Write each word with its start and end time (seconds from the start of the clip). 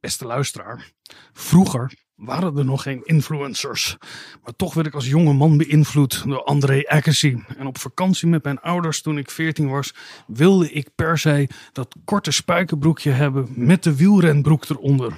Beste 0.00 0.26
luisteraar, 0.26 0.92
vroeger 1.32 1.92
waren 2.18 2.56
er 2.56 2.64
nog 2.64 2.82
geen 2.82 3.04
influencers. 3.04 3.96
Maar 4.42 4.56
toch 4.56 4.74
werd 4.74 4.86
ik 4.86 4.94
als 4.94 5.08
jonge 5.08 5.32
man 5.32 5.56
beïnvloed 5.56 6.22
door 6.26 6.42
André 6.42 6.82
Agassi. 6.86 7.44
En 7.56 7.66
op 7.66 7.78
vakantie 7.78 8.28
met 8.28 8.44
mijn 8.44 8.60
ouders 8.60 9.02
toen 9.02 9.18
ik 9.18 9.30
14 9.30 9.68
was, 9.68 9.94
wilde 10.26 10.72
ik 10.72 10.88
per 10.94 11.18
se 11.18 11.48
dat 11.72 11.94
korte 12.04 12.30
spijkerbroekje 12.30 13.10
hebben 13.10 13.48
met 13.54 13.82
de 13.82 13.96
wielrenbroek 13.96 14.68
eronder. 14.68 15.12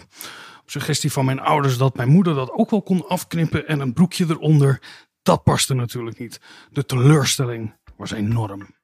Op 0.61 0.71
suggestie 0.71 1.13
van 1.13 1.25
mijn 1.25 1.41
ouders 1.41 1.79
dat 1.79 1.97
mijn 1.97 2.09
moeder 2.09 2.35
dat 2.35 2.51
ook 2.51 2.71
wel 2.71 2.83
kon 2.83 3.09
afknippen 3.09 3.67
en 3.67 3.81
een 3.81 3.93
broekje 3.93 4.27
eronder. 4.29 4.83
Dat 5.23 5.43
paste 5.43 5.75
natuurlijk 5.75 6.19
niet. 6.19 6.41
De 6.71 6.85
teleurstelling 6.85 7.75
was 7.97 8.11
enorm. 8.11 8.80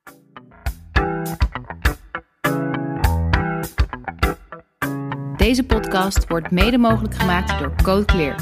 Deze 5.46 5.64
podcast 5.64 6.28
wordt 6.28 6.50
mede 6.50 6.79
mogelijk 6.79 7.14
gemaakt 7.14 7.58
door 7.58 7.72
Code 7.82 8.04
Clear. 8.04 8.34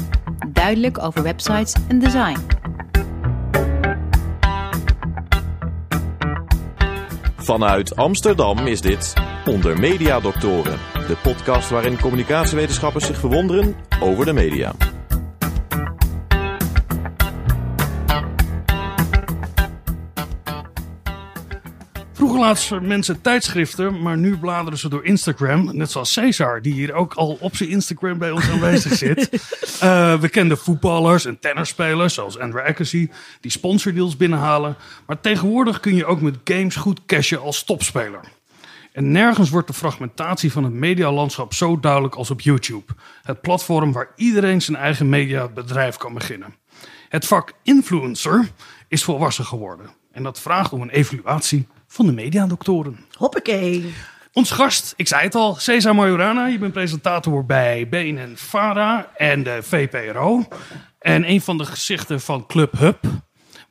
Duidelijk 0.47 1.03
over 1.03 1.23
websites 1.23 1.75
en 1.87 1.99
design. 1.99 2.37
Vanuit 7.35 7.95
Amsterdam 7.95 8.57
is 8.57 8.81
dit 8.81 9.13
Onder 9.45 9.79
Media 9.79 10.19
Doctoren, 10.19 10.77
de 10.93 11.17
podcast 11.23 11.69
waarin 11.69 11.99
communicatiewetenschappers 11.99 13.05
zich 13.05 13.17
verwonderen 13.17 13.75
over 14.01 14.25
de 14.25 14.33
media. 14.33 14.73
Vroeger 22.35 22.53
laatsten 22.53 22.87
mensen 22.87 23.21
tijdschriften, 23.21 24.01
maar 24.01 24.17
nu 24.17 24.37
bladeren 24.37 24.79
ze 24.79 24.89
door 24.89 25.05
Instagram. 25.05 25.77
Net 25.77 25.91
zoals 25.91 26.13
Cesar, 26.13 26.61
die 26.61 26.73
hier 26.73 26.93
ook 26.93 27.13
al 27.13 27.37
op 27.39 27.55
zijn 27.55 27.69
Instagram 27.69 28.17
bij 28.17 28.31
ons 28.31 28.49
aanwezig 28.49 28.93
zit. 29.05 29.29
Uh, 29.83 30.19
we 30.19 30.29
kennen 30.29 30.57
voetballers 30.57 31.25
en 31.25 31.39
tennisspelers, 31.39 32.13
zoals 32.13 32.39
Andrew 32.39 32.65
Agassi, 32.65 33.11
die 33.41 33.51
sponsordeals 33.51 34.17
binnenhalen. 34.17 34.75
Maar 35.05 35.19
tegenwoordig 35.19 35.79
kun 35.79 35.95
je 35.95 36.05
ook 36.05 36.21
met 36.21 36.35
games 36.43 36.75
goed 36.75 37.05
cashen 37.05 37.41
als 37.41 37.63
topspeler. 37.63 38.19
En 38.91 39.11
nergens 39.11 39.49
wordt 39.49 39.67
de 39.67 39.73
fragmentatie 39.73 40.51
van 40.51 40.63
het 40.63 40.73
medialandschap 40.73 41.53
zo 41.53 41.79
duidelijk 41.79 42.15
als 42.15 42.31
op 42.31 42.41
YouTube. 42.41 42.93
Het 43.23 43.41
platform 43.41 43.91
waar 43.91 44.11
iedereen 44.15 44.61
zijn 44.61 44.77
eigen 44.77 45.09
mediabedrijf 45.09 45.97
kan 45.97 46.13
beginnen. 46.13 46.55
Het 47.09 47.25
vak 47.25 47.53
influencer 47.63 48.49
is 48.87 49.03
volwassen 49.03 49.45
geworden. 49.45 49.89
En 50.11 50.23
dat 50.23 50.39
vraagt 50.39 50.73
om 50.73 50.81
een 50.81 50.89
evaluatie 50.89 51.67
van 51.95 52.05
de 52.05 52.11
mediadoktoren. 52.11 53.05
Hoppakee. 53.17 53.93
Ons 54.33 54.51
gast, 54.51 54.93
ik 54.95 55.07
zei 55.07 55.23
het 55.23 55.35
al, 55.35 55.55
Cesar 55.55 55.95
Majorana. 55.95 56.45
Je 56.47 56.57
bent 56.57 56.73
presentator 56.73 57.45
bij 57.45 57.89
BNN 57.89 58.33
Vara 58.35 59.11
en 59.17 59.43
de 59.43 59.59
VPRO. 59.61 60.47
En 60.99 61.29
een 61.29 61.41
van 61.41 61.57
de 61.57 61.65
gezichten 61.65 62.21
van 62.21 62.45
Club 62.47 62.77
Hub. 62.77 62.97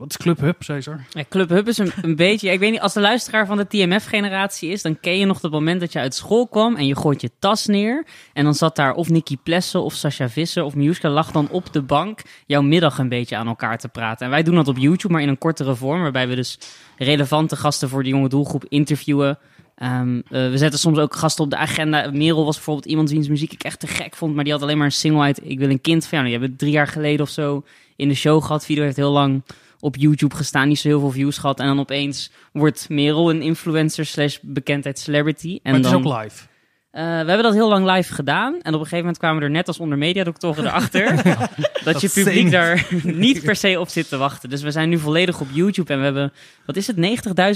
Wat 0.04 0.12
is 0.12 0.18
Club 0.18 0.40
Hub, 0.40 0.62
Cesar? 0.62 1.04
Ja, 1.10 1.24
Club 1.28 1.68
is 1.68 1.78
een, 1.78 2.16
beetje... 2.16 2.50
Ik 2.50 2.58
weet 2.58 2.70
niet, 2.70 2.80
als 2.80 2.92
de 2.92 3.00
luisteraar 3.00 3.46
van 3.46 3.56
de 3.56 3.66
TMF-generatie 3.66 4.70
is... 4.70 4.82
dan 4.82 5.00
ken 5.00 5.18
je 5.18 5.26
nog 5.26 5.42
het 5.42 5.50
moment 5.50 5.80
dat 5.80 5.92
je 5.92 5.98
uit 5.98 6.14
school 6.14 6.46
kwam... 6.48 6.76
en 6.76 6.86
je 6.86 6.96
gooit 6.96 7.20
je 7.20 7.30
tas 7.38 7.66
neer. 7.66 8.06
En 8.32 8.44
dan 8.44 8.54
zat 8.54 8.76
daar 8.76 8.94
of 8.94 9.08
Nicky 9.08 9.36
Plessen 9.42 9.82
of 9.82 9.94
Sascha 9.94 10.28
Visser 10.28 10.62
of 10.62 10.74
Miuska... 10.74 11.08
lag 11.08 11.30
dan 11.30 11.48
op 11.50 11.72
de 11.72 11.82
bank 11.82 12.20
jouw 12.46 12.62
middag 12.62 12.98
een 12.98 13.08
beetje 13.08 13.36
aan 13.36 13.46
elkaar 13.46 13.78
te 13.78 13.88
praten. 13.88 14.24
En 14.24 14.32
wij 14.32 14.42
doen 14.42 14.54
dat 14.54 14.68
op 14.68 14.78
YouTube, 14.78 15.12
maar 15.12 15.22
in 15.22 15.28
een 15.28 15.38
kortere 15.38 15.74
vorm... 15.74 16.00
waarbij 16.00 16.28
we 16.28 16.34
dus 16.34 16.58
relevante 16.96 17.56
gasten 17.56 17.88
voor 17.88 18.02
de 18.02 18.08
jonge 18.08 18.28
doelgroep 18.28 18.64
interviewen... 18.68 19.38
Um, 19.82 20.16
uh, 20.16 20.22
we 20.30 20.58
zetten 20.58 20.80
soms 20.80 20.98
ook 20.98 21.14
gasten 21.14 21.44
op 21.44 21.50
de 21.50 21.56
agenda. 21.56 22.10
Merel 22.10 22.44
was 22.44 22.54
bijvoorbeeld 22.54 22.86
iemand 22.86 23.10
wiens 23.10 23.28
muziek 23.28 23.52
ik 23.52 23.62
echt 23.62 23.80
te 23.80 23.86
gek 23.86 24.14
vond, 24.14 24.34
maar 24.34 24.44
die 24.44 24.52
had 24.52 24.62
alleen 24.62 24.76
maar 24.76 24.86
een 24.86 24.92
single 24.92 25.22
uit 25.22 25.40
Ik 25.42 25.58
wil 25.58 25.70
een 25.70 25.80
kind 25.80 26.06
van. 26.06 26.22
Die 26.22 26.32
hebben 26.32 26.56
drie 26.56 26.72
jaar 26.72 26.86
geleden 26.86 27.20
of 27.20 27.28
zo 27.28 27.64
in 27.96 28.08
de 28.08 28.14
show 28.14 28.42
gehad. 28.42 28.64
Video 28.64 28.82
heeft 28.82 28.96
heel 28.96 29.10
lang 29.10 29.42
op 29.84 29.96
YouTube 29.96 30.34
gestaan, 30.34 30.68
niet 30.68 30.78
zo 30.78 30.88
heel 30.88 31.00
veel 31.00 31.10
views 31.10 31.38
gehad. 31.38 31.60
En 31.60 31.66
dan 31.66 31.80
opeens 31.80 32.30
wordt 32.52 32.88
Merel 32.88 33.30
een 33.30 33.42
influencer 33.42 34.06
slash 34.06 34.38
bekendheid 34.42 34.98
celebrity. 34.98 35.60
En 35.62 35.72
maar 35.72 35.80
het 35.80 35.82
dan, 35.82 36.00
is 36.00 36.06
ook 36.06 36.22
live. 36.22 36.46
Uh, 36.94 37.00
we 37.00 37.06
hebben 37.10 37.42
dat 37.42 37.52
heel 37.52 37.68
lang 37.68 37.90
live 37.90 38.14
gedaan. 38.14 38.52
En 38.52 38.58
op 38.58 38.64
een 38.64 38.72
gegeven 38.78 38.98
moment 38.98 39.18
kwamen 39.18 39.38
we 39.38 39.44
er 39.44 39.50
net 39.50 39.68
als 39.68 39.78
onder 39.78 39.98
mediadoktoren 39.98 40.66
erachter... 40.66 41.22
dat, 41.84 42.00
je 42.00 42.08
publiek 42.08 42.50
daar 42.50 42.86
niet 43.02 43.42
per 43.42 43.56
se 43.56 43.80
op 43.80 43.88
zit 43.88 44.08
te 44.08 44.16
wachten. 44.16 44.48
Dus 44.48 44.62
we 44.62 44.70
zijn 44.70 44.88
nu 44.88 44.98
volledig 44.98 45.40
op 45.40 45.46
YouTube 45.52 45.92
en 45.92 45.98
we 45.98 46.04
hebben... 46.04 46.32
Wat 46.66 46.76
is 46.76 46.86
het? 46.86 46.96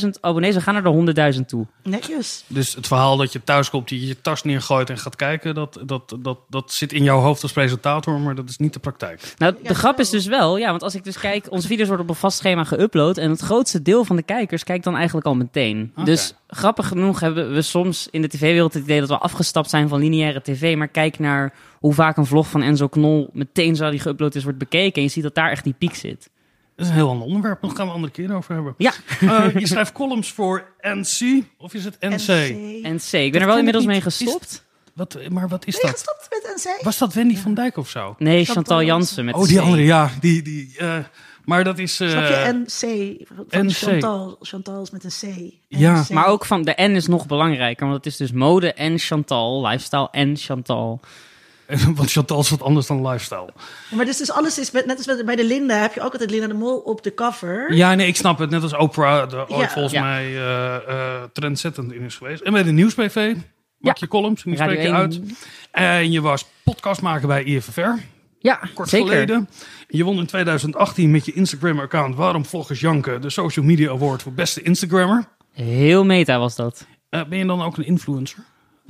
90.000 0.05 0.09
abonnees. 0.21 0.55
We 0.55 0.61
gaan 0.61 0.75
naar 0.75 1.15
de 1.15 1.35
100.000 1.39 1.41
toe. 1.47 1.67
Netjes. 1.83 2.45
Dus 2.47 2.75
het 2.75 2.87
verhaal 2.87 3.17
dat 3.17 3.33
je 3.33 3.45
thuis 3.45 3.71
komt, 3.71 3.91
je 3.91 4.07
je 4.07 4.21
tas 4.21 4.43
neergooit 4.43 4.91
en 4.91 4.99
gaat 4.99 5.17
kijken... 5.17 5.55
Dat, 5.55 5.81
dat, 5.87 6.17
dat, 6.19 6.39
dat 6.49 6.73
zit 6.73 6.93
in 6.93 7.03
jouw 7.03 7.21
hoofd 7.21 7.43
als 7.43 7.53
presentator, 7.53 8.21
maar 8.21 8.35
dat 8.35 8.49
is 8.49 8.57
niet 8.57 8.73
de 8.73 8.81
praktijk. 8.81 9.35
Nou, 9.37 9.55
de 9.63 9.75
grap 9.75 9.99
is 9.99 10.11
dus 10.11 10.27
wel... 10.27 10.57
Ja, 10.57 10.71
want 10.71 10.83
als 10.83 10.95
ik 10.95 11.05
dus 11.05 11.19
kijk... 11.19 11.47
Onze 11.51 11.67
video's 11.67 11.89
worden 11.89 12.07
op 12.07 12.11
een 12.11 12.21
vast 12.21 12.39
schema 12.39 12.65
geüpload... 12.65 13.19
en 13.19 13.31
het 13.31 13.41
grootste 13.41 13.83
deel 13.83 14.05
van 14.05 14.17
de 14.17 14.23
kijkers 14.23 14.65
kijkt 14.65 14.85
dan 14.85 14.97
eigenlijk 14.97 15.27
al 15.27 15.35
meteen. 15.35 15.93
Dus 16.05 16.35
grappig 16.49 16.89
genoeg 16.89 17.21
hebben 17.21 17.55
we 17.55 17.63
soms 17.63 18.09
in 18.11 18.23
de 18.23 18.29
tv-wereld 18.29 18.75
het 18.75 18.83
idee... 18.83 19.01
dat 19.01 19.09
we 19.09 19.19
afgestapt 19.19 19.71
zijn 19.71 19.89
van 19.89 19.99
lineaire 19.99 20.43
tv... 20.43 20.77
maar 20.77 20.89
kijk 20.89 21.19
naar 21.19 21.53
hoe 21.79 21.95
vaak 21.95 22.17
een 22.17 22.27
vlog 22.27 22.49
van 22.49 22.63
Enzo 22.63 22.89
Knol... 22.89 23.31
meteen 23.33 23.77
zodra 23.77 23.91
die 23.91 24.01
geüpload 24.01 24.37
is, 24.37 24.43
wordt 24.43 24.59
bekeken... 24.59 24.95
en 24.95 25.03
je 25.03 25.09
ziet 25.09 25.23
dat 25.23 25.35
daar 25.35 25.51
echt 25.51 25.65
die 25.65 25.75
piek 25.79 25.95
zit. 25.95 26.31
Dat 26.77 26.87
is 26.87 26.93
een 26.93 26.99
heel 26.99 27.09
ander 27.09 27.27
onderwerp, 27.27 27.61
daar 27.63 27.71
gaan 27.71 27.79
we 27.79 27.83
een 27.87 27.95
andere 27.95 28.13
keer 28.13 28.35
over 28.35 28.55
hebben. 28.55 28.75
Ja, 28.77 28.93
Uh, 29.21 29.55
je 29.61 29.67
schrijft 29.67 29.93
columns 29.93 30.33
voor 30.33 30.65
NC, 30.81 31.43
of 31.59 31.75
is 31.75 31.85
het 31.85 31.97
NC? 32.01 32.55
NC. 32.83 33.13
Ik 33.13 33.33
ben 33.33 33.41
er 33.41 33.47
wel 33.47 33.59
inmiddels 33.59 33.85
mee. 33.87 33.97
Is- 33.97 34.03
gestopt. 34.03 34.67
Wat, 34.95 35.19
maar 35.29 35.49
wat 35.49 35.67
is 35.67 35.73
Ben 35.81 35.81
je 35.81 35.87
dat? 35.97 36.05
gestopt 36.05 36.29
met 36.31 36.65
NC? 36.77 36.85
Was 36.85 36.99
dat 36.99 37.15
Wendy 37.15 37.37
van 37.37 37.55
Dijk 37.55 37.77
of 37.77 37.89
zo? 37.89 38.15
Nee, 38.19 38.37
Chantal 38.37 38.55
Chantal 38.55 38.83
Jansen. 38.83 39.25
Met 39.25 39.35
Oh, 39.35 39.45
die 39.45 39.59
C. 39.59 39.61
andere, 39.61 39.83
ja. 39.85 40.11
Die, 40.21 40.43
die, 40.43 40.75
eh, 40.79 40.97
maar 41.49 41.65
dat 41.65 41.79
is... 41.79 42.01
eh, 42.01 42.09
Snap 42.09 42.25
je? 42.27 42.63
NC. 42.65 43.27
Van 43.51 43.65
NC. 43.67 43.73
Chantal. 43.73 44.37
Chantal 44.41 44.83
is 44.83 44.91
met 44.91 45.05
een 45.05 45.33
C. 45.51 45.53
Ja. 45.69 46.05
Maar 46.11 46.27
ook 46.27 46.45
van 46.45 46.63
de 46.63 46.75
N 46.77 46.91
is 46.95 47.07
nog 47.07 47.27
belangrijker, 47.27 47.85
want 47.87 47.97
het 47.97 48.07
is 48.07 48.17
dus 48.17 48.33
mode 48.33 48.73
en 48.73 48.99
Chantal, 48.99 49.67
lifestyle 49.67 50.09
en 50.11 50.37
Chantal. 50.37 51.01
Want 51.95 52.11
Chantal 52.11 52.41
is 52.41 52.51
wat 52.51 52.63
anders 52.63 52.87
dan 52.87 53.07
lifestyle. 53.09 53.51
Ja, 53.91 53.97
Maar 53.97 54.05
dus, 54.05 54.17
dus 54.17 54.31
alles 54.31 54.59
is, 54.59 54.71
met- 54.71 54.87
net 54.87 54.97
als 55.09 55.25
bij 55.25 55.37
de 55.37 55.45
Linda, 55.45 55.81
heb 55.81 55.95
je 55.95 56.01
ook 56.03 56.13
altijd 56.13 56.31
Linda 56.31 56.47
de 56.47 56.55
Mol 56.55 56.79
op 56.79 57.03
de 57.03 57.15
cover. 57.15 57.75
Ja, 57.75 57.95
nee, 57.95 58.07
ik 58.07 58.17
snap 58.17 58.39
het. 58.39 58.51
Net 58.51 58.63
als 58.63 58.77
Oprah 58.77 59.33
er 59.33 59.39
ooit 59.49 59.61
Ja. 59.61 59.69
volgens 59.69 59.93
Ja. 59.95 60.03
mij 60.03 60.25
eh 60.37 60.75
eh, 60.77 61.23
trendzettend 61.33 61.93
in 61.93 62.03
is 62.03 62.15
geweest. 62.17 62.43
En 62.43 62.53
bij 62.53 62.63
de 62.63 62.71
Nieuwsbv 62.71 63.35
maak 63.79 63.97
je 63.97 64.09
columns 64.09 64.45
en 64.45 64.51
die 64.51 64.61
spreek 64.61 64.79
je 64.81 64.87
1. 64.87 64.95
uit. 64.95 65.21
En 65.71 66.11
je 66.13 66.21
was 66.21 66.45
podcastmaker 66.65 67.27
bij 67.29 67.43
IFFR, 67.45 67.81
Ja, 68.39 68.61
kort 68.75 68.89
zeker. 68.89 69.09
geleden. 69.09 69.49
Je 69.89 70.05
won 70.05 70.19
in 70.19 70.27
2018 70.27 71.11
met 71.11 71.25
je 71.25 71.33
Instagram-account 71.33 72.15
Waarom 72.15 72.45
Vloggers 72.45 72.81
Janken 72.81 73.21
de 73.21 73.31
Social 73.31 73.65
Media 73.65 73.91
Award 73.91 74.23
voor 74.23 74.33
beste 74.33 74.63
Instagrammer. 74.63 75.29
Heel 75.53 76.05
meta 76.05 76.39
was 76.39 76.57
dat. 76.57 76.87
Eh, 77.11 77.25
ben 77.29 77.39
je 77.39 77.47
dan 77.47 77.63
ook 77.63 77.77
een 77.77 77.87
influencer? 77.87 78.45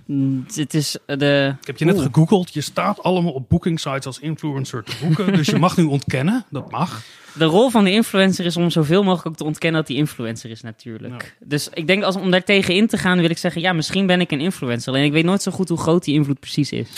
Mm, 0.07 0.45
Het 0.55 0.75
is 0.75 0.99
de... 1.07 1.55
Ik 1.61 1.67
heb 1.67 1.79
je 1.79 1.85
net 1.85 2.01
gegoogeld. 2.01 2.55
Je 2.55 2.61
staat 2.61 3.03
allemaal 3.03 3.33
op 3.33 3.49
booking 3.49 3.81
sites 3.81 4.07
als 4.07 4.19
influencer 4.19 4.85
te 4.85 4.93
boeken. 5.03 5.33
dus 5.37 5.47
je 5.47 5.59
mag 5.59 5.77
nu 5.77 5.85
ontkennen. 5.85 6.45
Dat 6.51 6.71
mag. 6.71 7.03
De 7.35 7.45
rol 7.45 7.71
van 7.71 7.85
de 7.85 7.91
influencer 7.91 8.45
is 8.45 8.57
om 8.57 8.71
zoveel 8.71 9.03
mogelijk 9.03 9.27
ook 9.29 9.37
te 9.37 9.45
ontkennen 9.45 9.81
dat 9.81 9.91
hij 9.91 9.99
influencer 9.99 10.51
is 10.51 10.61
natuurlijk. 10.63 11.37
Dus 11.41 11.69
ik 11.75 11.87
denk 11.87 12.03
als 12.03 12.17
om 12.17 12.31
daar 12.31 12.45
tegen 12.45 12.75
in 12.75 12.87
te 12.87 12.99
gaan 12.99 13.21
wil 13.21 13.31
ik 13.31 13.39
zeggen, 13.39 13.61
ja, 13.61 13.73
misschien 13.73 14.07
ben 14.07 14.21
ik 14.21 14.31
een 14.31 14.41
influencer. 14.41 14.93
Alleen 14.93 15.05
ik 15.05 15.13
weet 15.13 15.25
nooit 15.25 15.43
zo 15.43 15.53
goed 15.53 15.69
hoe 15.69 15.79
groot 15.79 16.05
die 16.05 16.15
invloed 16.15 16.41
precies 16.41 16.73
is. 16.73 16.89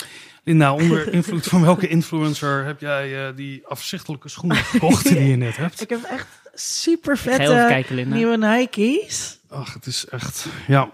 Linda, 0.43 0.73
onder 0.73 1.13
invloed 1.13 1.45
van 1.45 1.61
welke 1.61 1.87
influencer 1.87 2.65
heb 2.65 2.79
jij 2.79 3.27
eh, 3.27 3.35
die 3.35 3.67
afzichtelijke 3.67 4.29
schoenen 4.29 4.57
gekocht 4.73 5.07
die 5.07 5.27
je 5.27 5.35
net 5.35 5.57
hebt? 5.57 5.81
Ik 5.81 5.89
heb 5.89 6.03
echt 6.03 6.27
super 6.53 7.17
vette 7.17 7.65
kijken, 7.67 8.09
nieuwe 8.09 8.37
Nike's. 8.37 9.39
Ach, 9.49 9.73
het 9.73 9.85
is 9.85 10.05
echt... 10.05 10.45
Ja. 10.67 10.89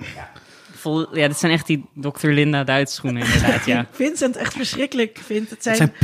Vol, 0.88 1.16
ja, 1.16 1.28
dit 1.28 1.38
zijn 1.38 1.52
echt 1.52 1.68
die 1.68 1.86
Dr. 1.94 2.28
Linda 2.28 2.64
Duits 2.64 2.96
schoenen 2.96 3.24
inderdaad, 3.24 3.66
ja. 3.66 3.88
Vincent 3.92 4.36
echt 4.36 4.54
verschrikkelijk 4.54 5.20
vindt. 5.26 5.50
Het 5.50 5.64
zijn, 5.64 5.78
Het 5.78 5.88
zijn 5.88 5.96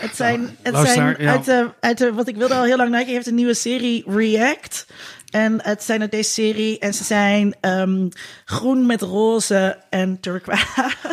het 0.00 0.16
zijn, 0.16 0.56
het 0.62 0.88
zijn 0.88 1.16
ja. 1.18 1.30
uit, 1.30 1.44
de, 1.44 1.70
uit 1.80 1.98
de, 1.98 2.12
wat 2.12 2.28
ik 2.28 2.36
wilde 2.36 2.54
al 2.54 2.64
heel 2.64 2.76
lang. 2.76 2.90
Nike 2.90 3.10
heeft 3.10 3.26
een 3.26 3.34
nieuwe 3.34 3.54
serie 3.54 4.04
React. 4.06 4.86
En 5.30 5.62
het 5.62 5.82
zijn 5.82 6.00
uit 6.00 6.10
deze 6.10 6.30
serie. 6.30 6.78
En 6.78 6.94
ze 6.94 7.04
zijn 7.04 7.54
ehm, 7.60 8.08
groen 8.44 8.86
met 8.86 9.02
roze 9.02 9.82
en 9.90 10.20
turquoise. 10.20 10.66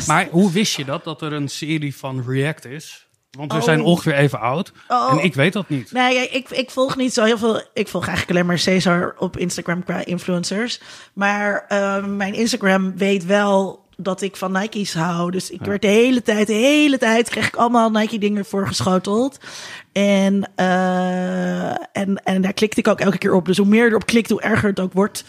Maar 0.08 0.28
hoe 0.32 0.52
wist 0.52 0.76
je 0.76 0.86
dat, 0.86 1.04
dat 1.04 1.22
er 1.22 1.34
een 1.34 1.50
serie 1.50 1.96
van 1.96 2.24
React 2.28 2.66
is? 2.66 3.07
Want 3.32 3.52
we 3.52 3.58
Oh. 3.58 3.64
zijn 3.64 3.82
ongeveer 3.82 4.14
even 4.14 4.40
oud. 4.40 4.72
Oh. 4.88 5.12
En 5.12 5.24
ik 5.24 5.34
weet 5.36 5.54
dat 5.54 5.70
niet. 5.70 5.92
Nee, 5.92 6.28
ik, 6.30 6.50
ik 6.50 6.70
volg 6.72 6.96
niet 6.96 7.14
zo 7.14 7.24
heel 7.24 7.38
veel. 7.38 7.62
Ik 7.74 7.88
volg 7.88 8.06
eigenlijk 8.08 8.36
alleen 8.38 8.48
maar 8.50 8.60
Cesar 8.60 9.16
op 9.18 9.38
Instagram 9.38 9.84
qua 9.84 10.06
influencers. 10.06 10.82
Maar 11.14 11.66
eh, 11.68 12.06
mijn 12.06 12.34
Instagram 12.34 12.98
weet 12.98 13.26
wel 13.26 13.86
dat 13.98 14.22
ik 14.22 14.36
van 14.36 14.52
Nike's 14.52 14.94
hou. 14.94 15.32
Dus 15.32 15.50
ik 15.50 15.62
werd 15.62 15.82
de 15.82 15.88
hele 15.88 16.22
tijd, 16.22 16.48
de 16.48 16.54
hele 16.54 16.98
tijd 16.98 17.30
kreeg 17.30 17.48
ik 17.48 17.56
allemaal 17.56 17.90
Nike 17.92 18.18
dingen 18.18 18.46
voorgeschoteld. 18.46 19.38
En, 19.92 20.52
eh, 20.56 21.70
en, 21.72 22.22
en 22.24 22.42
daar 22.42 22.54
klikte 22.54 22.80
ik 22.80 22.88
ook 22.88 23.00
elke 23.00 23.18
keer 23.18 23.34
op. 23.34 23.46
Dus 23.46 23.58
hoe 23.58 23.66
meer 23.68 23.88
erop 23.88 24.06
klikt, 24.06 24.30
hoe 24.30 24.42
erger 24.42 24.70
het 24.70 24.80
ook 24.80 24.94
wordt. 24.94 25.24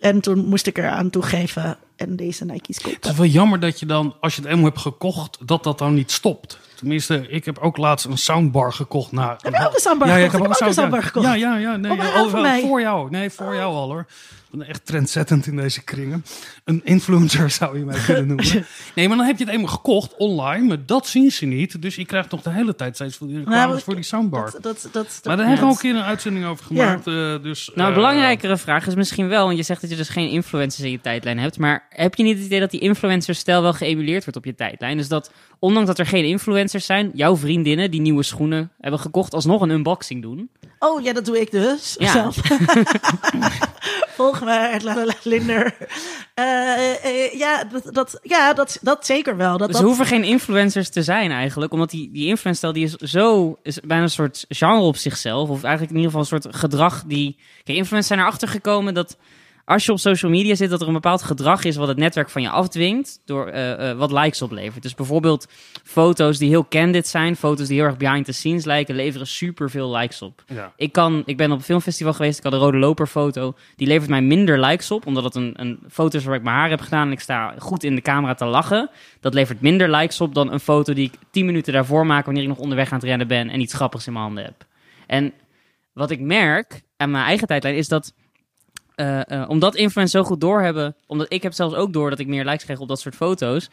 En 0.00 0.20
toen 0.20 0.44
moest 0.46 0.66
ik 0.66 0.78
eraan 0.78 1.10
toegeven 1.10 1.76
en 1.96 2.16
deze 2.16 2.44
Nike's 2.44 2.76
Het 2.76 2.86
is 2.86 2.92
kopen. 2.92 3.16
wel 3.16 3.26
jammer 3.26 3.60
dat 3.60 3.80
je 3.80 3.86
dan, 3.86 4.14
als 4.20 4.34
je 4.36 4.40
het 4.40 4.50
eenmaal 4.50 4.64
hebt 4.64 4.78
gekocht, 4.80 5.38
dat 5.46 5.64
dat 5.64 5.78
dan 5.78 5.94
niet 5.94 6.10
stopt. 6.12 6.58
Tenminste, 6.84 7.26
ik 7.28 7.44
heb 7.44 7.58
ook 7.58 7.76
laatst 7.76 8.06
een 8.06 8.18
soundbar 8.18 8.72
gekocht. 8.72 9.12
Na 9.12 9.36
Heb 9.40 9.54
je 9.54 9.66
ook 9.66 9.74
een 9.74 9.80
soundbar 9.80 10.08
ja, 10.08 10.16
ja, 10.16 10.28
gekocht? 10.28 10.34
ik 10.34 10.58
heb 10.58 10.62
ook 10.62 10.68
een 10.68 10.74
soundbar 10.74 11.02
gekocht. 11.02 11.26
Ja, 11.26 11.34
ja, 11.34 11.56
ja. 11.56 11.76
Nee, 11.76 11.92
Oh, 11.92 11.98
oh, 12.24 12.60
voor 12.68 12.80
jou. 12.80 13.10
Nee, 13.10 13.30
voor 13.30 13.54
jou 13.54 13.74
al 13.74 13.90
hoor. 13.90 14.06
Ik 14.54 14.60
ben 14.60 14.68
echt 14.68 14.86
trendzettend 14.86 15.46
in 15.46 15.56
deze 15.56 15.82
kringen. 15.84 16.24
Een 16.64 16.80
influencer 16.84 17.50
zou 17.50 17.78
je 17.78 17.84
mij 17.84 18.00
kunnen 18.04 18.26
noemen. 18.26 18.44
Nee, 18.94 19.08
maar 19.08 19.16
dan 19.16 19.26
heb 19.26 19.38
je 19.38 19.44
het 19.44 19.52
eenmaal 19.52 19.68
gekocht 19.68 20.16
online, 20.16 20.66
maar 20.66 20.86
dat 20.86 21.06
zien 21.06 21.30
ze 21.30 21.46
niet. 21.46 21.82
Dus 21.82 21.94
je 21.94 22.04
krijgt 22.04 22.30
nog 22.30 22.42
de 22.42 22.50
hele 22.50 22.74
tijd 22.74 22.94
steeds 22.94 23.16
voor 23.16 23.26
die 23.26 23.36
reclames 23.36 23.66
Nou, 23.66 23.80
voor 23.80 23.94
die 23.94 24.04
soundbar. 24.04 24.50
Dat, 24.50 24.62
dat, 24.62 24.88
dat, 24.92 25.20
maar 25.24 25.36
daar 25.36 25.46
hebben 25.46 25.64
we 25.66 25.72
ook 25.72 25.82
een 25.82 25.90
keer 25.90 25.96
een 25.96 26.06
uitzending 26.06 26.46
over 26.46 26.64
gemaakt. 26.64 27.06
eh, 27.06 27.42
dus, 27.42 27.70
Nou, 27.74 27.80
een 27.80 27.94
eh, 27.94 27.94
belangrijkere 27.94 28.56
vraag 28.56 28.86
is 28.86 28.94
misschien 28.94 29.28
wel, 29.28 29.44
want 29.44 29.56
je 29.56 29.62
zegt 29.62 29.80
dat 29.80 29.90
je 29.90 29.96
dus 29.96 30.08
geen 30.08 30.28
influencers 30.30 30.84
in 30.84 30.90
je 30.90 31.00
tijdlijn 31.00 31.38
hebt, 31.38 31.58
maar 31.58 31.86
heb 31.88 32.14
je 32.14 32.22
niet 32.22 32.36
het 32.36 32.46
idee 32.46 32.60
dat 32.60 32.70
die 32.70 32.80
influencer-stijl 32.80 33.62
wel 33.62 33.72
geëmuleerd 33.72 34.22
wordt 34.24 34.38
op 34.38 34.44
je 34.44 34.54
tijdlijn? 34.54 34.96
Dus 34.96 35.08
dat, 35.08 35.32
ondanks 35.58 35.88
dat 35.88 35.98
er 35.98 36.06
geen 36.06 36.24
influencers 36.24 36.86
zijn, 36.86 37.10
jouw 37.14 37.36
vriendinnen 37.36 37.90
die 37.90 38.00
nieuwe 38.00 38.22
schoenen 38.22 38.70
hebben 38.80 39.00
gekocht, 39.00 39.34
alsnog 39.34 39.60
een 39.60 39.70
unboxing 39.70 40.22
doen? 40.22 40.50
Oh 40.78 41.02
ja, 41.02 41.12
dat 41.12 41.24
doe 41.24 41.40
ik 41.40 41.50
dus. 41.50 41.94
Ja. 41.98 42.12
Zelf. 42.12 42.36
Volg 44.16 44.43
la 44.44 45.04
la 45.04 45.14
Linder. 45.22 45.76
Eh, 46.34 47.04
eh, 47.04 47.32
ja, 47.32 47.64
dat, 47.64 47.94
dat, 47.94 48.18
ja 48.22 48.52
dat, 48.52 48.78
dat 48.82 49.06
zeker 49.06 49.36
wel. 49.36 49.58
Dat, 49.58 49.68
Dus 49.68 49.76
dat, 49.76 49.86
hoeven 49.86 50.06
geen 50.06 50.24
influencers 50.24 50.88
te 50.88 51.02
zijn 51.02 51.30
eigenlijk, 51.30 51.72
omdat 51.72 51.90
die, 51.90 52.10
die 52.12 52.26
influencer 52.26 52.72
die 52.72 52.84
is 52.84 52.92
zo, 52.92 53.58
is 53.62 53.80
bijna 53.80 54.02
een 54.02 54.10
soort 54.10 54.44
genre 54.48 54.82
op 54.82 54.96
zichzelf, 54.96 55.48
of 55.48 55.62
eigenlijk 55.62 55.94
in 55.94 56.00
ieder 56.00 56.10
geval 56.12 56.20
een 56.20 56.40
soort 56.40 56.56
gedrag 56.56 57.04
die... 57.06 57.36
Kijk, 57.36 57.78
influencers 57.78 58.06
zijn 58.06 58.20
erachter 58.20 58.48
gekomen 58.48 58.94
dat 58.94 59.16
als 59.64 59.84
je 59.84 59.92
op 59.92 59.98
social 59.98 60.30
media 60.30 60.54
zit, 60.54 60.70
dat 60.70 60.80
er 60.80 60.86
een 60.86 60.92
bepaald 60.92 61.22
gedrag 61.22 61.64
is 61.64 61.76
wat 61.76 61.88
het 61.88 61.96
netwerk 61.96 62.30
van 62.30 62.42
je 62.42 62.48
afdwingt 62.48 63.20
door 63.24 63.46
eh, 63.46 63.90
eh, 63.90 63.98
wat 63.98 64.12
likes 64.12 64.42
oplevert. 64.42 64.82
Dus 64.82 64.94
bijvoorbeeld 64.94 65.48
foto's 65.82 66.38
die 66.38 66.48
heel 66.48 66.68
candid 66.68 67.06
zijn, 67.06 67.36
foto's 67.36 67.66
die 67.66 67.76
heel 67.76 67.86
erg 67.86 67.96
behind 67.96 68.24
the 68.24 68.32
scenes 68.32 68.64
lijken, 68.64 68.94
leveren 68.94 69.26
superveel 69.26 69.96
likes 69.96 70.22
op. 70.22 70.44
Ja. 70.46 70.72
Ik, 70.76 70.92
kan, 70.92 71.22
ik 71.26 71.36
ben 71.36 71.50
op 71.50 71.58
een 71.58 71.64
filmfestival 71.64 72.12
geweest, 72.12 72.38
ik 72.38 72.44
had 72.44 72.52
een 72.52 72.58
rode 72.58 72.78
loper 72.78 73.06
foto. 73.06 73.54
Die 73.76 73.86
levert 73.86 74.10
mij 74.10 74.22
minder 74.22 74.60
likes 74.60 74.90
op, 74.90 75.06
omdat 75.06 75.24
het 75.24 75.34
een, 75.34 75.52
een 75.56 75.78
foto 75.90 76.18
is 76.18 76.24
waar 76.24 76.36
ik 76.36 76.42
mijn 76.42 76.56
haar 76.56 76.70
heb 76.70 76.80
gedaan 76.80 77.06
en 77.06 77.12
ik 77.12 77.20
sta 77.20 77.54
goed 77.58 77.84
in 77.84 77.94
de 77.94 78.02
camera 78.02 78.34
te 78.34 78.44
lachen. 78.44 78.90
Dat 79.20 79.34
levert 79.34 79.60
minder 79.60 79.90
likes 79.90 80.20
op 80.20 80.34
dan 80.34 80.52
een 80.52 80.60
foto 80.60 80.92
die 80.92 81.06
ik 81.06 81.18
10 81.30 81.46
minuten 81.46 81.72
daarvoor 81.72 82.06
maak 82.06 82.24
wanneer 82.24 82.42
ik 82.42 82.48
nog 82.48 82.58
onderweg 82.58 82.92
aan 82.92 82.98
het 82.98 83.08
rennen 83.08 83.28
ben 83.28 83.50
en 83.50 83.60
iets 83.60 83.74
grappigs 83.74 84.06
in 84.06 84.12
mijn 84.12 84.24
handen 84.24 84.44
heb. 84.44 84.66
En 85.06 85.32
wat 85.92 86.10
ik 86.10 86.20
merk 86.20 86.82
aan 86.96 87.10
mijn 87.10 87.24
eigen 87.24 87.46
tijdlijn 87.46 87.76
is 87.76 87.88
dat 87.88 88.12
eh, 88.94 89.44
omdat 89.48 89.74
influencers 89.74 90.22
zo 90.24 90.28
goed 90.30 90.40
doorhebben, 90.40 90.96
omdat 91.06 91.32
ik 91.32 91.42
heb 91.42 91.52
zelfs 91.52 91.74
ook 91.74 91.92
door 91.92 92.10
dat 92.10 92.18
ik 92.18 92.26
meer 92.26 92.44
likes 92.44 92.64
krijg 92.64 92.78
op 92.78 92.88
dat 92.88 93.00
soort 93.00 93.14
foto's, 93.14 93.70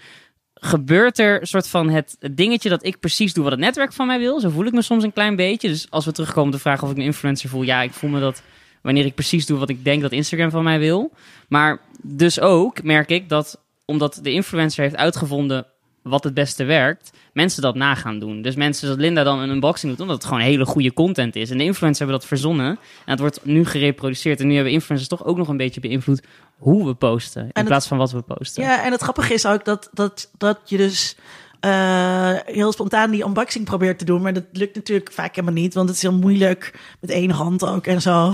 gebeurt 0.53 1.19
er 1.19 1.41
een 1.41 1.47
soort 1.47 1.67
van 1.67 1.89
het 1.89 2.17
dingetje 2.31 2.69
dat 2.69 2.85
ik 2.85 2.99
precies 2.99 3.33
doe 3.33 3.43
wat 3.43 3.51
het 3.51 3.61
netwerk 3.61 3.93
van 3.93 4.07
mij 4.07 4.19
wil. 4.19 4.39
Zo 4.39 4.49
voel 4.49 4.65
ik 4.65 4.73
me 4.73 4.81
soms 4.81 5.03
een 5.03 5.13
klein 5.13 5.35
beetje. 5.35 5.67
Dus 5.67 5.87
als 5.89 6.05
we 6.05 6.11
terugkomen 6.11 6.49
op 6.49 6.55
de 6.55 6.61
vraag 6.61 6.83
of 6.83 6.91
ik 6.91 6.97
een 6.97 7.03
influencer 7.03 7.49
voel, 7.49 7.61
ja, 7.61 7.81
ik 7.81 7.93
voel 7.93 8.09
me 8.09 8.19
dat 8.19 8.41
wanneer 8.81 9.05
ik 9.05 9.15
precies 9.15 9.45
doe 9.45 9.59
wat 9.59 9.69
ik 9.69 9.83
denk 9.83 10.01
dat 10.01 10.11
Instagram 10.11 10.49
van 10.49 10.63
mij 10.63 10.79
wil. 10.79 11.11
Maar 11.47 11.79
dus 12.01 12.39
ook 12.39 12.83
merk 12.83 13.09
ik 13.09 13.29
dat 13.29 13.59
omdat 13.85 14.19
de 14.23 14.31
influencer 14.31 14.83
heeft 14.83 14.95
uitgevonden 14.95 15.65
wat 16.03 16.23
het 16.23 16.33
beste 16.33 16.63
werkt, 16.63 17.11
mensen 17.33 17.61
dat 17.61 17.75
na 17.75 17.95
gaan 17.95 18.19
doen. 18.19 18.41
Dus 18.41 18.55
mensen 18.55 18.87
dat 18.87 18.97
Linda 18.97 19.23
dan 19.23 19.39
een 19.39 19.49
unboxing 19.49 19.91
doet, 19.91 20.01
omdat 20.01 20.15
het 20.15 20.25
gewoon 20.25 20.41
hele 20.41 20.65
goede 20.65 20.93
content 20.93 21.35
is. 21.35 21.49
En 21.49 21.57
de 21.57 21.63
influencers 21.63 21.97
hebben 21.99 22.17
dat 22.17 22.27
verzonnen 22.27 22.67
en 22.67 22.77
het 23.11 23.19
wordt 23.19 23.39
nu 23.45 23.65
gereproduceerd. 23.65 24.39
En 24.39 24.47
nu 24.47 24.55
hebben 24.55 24.73
influencers 24.73 25.09
toch 25.09 25.25
ook 25.25 25.37
nog 25.37 25.47
een 25.47 25.57
beetje 25.57 25.79
beïnvloed 25.81 26.21
hoe 26.57 26.85
we 26.87 26.93
posten, 26.93 27.41
in 27.41 27.49
het- 27.53 27.65
plaats 27.65 27.87
van 27.87 27.97
wat 27.97 28.11
we 28.11 28.21
posten. 28.21 28.63
Ja, 28.63 28.83
en 28.83 28.91
het 28.91 29.01
grappige 29.01 29.33
is 29.33 29.45
ook 29.45 29.65
dat, 29.65 29.89
dat, 29.93 30.29
dat 30.37 30.59
je 30.65 30.77
dus 30.77 31.15
eh, 31.59 32.33
heel 32.45 32.71
spontaan 32.71 33.11
die 33.11 33.25
unboxing 33.25 33.65
probeert 33.65 33.99
te 33.99 34.05
doen. 34.05 34.21
Maar 34.21 34.33
dat 34.33 34.43
lukt 34.51 34.75
natuurlijk 34.75 35.11
vaak 35.11 35.35
helemaal 35.35 35.61
niet, 35.61 35.73
want 35.73 35.87
het 35.87 35.97
is 35.97 36.03
heel 36.03 36.13
moeilijk 36.19 36.79
met 37.01 37.09
één 37.09 37.29
hand 37.29 37.65
ook 37.65 37.85
en 37.87 38.01
zo. 38.01 38.33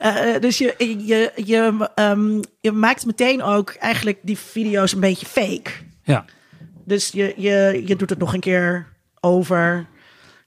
Eh, 0.00 0.40
dus 0.40 0.58
je, 0.58 0.74
je, 0.98 1.32
je, 1.44 1.90
ehm, 1.94 2.40
je 2.60 2.72
maakt 2.72 3.06
meteen 3.06 3.42
ook 3.42 3.70
eigenlijk 3.70 4.18
die 4.22 4.38
video's 4.38 4.92
een 4.92 5.00
beetje 5.00 5.26
fake. 5.26 5.70
Ja. 6.02 6.24
Dus 6.86 7.08
je, 7.08 7.34
je, 7.36 7.82
je 7.86 7.96
doet 7.96 8.10
het 8.10 8.18
nog 8.18 8.34
een 8.34 8.40
keer 8.40 8.86
over. 9.20 9.86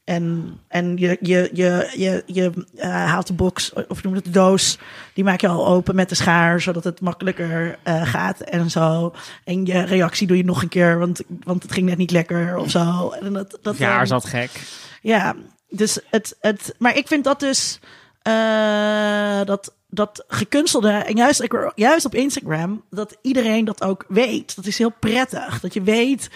En, 0.03 0.57
en 0.67 0.97
je, 0.97 1.17
je, 1.21 1.49
je, 1.53 1.91
je, 1.95 2.23
je 2.25 2.65
eh, 2.75 2.89
haalt 2.89 3.27
de 3.27 3.33
box, 3.33 3.73
of 3.87 4.03
noem 4.03 4.13
het 4.13 4.23
de 4.23 4.29
doos, 4.29 4.77
die 5.13 5.23
maak 5.23 5.41
je 5.41 5.47
al 5.47 5.67
open 5.67 5.95
met 5.95 6.09
de 6.09 6.15
schaar, 6.15 6.61
zodat 6.61 6.83
het 6.83 7.01
makkelijker 7.01 7.79
eh, 7.83 8.07
gaat 8.07 8.39
en 8.39 8.69
zo. 8.69 9.13
En 9.43 9.65
je 9.65 9.81
reactie 9.81 10.27
doe 10.27 10.37
je 10.37 10.43
nog 10.43 10.61
een 10.61 10.69
keer, 10.69 10.99
want, 10.99 11.21
want 11.43 11.63
het 11.63 11.71
ging 11.71 11.87
net 11.87 11.97
niet 11.97 12.11
lekker 12.11 12.57
of 12.57 12.69
zo. 12.69 13.09
En 13.09 13.33
dat, 13.33 13.57
dat, 13.61 13.77
Ja, 13.77 13.93
ehm, 13.93 14.01
is 14.01 14.09
dat 14.09 14.25
gek. 14.25 14.49
ja, 15.01 15.35
dus 15.69 15.99
het, 16.09 16.37
het, 16.41 16.75
maar 16.77 16.97
ik 16.97 17.07
vind 17.07 17.23
dat 17.23 17.39
dus 17.39 17.79
eh, 18.21 19.41
dat, 19.43 19.73
dat 19.89 20.23
gekunstelde 20.27 20.91
en 20.91 21.15
juist, 21.15 21.47
juist 21.75 22.05
op 22.05 22.15
Instagram 22.15 22.83
dat 22.89 23.17
iedereen 23.21 23.65
dat 23.65 23.83
ook 23.83 24.05
weet. 24.07 24.55
Dat 24.55 24.65
is 24.65 24.77
heel 24.77 24.93
prettig. 24.99 25.59
Dat 25.59 25.73
je 25.73 25.81
weet, 25.81 26.29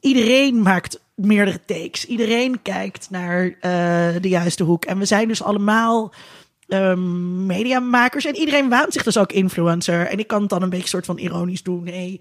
iedereen 0.00 0.62
maakt 0.62 1.00
meerdere 1.14 1.60
takes. 1.64 2.06
Iedereen 2.06 2.62
kijkt 2.62 3.10
naar 3.10 3.44
eh, 3.60 4.20
de 4.20 4.28
juiste 4.28 4.64
hoek. 4.64 4.84
En 4.84 4.98
we 4.98 5.04
zijn 5.04 5.28
dus 5.28 5.42
allemaal 5.42 6.12
ehm, 6.68 7.46
mediamakers. 7.46 8.24
En 8.24 8.36
iedereen 8.36 8.68
waant 8.68 8.92
zich 8.92 9.02
dus 9.02 9.18
ook 9.18 9.32
influencer. 9.32 10.06
En 10.06 10.18
ik 10.18 10.26
kan 10.26 10.40
het 10.40 10.50
dan 10.50 10.62
een 10.62 10.70
beetje 10.70 10.88
soort 10.88 11.04
van 11.04 11.18
ironisch 11.18 11.62
doen. 11.62 11.84
Nee, 11.84 12.20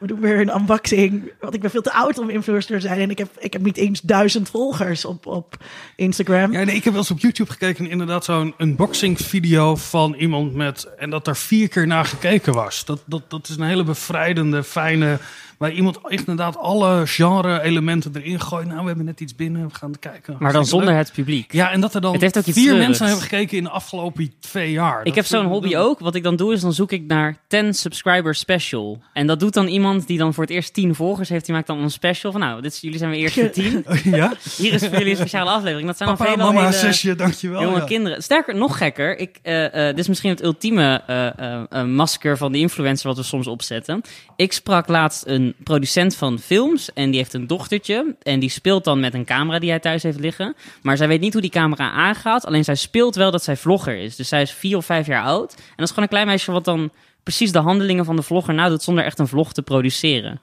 we 0.00 0.06
doen 0.06 0.20
weer 0.20 0.40
een 0.40 0.54
unboxing. 0.56 1.32
Want 1.40 1.54
ik 1.54 1.60
ben 1.60 1.70
veel 1.70 1.82
te 1.82 1.92
oud 1.92 2.18
om 2.18 2.30
influencer 2.30 2.80
te 2.80 2.86
zijn. 2.86 3.00
En 3.00 3.10
ik 3.10 3.18
heb, 3.18 3.28
ik 3.38 3.52
heb 3.52 3.62
niet 3.62 3.76
eens 3.76 4.00
duizend 4.00 4.50
volgers 4.50 5.04
op, 5.04 5.26
op 5.26 5.56
Instagram. 5.96 6.52
Ja, 6.52 6.64
nee, 6.64 6.76
ik 6.76 6.84
heb 6.84 6.92
wel 6.92 7.02
eens 7.02 7.10
op 7.10 7.20
YouTube 7.20 7.50
gekeken 7.50 7.84
en 7.84 7.90
inderdaad 7.90 8.24
zo'n 8.24 8.54
unboxing 8.58 9.20
video 9.20 9.76
van 9.76 10.14
iemand 10.14 10.54
met... 10.54 10.88
En 10.98 11.10
dat 11.10 11.24
daar 11.24 11.36
vier 11.36 11.68
keer 11.68 11.86
naar 11.86 12.04
gekeken 12.04 12.52
was. 12.52 12.84
Dat, 12.84 13.02
dat, 13.06 13.30
dat 13.30 13.48
is 13.48 13.56
een 13.56 13.66
hele 13.66 13.84
bevrijdende, 13.84 14.64
fijne... 14.64 15.18
Waar 15.58 15.72
iemand 15.72 15.98
echt 16.08 16.18
inderdaad 16.18 16.56
alle 16.56 17.06
genre-elementen 17.06 18.12
erin 18.16 18.40
gooit. 18.40 18.66
Nou, 18.66 18.80
we 18.80 18.86
hebben 18.86 19.04
net 19.04 19.20
iets 19.20 19.34
binnen, 19.34 19.68
we 19.68 19.74
gaan 19.74 19.98
kijken. 19.98 20.36
Maar 20.38 20.52
dan 20.52 20.66
zonder 20.66 20.88
leuk. 20.88 20.98
het 20.98 21.12
publiek. 21.12 21.52
Ja, 21.52 21.70
en 21.70 21.80
dat 21.80 21.94
er 21.94 22.00
dan 22.00 22.12
Het 22.12 22.20
heeft 22.20 22.38
ook 22.38 22.44
iets 22.44 22.56
vier 22.56 22.66
treurigs. 22.66 22.88
mensen 22.88 23.06
hebben 23.06 23.24
gekeken 23.24 23.56
in 23.56 23.64
de 23.64 23.70
afgelopen 23.70 24.32
twee 24.40 24.72
jaar. 24.72 24.98
Ik 24.98 25.04
Dat 25.04 25.14
heb 25.14 25.26
zo'n 25.26 25.46
hobby 25.46 25.76
ook. 25.76 25.98
Wat 25.98 26.14
ik 26.14 26.22
dan 26.22 26.36
doe 26.36 26.52
is 26.52 26.60
dan 26.60 26.72
zoek 26.72 26.92
ik 26.92 27.06
naar 27.06 27.36
10 27.48 27.74
subscriber 27.74 28.34
special. 28.34 29.02
En 29.12 29.26
dat 29.26 29.40
doet 29.40 29.54
dan 29.54 29.66
iemand 29.66 30.06
die 30.06 30.18
dan 30.18 30.34
voor 30.34 30.44
het 30.44 30.52
eerst 30.52 30.74
10 30.74 30.94
volgers 30.94 31.28
heeft. 31.28 31.44
Die 31.44 31.54
maakt 31.54 31.66
dan 31.66 31.78
een 31.78 31.90
special 31.90 32.32
van 32.32 32.40
nou, 32.40 32.62
dit 32.62 32.72
is, 32.72 32.80
jullie 32.80 32.98
zijn 32.98 33.10
weer 33.10 33.20
eerst 33.20 33.34
voor 33.34 33.50
10. 33.50 33.84
Ja? 34.04 34.32
Hier 34.56 34.72
is 34.72 34.80
voor 34.80 34.98
jullie 34.98 35.10
een 35.10 35.16
speciale 35.16 35.50
aflevering. 35.50 35.86
Dat 35.86 35.96
zijn 35.96 36.08
Papa, 36.08 36.24
veelal 36.24 36.52
mama, 36.52 36.60
hele 36.66 36.72
zesje, 36.78 37.14
dankjewel. 37.14 37.62
jonge 37.62 37.76
ja. 37.78 37.84
kinderen. 37.84 38.22
Sterker, 38.22 38.54
nog 38.54 38.78
gekker. 38.78 39.18
Ik, 39.18 39.38
eh, 39.42 39.64
eh, 39.64 39.86
dit 39.88 39.98
is 39.98 40.08
misschien 40.08 40.30
het 40.30 40.42
ultieme 40.42 41.02
eh, 41.06 41.84
masker 41.84 42.36
van 42.36 42.52
de 42.52 42.58
influencer 42.58 43.08
wat 43.08 43.16
we 43.16 43.22
soms 43.22 43.46
opzetten. 43.46 44.02
Ik 44.36 44.52
sprak 44.52 44.88
laatst 44.88 45.26
een 45.26 45.43
producent 45.64 46.16
van 46.16 46.38
films. 46.38 46.92
En 46.92 47.10
die 47.10 47.18
heeft 47.18 47.32
een 47.32 47.46
dochtertje. 47.46 48.14
En 48.22 48.40
die 48.40 48.48
speelt 48.48 48.84
dan 48.84 49.00
met 49.00 49.14
een 49.14 49.24
camera 49.24 49.58
die 49.58 49.70
hij 49.70 49.78
thuis 49.78 50.02
heeft 50.02 50.20
liggen. 50.20 50.54
Maar 50.82 50.96
zij 50.96 51.08
weet 51.08 51.20
niet 51.20 51.32
hoe 51.32 51.42
die 51.42 51.50
camera 51.50 51.90
aangaat. 51.90 52.46
Alleen 52.46 52.64
zij 52.64 52.74
speelt 52.74 53.14
wel 53.14 53.30
dat 53.30 53.44
zij 53.44 53.56
vlogger 53.56 53.96
is. 53.96 54.16
Dus 54.16 54.28
zij 54.28 54.42
is 54.42 54.52
vier 54.52 54.76
of 54.76 54.84
vijf 54.84 55.06
jaar 55.06 55.24
oud. 55.24 55.54
En 55.54 55.62
dat 55.76 55.84
is 55.84 55.88
gewoon 55.88 56.04
een 56.04 56.10
klein 56.10 56.26
meisje 56.26 56.52
wat 56.52 56.64
dan 56.64 56.90
precies 57.22 57.52
de 57.52 57.58
handelingen 57.58 58.04
van 58.04 58.16
de 58.16 58.22
vlogger 58.22 58.54
nadoet. 58.54 58.82
Zonder 58.82 59.04
echt 59.04 59.18
een 59.18 59.28
vlog 59.28 59.52
te 59.52 59.62
produceren. 59.62 60.40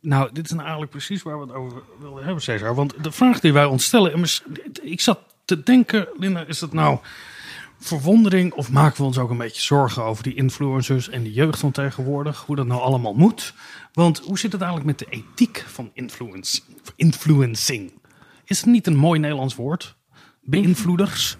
Nou, 0.00 0.30
dit 0.32 0.44
is 0.44 0.50
nou 0.50 0.62
eigenlijk 0.62 0.90
precies 0.90 1.22
waar 1.22 1.40
we 1.40 1.46
het 1.46 1.54
over 1.54 1.82
wilden 2.00 2.24
hebben, 2.24 2.42
Cesar. 2.42 2.74
Want 2.74 2.94
de 3.02 3.12
vraag 3.12 3.40
die 3.40 3.52
wij 3.52 3.64
ons 3.64 3.84
stellen... 3.84 4.24
Ik 4.82 5.00
zat 5.00 5.18
te 5.44 5.62
denken, 5.62 6.08
Linda, 6.18 6.44
is 6.46 6.60
het 6.60 6.72
nou 6.72 6.98
verwondering... 7.78 8.52
of 8.52 8.70
maken 8.70 8.96
we 8.96 9.02
ons 9.02 9.18
ook 9.18 9.30
een 9.30 9.36
beetje 9.36 9.62
zorgen 9.62 10.02
over 10.02 10.22
die 10.22 10.34
influencers... 10.34 11.08
en 11.08 11.22
de 11.22 11.32
jeugd 11.32 11.58
van 11.58 11.70
tegenwoordig, 11.70 12.44
hoe 12.46 12.56
dat 12.56 12.66
nou 12.66 12.80
allemaal 12.80 13.14
moet? 13.14 13.54
Want 13.92 14.18
hoe 14.18 14.38
zit 14.38 14.52
het 14.52 14.60
eigenlijk 14.60 14.98
met 14.98 15.08
de 15.08 15.16
ethiek 15.16 15.64
van 15.66 15.90
influence, 15.94 16.60
influencing? 16.96 17.92
Is 18.44 18.56
het 18.56 18.66
niet 18.66 18.86
een 18.86 18.96
mooi 18.96 19.20
Nederlands 19.20 19.54
woord? 19.54 19.96
Beïnvloeders? 20.40 21.36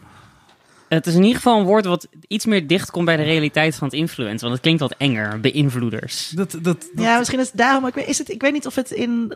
Het 0.88 1.06
is 1.06 1.14
in 1.14 1.22
ieder 1.22 1.36
geval 1.36 1.58
een 1.58 1.66
woord 1.66 1.84
wat 1.84 2.08
iets 2.28 2.46
meer 2.46 2.66
dicht 2.66 2.90
komt 2.90 3.04
bij 3.04 3.16
de 3.16 3.22
realiteit 3.22 3.74
van 3.76 3.88
het 3.88 3.96
influence. 3.96 4.40
Want 4.40 4.52
het 4.52 4.62
klinkt 4.62 4.80
wat 4.80 4.94
enger. 4.98 5.40
Beïnvloeders. 5.40 6.28
Dat, 6.28 6.50
dat, 6.50 6.62
dat, 6.62 6.88
Ja, 6.94 7.18
misschien 7.18 7.40
is 7.40 7.46
het 7.46 7.56
daarom. 7.56 7.86
Ik 7.86 7.94
weet, 7.94 8.06
is 8.06 8.18
het, 8.18 8.30
ik 8.30 8.40
weet 8.40 8.52
niet 8.52 8.66
of 8.66 8.74
het 8.74 8.90
in. 8.90 9.34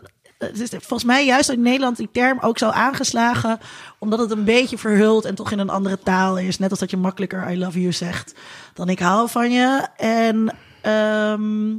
Het 0.51 0.59
is 0.59 0.69
volgens 0.69 1.03
mij 1.03 1.25
juist 1.25 1.49
in 1.49 1.61
Nederland 1.61 1.97
die 1.97 2.09
term 2.11 2.37
ook 2.41 2.57
zo 2.57 2.69
aangeslagen. 2.69 3.59
Omdat 3.99 4.19
het 4.19 4.31
een 4.31 4.43
beetje 4.43 4.77
verhuld 4.77 5.25
en 5.25 5.35
toch 5.35 5.51
in 5.51 5.59
een 5.59 5.69
andere 5.69 5.99
taal 6.03 6.37
is. 6.37 6.59
Net 6.59 6.69
als 6.69 6.79
dat 6.79 6.89
je 6.91 6.97
makkelijker 6.97 7.51
I 7.51 7.57
love 7.59 7.79
you 7.81 7.91
zegt 7.93 8.33
dan 8.73 8.89
ik 8.89 8.99
hou 8.99 9.29
van 9.29 9.51
je. 9.51 9.87
En. 9.97 10.55
ehm, 10.81 11.69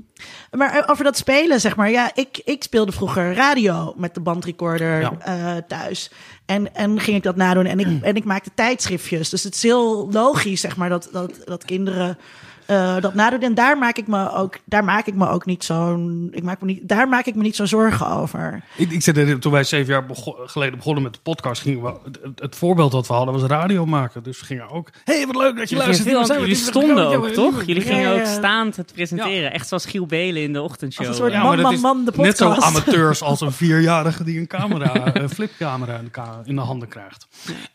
maar 0.59 0.85
over 0.91 1.05
dat 1.05 1.17
spelen, 1.17 1.61
zeg 1.61 1.77
maar. 1.77 1.91
Ja, 1.91 2.11
ik, 2.15 2.41
ik 2.45 2.63
speelde 2.63 2.93
vroeger 2.93 3.35
radio 3.35 3.95
met 3.97 4.15
de 4.15 4.21
bandrecorder 4.21 5.01
Ja. 5.01 5.13
eh, 5.19 5.57
thuis. 5.69 6.11
En, 6.47 6.75
en 6.75 7.01
ging 7.01 7.17
ik 7.17 7.23
dat 7.23 7.37
nadoen. 7.37 7.67
En 7.67 7.79
ik, 7.81 8.03
en 8.03 8.15
ik 8.17 8.25
maakte 8.25 8.51
tijdschriftjes. 8.55 9.29
Dus 9.31 9.43
het 9.43 9.55
is 9.55 9.63
heel 9.63 10.09
logisch, 10.13 10.61
zeg 10.61 10.77
maar, 10.77 10.89
dat, 10.89 11.09
dat, 11.13 11.33
dat 11.45 11.65
kinderen 11.65 12.19
eh, 12.67 13.01
dat 13.01 13.15
nadoen. 13.15 13.41
En 13.41 13.55
daar 13.55 13.79
maak 13.79 13.97
ik 13.97 14.07
me 14.07 14.33
ook, 14.33 14.59
daar 14.65 14.85
maak 14.85 15.07
ik 15.07 15.15
me 15.15 15.29
ook 15.29 15.47
niet 15.47 15.65
zo'n, 15.65 16.29
ik 16.33 16.43
maak 16.43 16.61
me 16.61 16.67
niet, 16.67 16.89
daar 16.89 17.09
maak 17.09 17.27
ik 17.27 17.35
me 17.35 17.43
niet 17.43 17.57
zo 17.57 17.65
zorgen 17.67 18.07
over. 18.09 18.63
Ik, 18.77 18.91
ik 18.91 19.03
zei, 19.03 19.27
dat 19.27 19.41
toen 19.41 19.53
wij 19.53 19.65
zeven 19.65 19.93
jaar 19.93 20.07
bego- 20.07 20.37
geleden 20.47 20.77
begonnen 20.77 21.03
met 21.03 21.13
de 21.15 21.19
podcast, 21.23 21.63
gingen 21.63 21.83
we, 21.83 21.95
het, 22.05 22.41
het 22.41 22.57
voorbeeld 22.57 22.93
dat 22.93 23.07
we 23.07 23.15
hadden 23.15 23.35
was 23.35 23.43
radio 23.43 23.87
maken. 23.87 24.23
Dus 24.23 24.41
we 24.41 24.47
gingen 24.47 24.69
ook, 24.71 24.91
hé, 25.05 25.15
hey, 25.17 25.27
wat 25.27 25.37
leuk 25.37 25.57
dat 25.57 25.69
je 25.69 25.77
Jullie, 25.77 25.77
luistert. 25.85 26.03
gingen 26.09 26.19
Hier 26.19 26.27
zijn 26.27 26.41
jullie 26.41 26.55
stonden 26.57 27.07
ook, 27.07 27.29
ja, 27.29 27.35
toch? 27.35 27.65
Jullie 27.65 27.83
gingen 27.83 28.01
Ja, 28.03 28.13
ja. 28.13 28.21
ook 28.21 28.27
staand 28.27 28.77
het 28.77 28.93
presenteren. 28.95 29.53
Echt 29.53 29.69
zoals 29.69 29.87
Giel 29.87 30.07
Belen 30.07 30.43
in 30.43 30.53
de 30.53 30.63
ochtendshow. 30.63 31.07
Als 31.07 31.17
een 31.17 31.23
soort 31.23 31.33
Ja. 31.33 31.43
man, 31.43 31.81
man, 31.81 32.05
de 32.05 32.13
Net 32.17 32.37
zo 32.37 32.49
podcast. 32.49 32.67
amateurs 32.69 33.23
als 33.23 33.41
een 33.41 33.53
vierjarige 33.53 34.25
die 34.25 34.39
een 34.39 34.47
camera, 34.47 35.17
een 35.17 35.29
flipcamera 35.29 35.97
in 35.99 36.09
de, 36.13 36.21
in 36.45 36.55
de 36.55 36.61
handen 36.61 36.89
krijgt. 36.89 37.27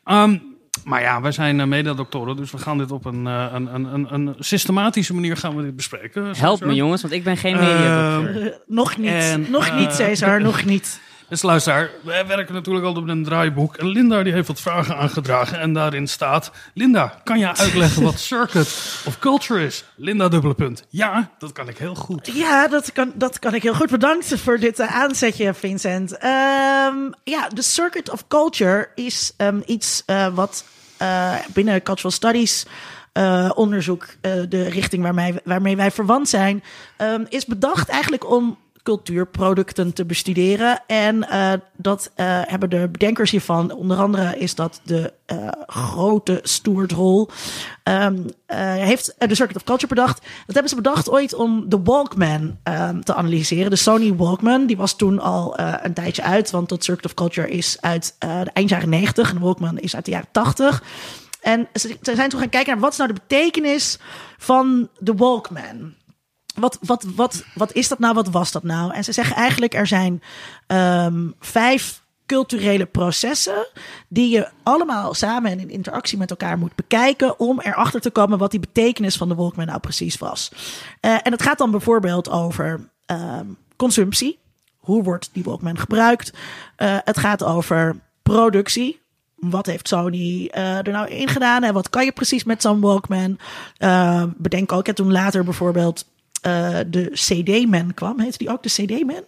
Ehm, 0.03 0.37
maar 0.83 1.01
ja, 1.01 1.21
wij 1.21 1.31
zijn 1.31 1.59
uh, 1.59 1.65
mededoktoren, 1.65 2.35
dus 2.35 2.51
we 2.51 2.57
gaan 2.57 2.77
dit 2.77 2.91
op 2.91 3.05
een, 3.05 3.27
eh, 3.27 3.45
een, 3.53 3.73
een, 3.75 3.93
een, 3.93 4.13
een 4.13 4.35
systematische 4.39 5.13
manier 5.13 5.37
gaan 5.37 5.55
we 5.55 5.63
dit 5.63 5.75
bespreken. 5.75 6.31
Help 6.37 6.65
me 6.65 6.73
jongens, 6.73 7.01
want 7.01 7.13
ik 7.13 7.23
ben 7.23 7.37
geen 7.37 7.55
Ehm, 7.57 7.65
mediadokter. 7.65 8.51
Eh, 8.51 8.57
nog 8.67 8.97
niet, 8.97 9.09
En, 9.09 9.45
nog 9.49 9.67
eh, 9.67 9.77
niet, 9.77 9.93
Cesar, 9.93 10.41
nog 10.41 10.65
niet. 10.65 10.99
Dus 11.29 11.41
luister, 11.41 11.91
wij 12.03 12.27
werken 12.27 12.53
natuurlijk 12.53 12.85
altijd 12.85 13.05
op 13.05 13.11
een 13.11 13.23
draaiboek. 13.23 13.75
En 13.75 13.87
Linda 13.87 14.23
die 14.23 14.33
heeft 14.33 14.47
wat 14.47 14.61
vragen 14.61 14.97
aangedragen. 14.97 15.59
En 15.59 15.73
daarin 15.73 16.07
staat... 16.07 16.51
Linda, 16.73 17.21
kan 17.23 17.39
jij 17.39 17.53
uitleggen 17.53 18.03
wat 18.03 18.19
circuit 18.19 18.67
of 19.05 19.19
culture 19.19 19.65
is? 19.65 19.83
Linda 19.95 20.27
dubbele 20.27 20.53
punt. 20.53 20.85
Ja, 20.89 21.31
dat 21.37 21.51
kan 21.51 21.67
ik 21.67 21.77
heel 21.77 21.95
goed. 21.95 22.29
Ja, 22.33 22.67
dat 22.67 22.91
kan, 22.91 23.11
dat 23.15 23.39
kan 23.39 23.53
ik 23.53 23.63
heel 23.63 23.73
goed. 23.73 23.89
Bedankt 23.89 24.39
voor 24.39 24.59
dit 24.59 24.79
eh, 24.79 24.95
aanzetje, 24.95 25.53
Vincent. 25.53 26.17
Ehm, 26.17 26.95
ja, 27.23 27.47
de 27.53 27.61
Circuit 27.61 28.09
of 28.09 28.27
Culture 28.27 28.89
is 28.95 29.33
ehm, 29.37 29.59
iets 29.65 30.03
eh, 30.05 30.27
wat 30.27 30.63
eh, 30.97 31.33
binnen 31.53 31.83
Cultural 31.83 32.11
Studies 32.11 32.65
onderzoek, 33.55 34.07
de 34.49 34.69
richting 34.69 35.03
waarmee, 35.03 35.35
waarmee 35.43 35.75
wij 35.75 35.91
verwant 35.91 36.29
zijn, 36.29 36.63
ehm, 36.97 37.25
is 37.29 37.45
bedacht 37.45 37.89
eigenlijk 37.89 38.31
om 38.31 38.57
cultuurproducten 38.89 39.93
te 39.93 40.05
bestuderen. 40.05 40.81
En 40.87 41.29
eh, 41.29 41.53
dat 41.75 42.11
eh, 42.15 42.41
hebben 42.45 42.69
de 42.69 42.87
bedenkers 42.91 43.31
hiervan, 43.31 43.71
onder 43.71 43.97
andere 43.97 44.37
is 44.37 44.55
dat 44.55 44.81
de 44.83 45.13
eh, 45.25 45.47
grote 45.65 46.39
Stuart 46.43 46.91
Hall, 46.91 47.27
ehm, 47.83 48.17
eh, 48.45 48.57
heeft 48.73 49.15
de 49.17 49.35
Circuit 49.35 49.55
of 49.55 49.63
Culture 49.63 49.87
bedacht. 49.87 50.21
Dat 50.21 50.53
hebben 50.53 50.69
ze 50.69 50.75
bedacht 50.75 51.09
ooit 51.09 51.33
om 51.33 51.69
de 51.69 51.81
Walkman 51.83 52.57
ehm, 52.63 53.01
te 53.01 53.13
analyseren. 53.13 53.69
De 53.69 53.75
Sony 53.75 54.15
Walkman, 54.15 54.65
die 54.65 54.77
was 54.77 54.95
toen 54.95 55.19
al 55.19 55.59
een 55.59 55.93
tijdje 55.93 56.23
uit, 56.23 56.51
want 56.51 56.69
dat 56.69 56.83
Circuit 56.83 57.05
of 57.05 57.13
Culture 57.13 57.49
is 57.49 57.77
uit 57.81 58.15
de 58.19 58.49
eind 58.53 58.69
jaren 58.69 58.89
90 58.89 59.29
en 59.29 59.35
de 59.35 59.43
Walkman 59.43 59.79
is 59.79 59.95
uit 59.95 60.05
de 60.05 60.11
jaren 60.11 60.31
80. 60.31 60.83
En 61.41 61.67
ze 61.73 61.97
ze 62.01 62.15
zijn 62.15 62.29
toen 62.29 62.39
gaan 62.39 62.49
kijken 62.49 62.71
naar 62.71 62.81
wat 62.81 62.91
is 62.91 62.97
nou 62.97 63.13
de 63.13 63.19
betekenis 63.27 63.99
van 64.37 64.89
de 64.97 65.13
Walkman 65.13 65.93
wat, 66.59 66.77
wat, 66.81 67.05
wat, 67.15 67.43
wat 67.53 67.73
is 67.73 67.87
dat 67.87 67.99
nou? 67.99 68.13
Wat 68.13 68.29
was 68.29 68.51
dat 68.51 68.63
nou? 68.63 68.93
En 68.93 69.03
ze 69.03 69.11
zeggen 69.11 69.35
eigenlijk 69.35 69.73
er 69.73 69.87
zijn 69.87 70.21
ehm, 70.67 71.27
vijf 71.39 72.01
culturele 72.25 72.85
processen 72.85 73.67
die 74.07 74.29
je 74.29 74.49
allemaal 74.63 75.13
samen 75.13 75.51
en 75.51 75.59
in 75.59 75.69
interactie 75.69 76.17
met 76.17 76.29
elkaar 76.29 76.57
moet 76.57 76.75
bekijken 76.75 77.39
om 77.39 77.59
erachter 77.59 78.01
te 78.01 78.09
komen 78.09 78.37
wat 78.37 78.51
die 78.51 78.59
betekenis 78.59 79.17
van 79.17 79.29
de 79.29 79.35
Walkman 79.35 79.65
nou 79.65 79.79
precies 79.79 80.17
was. 80.17 80.51
Eh, 80.99 81.13
en 81.23 81.31
het 81.31 81.41
gaat 81.41 81.57
dan 81.57 81.71
bijvoorbeeld 81.71 82.29
over 82.29 82.89
ehm, 83.05 83.45
consumptie. 83.75 84.39
Hoe 84.77 85.03
wordt 85.03 85.29
die 85.33 85.43
Walkman 85.43 85.77
gebruikt? 85.77 86.33
Eh, 86.75 86.97
het 87.03 87.17
gaat 87.17 87.43
over 87.43 87.95
productie. 88.23 89.01
Wat 89.35 89.65
heeft 89.65 89.87
Sony 89.87 90.47
eh, 90.51 90.77
er 90.77 90.91
nou 90.91 91.07
in 91.07 91.27
gedaan 91.27 91.63
en 91.63 91.73
wat 91.73 91.89
kan 91.89 92.05
je 92.05 92.11
precies 92.11 92.43
met 92.43 92.61
zo'n 92.61 92.79
Walkman? 92.79 93.39
Eh, 93.77 94.23
bedenk 94.37 94.71
ook, 94.71 94.85
hè, 94.85 94.93
toen 94.93 95.11
later 95.11 95.43
bijvoorbeeld 95.43 96.05
eh, 96.41 96.77
de 96.87 97.09
CD-man 97.13 97.93
kwam. 97.93 98.19
Heette 98.19 98.37
die 98.37 98.49
ook 98.49 98.63
de 98.63 98.69
CD-man? 98.69 99.23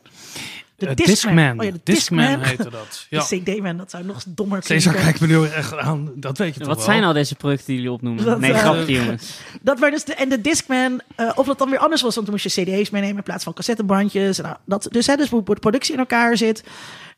De 0.75 0.87
Eh, 0.87 0.95
Discman. 0.95 1.59
Oh 1.59 1.65
ja, 1.65 1.71
de 1.71 1.79
Discman 1.83 2.25
Discman. 2.25 2.43
heette 2.47 2.69
dat. 2.79 3.05
Ja. 3.09 3.19
De 3.29 3.41
CD-man, 3.41 3.77
dat 3.77 3.91
zou 3.91 4.03
nog 4.05 4.23
dommer 4.27 4.63
Cesar 4.63 4.93
klinken. 4.93 5.01
kijkt 5.19 5.19
me 5.31 5.39
nu 5.39 5.47
echt 5.47 5.77
aan. 5.77 6.11
Dat 6.15 6.37
weet 6.37 6.53
je 6.53 6.59
toch 6.59 6.67
Wat 6.67 6.77
wel? 6.77 6.85
zijn 6.85 7.03
al 7.03 7.13
deze 7.13 7.35
projecten 7.35 7.65
die 7.67 7.75
jullie 7.75 7.91
opnoemen? 7.91 8.25
Dat, 8.25 8.39
nee, 8.39 8.51
eh, 8.51 8.59
grapje 8.59 8.93
jongens. 8.93 9.39
Dat 9.61 9.79
waren 9.79 9.93
dus 9.95 10.03
de, 10.05 10.13
en 10.13 10.29
de 10.29 10.41
Discman, 10.41 11.01
eh, 11.15 11.31
of 11.35 11.45
dat 11.45 11.57
dan 11.57 11.69
weer 11.69 11.79
anders 11.79 12.01
was, 12.01 12.15
want 12.15 12.27
toen 12.27 12.35
moest 12.41 12.55
je 12.55 12.63
CD's 12.63 12.89
meenemen 12.89 13.17
in 13.17 13.23
plaats 13.23 13.43
van 13.43 13.53
cassettebandjes. 13.53 14.37
En 14.37 14.43
nou, 14.43 14.55
dat, 14.65 14.87
dus, 14.91 15.07
hè, 15.07 15.15
dus 15.15 15.29
hoe 15.29 15.43
de 15.43 15.53
productie 15.59 15.93
in 15.93 15.99
elkaar 15.99 16.37
zit. 16.37 16.63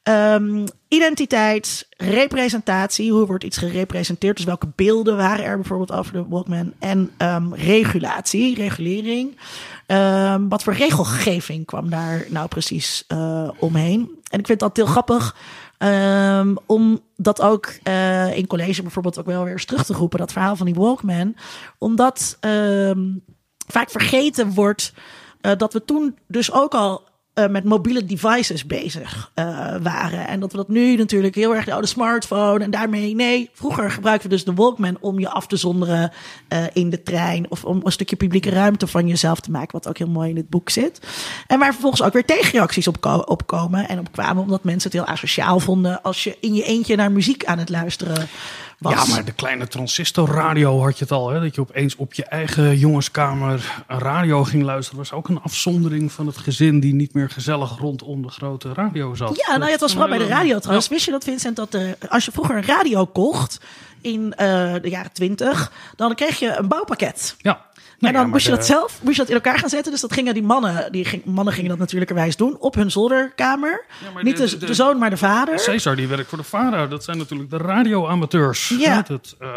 Ehm, 0.03 0.65
identiteit, 0.87 1.87
representatie, 1.97 3.11
hoe 3.11 3.25
wordt 3.25 3.43
iets 3.43 3.57
gerepresenteerd? 3.57 4.35
Dus 4.35 4.45
welke 4.45 4.67
beelden 4.75 5.15
waren 5.17 5.45
er 5.45 5.55
bijvoorbeeld 5.55 5.91
over 5.91 6.13
de 6.13 6.25
Walkman? 6.29 6.73
En 6.79 7.11
ehm, 7.17 7.53
regulatie, 7.53 8.55
regulering. 8.55 9.37
Ehm, 9.85 10.47
wat 10.47 10.63
voor 10.63 10.73
regelgeving 10.73 11.65
kwam 11.65 11.89
daar 11.89 12.25
nou 12.29 12.47
precies 12.47 13.03
eh, 13.07 13.49
omheen? 13.59 14.21
En 14.29 14.39
ik 14.39 14.45
vind 14.45 14.59
dat 14.59 14.75
heel 14.75 14.85
grappig. 14.85 15.35
Um, 15.77 16.57
om 16.65 16.99
dat 17.15 17.41
ook 17.41 17.73
uh, 17.83 18.37
in 18.37 18.47
college 18.47 18.81
bijvoorbeeld 18.81 19.19
ook 19.19 19.25
wel 19.25 19.43
weer 19.43 19.51
eens 19.51 19.65
terug 19.65 19.85
te 19.85 19.93
roepen, 19.93 20.19
dat 20.19 20.31
verhaal 20.31 20.55
van 20.55 20.65
die 20.65 20.75
Walkman. 20.75 21.35
Omdat 21.77 22.37
um, 22.41 23.23
vaak 23.67 23.89
vergeten 23.89 24.53
wordt 24.53 24.93
uh, 25.41 25.51
dat 25.57 25.73
we 25.73 25.85
toen 25.85 26.17
dus 26.27 26.51
ook 26.51 26.73
al 26.73 27.03
uh, 27.35 27.47
met 27.47 27.63
mobiele 27.63 28.05
devices 28.05 28.65
bezig 28.65 29.31
uh, 29.35 29.75
waren. 29.81 30.27
En 30.27 30.39
dat 30.39 30.51
we 30.51 30.57
dat 30.57 30.67
nu 30.67 30.95
natuurlijk 30.95 31.35
heel 31.35 31.55
erg, 31.55 31.67
oh, 31.67 31.79
de 31.79 31.85
smartphone 31.85 32.63
en 32.63 32.71
daarmee, 32.71 33.15
nee, 33.15 33.49
vroeger 33.53 33.91
gebruikten 33.91 34.29
we 34.29 34.35
dus 34.35 34.45
de 34.45 34.53
Walkman 34.53 34.97
om 34.99 35.19
je 35.19 35.29
af 35.29 35.47
te 35.47 35.55
zonderen 35.55 36.11
uh, 36.49 36.63
in 36.73 36.89
de 36.89 37.03
trein 37.03 37.51
of 37.51 37.65
om 37.65 37.81
een 37.83 37.91
stukje 37.91 38.15
publieke 38.15 38.49
ruimte 38.49 38.87
van 38.87 39.07
jezelf 39.07 39.39
te 39.39 39.51
maken, 39.51 39.71
wat 39.71 39.87
ook 39.87 39.97
heel 39.97 40.09
mooi 40.09 40.29
in 40.29 40.35
het 40.35 40.49
boek 40.49 40.69
zit. 40.69 41.07
En 41.47 41.59
waar 41.59 41.71
vervolgens 41.71 42.03
ook 42.03 42.13
weer 42.13 42.25
tegenreacties 42.25 42.87
op, 42.87 43.23
op 43.25 43.47
komen 43.47 43.87
en 43.87 43.99
op 43.99 44.11
kwamen, 44.11 44.43
omdat 44.43 44.63
mensen 44.63 44.91
het 44.91 44.99
heel 44.99 45.13
asociaal 45.13 45.59
vonden 45.59 46.01
als 46.01 46.23
je 46.23 46.37
in 46.39 46.53
je 46.53 46.63
eentje 46.63 46.95
naar 46.95 47.11
muziek 47.11 47.45
aan 47.45 47.59
het 47.59 47.69
luisteren 47.69 48.27
was. 48.83 49.07
Ja, 49.07 49.13
maar 49.13 49.25
de 49.25 49.31
kleine 49.31 49.67
transistorradio 49.67 50.81
had 50.81 50.97
je 50.97 51.03
het 51.03 51.13
al, 51.13 51.29
hè? 51.29 51.39
dat 51.39 51.55
je 51.55 51.61
opeens 51.61 51.95
op 51.95 52.13
je 52.13 52.25
eigen 52.25 52.77
jongenskamer 52.77 53.83
een 53.87 53.99
radio 53.99 54.43
ging 54.43 54.63
luisteren. 54.63 54.99
was 54.99 55.11
ook 55.11 55.27
een 55.27 55.41
afzondering 55.41 56.11
van 56.11 56.27
het 56.27 56.37
gezin 56.37 56.79
die 56.79 56.93
niet 56.93 57.13
meer 57.13 57.29
gezellig 57.29 57.77
rondom 57.77 58.21
de 58.21 58.29
grote 58.29 58.73
radio 58.73 59.15
zat. 59.15 59.43
Ja, 59.45 59.51
nou 59.51 59.65
ja, 59.65 59.71
het 59.71 59.79
was 59.79 59.91
vooral 59.91 60.09
bij 60.09 60.17
de 60.17 60.27
radio 60.27 60.59
trouwens. 60.59 60.87
Wist 60.87 61.05
je 61.05 61.11
dat, 61.11 61.23
Vincent, 61.23 61.55
dat 61.55 61.73
er, 61.73 61.95
als 62.09 62.25
je 62.25 62.31
vroeger 62.31 62.55
een 62.55 62.65
radio 62.65 63.05
kocht 63.05 63.59
in 64.01 64.25
uh, 64.25 64.35
de 64.81 64.89
jaren 64.89 65.11
twintig, 65.11 65.71
dan 65.95 66.15
kreeg 66.15 66.39
je 66.39 66.55
een 66.57 66.67
bouwpakket. 66.67 67.35
Ja. 67.37 67.65
En 68.07 68.13
dan 68.13 68.21
ja, 68.21 68.27
moest 68.27 68.45
je 68.45 68.51
dat 68.51 68.65
zelf 68.65 68.99
moest 69.01 69.15
je 69.15 69.21
dat 69.21 69.29
in 69.29 69.35
elkaar 69.35 69.59
gaan 69.59 69.69
zetten. 69.69 69.91
Dus 69.91 70.01
dat 70.01 70.13
gingen 70.13 70.33
die 70.33 70.43
mannen, 70.43 70.91
die 70.91 71.05
ging, 71.05 71.25
mannen 71.25 71.53
gingen 71.53 71.69
dat 71.69 71.79
natuurlijkerwijs 71.79 72.35
doen 72.35 72.57
op 72.59 72.75
hun 72.75 72.91
zolderkamer. 72.91 73.85
Ja, 74.15 74.21
Niet 74.21 74.37
de, 74.37 74.49
de, 74.49 74.57
de, 74.57 74.65
de, 74.65 74.73
zoon, 74.73 74.97
maar 74.97 75.09
de 75.09 75.17
vader. 75.17 75.59
Cesar, 75.59 75.95
die 75.95 76.07
werkt 76.07 76.29
voor 76.29 76.37
de 76.37 76.43
vader. 76.43 76.89
Dat 76.89 77.03
zijn 77.03 77.17
natuurlijk 77.17 77.49
de 77.49 77.57
radioamateurs. 77.57 78.69
Ja. 78.79 79.03
Het, 79.07 79.35
uh, 79.41 79.49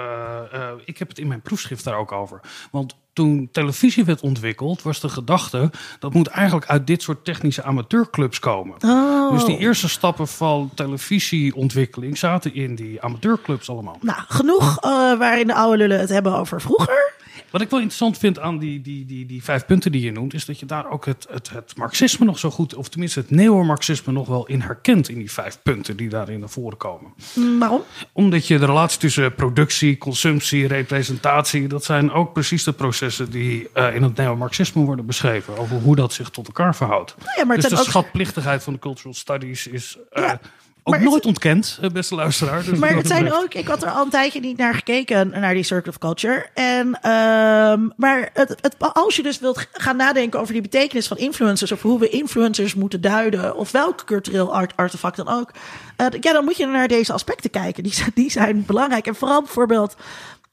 uh, 0.54 0.70
ik 0.84 0.98
heb 0.98 1.08
het 1.08 1.18
in 1.18 1.26
mijn 1.26 1.40
proefschrift 1.40 1.84
daar 1.84 1.96
ook 1.96 2.12
over. 2.12 2.40
Want 2.70 2.94
toen 3.16 3.48
televisie 3.52 4.04
werd 4.04 4.20
ontwikkeld, 4.20 4.82
was 4.82 5.00
de 5.00 5.08
gedachte 5.08 5.70
dat 5.98 6.12
moet 6.12 6.26
eigenlijk 6.26 6.66
uit 6.66 6.86
dit 6.86 7.02
soort 7.02 7.24
technische 7.24 7.62
amateurclubs 7.62 8.38
komen. 8.38 8.76
Oh. 8.84 9.32
Dus 9.32 9.44
die 9.44 9.58
eerste 9.58 9.88
stappen 9.88 10.28
van 10.28 10.70
televisieontwikkeling 10.74 12.18
zaten 12.18 12.54
in 12.54 12.74
die 12.74 13.02
amateurclubs 13.02 13.70
allemaal. 13.70 13.98
Nou, 14.00 14.18
genoeg 14.28 14.84
uh, 14.84 15.18
waarin 15.18 15.46
de 15.46 15.54
oude 15.54 15.76
lullen 15.76 16.00
het 16.00 16.08
hebben 16.08 16.34
over 16.36 16.60
vroeger. 16.60 17.14
Wat 17.50 17.60
ik 17.60 17.70
wel 17.70 17.78
interessant 17.80 18.18
vind 18.18 18.38
aan 18.38 18.58
die, 18.58 18.80
die, 18.80 19.06
die, 19.06 19.26
die 19.26 19.44
vijf 19.44 19.66
punten 19.66 19.92
die 19.92 20.02
je 20.02 20.12
noemt, 20.12 20.34
is 20.34 20.44
dat 20.44 20.60
je 20.60 20.66
daar 20.66 20.90
ook 20.90 21.06
het, 21.06 21.26
het, 21.30 21.50
het 21.50 21.76
marxisme 21.76 22.24
nog 22.24 22.38
zo 22.38 22.50
goed, 22.50 22.74
of 22.74 22.88
tenminste 22.88 23.20
het 23.20 23.30
neomarxisme 23.30 24.12
nog 24.12 24.28
wel 24.28 24.46
in 24.46 24.60
herkent 24.60 25.08
in 25.08 25.18
die 25.18 25.32
vijf 25.32 25.58
punten 25.62 25.96
die 25.96 26.08
daarin 26.08 26.40
naar 26.40 26.48
voren 26.48 26.78
komen. 26.78 27.12
Mm, 27.34 27.58
waarom? 27.58 27.82
Omdat 28.12 28.46
je 28.46 28.58
de 28.58 28.66
relatie 28.66 28.98
tussen 28.98 29.34
productie, 29.34 29.98
consumptie, 29.98 30.66
representatie, 30.66 31.68
dat 31.68 31.84
zijn 31.84 32.12
ook 32.12 32.32
precies 32.32 32.64
de 32.64 32.72
processen 32.72 33.30
die 33.30 33.68
uh, 33.74 33.94
in 33.94 34.02
het 34.02 34.16
neomarxisme 34.16 34.84
worden 34.84 35.06
beschreven, 35.06 35.58
over 35.58 35.76
hoe 35.76 35.96
dat 35.96 36.12
zich 36.12 36.30
tot 36.30 36.46
elkaar 36.46 36.76
verhoudt. 36.76 37.14
Ja, 37.36 37.44
maar 37.44 37.56
dus 37.56 37.68
de 37.68 37.78
ook... 37.78 37.84
schatplichtigheid 37.84 38.62
van 38.62 38.72
de 38.72 38.78
cultural 38.78 39.14
studies 39.14 39.66
is. 39.66 39.98
Uh, 40.12 40.24
ja. 40.24 40.40
Ook 40.88 40.98
nooit 40.98 41.14
het, 41.14 41.26
ontkend, 41.26 41.78
beste 41.92 42.14
luisteraar. 42.14 42.64
Dus 42.64 42.78
maar 42.78 42.96
het 42.96 43.06
zijn 43.06 43.32
ook, 43.32 43.54
ik 43.54 43.68
had 43.68 43.82
er 43.82 43.90
al 43.90 44.04
een 44.04 44.10
tijdje 44.10 44.40
niet 44.40 44.56
naar 44.56 44.74
gekeken, 44.74 45.28
naar 45.28 45.54
die 45.54 45.62
Circle 45.62 45.90
of 45.90 45.98
Culture. 45.98 46.46
En, 46.54 46.86
um, 46.86 47.92
maar 47.96 48.30
het, 48.32 48.56
het, 48.60 48.76
als 48.78 49.16
je 49.16 49.22
dus 49.22 49.38
wilt 49.38 49.66
gaan 49.72 49.96
nadenken 49.96 50.40
over 50.40 50.52
die 50.52 50.62
betekenis 50.62 51.06
van 51.06 51.16
influencers, 51.16 51.72
of 51.72 51.82
hoe 51.82 51.98
we 51.98 52.08
influencers 52.08 52.74
moeten 52.74 53.00
duiden, 53.00 53.56
of 53.56 53.70
welk 53.70 54.04
cultureel 54.04 54.54
art, 54.54 54.72
artefact 54.76 55.16
dan 55.16 55.28
ook, 55.28 55.50
uh, 55.96 56.06
ja, 56.20 56.32
dan 56.32 56.44
moet 56.44 56.56
je 56.56 56.66
naar 56.66 56.88
deze 56.88 57.12
aspecten 57.12 57.50
kijken. 57.50 57.82
Die, 57.82 57.94
die 58.14 58.30
zijn 58.30 58.64
belangrijk. 58.66 59.06
En 59.06 59.14
vooral 59.14 59.42
bijvoorbeeld 59.42 59.96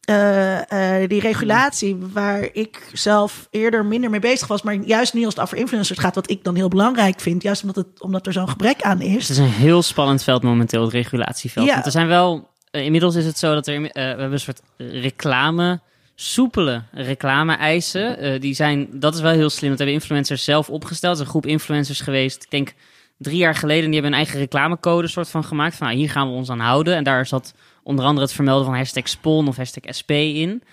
uh, 0.10 0.58
uh, 0.58 1.08
die 1.08 1.20
regulatie, 1.20 1.98
waar 2.14 2.50
ik 2.54 2.90
zelf 2.94 3.48
eerder 3.52 3.86
minder 3.86 4.10
mee 4.10 4.20
bezig 4.20 4.48
was, 4.48 4.62
maar 4.62 4.76
juist 4.76 5.14
nu 5.14 5.26
als 5.26 5.34
het 5.34 5.44
over 5.44 5.58
influencers 5.58 6.00
gaat, 6.00 6.16
wat 6.16 6.30
ik 6.30 6.44
dan 6.44 6.56
heel 6.56 6.68
belangrijk 6.68 7.20
vind, 7.20 7.44
juist 7.44 7.62
omdat, 7.62 7.76
het, 7.76 8.02
omdat 8.02 8.28
er 8.28 8.34
zo'n 8.34 8.50
gebrek 8.50 8.82
aan 8.82 9.02
is. 9.02 9.28
Het 9.28 9.38
is 9.38 9.38
een 9.38 9.46
heel 9.46 9.82
spannend 9.82 10.24
veld 10.24 10.44
momenteel, 10.44 10.82
het 10.82 10.92
regulatieveld. 10.92 11.66
Ja. 11.66 11.74
Want 11.74 11.86
er 11.86 11.92
zijn 11.92 12.08
wel, 12.08 12.50
uh, 12.72 12.86
inmiddels 12.86 13.16
is 13.16 13.26
het 13.26 13.38
zo 13.38 13.54
dat 13.54 13.68
er, 13.68 13.82
we 13.82 13.90
hebben 13.94 14.32
een 14.32 14.40
soort 14.40 14.62
reclame 14.78 15.80
soepele 16.16 16.84
reclame-eisen. 16.92 18.18
Eh, 18.18 18.42
die 18.42 18.54
zijn, 18.54 18.88
dat 18.92 19.16
is 19.16 19.22
wel 19.22 19.32
heel 19.32 19.50
slim. 19.50 19.70
Dat 19.70 19.78
hebben 19.78 19.96
influencers 19.96 20.44
zelf 20.44 20.70
opgesteld. 20.70 21.16
Er 21.16 21.20
is 21.20 21.26
een 21.26 21.32
groep 21.32 21.46
influencers 21.46 22.02
geweest, 22.02 22.44
ik 22.44 22.52
denk 22.52 22.74
drie 23.18 23.38
jaar 23.38 23.56
geleden. 23.56 23.86
Die 23.86 23.94
hebben 23.94 24.12
een 24.12 24.18
eigen 24.18 24.40
reclamecode 24.40 25.08
soort 25.08 25.30
van 25.30 25.44
gemaakt. 25.44 25.76
Van 25.76 25.88
nou, 25.88 26.00
hier 26.00 26.10
gaan 26.10 26.28
we 26.28 26.34
ons 26.34 26.50
aan 26.50 26.60
houden. 26.60 26.96
En 26.96 27.04
daar 27.04 27.26
zat 27.26 27.54
onder 27.84 28.06
andere 28.06 28.26
het 28.26 28.36
vermelden 28.36 28.66
van 28.66 28.76
hashtag 28.76 29.08
SPON 29.08 29.48
of 29.48 29.56
hashtag 29.56 29.96
SP 30.00 30.12
in. 30.12 30.64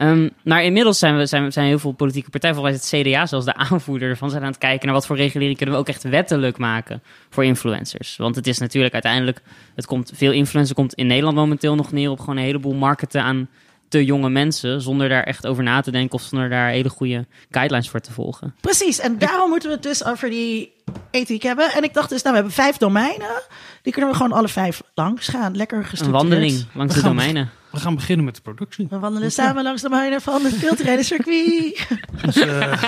Um, 0.00 0.30
maar 0.44 0.64
inmiddels 0.64 0.98
zijn, 0.98 1.16
we, 1.16 1.26
zijn, 1.26 1.52
zijn 1.52 1.66
heel 1.66 1.78
veel 1.78 1.92
politieke 1.92 2.30
partijen, 2.30 2.56
volgens 2.56 2.90
het 2.90 3.02
CDA 3.02 3.26
zelfs 3.26 3.44
de 3.44 3.54
aanvoerder 3.54 4.08
ervan, 4.08 4.30
zijn 4.30 4.42
aan 4.42 4.48
het 4.48 4.58
kijken 4.58 4.86
naar 4.86 4.94
wat 4.94 5.06
voor 5.06 5.16
regulering 5.16 5.56
kunnen 5.56 5.74
we 5.74 5.80
ook 5.80 5.88
echt 5.88 6.02
wettelijk 6.02 6.58
maken 6.58 7.02
voor 7.30 7.44
influencers. 7.44 8.16
Want 8.16 8.34
het 8.36 8.46
is 8.46 8.58
natuurlijk 8.58 8.94
uiteindelijk, 8.94 9.42
het 9.74 9.86
komt, 9.86 10.12
veel 10.14 10.32
influencer 10.32 10.74
komt 10.74 10.94
in 10.94 11.06
Nederland 11.06 11.36
momenteel 11.36 11.74
nog 11.74 11.92
neer 11.92 12.10
op 12.10 12.20
gewoon 12.20 12.36
een 12.36 12.42
heleboel 12.42 12.74
marketen 12.74 13.22
aan 13.22 13.48
te 13.88 14.04
jonge 14.04 14.30
mensen, 14.30 14.80
zonder 14.80 15.08
daar 15.08 15.22
echt 15.22 15.46
over 15.46 15.62
na 15.62 15.80
te 15.80 15.90
denken 15.90 16.14
of 16.14 16.22
zonder 16.22 16.48
daar 16.48 16.68
hele 16.70 16.88
goede 16.88 17.26
guidelines 17.50 17.88
voor 17.90 18.00
te 18.00 18.12
volgen. 18.12 18.54
Precies, 18.60 18.98
en 18.98 19.18
daarom 19.18 19.48
moeten 19.50 19.68
we 19.68 19.74
het 19.74 19.84
dus 19.84 20.04
over 20.04 20.30
die 20.30 20.72
ethiek 21.10 21.42
hebben. 21.42 21.72
En 21.72 21.82
ik 21.82 21.94
dacht 21.94 22.08
dus, 22.08 22.22
nou, 22.22 22.34
we 22.34 22.40
hebben 22.40 22.62
vijf 22.62 22.76
domeinen. 22.76 23.42
Die 23.82 23.92
kunnen 23.92 24.10
we 24.10 24.16
gewoon 24.16 24.32
alle 24.32 24.48
vijf 24.48 24.82
langs 24.94 25.28
gaan. 25.28 25.56
Lekker 25.56 25.78
Een 25.78 25.84
gestructureerd. 25.84 26.30
wandeling 26.30 26.64
langs 26.74 26.94
We 26.94 27.00
de 27.00 27.06
domeinen. 27.06 27.50
We 27.70 27.78
gaan 27.78 27.94
beginnen 27.94 28.24
met 28.24 28.34
de 28.34 28.40
productie. 28.40 28.86
We 28.90 28.98
wandelen 28.98 29.32
samen 29.32 29.62
langs 29.62 29.82
de 29.82 29.88
domeinen 29.88 30.20
van 30.20 30.44
het 30.44 30.58
culturele 30.58 31.02
circuit. 31.02 31.86
Dus, 32.24 32.36
eh, 32.36 32.82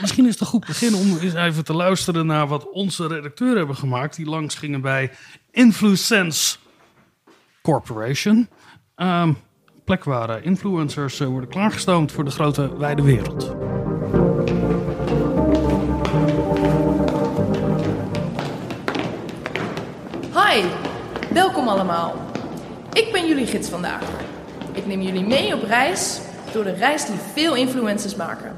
misschien 0.00 0.24
is 0.24 0.30
het 0.30 0.40
een 0.40 0.46
goed 0.46 0.66
begin 0.66 0.94
om 0.94 1.18
eens 1.18 1.34
even 1.34 1.64
te 1.64 1.72
luisteren 1.72 2.26
naar 2.26 2.46
wat 2.46 2.70
onze 2.70 3.06
redacteuren 3.06 3.56
hebben 3.56 3.76
gemaakt. 3.76 4.16
Die 4.16 4.26
langs 4.26 4.54
gingen 4.54 4.80
bij 4.80 5.10
Influence 5.50 6.56
Corporation. 7.62 8.48
Ehm, 8.94 9.32
plek 9.84 10.04
waar 10.04 10.30
eh, 10.30 10.46
influencers 10.46 11.20
eh, 11.20 11.26
worden 11.26 11.48
klaargestoomd 11.48 12.12
voor 12.12 12.24
de 12.24 12.30
grote 12.30 12.76
wijde 12.76 13.02
wereld. 13.02 13.54
Hi, 20.34 20.62
welkom 21.32 21.68
allemaal. 21.68 22.14
Ik 22.92 23.12
ben 23.12 23.28
jullie 23.28 23.46
gids 23.46 23.68
vandaag. 23.68 24.02
Ik 24.72 24.86
neem 24.86 25.00
jullie 25.00 25.26
mee 25.26 25.54
op 25.54 25.62
reis 25.62 26.20
door 26.52 26.64
de 26.64 26.74
reis 26.74 27.06
die 27.06 27.16
veel 27.32 27.54
influencers 27.54 28.16
maken. 28.16 28.56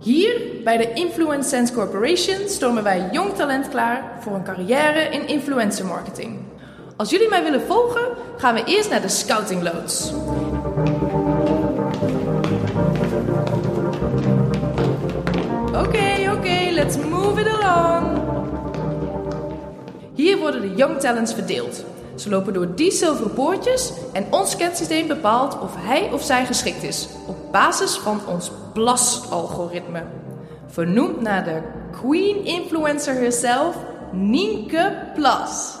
Hier 0.00 0.40
bij 0.64 0.76
de 0.76 0.92
Influence 0.92 1.72
Corporation 1.72 2.48
stormen 2.48 2.82
wij 2.82 3.08
jong 3.12 3.34
talent 3.34 3.68
klaar 3.68 4.18
voor 4.20 4.34
een 4.34 4.44
carrière 4.44 5.00
in 5.00 5.28
influencer 5.28 5.86
marketing. 5.86 6.45
Als 6.96 7.10
jullie 7.10 7.28
mij 7.28 7.42
willen 7.42 7.66
volgen, 7.66 8.08
gaan 8.36 8.54
we 8.54 8.64
eerst 8.64 8.90
naar 8.90 9.00
de 9.00 9.08
scouting 9.08 9.62
loods. 9.62 10.12
Oké, 15.86 16.32
oké, 16.36 16.70
let's 16.70 16.96
move 16.96 17.40
it 17.40 17.46
along. 17.46 18.18
Hier 20.14 20.38
worden 20.38 20.60
de 20.60 20.74
Young 20.74 20.98
Talents 20.98 21.34
verdeeld. 21.34 21.84
Ze 22.14 22.30
lopen 22.30 22.52
door 22.52 22.74
die 22.74 22.90
zilveren 22.90 23.32
poortjes 23.32 23.92
en 24.12 24.26
ons 24.30 24.50
scansysteem 24.50 25.06
bepaalt 25.06 25.60
of 25.60 25.74
hij 25.78 26.12
of 26.12 26.22
zij 26.22 26.46
geschikt 26.46 26.82
is 26.82 27.08
op 27.26 27.36
basis 27.52 27.96
van 27.96 28.20
ons 28.26 28.50
BLAS-algoritme. 28.72 30.02
Vernoemd 30.66 31.20
naar 31.20 31.44
de 31.44 31.62
Queen 32.00 32.44
Influencer 32.44 33.14
herself, 33.14 33.76
Nienke 34.12 35.10
Plas. 35.14 35.75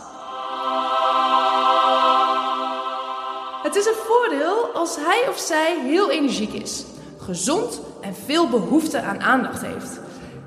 Het 3.66 3.76
is 3.76 3.86
een 3.86 4.04
voordeel 4.06 4.66
als 4.74 4.96
hij 4.96 5.24
of 5.28 5.38
zij 5.38 5.76
heel 5.84 6.10
energiek 6.10 6.52
is, 6.52 6.84
gezond 7.18 7.80
en 8.00 8.14
veel 8.14 8.48
behoefte 8.48 9.00
aan 9.00 9.20
aandacht 9.20 9.62
heeft. 9.62 10.00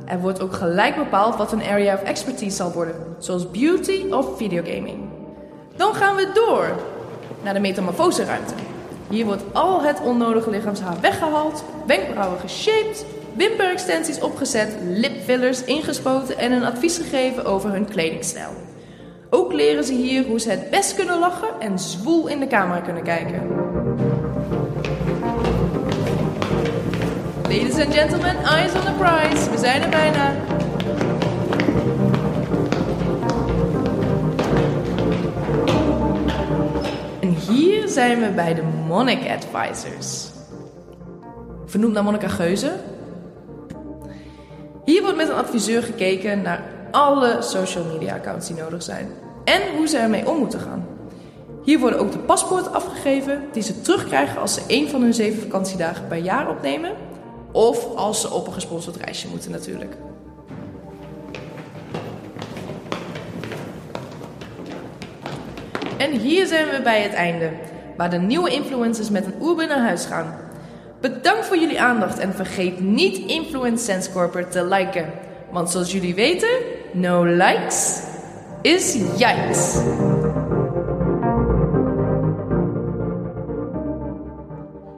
Er 0.05 0.19
wordt 0.19 0.41
ook 0.41 0.53
gelijk 0.53 0.95
bepaald 0.95 1.35
wat 1.35 1.51
een 1.51 1.63
area 1.63 1.93
of 1.93 2.01
expertise 2.01 2.55
zal 2.55 2.71
worden, 2.71 3.15
zoals 3.17 3.51
beauty 3.51 4.05
of 4.11 4.37
videogaming. 4.37 4.97
Dan 5.75 5.95
gaan 5.95 6.15
we 6.15 6.31
door 6.33 6.75
naar 7.43 7.53
de 7.53 7.59
metamorfoseruimte. 7.59 8.53
Hier 9.09 9.25
wordt 9.25 9.43
al 9.51 9.81
het 9.81 10.01
onnodige 10.01 10.49
lichaamshaar 10.49 11.01
weggehaald, 11.01 11.63
wenkbrauwen 11.85 12.39
geshaped, 12.39 13.05
wimperextensies 13.35 14.21
opgezet, 14.21 14.75
lipfillers 14.81 15.63
ingespoten 15.63 16.37
en 16.37 16.51
een 16.51 16.65
advies 16.65 16.97
gegeven 16.97 17.45
over 17.45 17.71
hun 17.71 17.87
kledingstijl. 17.87 18.68
Ook 19.29 19.53
leren 19.53 19.83
ze 19.83 19.93
hier 19.93 20.25
hoe 20.25 20.39
ze 20.39 20.49
het 20.49 20.69
best 20.69 20.95
kunnen 20.95 21.19
lachen 21.19 21.49
en 21.59 21.79
zwoel 21.79 22.27
in 22.27 22.39
de 22.39 22.47
camera 22.47 22.79
kunnen 22.79 23.03
kijken. 23.03 23.47
Ladies 27.43 27.79
and 27.79 27.93
gentlemen, 27.93 28.35
eyes 28.43 28.73
on 28.73 28.81
the 28.81 28.93
prize. 28.97 29.49
We 29.51 29.57
zijn 29.57 29.81
er 29.81 29.89
bijna. 29.89 30.35
En 37.19 37.29
hier 37.29 37.87
zijn 37.87 38.19
we 38.19 38.31
bij 38.35 38.53
de 38.53 38.63
Monarch 38.87 39.27
Advisors. 39.27 40.29
Vernoemd 41.65 41.93
naar 41.93 42.03
Monica 42.03 42.27
Geuze. 42.27 42.71
Hier 44.85 45.01
wordt 45.01 45.17
met 45.17 45.29
een 45.29 45.35
adviseur 45.35 45.83
gekeken 45.83 46.41
naar 46.41 46.78
alle 46.91 47.37
social 47.41 47.83
media 47.83 48.15
accounts 48.15 48.47
die 48.47 48.55
nodig 48.55 48.83
zijn. 48.83 49.07
En 49.43 49.61
hoe 49.77 49.87
ze 49.87 49.97
ermee 49.97 50.29
om 50.29 50.37
moeten 50.37 50.59
gaan. 50.59 50.87
Hier 51.63 51.79
worden 51.79 51.99
ook 51.99 52.11
de 52.11 52.17
paspoorten 52.17 52.73
afgegeven 52.73 53.43
die 53.51 53.63
ze 53.63 53.81
terugkrijgen 53.81 54.41
als 54.41 54.53
ze 54.53 54.61
een 54.67 54.89
van 54.89 55.01
hun 55.01 55.13
zeven 55.13 55.41
vakantiedagen 55.41 56.07
per 56.07 56.17
jaar 56.17 56.49
opnemen. 56.49 56.91
Of 57.51 57.95
als 57.95 58.21
ze 58.21 58.31
op 58.31 58.47
een 58.47 58.53
gesponsord 58.53 58.95
reisje 58.95 59.27
moeten 59.27 59.51
natuurlijk. 59.51 59.95
En 65.97 66.11
hier 66.11 66.45
zijn 66.45 66.69
we 66.69 66.81
bij 66.83 67.01
het 67.01 67.13
einde, 67.13 67.51
waar 67.97 68.09
de 68.09 68.17
nieuwe 68.17 68.49
influencers 68.49 69.09
met 69.09 69.25
een 69.25 69.43
Uber 69.43 69.67
naar 69.67 69.81
huis 69.81 70.05
gaan. 70.05 70.35
Bedankt 71.01 71.45
voor 71.45 71.57
jullie 71.57 71.81
aandacht 71.81 72.19
en 72.19 72.33
vergeet 72.33 72.79
niet 72.79 73.17
Influence 73.17 73.83
Sense 73.83 74.11
Corporate 74.11 74.49
te 74.49 74.65
liken. 74.65 75.11
Want 75.51 75.69
zoals 75.69 75.91
jullie 75.91 76.15
weten, 76.15 76.49
no 76.93 77.25
likes 77.25 78.01
is 78.61 78.93
yikes. 79.17 79.75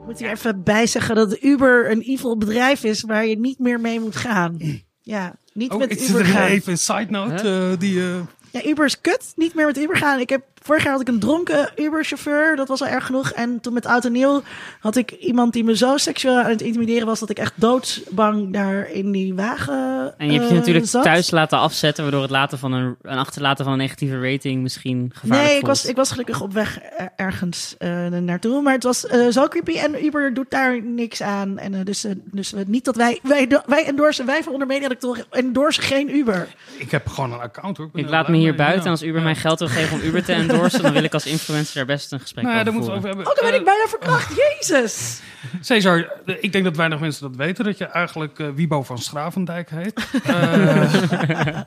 Moet 0.06 0.18
hier 0.18 0.30
even 0.30 0.62
bij 0.62 0.86
zeggen 0.86 1.14
dat 1.14 1.42
Uber 1.42 1.90
een 1.90 2.00
evil 2.00 2.36
bedrijf 2.38 2.84
is 2.84 3.02
waar 3.02 3.26
je 3.26 3.38
niet 3.38 3.58
meer 3.58 3.80
mee 3.80 4.00
moet 4.00 4.16
gaan. 4.16 4.58
Ja, 5.02 5.34
niet 5.52 5.70
Oh, 5.72 5.78
met 5.78 5.90
ik 5.90 5.98
zit 5.98 6.08
Uber 6.08 6.20
er 6.20 6.26
gaan. 6.26 6.46
even 6.48 6.72
een 6.72 6.78
side 6.78 7.06
note. 7.10 7.68
eh, 7.72 7.78
die, 7.78 8.00
eh, 8.00 8.20
Ja, 8.50 8.64
Uber 8.70 8.84
is 8.84 9.00
kut. 9.00 9.32
Niet 9.36 9.54
meer 9.54 9.66
met 9.66 9.78
Uber 9.78 9.96
gaan. 9.96 10.18
Ik 10.20 10.28
heb, 10.28 10.42
vorig 10.62 10.82
jaar 10.82 10.92
had 10.92 11.00
ik 11.00 11.08
een 11.08 11.18
dronken 11.18 11.70
Uber-chauffeur. 11.76 12.56
Dat 12.56 12.68
was 12.68 12.80
al 12.80 12.86
erg 12.86 13.06
genoeg. 13.06 13.30
En 13.30 13.60
toen 13.60 13.72
met 13.72 13.86
Oud 13.86 14.04
en 14.04 14.12
Nieuw 14.12 14.42
had 14.80 14.96
ik 14.96 15.10
iemand 15.10 15.52
die 15.52 15.64
me 15.64 15.76
zo 15.76 15.96
seksueel 15.96 16.38
aan 16.38 16.50
het 16.50 16.62
intimideren 16.62 17.06
was... 17.06 17.20
dat 17.20 17.30
ik 17.30 17.38
echt 17.38 17.52
doodsbang 17.54 18.52
daar 18.52 18.90
in 18.90 19.10
die 19.12 19.34
wagen 19.34 20.14
En 20.18 20.26
je 20.26 20.32
hebt 20.32 20.44
je 20.44 20.54
eh, 20.54 20.58
natuurlijk 20.58 20.86
zat. 20.86 21.02
thuis 21.02 21.30
laten 21.30 21.58
afzetten, 21.58 22.02
waardoor 22.02 22.22
het 22.22 22.30
laten 22.30 22.58
van 22.58 22.72
een, 22.72 22.96
een 23.02 23.18
achterlaten 23.18 23.64
van 23.64 23.72
een 23.72 23.78
negatieve 23.78 24.30
rating 24.30 24.62
misschien 24.62 25.10
gevaarlijk 25.14 25.48
Nee, 25.50 25.58
ik 25.58 25.66
was, 25.66 25.84
ik 25.86 25.96
was 25.96 26.10
gelukkig 26.10 26.40
op 26.40 26.52
weg 26.52 26.78
er- 26.96 27.08
ergens 27.16 27.74
eh, 27.78 28.06
naartoe. 28.06 28.62
Maar 28.62 28.72
het 28.72 28.82
was 28.82 29.06
eh, 29.06 29.26
zo 29.28 29.48
creepy. 29.48 29.76
En 29.76 30.04
Uber 30.04 30.34
doet 30.34 30.50
daar 30.50 30.82
niks 30.82 31.22
aan. 31.22 31.58
En, 31.58 31.84
dus 31.84 32.06
dus 32.24 32.52
niet 32.66 32.84
dat 32.84 32.96
wij... 32.96 33.18
Wij, 33.22 33.48
wij 33.66 33.84
endorsen, 33.86 34.26
wij 34.26 34.42
van 34.42 34.52
onder 34.52 34.66
Mediadoctoren 34.68 35.24
endorsen 35.30 35.82
geen 35.82 36.16
Uber. 36.16 36.48
ik 36.78 36.90
heb 36.90 37.08
gewoon 37.08 37.32
een 37.32 37.40
account 37.40 37.76
hoor. 37.76 37.90
Ik 37.94 38.08
laat 38.08 38.28
me 38.28 38.36
hier 38.36 38.54
buiten. 38.54 38.84
ja. 38.84 38.90
Als 38.90 39.02
Uber 39.02 39.18
Ja. 39.18 39.24
mij 39.24 39.34
geld 39.34 39.58
wil 39.58 39.68
geven 39.68 40.00
om 40.00 40.04
Uber 40.06 40.24
te 40.24 40.32
endorsen, 40.52 40.82
dan 40.82 40.92
wil 40.92 41.02
ik 41.02 41.12
als 41.14 41.26
influencer 41.26 41.74
daar 41.74 41.84
best 41.96 42.12
een 42.12 42.20
gesprek 42.20 42.44
Nou 42.44 42.56
ja, 42.56 42.60
over 42.60 42.72
moeten 42.72 42.90
we 42.92 42.96
over 42.96 43.08
hebben. 43.08 43.26
Oh, 43.26 43.34
dan 43.34 43.44
ben 43.50 43.54
ik 43.60 43.66
Eh, 43.66 43.66
bijna 43.74 43.86
verkracht. 43.88 44.34
Jezus. 44.36 45.20
Cesar, 45.60 46.10
eh, 46.26 46.34
ik 46.40 46.52
denk 46.52 46.64
dat 46.64 46.76
weinig 46.76 47.00
mensen 47.00 47.22
dat 47.22 47.36
weten, 47.36 47.64
dat 47.64 47.78
je 47.78 47.84
eigenlijk 47.84 48.38
eh, 48.38 48.46
Wiebo 48.54 48.82
van 48.82 48.98
Schravendijk 48.98 49.70
heet. 49.70 50.06
Eh, 50.24 51.60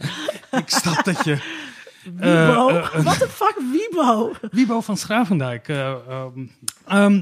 ik 0.62 0.69
snap 0.69 1.04
dat 1.04 1.24
je... 1.24 1.32
eh, 1.32 2.48
Wiebo? 2.48 2.67
eh, 2.69 2.76
eh, 2.78 3.02
What 3.06 3.19
the 3.19 3.30
fuck, 3.30 3.56
Wiebo? 3.71 4.32
Wiebo 4.52 4.82
van 4.82 4.98
Schravendijk. 4.98 5.67
eh, 5.67 5.91
ehm, 6.10 6.45
ehm, 6.88 7.21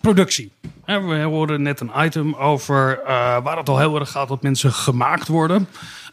productie. 0.00 0.52
Eh, 0.84 1.06
we 1.08 1.18
hoorden 1.20 1.62
net 1.62 1.80
een 1.80 1.90
item 1.96 2.34
over 2.34 3.00
eh, 3.00 3.42
waar 3.42 3.56
het 3.56 3.68
al 3.68 3.78
heel 3.78 3.98
erg 3.98 4.10
gaat 4.10 4.28
dat 4.28 4.42
mensen 4.42 4.72
gemaakt 4.72 5.28
worden. 5.28 5.68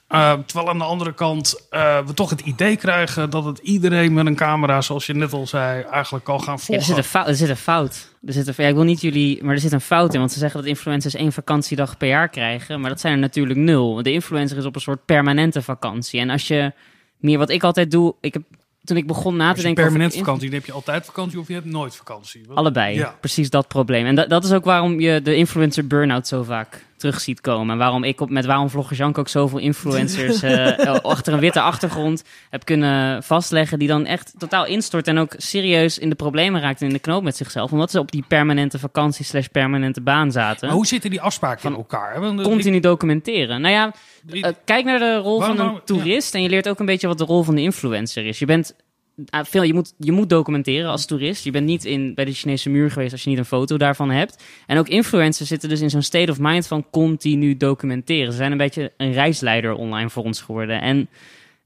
Eh, 0.10 0.34
terwijl 0.46 0.70
aan 0.70 0.78
de 0.78 0.84
andere 0.84 1.14
kant 1.14 1.68
eh, 1.70 2.06
we 2.06 2.14
toch 2.14 2.30
het 2.30 2.40
idee 2.42 2.76
krijgen 2.76 3.30
dat 3.30 3.46
het 3.46 3.58
iedereen 3.58 4.14
met 4.14 4.26
een 4.26 4.36
camera, 4.36 4.82
zoals 4.82 5.06
je 5.06 5.14
net 5.14 5.34
al 5.34 5.48
zei, 5.48 5.82
eigenlijk 5.84 6.30
al 6.30 6.40
gaan 6.40 6.46
Ja, 6.48 6.60
er, 6.60 6.60
volgen. 6.66 6.86
zit 6.86 6.98
een 6.98 7.04
fout, 7.04 7.28
er 7.28 7.36
zit 7.36 7.50
een 7.50 7.56
fout. 7.56 8.14
Er 8.26 8.34
zit 8.34 8.48
een, 8.48 8.54
ja, 8.58 8.68
ik 8.68 8.74
wil 8.76 8.84
niet 8.84 9.02
jullie, 9.02 9.44
maar 9.44 9.54
er 9.54 9.60
zit 9.60 9.72
een 9.72 9.82
fout 9.82 10.14
in. 10.14 10.20
Want 10.20 10.32
ze 10.32 10.40
zeggen 10.40 10.60
dat 10.60 10.70
influencers 10.70 11.14
één 11.16 11.32
vakantiedag 11.32 11.98
per 11.98 12.08
jaar 12.08 12.30
krijgen. 12.30 12.80
Maar 12.82 12.90
dat 12.90 13.00
zijn 13.00 13.14
er 13.14 13.20
natuurlijk 13.20 13.60
nul. 13.60 14.04
De 14.04 14.12
influencer 14.12 14.58
is 14.58 14.66
op 14.66 14.76
een 14.76 14.82
soort 14.82 15.06
permanente 15.06 15.62
vakantie. 15.62 16.20
En 16.20 16.30
als 16.30 16.48
je 16.48 16.72
meer 17.18 17.38
wat 17.38 17.50
ik 17.50 17.64
altijd 17.64 17.92
doe, 17.92 18.16
ik 18.22 18.34
heb 18.34 18.44
toen 18.84 18.98
ik 18.98 19.08
begon 19.08 19.36
na 19.36 19.54
te 19.54 19.62
denken 19.62 19.72
over 19.72 19.84
permanent 19.84 20.14
in- 20.14 20.20
vakantie, 20.20 20.50
dan 20.50 20.58
heb 20.58 20.66
je 20.68 20.72
altijd 20.74 21.06
vakantie 21.06 21.40
of 21.40 21.48
je 21.48 21.54
hebt 21.54 21.66
nooit 21.66 21.96
vakantie. 21.96 22.42
Allebei, 22.54 22.96
Ja. 22.96 23.16
precies 23.20 23.50
dat 23.50 23.68
probleem. 23.68 24.06
En 24.06 24.16
da- 24.16 24.26
dat 24.26 24.44
is 24.44 24.52
ook 24.52 24.66
waarom 24.66 25.00
je 25.00 25.22
de 25.22 25.36
influencer 25.36 25.88
burn-out 25.88 26.28
zo 26.28 26.44
vaak 26.44 26.86
terug 27.00 27.22
ziet 27.22 27.42
komen. 27.42 27.70
En 27.70 27.78
waarom 27.78 28.04
ik 28.04 28.22
op, 28.22 28.30
met 28.30 28.46
waarom 28.46 28.70
vlogger 28.70 28.98
Jank 28.98 29.18
ook 29.18 29.28
zoveel 29.28 29.60
influencers 29.60 30.42
eh, 30.44 30.96
achter 31.02 31.34
een 31.34 31.40
witte 31.40 31.62
achtergrond 31.62 32.24
heb 32.50 32.66
kunnen 32.66 33.24
vastleggen. 33.24 33.80
Die 33.80 33.88
dan 33.88 34.06
echt 34.06 34.34
totaal 34.38 34.66
instort 34.66 35.08
en 35.08 35.18
ook 35.18 35.34
serieus 35.38 35.98
in 35.98 36.10
de 36.10 36.16
problemen 36.16 36.62
raakt 36.62 36.82
en 36.82 36.88
in 36.88 36.94
de 36.94 37.00
knoop 37.00 37.24
met 37.24 37.38
zichzelf. 37.38 37.72
Omdat 37.72 37.92
ze 37.92 38.00
op 38.00 38.12
die 38.12 38.24
permanente 38.28 38.80
vakantie 38.80 39.26
slash 39.26 39.46
permanente 39.46 40.02
baan 40.02 40.32
zaten. 40.32 40.68
Maar 40.68 40.76
hoe 40.76 40.88
zitten 40.88 41.10
die 41.10 41.22
afspraken 41.22 41.64
in 41.64 41.70
Van 41.70 41.80
elkaar? 41.80 42.20
Want, 42.20 42.40
eh, 42.40 42.46
Continu 42.46 42.80
documenteren. 42.80 43.62
Nou 43.62 43.74
ja, 43.74 43.94
eh, 44.30 44.52
kijk 44.66 44.86
naar 44.86 45.00
de 45.00 45.16
rol 45.16 45.40
Waarom 45.40 45.58
van 45.58 45.66
een 45.66 45.72
nou- 45.72 45.86
toerist 45.86 46.36
en 46.36 46.42
je 46.42 46.50
leert 46.50 46.70
ook 46.70 46.80
een 46.80 46.86
beetje 46.86 47.08
wat 47.08 47.18
de 47.18 47.26
rol 47.26 47.44
van 47.44 47.56
de 47.56 47.62
influencer 47.62 48.26
is. 48.26 48.40
Je 48.40 48.46
bent 48.46 48.76
veel, 49.26 49.64
je 49.64 49.74
moet, 49.74 49.94
je 49.98 50.12
moet 50.12 50.30
documenteren 50.30 50.90
als 50.90 51.06
toerist. 51.06 51.44
Je 51.44 51.52
bent 51.52 51.66
niet 51.66 51.86
in, 51.86 52.14
bij 52.14 52.26
de 52.26 52.34
Chinese 52.34 52.70
muur 52.70 52.92
geweest 52.92 53.12
als 53.12 53.24
je 53.24 53.30
niet 53.30 53.38
een 53.38 53.46
foto 53.46 53.78
daarvan 53.78 54.10
hebt. 54.10 54.44
En 54.66 54.78
ook 54.78 54.88
influencers 54.88 55.50
zitten 55.50 55.70
dus 55.70 55.82
in 55.82 55.90
zo'n 55.90 56.02
state 56.02 56.32
of 56.32 56.38
mind 56.40 56.68
van 56.68 56.86
continu 56.92 57.58
documenteren. 57.58 58.32
Ze 58.32 58.38
zijn 58.38 58.52
een 58.52 58.58
beetje 58.58 58.92
een 58.98 59.12
reisleider 59.12 59.74
online 59.74 60.10
voor 60.10 60.24
ons 60.24 60.42
geworden. 60.42 60.82
En 60.82 61.10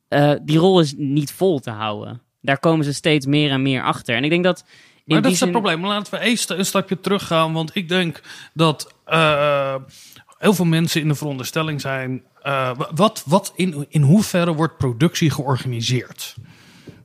eh, 0.07 0.33
die 0.41 0.57
rol 0.57 0.79
is 0.79 0.93
niet 0.97 1.31
vol 1.31 1.59
te 1.59 1.69
houden. 1.71 2.21
Daar 2.41 2.59
komen 2.59 2.85
ze 2.85 2.93
steeds 2.93 3.25
meer 3.25 3.51
en 3.51 3.61
meer 3.61 3.83
achter. 3.83 4.15
En 4.15 4.23
ik 4.23 4.29
denk 4.29 4.43
dat. 4.43 4.65
In 5.05 5.13
maar 5.13 5.21
dat 5.21 5.31
is 5.31 5.39
het 5.39 5.51
probleem. 5.51 5.85
Laten 5.85 6.13
we 6.13 6.25
eerst 6.25 6.49
een 6.49 6.65
stapje 6.65 6.99
teruggaan. 6.99 7.53
Want 7.53 7.75
ik 7.75 7.89
denk 7.89 8.21
dat 8.53 8.93
eh, 9.05 9.75
heel 10.37 10.53
veel 10.53 10.65
mensen 10.65 11.01
in 11.01 11.07
de 11.07 11.15
veronderstelling 11.15 11.81
zijn. 11.81 12.23
eh, 12.41 12.79
wat, 12.95 13.23
wat 13.25 13.53
in, 13.55 13.85
in 13.89 14.01
hoeverre 14.01 14.53
wordt 14.53 14.77
productie 14.77 15.29
georganiseerd? 15.29 16.35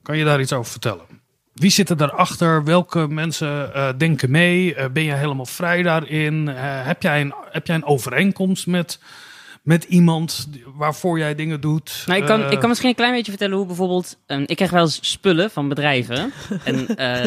Kan 0.08 0.18
je 0.18 0.24
daar 0.24 0.40
iets 0.40 0.52
over 0.52 0.70
vertellen? 0.70 1.04
Wie 1.54 1.70
zitten 1.70 1.96
daarachter? 1.96 2.64
Welke 2.64 3.08
mensen 3.08 3.74
eh, 3.74 3.88
denken 3.96 4.30
mee? 4.30 4.74
Eh, 4.74 4.90
ben 4.90 5.02
je 5.02 5.12
helemaal 5.12 5.46
vrij 5.46 5.82
daarin? 5.82 6.48
Eh, 6.48 6.86
heb, 6.86 7.02
jij 7.02 7.20
een, 7.20 7.34
heb 7.50 7.66
jij 7.66 7.76
een 7.76 7.84
overeenkomst 7.84 8.66
met, 8.66 8.98
met 9.62 9.84
iemand 9.84 10.48
waarvoor 10.74 11.18
jij 11.18 11.34
dingen 11.34 11.60
doet? 11.60 12.04
Nou, 12.06 12.20
ik, 12.20 12.26
kan, 12.26 12.50
ik 12.50 12.58
kan 12.58 12.68
misschien 12.68 12.88
een 12.88 12.94
klein 12.94 13.12
beetje 13.12 13.30
vertellen 13.30 13.56
hoe 13.56 13.66
bijvoorbeeld. 13.66 14.18
ehm, 14.26 14.42
ik 14.46 14.56
krijg 14.56 14.70
wel 14.70 14.82
eens 14.82 15.10
spullen 15.10 15.50
van 15.50 15.68
bedrijven. 15.68 16.32
en 16.64 16.86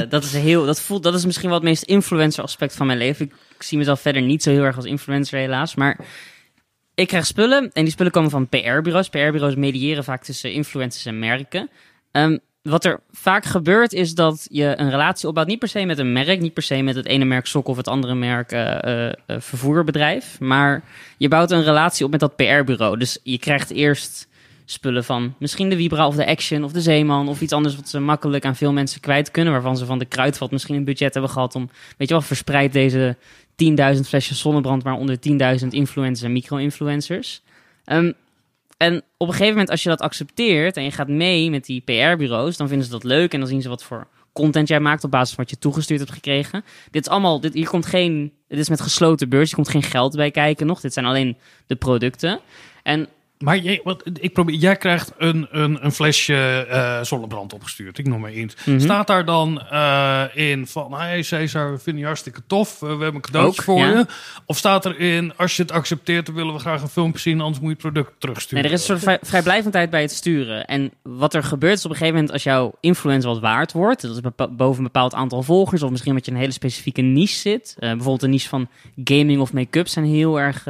dat 0.09 0.23
is 0.23 0.33
heel. 0.33 0.65
Dat, 0.65 0.81
voelt, 0.81 1.03
dat 1.03 1.13
is 1.13 1.25
misschien 1.25 1.49
wel 1.49 1.57
het 1.57 1.67
meest 1.67 1.83
influencer 1.83 2.43
aspect 2.43 2.75
van 2.75 2.85
mijn 2.85 2.97
leven. 2.97 3.25
Ik, 3.25 3.33
ik 3.55 3.63
zie 3.63 3.77
mezelf 3.77 4.01
verder 4.01 4.21
niet 4.21 4.43
zo 4.43 4.49
heel 4.49 4.63
erg 4.63 4.75
als 4.75 4.85
influencer, 4.85 5.39
helaas. 5.39 5.75
Maar 5.75 5.99
ik 6.95 7.07
krijg 7.07 7.25
spullen. 7.25 7.69
En 7.73 7.83
die 7.83 7.93
spullen 7.93 8.11
komen 8.11 8.29
van 8.29 8.49
PR-bureaus. 8.49 9.09
PR-bureaus 9.09 9.55
mediëren 9.55 10.03
vaak 10.03 10.23
tussen 10.23 10.53
influencers 10.53 11.05
en 11.05 11.19
merken. 11.19 11.69
Ehm, 12.11 12.37
wat 12.61 12.85
er 12.85 12.99
vaak 13.11 13.45
gebeurt 13.45 13.93
is 13.93 14.15
dat 14.15 14.47
je 14.49 14.73
een 14.77 14.89
relatie 14.89 15.27
opbouwt. 15.27 15.47
Niet 15.47 15.59
per 15.59 15.67
se 15.67 15.85
met 15.85 15.97
een 15.97 16.11
merk, 16.11 16.39
niet 16.39 16.53
per 16.53 16.63
se 16.63 16.81
met 16.81 16.95
het 16.95 17.05
ene 17.05 17.25
merk 17.25 17.45
sok 17.45 17.67
of 17.67 17.77
het 17.77 17.87
andere 17.87 18.15
merk 18.15 18.51
eh, 18.51 18.83
eh, 18.83 19.07
eh, 19.07 19.13
vervoerbedrijf. 19.39 20.39
Maar 20.39 20.83
je 21.17 21.27
bouwt 21.27 21.51
een 21.51 21.63
relatie 21.63 22.05
op 22.05 22.11
met 22.11 22.19
dat 22.19 22.35
PR-bureau. 22.35 22.97
Dus 22.97 23.17
je 23.23 23.37
krijgt 23.37 23.69
eerst 23.69 24.27
spullen 24.65 25.03
van 25.03 25.35
misschien 25.39 25.69
de 25.69 25.75
Vibra 25.75 26.07
of 26.07 26.15
de 26.15 26.25
Action 26.25 26.63
of 26.63 26.71
de 26.71 26.81
Zeeman 26.81 27.27
of 27.27 27.41
iets 27.41 27.53
anders 27.53 27.75
wat 27.75 27.89
ze 27.89 27.99
makkelijk 27.99 28.45
aan 28.45 28.55
veel 28.55 28.73
mensen 28.73 29.01
kwijt 29.01 29.31
kunnen. 29.31 29.53
Waarvan 29.53 29.77
ze 29.77 29.85
van 29.85 29.99
de 29.99 30.05
Kruidvat 30.05 30.51
misschien 30.51 30.75
een 30.75 30.83
budget 30.83 31.13
hebben 31.13 31.31
gehad 31.31 31.55
om, 31.55 31.69
weet 31.97 32.07
je 32.07 32.13
wel, 32.13 32.23
verspreid 32.23 32.73
deze 32.73 33.15
10.000 33.95 33.99
flesjes 34.05 34.39
zonnebrand, 34.39 34.83
waaronder 34.83 35.17
10.000 35.61 35.67
influencers 35.69 36.21
en 36.21 36.31
micro-influencers. 36.31 37.41
Ehm, 37.85 38.11
en 38.81 38.95
op 39.17 39.27
een 39.27 39.33
gegeven 39.33 39.49
moment, 39.49 39.69
als 39.69 39.83
je 39.83 39.89
dat 39.89 40.01
accepteert 40.01 40.77
en 40.77 40.83
je 40.83 40.91
gaat 40.91 41.07
mee 41.07 41.49
met 41.49 41.65
die 41.65 41.81
PR-bureaus, 41.81 42.57
dan 42.57 42.67
vinden 42.67 42.85
ze 42.85 42.91
dat 42.91 43.03
leuk 43.03 43.33
en 43.33 43.39
dan 43.39 43.49
zien 43.49 43.61
ze 43.61 43.69
wat 43.69 43.83
voor 43.83 44.07
content 44.33 44.67
jij 44.67 44.79
maakt 44.79 45.03
op 45.03 45.11
basis 45.11 45.35
van 45.35 45.43
wat 45.43 45.53
je 45.53 45.59
toegestuurd 45.59 45.99
hebt 45.99 46.11
gekregen. 46.11 46.63
Dit 46.91 47.05
is 47.05 47.11
allemaal, 47.11 47.39
dit, 47.39 47.53
hier 47.53 47.67
komt 47.69 47.85
geen, 47.85 48.33
dit 48.47 48.59
is 48.59 48.69
met 48.69 48.81
gesloten 48.81 49.29
beurs, 49.29 49.45
hier 49.45 49.55
komt 49.55 49.69
geen 49.69 49.83
geld 49.83 50.15
bij 50.15 50.31
kijken 50.31 50.67
nog. 50.67 50.81
Dit 50.81 50.93
zijn 50.93 51.05
alleen 51.05 51.37
de 51.67 51.75
producten. 51.75 52.39
En 52.83 53.07
Maar 53.41 53.57
jij, 53.57 53.81
wat, 53.83 54.03
ik 54.19 54.33
probeer, 54.33 54.55
jij 54.55 54.75
krijgt 54.75 55.11
een, 55.17 55.47
een, 55.51 55.85
een 55.85 55.91
flesje 55.91 56.65
eh, 56.69 57.01
zonnebrand 57.01 57.53
opgestuurd. 57.53 57.97
Ik 57.97 58.07
noem 58.07 58.19
maar 58.19 58.33
iets. 58.33 58.55
Mhm. 58.65 58.79
Staat 58.79 59.07
daar 59.07 59.25
dan 59.25 59.61
eh, 59.61 60.23
in 60.33 60.67
van... 60.67 60.93
Hey 60.93 61.21
Cesar, 61.21 61.71
we 61.71 61.77
vinden 61.77 62.01
je 62.01 62.07
hartstikke 62.07 62.41
tof. 62.47 62.73
eh, 62.73 62.79
we 62.81 62.87
hebben 62.87 63.15
een 63.15 63.21
cadeautje 63.21 63.59
Ook, 63.59 63.65
voor 63.65 63.77
ja. 63.77 63.89
je. 63.89 64.05
Of 64.45 64.57
staat 64.57 64.85
er 64.85 64.99
in... 64.99 65.33
Als 65.37 65.55
je 65.55 65.61
het 65.61 65.71
accepteert, 65.71 66.25
dan 66.25 66.35
willen 66.35 66.53
we 66.53 66.59
graag 66.59 66.81
een 66.81 66.87
filmpje 66.87 67.19
zien. 67.19 67.41
Anders 67.41 67.59
moet 67.59 67.69
je 67.69 67.87
het 67.87 67.93
product 67.93 68.19
terugsturen. 68.19 68.63
Nee, 68.63 68.73
er 68.73 68.79
is 68.79 68.87
een 68.87 68.87
soort 68.87 68.99
vrij, 68.99 69.19
vrijblijvendheid 69.21 69.89
bij 69.89 70.01
het 70.01 70.11
sturen. 70.11 70.65
En 70.65 70.91
wat 71.01 71.33
er 71.33 71.43
gebeurt 71.43 71.77
is 71.77 71.85
op 71.85 71.91
een 71.91 71.97
gegeven 71.97 72.15
moment 72.15 72.33
als 72.33 72.43
jouw 72.43 72.73
influence 72.79 73.27
wat 73.27 73.39
waard 73.39 73.71
wordt, 73.71 74.01
dat 74.01 74.15
is 74.15 74.47
boven 74.51 74.77
een 74.77 74.83
bepaald 74.83 75.13
aantal 75.13 75.43
volgers, 75.43 75.83
of 75.83 75.89
misschien 75.89 76.13
wat 76.13 76.25
je 76.25 76.31
een 76.31 76.37
hele 76.37 76.51
specifieke 76.51 77.01
niche 77.01 77.35
zit. 77.35 77.75
Bijvoorbeeld 77.79 78.19
de 78.19 78.27
niche 78.27 78.49
van 78.49 78.69
gaming 79.03 79.39
of 79.41 79.53
make-up 79.53 79.87
zijn 79.87 80.05
heel 80.05 80.39
erg, 80.39 80.63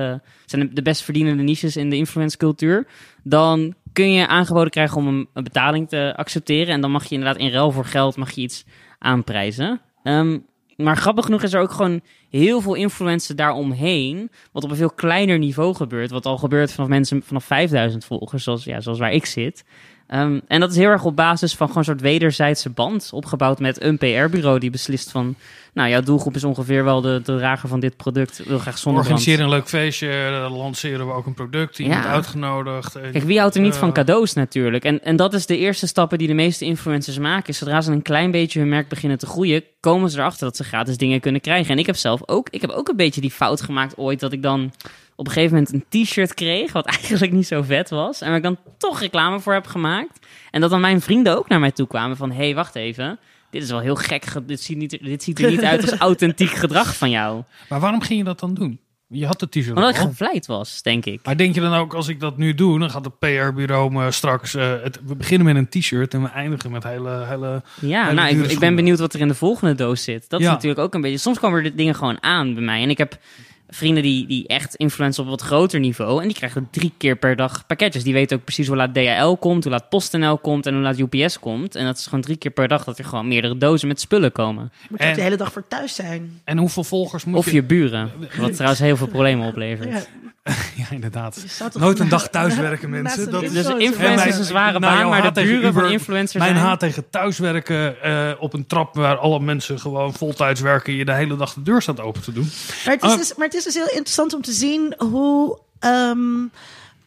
zijn 0.51 0.69
de- 0.73 0.81
best 0.81 1.01
verdienende 1.01 1.43
niches 1.43 1.77
in 1.77 1.89
de 1.89 1.95
influence 1.95 2.37
cultuur. 2.37 2.87
Dan 3.23 3.73
kun 3.93 4.11
je 4.11 4.27
aangeboden 4.27 4.69
krijgen 4.69 4.97
om 4.97 5.07
een, 5.07 5.27
betaling 5.43 5.89
te 5.89 6.13
accepteren. 6.15 6.73
En 6.73 6.81
dan 6.81 6.91
mag 6.91 7.03
je 7.03 7.15
inderdaad 7.15 7.41
in 7.41 7.51
ruil 7.51 7.71
voor 7.71 7.85
geld 7.85 8.15
mag 8.17 8.31
je 8.31 8.41
iets 8.41 8.65
aanprijzen. 8.99 9.81
Ehm, 10.03 10.37
maar 10.75 10.97
grappig 10.97 11.25
genoeg 11.25 11.43
is 11.43 11.53
er 11.53 11.61
ook 11.61 11.71
gewoon 11.71 12.01
heel 12.29 12.61
veel 12.61 12.73
influencer 12.73 13.35
daaromheen. 13.35 14.29
Wat 14.51 14.63
op 14.63 14.69
een 14.69 14.75
veel 14.75 14.91
kleiner 14.91 15.39
niveau 15.39 15.75
gebeurt. 15.75 16.11
Wat 16.11 16.25
al 16.25 16.37
gebeurt 16.37 16.71
vanaf 16.71 16.89
mensen 16.89 17.23
vanaf 17.23 17.43
5000 17.43 18.05
volgers, 18.05 18.43
zoals, 18.43 18.63
ja, 18.63 18.79
zoals 18.79 18.99
waar 18.99 19.13
ik 19.13 19.25
zit. 19.25 19.63
Ehm, 20.11 20.39
en 20.47 20.59
dat 20.59 20.71
is 20.71 20.77
heel 20.77 20.89
erg 20.89 21.03
op 21.03 21.15
basis 21.15 21.55
van 21.55 21.67
gewoon 21.67 21.77
een 21.83 21.89
soort 21.89 22.01
wederzijdse 22.01 22.69
band. 22.69 23.09
Opgebouwd 23.13 23.59
met 23.59 23.81
een 23.83 23.97
PR-bureau 23.97 24.59
die 24.59 24.69
beslist 24.69 25.11
van... 25.11 25.35
Nou, 25.73 25.89
jouw 25.89 26.01
doelgroep 26.01 26.35
is 26.35 26.43
ongeveer 26.43 26.83
wel 26.83 27.01
de, 27.01 27.21
de 27.23 27.37
drager 27.37 27.69
van 27.69 27.79
dit 27.79 27.97
product. 27.97 28.41
Wil 28.47 28.59
graag 28.59 28.77
zonnebrand. 28.77 29.11
Organiseren 29.13 29.45
een 29.45 29.57
leuk 29.59 29.67
feestje. 29.69 30.29
Dan 30.41 30.51
lanceren 30.51 31.07
we 31.07 31.13
ook 31.13 31.25
een 31.25 31.33
product. 31.33 31.77
Die 31.77 31.87
Ja. 31.87 31.93
wordt 31.93 32.07
uitgenodigd. 32.07 32.95
En- 32.95 33.11
Kijk, 33.11 33.23
wie 33.23 33.39
houdt 33.39 33.55
er 33.55 33.61
niet 33.61 33.73
Eh, 33.73 33.79
van 33.79 33.93
cadeaus 33.93 34.33
natuurlijk? 34.33 34.83
En, 34.85 35.03
en 35.03 35.15
dat 35.15 35.33
is 35.33 35.45
de 35.45 35.57
eerste 35.57 35.87
stappen 35.87 36.17
die 36.17 36.27
de 36.27 36.33
meeste 36.33 36.65
influencers 36.65 37.17
maken. 37.17 37.49
Is 37.49 37.57
Zodra 37.57 37.81
ze 37.81 37.91
een 37.91 38.01
klein 38.01 38.31
beetje 38.31 38.59
hun 38.59 38.69
merk 38.69 38.87
beginnen 38.87 39.17
te 39.17 39.25
groeien, 39.25 39.63
komen 39.79 40.09
ze 40.09 40.19
erachter 40.19 40.45
dat 40.45 40.55
ze 40.55 40.63
gratis 40.63 40.97
dingen 40.97 41.19
kunnen 41.19 41.41
krijgen. 41.41 41.71
En 41.71 41.79
ik 41.79 41.85
heb 41.85 41.95
zelf 41.95 42.21
ook, 42.25 42.47
ik 42.49 42.61
heb 42.61 42.69
ook 42.69 42.87
een 42.89 42.95
beetje 42.95 43.21
die 43.21 43.31
fout 43.31 43.61
gemaakt 43.61 43.97
ooit 43.97 44.19
dat 44.19 44.31
ik 44.33 44.41
dan 44.41 44.71
op 45.15 45.25
een 45.27 45.31
gegeven 45.33 45.55
moment 45.57 45.73
een 45.91 46.03
t-shirt 46.03 46.33
kreeg, 46.33 46.71
wat 46.71 46.85
eigenlijk 46.97 47.31
niet 47.31 47.47
zo 47.47 47.61
vet 47.61 47.89
was. 47.89 48.21
En 48.21 48.27
waar 48.27 48.37
ik 48.37 48.43
dan 48.43 48.57
toch 48.77 48.99
reclame 48.99 49.39
voor 49.39 49.53
heb 49.53 49.67
gemaakt. 49.67 50.27
En 50.51 50.61
dat 50.61 50.69
dan 50.69 50.81
mijn 50.81 51.01
vrienden 51.01 51.37
ook 51.37 51.47
naar 51.47 51.59
mij 51.59 51.71
toe 51.71 51.87
kwamen 51.87 52.17
van, 52.17 52.31
hé, 52.31 52.37
hey, 52.43 52.55
wacht 52.55 52.75
even. 52.75 53.19
Dit 53.49 53.63
is 53.63 53.69
wel 53.69 53.79
heel 53.79 53.95
gek. 53.95 54.25
ge- 54.25 54.45
Dit 54.45 54.61
ziet, 54.61 54.77
niet, 54.77 54.89
dit 55.03 55.23
ziet 55.23 55.39
er 55.39 55.49
niet 55.51 55.63
uit 55.63 55.81
als 55.91 55.99
authentiek 56.09 56.49
gedrag 56.49 56.97
van 56.97 57.09
jou. 57.09 57.43
Maar 57.69 57.79
waarom 57.79 58.01
ging 58.01 58.19
je 58.19 58.25
dat 58.25 58.39
dan 58.39 58.53
doen? 58.53 58.79
Je 59.13 59.25
had 59.25 59.39
de 59.39 59.49
t-shirt 59.49 59.75
Omdat 59.75 59.89
ik 59.89 59.95
gevleid 59.95 60.45
was, 60.45 60.81
denk 60.81 61.05
ik. 61.05 61.19
Maar 61.23 61.37
denk 61.37 61.55
je 61.55 61.61
dan 61.61 61.73
ook, 61.73 61.93
als 61.93 62.07
ik 62.07 62.19
dat 62.19 62.37
nu 62.37 62.53
doe, 62.55 62.79
dan 62.79 62.89
gaat 62.89 63.05
het 63.05 63.19
PR-bureau 63.19 63.91
me 63.91 64.11
straks... 64.11 64.55
eh, 64.55 64.73
het, 64.83 64.99
we 65.05 65.15
beginnen 65.15 65.47
met 65.47 65.55
een 65.55 65.81
t-shirt 65.81 66.13
en 66.13 66.21
we 66.21 66.27
eindigen 66.27 66.71
met 66.71 66.83
hele... 66.83 67.25
hele 67.25 67.61
Ja, 67.81 68.01
Hele 68.03 68.13
nou, 68.13 68.37
ik, 68.39 68.51
ik 68.51 68.59
ben 68.59 68.75
benieuwd 68.75 68.99
wat 68.99 69.13
er 69.13 69.19
in 69.19 69.27
de 69.27 69.33
volgende 69.35 69.75
doos 69.75 70.03
zit. 70.03 70.29
Dat 70.29 70.39
is 70.39 70.45
natuurlijk 70.45 70.81
ook 70.81 70.93
een 70.93 71.01
beetje... 71.01 71.17
Soms 71.17 71.39
komen 71.39 71.63
er 71.63 71.75
dingen 71.75 71.95
gewoon 71.95 72.23
aan 72.23 72.53
bij 72.53 72.63
mij. 72.63 72.81
En 72.81 72.89
ik 72.89 72.97
heb 72.97 73.17
vrienden 73.73 74.03
die, 74.03 74.27
die 74.27 74.47
echt 74.47 74.75
influencen 74.75 75.23
op 75.23 75.29
wat 75.29 75.41
groter 75.41 75.79
niveau. 75.79 76.21
En 76.21 76.27
die 76.27 76.37
krijgen 76.37 76.67
drie 76.71 76.91
keer 76.97 77.15
per 77.15 77.35
dag 77.35 77.65
pakketjes. 77.67 78.03
Die 78.03 78.13
weten 78.13 78.37
ook 78.37 78.43
precies 78.43 78.67
hoe 78.67 78.75
laat 78.75 78.93
DHL 78.93 79.33
komt, 79.33 79.63
hoe 79.63 79.71
laat 79.73 79.89
PostNL 79.89 80.37
komt 80.37 80.65
en 80.65 80.73
hoe 80.73 80.81
laat 80.83 80.97
UPS 80.99 81.39
komt. 81.39 81.75
En 81.75 81.85
dat 81.85 81.97
is 81.97 82.03
gewoon 82.05 82.21
drie 82.21 82.35
keer 82.37 82.51
per 82.51 82.67
dag 82.67 82.83
dat 82.83 82.97
er 82.97 83.05
gewoon 83.05 83.27
meerdere 83.27 83.57
dozen 83.57 83.87
met 83.87 83.99
spullen 84.01 84.31
komen. 84.31 84.71
Moet 84.89 84.99
je 84.99 85.03
En- 85.05 85.09
ook 85.09 85.15
de 85.15 85.21
hele 85.21 85.35
dag 85.37 85.51
voor 85.51 85.67
thuis 85.67 85.95
zijn. 85.95 86.41
En 86.43 86.57
hoeveel 86.57 86.83
volgers 86.83 87.25
moet 87.25 87.37
Of 87.37 87.45
je... 87.45 87.53
je 87.53 87.63
buren. 87.63 88.11
Wat 88.37 88.53
trouwens 88.53 88.79
heel 88.81 88.97
veel 88.97 89.07
problemen 89.07 89.47
oplevert. 89.47 89.89
Ja, 89.91 90.03
Ja, 90.75 90.85
inderdaad. 90.89 91.45
Nooit 91.73 91.99
een 91.99 92.09
dag 92.17 92.29
thuiswerken, 92.29 92.89
mensen. 92.89 93.31
Dat- 93.31 93.41
Dus 93.41 93.51
mijn- 93.97 94.27
is 94.27 94.37
een 94.37 94.43
zware 94.43 94.79
baan, 94.79 95.09
maar 95.09 95.33
de 95.33 95.41
buren 95.41 95.73
van 95.73 95.85
influencers 95.91 96.43
Mijn 96.43 96.55
zijn... 96.55 96.65
haat 96.67 96.79
tegen 96.79 97.09
thuiswerken 97.09 98.01
eh, 98.01 98.31
op 98.39 98.53
een 98.53 98.67
trap 98.67 98.95
waar 98.95 99.17
alle 99.17 99.39
mensen 99.39 99.79
gewoon 99.79 100.13
voltijds 100.13 100.61
werken... 100.61 100.93
je 100.93 101.05
de 101.05 101.13
hele 101.13 101.35
dag 101.35 101.53
de 101.53 101.61
deur 101.61 101.81
staat 101.81 101.99
open 101.99 102.21
te 102.21 102.33
doen. 102.33 102.49
Maar 102.85 102.93
het, 102.93 103.03
is 103.03 103.11
Ah. 103.11 103.17
dus, 103.17 103.35
maar 103.35 103.45
het 103.45 103.55
is 103.55 103.63
dus 103.63 103.73
heel 103.73 103.87
interessant 103.89 104.33
om 104.33 104.41
te 104.41 104.51
zien 104.51 104.93
hoe 104.97 105.59
ehm, 105.79 106.19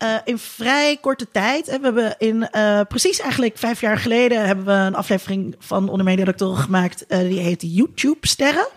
eh, 0.05 0.15
in 0.25 0.39
vrij 0.39 0.99
korte 1.01 1.27
tijd... 1.33 1.67
Hè, 1.67 1.79
we 1.79 1.85
hebben 1.85 2.15
in 2.19 2.51
eh, 2.51 2.81
precies 2.89 3.21
eigenlijk 3.21 3.59
vijf 3.59 3.81
jaar 3.81 3.99
geleden... 3.99 4.47
hebben 4.47 4.65
we 4.65 4.73
een 4.73 4.95
aflevering 4.95 5.55
van 5.59 5.89
Onder 5.89 6.25
Doctoren 6.25 6.63
gemaakt. 6.63 7.07
eh, 7.07 7.19
die 7.19 7.41
heet 7.41 7.63
YouTube 7.67 8.27
Sterren. 8.27 8.69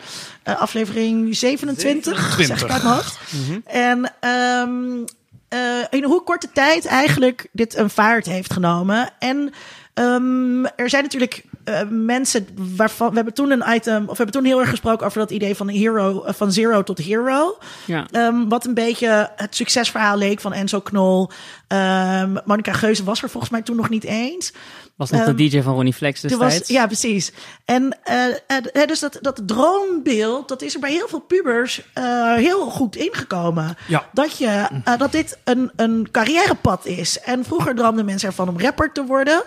Aflevering 0.43 1.35
27, 1.35 2.35
zeg 2.41 2.61
ik 2.63 2.69
uit 2.71 2.83
mijn 2.83 2.95
hoofd. 2.95 3.19
En 3.65 4.13
ehm, 4.19 5.05
eh, 5.47 5.85
in 5.89 6.03
hoe 6.03 6.23
korte 6.23 6.51
tijd 6.53 6.85
eigenlijk 6.85 7.47
dit 7.51 7.75
een 7.77 7.89
vaart 7.89 8.25
heeft 8.25 8.53
genomen. 8.53 9.09
En 9.19 9.53
Ehm, 9.97 10.65
er 10.65 10.89
zijn 10.89 11.03
natuurlijk 11.03 11.43
eh, 11.67 11.81
mensen 11.89 12.47
waarvan 12.75 13.09
we 13.09 13.15
hebben 13.15 13.33
toen 13.33 13.51
een 13.51 13.63
item, 13.75 14.01
of 14.01 14.09
we 14.09 14.23
hebben 14.23 14.31
toen 14.31 14.45
heel 14.45 14.59
erg 14.59 14.69
gesproken 14.69 15.05
over 15.05 15.19
dat 15.19 15.31
idee 15.31 15.55
van 15.55 15.67
hero, 15.67 16.23
eh, 16.23 16.33
van 16.33 16.51
zero 16.51 16.83
tot 16.83 16.97
hero. 16.97 17.57
Ja. 17.85 18.05
Ehm, 18.11 18.47
wat 18.47 18.65
een 18.65 18.73
beetje 18.73 19.31
het 19.35 19.55
succesverhaal 19.55 20.17
leek 20.17 20.39
van 20.39 20.53
Enzo 20.53 20.79
Knol. 20.79 21.29
Ehm 21.67 22.37
Monica 22.45 22.73
Geuze 22.73 23.03
was 23.03 23.23
er 23.23 23.29
volgens 23.29 23.51
mij 23.51 23.61
toen 23.61 23.75
nog 23.75 23.89
niet 23.89 24.03
eens. 24.03 24.53
Was 24.97 25.09
nog 25.09 25.21
Ehm, 25.21 25.35
de 25.35 25.49
DJ 25.49 25.61
van 25.61 25.73
Ronnie 25.73 25.93
Flex 25.93 26.21
destijds. 26.21 26.57
was, 26.57 26.67
ja, 26.67 26.85
precies. 26.85 27.31
En 27.65 27.97
eh, 28.03 28.25
eh, 28.47 28.87
dus 28.87 28.99
dat, 28.99 29.17
dat 29.21 29.41
droombeeld, 29.45 30.47
dat 30.47 30.61
is 30.61 30.73
er 30.73 30.79
bij 30.79 30.91
heel 30.91 31.07
veel 31.07 31.19
pubers 31.19 31.81
eh, 31.93 32.33
heel 32.33 32.69
goed 32.69 32.95
ingekomen. 32.95 33.77
Ja. 33.87 34.09
Dat, 34.13 34.37
je, 34.37 34.67
dat 34.97 35.11
dit 35.11 35.37
een, 35.43 35.71
een 35.75 36.07
carrièrepad 36.11 36.85
is. 36.85 37.19
En 37.19 37.45
vroeger 37.45 37.75
droomden 37.75 38.05
mensen 38.05 38.27
ervan 38.27 38.49
om 38.49 38.59
rapper 38.59 38.91
te 38.91 39.05
worden. 39.05 39.43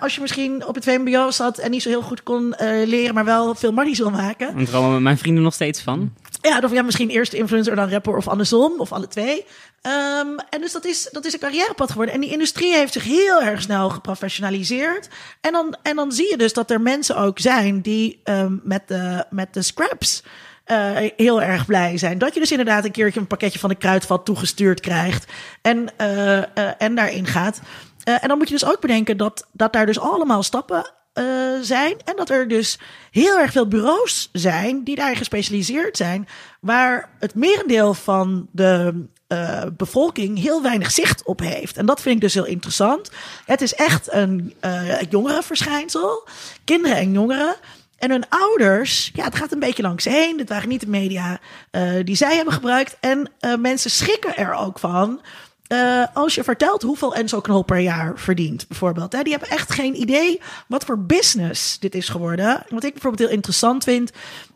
Als 0.00 0.14
je 0.14 0.20
misschien 0.20 0.66
op 0.66 0.74
het 0.74 0.84
VMBO 0.84 1.30
zat 1.30 1.58
en 1.58 1.70
niet 1.70 1.82
zo 1.82 1.88
heel 1.88 2.02
goed 2.02 2.22
kon 2.22 2.54
leren, 2.84 3.14
maar 3.14 3.24
wel 3.24 3.54
veel 3.54 3.72
money 3.72 3.94
wil 3.94 4.10
maken. 4.10 4.56
Daar 4.56 4.64
dromen 4.64 5.02
mijn 5.02 5.18
vrienden 5.18 5.42
nog 5.42 5.54
steeds 5.54 5.80
van. 5.80 6.12
Ja, 6.42 6.60
of 6.64 6.72
ja, 6.72 6.82
misschien 6.82 7.10
eerst 7.10 7.32
influencer 7.32 7.76
dan 7.76 7.90
rapper 7.90 8.16
of 8.16 8.28
andersom, 8.28 8.72
of 8.80 8.92
alle 8.92 9.08
twee. 9.08 9.44
Ehm, 9.82 10.38
en 10.50 10.60
dus 10.60 10.72
dat 10.72 10.84
is, 10.84 11.08
dat 11.12 11.24
is 11.24 11.32
een 11.32 11.38
carrièrepad 11.38 11.90
geworden. 11.90 12.14
En 12.14 12.20
die 12.20 12.30
industrie 12.30 12.74
heeft 12.74 12.92
zich 12.92 13.04
heel 13.04 13.42
erg 13.42 13.62
snel 13.62 13.90
geprofessionaliseerd. 13.90 15.08
En 15.40 15.52
dan, 15.52 15.76
en 15.82 15.96
dan 15.96 16.12
zie 16.12 16.30
je 16.30 16.36
dus 16.36 16.52
dat 16.52 16.70
er 16.70 16.80
mensen 16.80 17.16
ook 17.16 17.38
zijn 17.38 17.80
die 17.80 18.20
ehm, 18.24 18.56
met, 18.62 18.82
de, 18.88 19.24
met 19.30 19.54
de 19.54 19.62
scraps 19.62 20.22
eh, 20.64 21.10
heel 21.16 21.42
erg 21.42 21.66
blij 21.66 21.98
zijn. 21.98 22.18
Dat 22.18 22.34
je 22.34 22.40
dus 22.40 22.50
inderdaad 22.50 22.84
een 22.84 22.90
keertje 22.90 23.20
een 23.20 23.26
pakketje 23.26 23.58
van 23.58 23.68
de 23.68 23.76
kruidvat 23.76 24.24
toegestuurd 24.24 24.80
krijgt. 24.80 25.32
En, 25.62 25.88
eh, 25.96 26.38
eh, 26.38 26.44
en 26.78 26.94
daarin 26.94 27.26
gaat. 27.26 27.60
En 28.04 28.28
dan 28.28 28.38
moet 28.38 28.48
je 28.48 28.54
dus 28.54 28.64
ook 28.64 28.80
bedenken 28.80 29.16
dat, 29.16 29.48
dat 29.52 29.72
daar 29.72 29.86
dus 29.86 29.98
allemaal 29.98 30.42
stappen 30.42 30.90
eh, 31.12 31.24
zijn. 31.60 31.96
En 32.04 32.16
dat 32.16 32.30
er 32.30 32.48
dus 32.48 32.78
heel 33.10 33.38
erg 33.38 33.52
veel 33.52 33.68
bureaus 33.68 34.28
zijn 34.32 34.84
die 34.84 34.96
daarin 34.96 35.16
gespecialiseerd 35.16 35.96
zijn. 35.96 36.28
Waar 36.60 37.10
het 37.18 37.34
merendeel 37.34 37.94
van 37.94 38.48
de 38.52 39.04
eh, 39.26 39.62
bevolking 39.76 40.38
heel 40.38 40.62
weinig 40.62 40.90
zicht 40.90 41.24
op 41.24 41.40
heeft. 41.40 41.76
En 41.76 41.86
dat 41.86 42.00
vind 42.00 42.14
ik 42.14 42.20
dus 42.20 42.34
heel 42.34 42.46
interessant. 42.46 43.10
Het 43.46 43.60
is 43.60 43.74
echt 43.74 44.12
een 44.12 44.54
eh 44.60 45.00
jongerenverschijnsel. 45.10 46.28
Kinderen 46.64 46.96
en 46.96 47.12
jongeren. 47.12 47.56
En 47.98 48.10
hun 48.10 48.28
ouders, 48.28 49.10
ja, 49.14 49.24
het 49.24 49.34
gaat 49.34 49.52
een 49.52 49.58
beetje 49.58 49.82
langs 49.82 50.04
heen. 50.04 50.36
Dit 50.36 50.48
waren 50.48 50.68
niet 50.68 50.80
de 50.80 50.88
media 50.88 51.40
die 52.04 52.16
zij 52.16 52.36
hebben 52.36 52.54
gebruikt. 52.54 52.96
En 53.00 53.30
mensen 53.60 53.90
schrikken 53.90 54.36
er 54.36 54.54
ook 54.54 54.78
van. 54.78 55.20
Eh, 55.72 56.04
als 56.12 56.34
je 56.34 56.44
vertelt 56.44 56.82
hoeveel 56.82 57.14
Enzo 57.14 57.40
Knol 57.40 57.62
per 57.62 57.78
jaar 57.78 58.12
verdient, 58.18 58.68
bijvoorbeeld. 58.68 59.12
Hè, 59.12 59.22
die 59.22 59.32
hebben 59.32 59.50
echt 59.50 59.72
geen 59.72 60.00
idee 60.00 60.40
wat 60.66 60.84
voor 60.84 60.98
business 60.98 61.78
dit 61.78 61.94
is 61.94 62.08
geworden. 62.08 62.62
Wat 62.68 62.84
ik 62.84 62.92
bijvoorbeeld 62.92 63.28
heel 63.28 63.36
interessant 63.36 63.84
vind, 63.84 64.10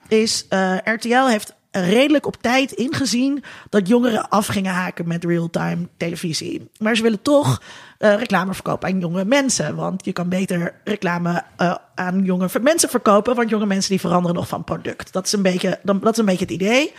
is 0.09 0.47
eh, 0.49 0.77
RTL 0.85 1.27
heeft 1.27 1.55
redelijk 1.71 2.27
op 2.27 2.37
tijd 2.41 2.73
ingezien 2.73 3.45
dat 3.71 3.89
jongeren 3.89 4.29
af 4.29 4.47
gingen 4.47 4.73
haken 4.73 5.09
met 5.09 5.25
real-time 5.25 5.89
televisie. 5.97 6.71
Maar 6.79 6.97
ze 6.97 7.03
willen 7.03 7.23
toch 7.23 7.63
eh, 7.99 8.15
reclame 8.15 8.55
verkopen 8.55 8.89
aan 8.89 9.01
jonge 9.01 9.25
mensen. 9.25 9.75
Want 9.75 10.05
je 10.05 10.13
kan 10.13 10.29
beter 10.29 10.75
reclame 10.85 11.43
aan 11.95 12.25
jonge 12.25 12.49
mensen 12.61 12.89
verkopen. 12.89 13.35
Want 13.35 13.51
jonge 13.51 13.67
mensen 13.67 13.91
die 13.91 14.01
veranderen 14.01 14.37
nog 14.37 14.49
van 14.49 14.65
product. 14.65 15.13
Dat 15.13 15.27
is 15.27 15.33
een 15.33 15.43
beetje, 15.43 15.79
dat 15.83 16.13
is 16.13 16.19
een 16.19 16.25
beetje 16.25 16.45
het 16.45 16.55
idee. 16.55 16.93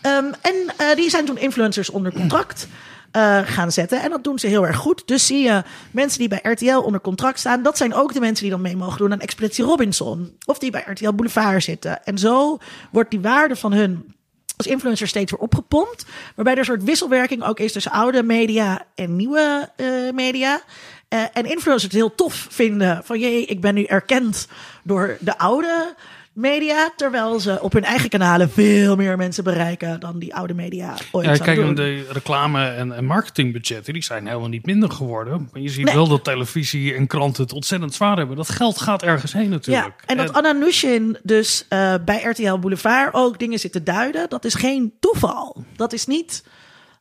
Ehm, 0.00 0.32
en 0.40 0.54
die 0.96 1.10
zijn 1.10 1.24
toen 1.24 1.38
influencers 1.38 1.90
onder 1.90 2.12
contract 2.12 2.68
eh, 3.14 3.40
gaan 3.44 3.72
zetten. 3.72 4.02
En 4.02 4.10
dat 4.10 4.24
doen 4.24 4.38
ze 4.38 4.46
heel 4.46 4.66
erg 4.66 4.76
goed. 4.76 5.02
Dus 5.06 5.26
zie 5.26 5.42
je 5.42 5.62
mensen 5.90 6.18
die 6.18 6.28
bij 6.28 6.40
RTL 6.42 6.78
onder 6.78 7.00
contract 7.00 7.38
staan. 7.38 7.62
Dat 7.62 7.76
zijn 7.76 7.94
ook 7.94 8.12
de 8.12 8.20
mensen 8.20 8.42
die 8.42 8.52
dan 8.52 8.60
mee 8.60 8.76
mogen 8.76 8.98
doen 8.98 9.12
aan 9.12 9.20
Expeditie 9.20 9.64
Robinson. 9.64 10.36
Of 10.44 10.58
die 10.58 10.70
bij 10.70 10.84
RTL 10.86 11.12
Boulevard 11.12 11.62
zitten. 11.62 12.04
En 12.04 12.18
zo 12.18 12.58
wordt 12.90 13.10
die 13.10 13.20
waarde 13.20 13.56
van 13.56 13.72
hun 13.72 14.14
als 14.56 14.66
influencer 14.66 15.08
steeds 15.08 15.30
weer 15.30 15.40
opgepompt. 15.40 16.06
Waarbij 16.34 16.52
er 16.52 16.58
een 16.58 16.64
soort 16.64 16.84
wisselwerking 16.84 17.44
ook 17.44 17.58
is 17.58 17.72
tussen 17.72 17.92
oude 17.92 18.22
media 18.22 18.86
en 18.94 19.16
nieuwe 19.16 19.70
eh, 19.76 19.86
media. 20.12 20.62
Eh, 21.08 21.20
en 21.32 21.44
influencers 21.44 21.82
het 21.82 21.92
heel 21.92 22.14
tof 22.14 22.46
vinden 22.50 23.04
van 23.04 23.18
jee, 23.18 23.44
ik 23.44 23.60
ben 23.60 23.74
nu 23.74 23.84
erkend 23.84 24.48
door 24.82 25.16
de 25.20 25.38
oude 25.38 25.94
media. 26.34 26.92
Terwijl 26.96 27.40
ze 27.40 27.58
op 27.60 27.72
hun 27.72 27.84
eigen 27.84 28.08
kanalen 28.08 28.50
veel 28.50 28.96
meer 28.96 29.16
mensen 29.16 29.44
bereiken 29.44 30.00
dan 30.00 30.18
die 30.18 30.34
oude 30.34 30.54
media 30.54 30.94
ooit 31.12 31.26
Ja, 31.26 31.36
kijk, 31.44 31.56
doen. 31.56 31.74
de 31.74 32.06
reclame- 32.10 32.68
en, 32.68 32.92
en 32.92 33.04
marketingbudgetten 33.04 33.92
die 33.92 34.02
zijn 34.02 34.26
helemaal 34.26 34.48
niet 34.48 34.66
minder 34.66 34.90
geworden. 34.90 35.48
Maar 35.52 35.62
je 35.62 35.68
ziet 35.68 35.84
Nee. 35.84 35.94
wel 35.94 36.08
dat 36.08 36.24
televisie 36.24 36.94
en 36.94 37.06
kranten 37.06 37.42
het 37.42 37.52
ontzettend 37.52 37.94
zwaar 37.94 38.16
hebben. 38.16 38.36
Dat 38.36 38.48
geld 38.48 38.80
gaat 38.80 39.02
ergens 39.02 39.32
heen 39.32 39.48
natuurlijk. 39.48 39.86
Ja, 39.86 40.06
en 40.06 40.16
dat 40.16 40.32
Anna 40.32 40.52
Nushin 40.52 41.18
dus 41.22 41.66
eh, 41.68 41.94
bij 42.04 42.22
RTL 42.22 42.58
Boulevard 42.58 43.14
ook 43.14 43.38
dingen 43.38 43.58
zit 43.58 43.72
te 43.72 43.82
duiden, 43.82 44.28
dat 44.28 44.44
is 44.44 44.54
geen 44.54 44.92
toeval. 45.00 45.64
Dat 45.76 45.92
is 45.92 46.06
niet 46.06 46.44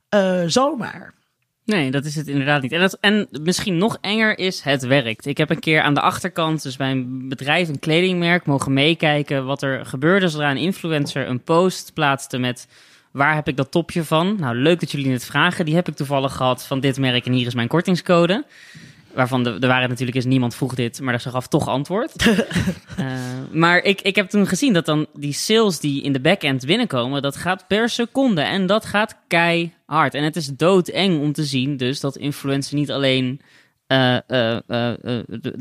eh, 0.10 0.42
zomaar. 0.48 1.14
Nee, 1.66 1.92
dat 1.92 2.06
is 2.06 2.16
het 2.16 2.28
inderdaad 2.28 2.62
niet. 2.62 2.72
En, 2.72 2.98
en 3.00 3.28
misschien 3.42 3.78
nog 3.78 3.98
enger 4.02 4.38
is, 4.38 4.62
het 4.62 4.84
werkt. 4.84 5.26
Ik 5.26 5.38
heb 5.38 5.50
een 5.50 5.60
keer 5.60 5.82
aan 5.82 5.94
de 5.94 6.02
achterkant, 6.02 6.64
dus 6.64 6.78
bij 6.78 6.92
een 6.92 7.30
bedrijf, 7.30 7.68
een 7.68 7.80
kledingmerk, 7.80 8.46
mogen 8.46 8.74
meekijken 8.74 9.46
wat 9.46 9.62
er 9.62 9.86
gebeurde 9.86 10.30
zodra 10.30 10.52
een 10.52 10.58
influencer 10.58 11.28
een 11.28 11.44
post 11.44 11.94
plaatste 11.94 12.38
met 12.38 12.68
waar 13.12 13.36
heb 13.36 13.48
ik 13.48 13.58
dat 13.58 13.72
topje 13.72 14.04
van? 14.04 14.36
Nou, 14.40 14.56
leuk 14.56 14.80
dat 14.80 14.92
jullie 14.92 15.12
het 15.12 15.26
vragen. 15.26 15.66
Die 15.66 15.76
heb 15.76 15.88
ik 15.88 15.96
toevallig 15.96 16.36
gehad 16.36 16.66
van 16.66 16.80
dit 16.80 17.00
merk 17.00 17.26
en 17.26 17.32
hier 17.32 17.48
is 17.48 17.54
mijn 17.54 17.68
kortingscode. 17.68 18.46
Waarvan 19.14 19.44
de, 19.44 19.60
de 19.60 19.68
waarheid 19.68 19.90
natuurlijk 19.90 20.18
is, 20.18 20.26
niemand 20.26 20.56
vroeg 20.56 20.76
dit, 20.76 21.02
maar 21.02 21.22
ze 21.22 21.30
gaf 21.30 21.48
toch 21.48 21.68
antwoord. 21.68 22.12
Eh, 22.98 23.08
maar 23.52 23.84
ik, 23.84 24.02
ik 24.02 24.16
heb 24.16 24.30
toen 24.30 24.48
gezien 24.48 24.74
dat 24.74 24.86
dan 24.86 25.08
die 25.14 25.34
sales 25.34 25.80
die 25.80 26.04
in 26.04 26.14
de 26.14 26.20
backend 26.20 26.66
binnenkomen, 26.66 27.22
dat 27.22 27.36
gaat 27.36 27.68
per 27.68 27.90
seconde. 27.90 28.42
En 28.42 28.66
dat 28.66 28.86
gaat 28.86 29.18
keihard. 29.28 30.14
En 30.14 30.24
het 30.24 30.36
is 30.36 30.48
doodeng 30.48 31.22
om 31.22 31.34
te 31.34 31.44
zien 31.44 31.78
dus 31.78 32.00
dat 32.00 32.18
influencer 32.18 32.76
niet 32.76 32.92
alleen 32.92 33.42
eh, 33.88 34.18
eh, 34.28 34.58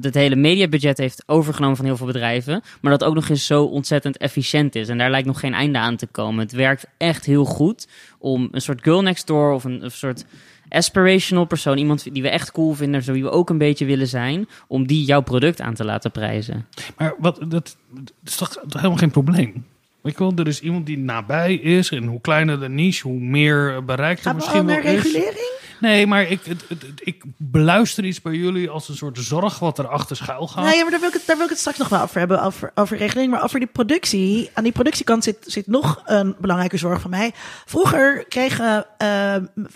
het 0.01 0.15
hele 0.15 0.37
mediabudget 0.37 0.99
heeft 0.99 1.23
overgenomen 1.27 1.77
van 1.77 1.85
heel 1.85 1.97
veel 1.97 2.07
bedrijven, 2.07 2.63
maar 2.81 2.93
dat 2.93 3.05
ook 3.05 3.15
nog 3.15 3.29
eens 3.29 3.47
zo 3.47 3.65
ontzettend 3.65 4.17
efficiënt 4.17 4.75
is. 4.75 4.89
En 4.89 4.99
daar 4.99 5.11
lijkt 5.11 5.27
nog 5.27 5.41
geen 5.41 5.55
einde 5.55 5.79
aan 5.79 5.97
te 5.97 6.07
komen. 6.07 6.43
Het 6.43 6.53
werkt 6.53 6.87
echt 6.97 7.25
heel 7.25 7.45
goed 7.45 7.89
om 8.19 8.49
een 8.51 8.61
soort 8.61 8.83
girl 8.83 9.03
next 9.03 9.27
door 9.27 9.53
of 9.53 9.65
een, 9.65 9.85
een 9.85 9.91
soort 9.91 10.25
aspirational 10.73 11.45
persoon, 11.45 11.79
iemand 11.79 12.07
die 12.13 12.23
we 12.23 12.29
echt 12.29 12.53
cool 12.53 12.73
vinden, 12.75 13.03
zo 13.03 13.13
wie 13.13 13.23
we 13.23 13.31
ook 13.31 13.51
een 13.51 13.59
beetje 13.59 13.85
willen 13.85 14.09
zijn, 14.09 14.49
om 14.67 14.87
die 14.87 15.05
jouw 15.05 15.21
product 15.21 15.61
aan 15.61 15.75
te 15.75 15.85
laten 15.85 16.11
prijzen. 16.11 16.67
Maar 16.97 17.15
wat, 17.19 17.37
dat, 17.49 17.51
dat 17.51 17.77
is 18.25 18.37
toch 18.37 18.57
helemaal 18.69 18.97
geen 18.97 19.11
probleem? 19.11 19.67
Weet 20.01 20.13
je 20.13 20.19
wel, 20.19 20.33
er 20.37 20.47
is 20.47 20.61
iemand 20.61 20.87
die 20.87 20.99
nabij 20.99 21.55
is. 21.55 21.91
En 21.91 22.05
hoe 22.05 22.21
kleiner 22.21 22.61
de 22.61 22.69
niche, 22.69 23.09
hoe 23.09 23.21
meer 23.21 23.85
bereikt 23.85 24.19
er 24.19 24.25
Gaan 24.25 24.35
we 24.35 24.39
misschien 24.41 24.65
naar 24.67 24.83
wel 24.83 24.93
is. 24.95 25.03
regulering? 25.03 25.51
Nee, 25.83 26.07
maar 26.07 26.23
ik, 26.23 26.41
het, 26.45 26.65
het- 26.69 26.83
het- 26.83 27.01
ik 27.05 27.23
beluister 27.37 28.05
iets 28.05 28.21
bij 28.21 28.33
jullie 28.35 28.69
als 28.71 28.89
een 28.89 28.97
soort 28.97 29.19
zorg 29.19 29.59
wat 29.59 29.79
er 29.79 29.89
achter 29.89 30.17
schuil 30.17 30.47
gaat. 30.47 30.65
Nou 30.65 30.77
ja, 30.77 30.83
maar 30.83 30.91
daar 30.91 31.01
wil, 31.01 31.09
ik 31.09 31.15
het, 31.15 31.27
daar 31.27 31.37
wil 31.37 31.45
ik 31.45 31.51
het 31.51 31.59
straks 31.61 31.79
nog 31.79 31.89
wel 31.89 32.01
over 32.03 32.19
hebben, 32.19 32.43
over, 32.43 32.71
over 32.75 32.97
regeling. 32.97 33.31
Maar 33.31 33.43
over 33.45 33.59
die 33.59 33.69
productie. 33.69 34.51
Aan 34.55 34.63
die 34.63 34.73
productiekant 34.73 35.25
zit, 35.25 35.37
zit 35.47 35.67
nog 35.67 36.03
een 36.07 36.35
belangrijke 36.39 36.77
zorg 36.77 37.01
van 37.01 37.11
mij. 37.11 37.33
Vroeger 37.67 38.25
kregen 38.29 38.87
eh, 38.99 39.35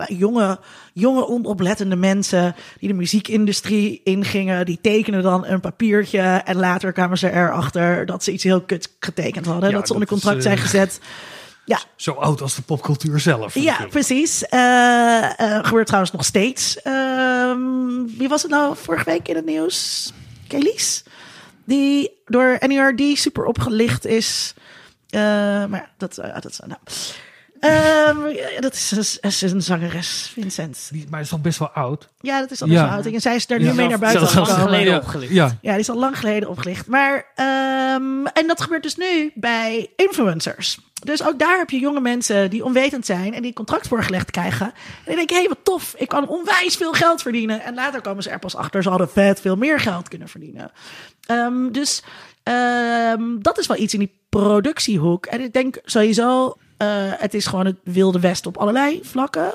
jonge, 0.09 0.59
jonge, 0.93 1.27
onoplettende 1.29 1.97
mensen 1.97 2.55
die 2.81 2.89
de 2.89 2.95
muziekindustrie 2.95 4.01
ingingen, 4.05 4.67
die 4.67 4.79
tekenen 4.83 5.23
dan 5.23 5.47
een 5.47 5.61
papiertje. 5.61 6.21
En 6.21 6.57
later 6.57 6.93
kwamen 6.93 7.19
ze 7.19 7.31
erachter 7.33 8.07
dat 8.07 8.25
ze 8.25 8.33
iets 8.33 8.45
heel 8.45 8.61
kut 8.61 8.91
getekend 9.01 9.47
hadden. 9.47 9.71
Ja, 9.71 9.77
dat 9.77 9.87
ze 9.87 9.93
onder 9.93 10.09
is, 10.09 10.15
contract 10.15 10.43
zijn 10.43 10.57
eh, 10.57 10.63
gezet. 10.63 11.01
Ja, 11.67 11.81
Zo 11.97 12.13
oud 12.13 12.41
als 12.41 12.55
de 12.55 12.63
popcultuur 12.63 13.21
zelf. 13.21 13.55
ja, 13.55 13.61
natuurlijk. 13.63 13.91
precies. 13.91 14.45
Eh, 14.47 15.41
eh, 15.41 15.65
gebeurt 15.65 15.87
trouwens 15.87 16.13
nog 16.13 16.25
steeds. 16.25 16.83
Ehm, 16.83 18.05
wie 18.19 18.29
was 18.29 18.43
het 18.43 18.51
nou 18.51 18.77
vorige 18.77 19.05
week 19.05 19.29
in 19.29 19.37
het 19.37 19.45
nieuws? 19.45 20.13
Kelis. 20.49 21.05
Die 21.65 22.23
door 22.25 22.59
NERD 22.67 23.19
super 23.19 23.45
opgelicht 23.45 24.05
is. 24.07 24.55
Eh, 25.09 25.21
maar 25.67 25.71
ja, 25.81 25.91
dat, 25.97 26.15
dat 26.15 26.45
is... 26.45 26.61
Nou. 26.67 26.81
Ehm, 27.67 28.27
ja, 28.29 28.61
dat 28.61 28.75
is, 28.75 28.91
een- 29.21 29.29
is 29.31 29.43
een 29.43 29.63
zangeres, 29.63 30.31
Vincent. 30.33 30.89
Die- 30.91 31.07
Maar 31.11 31.21
is 31.21 31.29
toch 31.29 31.41
best 31.41 31.59
wel 31.59 31.69
oud? 31.69 32.09
Ja, 32.21 32.41
dat 32.41 32.51
is 32.51 32.63
al 32.63 32.69
best 32.69 32.81
wel 32.81 32.91
oud. 32.91 33.07
En 33.07 33.21
zij 33.21 33.35
is 33.35 33.47
daar 33.47 33.61
Ja. 33.61 33.71
nu 33.71 33.75
mee 33.77 33.89
naar 33.89 33.99
buiten 33.99 34.21
Zelfs- 34.21 34.35
zelfs 34.35 34.51
gekomen. 34.51 34.71
geleden 34.79 34.97
opgelicht. 35.01 35.33
Ja. 35.33 35.57
Ja, 35.63 35.71
die 35.71 35.81
is 35.81 35.91
al 35.91 35.99
lang 35.99 36.19
geleden 36.19 36.49
opgelicht. 36.49 36.87
Maar, 36.87 37.27
ehm, 37.35 38.27
en 38.27 38.47
dat 38.47 38.61
gebeurt 38.61 38.83
dus 38.83 38.97
nu 38.97 39.33
bij 39.35 39.91
influencers. 39.97 40.79
Dus 41.05 41.23
ook 41.27 41.39
daar 41.39 41.59
heb 41.59 41.71
je 41.71 41.79
jonge 41.79 42.01
mensen 42.01 42.51
die 42.51 42.65
onwetend 42.65 43.07
zijn 43.07 43.35
en 43.35 43.39
die 43.41 43.47
een 43.47 43.53
contract 43.55 43.89
voorgelegd 43.89 44.31
krijgen. 44.31 44.67
En 44.67 44.73
die 45.05 45.17
denken, 45.17 45.35
hé, 45.37 45.41
hey, 45.43 45.49
wat 45.51 45.65
tof, 45.65 45.95
ik 45.97 46.09
kan 46.09 46.29
onwijs 46.29 46.77
veel 46.77 46.93
geld 46.93 47.23
verdienen. 47.23 47.63
En 47.63 47.75
later 47.75 48.01
komen 48.01 48.23
ze 48.23 48.31
er 48.31 48.39
pas 48.39 48.57
achter, 48.57 48.83
ze 48.83 48.89
hadden 48.89 49.11
vet 49.11 49.41
veel 49.41 49.57
meer 49.57 49.81
geld 49.81 50.09
kunnen 50.09 50.29
verdienen. 50.29 50.71
Ehm, 51.27 51.71
dus 51.73 52.03
ehm, 52.43 53.23
dat 53.39 53.59
is 53.59 53.67
wel 53.67 53.77
iets 53.77 53.93
in 53.93 53.99
die 53.99 54.19
productiehoek. 54.29 55.27
En 55.27 55.41
ik 55.41 55.53
denk 55.53 55.79
sowieso, 55.85 56.57
het 57.19 57.35
is 57.35 57.47
gewoon 57.47 57.67
het 57.67 57.77
wilde 57.83 58.21
west 58.21 58.47
op 58.47 58.57
allerlei 58.57 59.01
vlakken. 59.03 59.55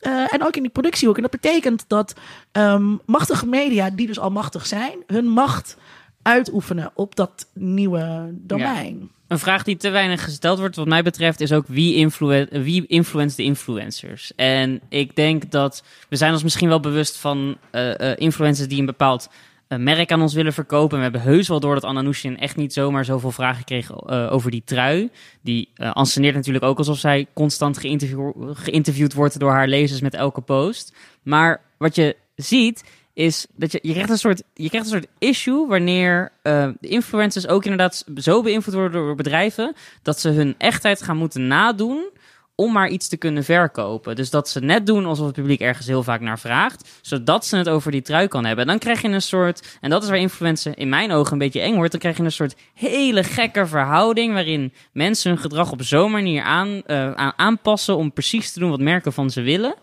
eh, 0.00 0.34
en 0.34 0.44
ook 0.46 0.56
in 0.56 0.62
die 0.62 0.70
productiehoek. 0.70 1.16
En 1.16 1.22
dat 1.22 1.30
betekent 1.30 1.84
dat 1.88 2.14
ehm, 2.52 2.96
machtige 3.06 3.46
media, 3.46 3.90
die 3.90 4.06
dus 4.06 4.18
al 4.18 4.30
machtig 4.30 4.66
zijn, 4.66 5.02
hun 5.06 5.28
macht 5.28 5.76
uitoefenen 6.22 6.90
op 6.94 7.16
dat 7.16 7.46
nieuwe 7.54 8.30
domein. 8.32 9.10
Een 9.28 9.38
vraag 9.38 9.62
die 9.62 9.76
te 9.76 9.90
weinig 9.90 10.24
gesteld 10.24 10.58
wordt, 10.58 10.76
wat 10.76 10.86
mij 10.86 11.02
betreft, 11.02 11.40
is 11.40 11.52
ook 11.52 11.66
wie, 11.66 11.94
influen 11.94 12.62
wie 12.62 12.86
influence 12.86 13.36
de 13.36 13.42
influencers? 13.42 14.32
En 14.36 14.80
ik 14.88 15.16
denk 15.16 15.50
dat 15.50 15.82
we 16.08 16.16
zijn 16.16 16.32
ons 16.32 16.42
misschien 16.42 16.68
wel 16.68 16.80
bewust 16.80 17.16
van 17.18 17.56
uh, 17.72 18.16
influencers 18.16 18.68
die 18.68 18.80
een 18.80 18.86
bepaald 18.86 19.28
uh, 19.72 19.78
merk 19.78 20.12
aan 20.12 20.22
ons 20.22 20.34
willen 20.34 20.52
verkopen. 20.52 20.96
We 20.96 21.02
hebben 21.02 21.20
heus 21.20 21.48
wel 21.48 21.60
door 21.60 21.74
dat 21.74 21.84
Ananushin 21.84 22.38
echt 22.38 22.56
niet 22.56 22.72
zomaar 22.72 23.04
zoveel 23.04 23.30
vragen 23.30 23.64
kreeg 23.64 24.08
over 24.30 24.50
die 24.50 24.62
trui. 24.64 25.10
Die 25.40 25.68
anseneert 25.76 26.34
natuurlijk 26.34 26.64
ook 26.64 26.78
alsof 26.78 26.98
zij 26.98 27.26
constant 27.32 27.78
geïnterview 27.78 28.32
geïnterviewd 28.52 29.14
wordt 29.14 29.38
door 29.38 29.50
haar 29.50 29.68
lezers 29.68 30.00
met 30.00 30.14
elke 30.14 30.40
post. 30.40 30.96
Maar 31.22 31.60
wat 31.78 31.94
je 31.94 32.16
ziet 32.34 32.82
is 33.14 33.46
dat 33.54 33.72
je, 33.72 33.78
je, 33.82 33.92
krijgt 33.92 34.10
een 34.10 34.18
soort, 34.18 34.42
je 34.54 34.68
krijgt 34.68 34.86
een 34.86 34.92
soort 34.92 35.12
issue 35.18 35.66
wanneer 35.66 36.32
uh, 36.42 36.68
de 36.80 36.88
influencers 36.88 37.46
ook 37.46 37.62
inderdaad 37.62 38.04
zo 38.16 38.42
beïnvloed 38.42 38.74
worden 38.74 38.92
door 38.92 39.14
bedrijven 39.14 39.74
dat 40.02 40.20
ze 40.20 40.28
hun 40.28 40.54
echtheid 40.58 41.02
gaan 41.02 41.16
moeten 41.16 41.46
nadoen 41.46 42.10
om 42.54 42.72
maar 42.72 42.88
iets 42.88 43.08
te 43.08 43.16
kunnen 43.16 43.44
verkopen. 43.44 44.16
Dus 44.16 44.30
dat 44.30 44.48
ze 44.48 44.60
net 44.60 44.86
doen 44.86 45.06
alsof 45.06 45.26
het 45.26 45.34
publiek 45.34 45.60
ergens 45.60 45.86
heel 45.86 46.02
vaak 46.02 46.20
naar 46.20 46.38
vraagt, 46.38 46.98
zodat 47.02 47.46
ze 47.46 47.56
het 47.56 47.68
over 47.68 47.90
die 47.90 48.02
trui 48.02 48.28
kan 48.28 48.44
hebben. 48.44 48.66
Dan 48.66 48.78
krijg 48.78 49.02
je 49.02 49.08
een 49.08 49.22
soort, 49.22 49.78
en 49.80 49.90
dat 49.90 50.02
is 50.02 50.08
waar 50.08 50.18
influencer 50.18 50.78
in 50.78 50.88
mijn 50.88 51.12
ogen 51.12 51.32
een 51.32 51.38
beetje 51.38 51.60
eng 51.60 51.74
wordt, 51.74 51.90
dan 51.90 52.00
krijg 52.00 52.16
je 52.16 52.22
een 52.22 52.32
soort 52.32 52.56
hele 52.74 53.24
gekke 53.24 53.66
verhouding 53.66 54.32
waarin 54.32 54.72
mensen 54.92 55.30
hun 55.30 55.40
gedrag 55.40 55.72
op 55.72 55.82
zo'n 55.82 56.10
manier 56.10 56.42
aan, 56.42 56.88
aan, 56.88 57.32
aanpassen 57.36 57.96
om 57.96 58.12
precies 58.12 58.52
te 58.52 58.58
doen 58.58 58.70
wat 58.70 58.80
merken 58.80 59.12
van 59.12 59.30
ze 59.30 59.40
willen. 59.40 59.74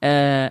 Uh, 0.00 0.46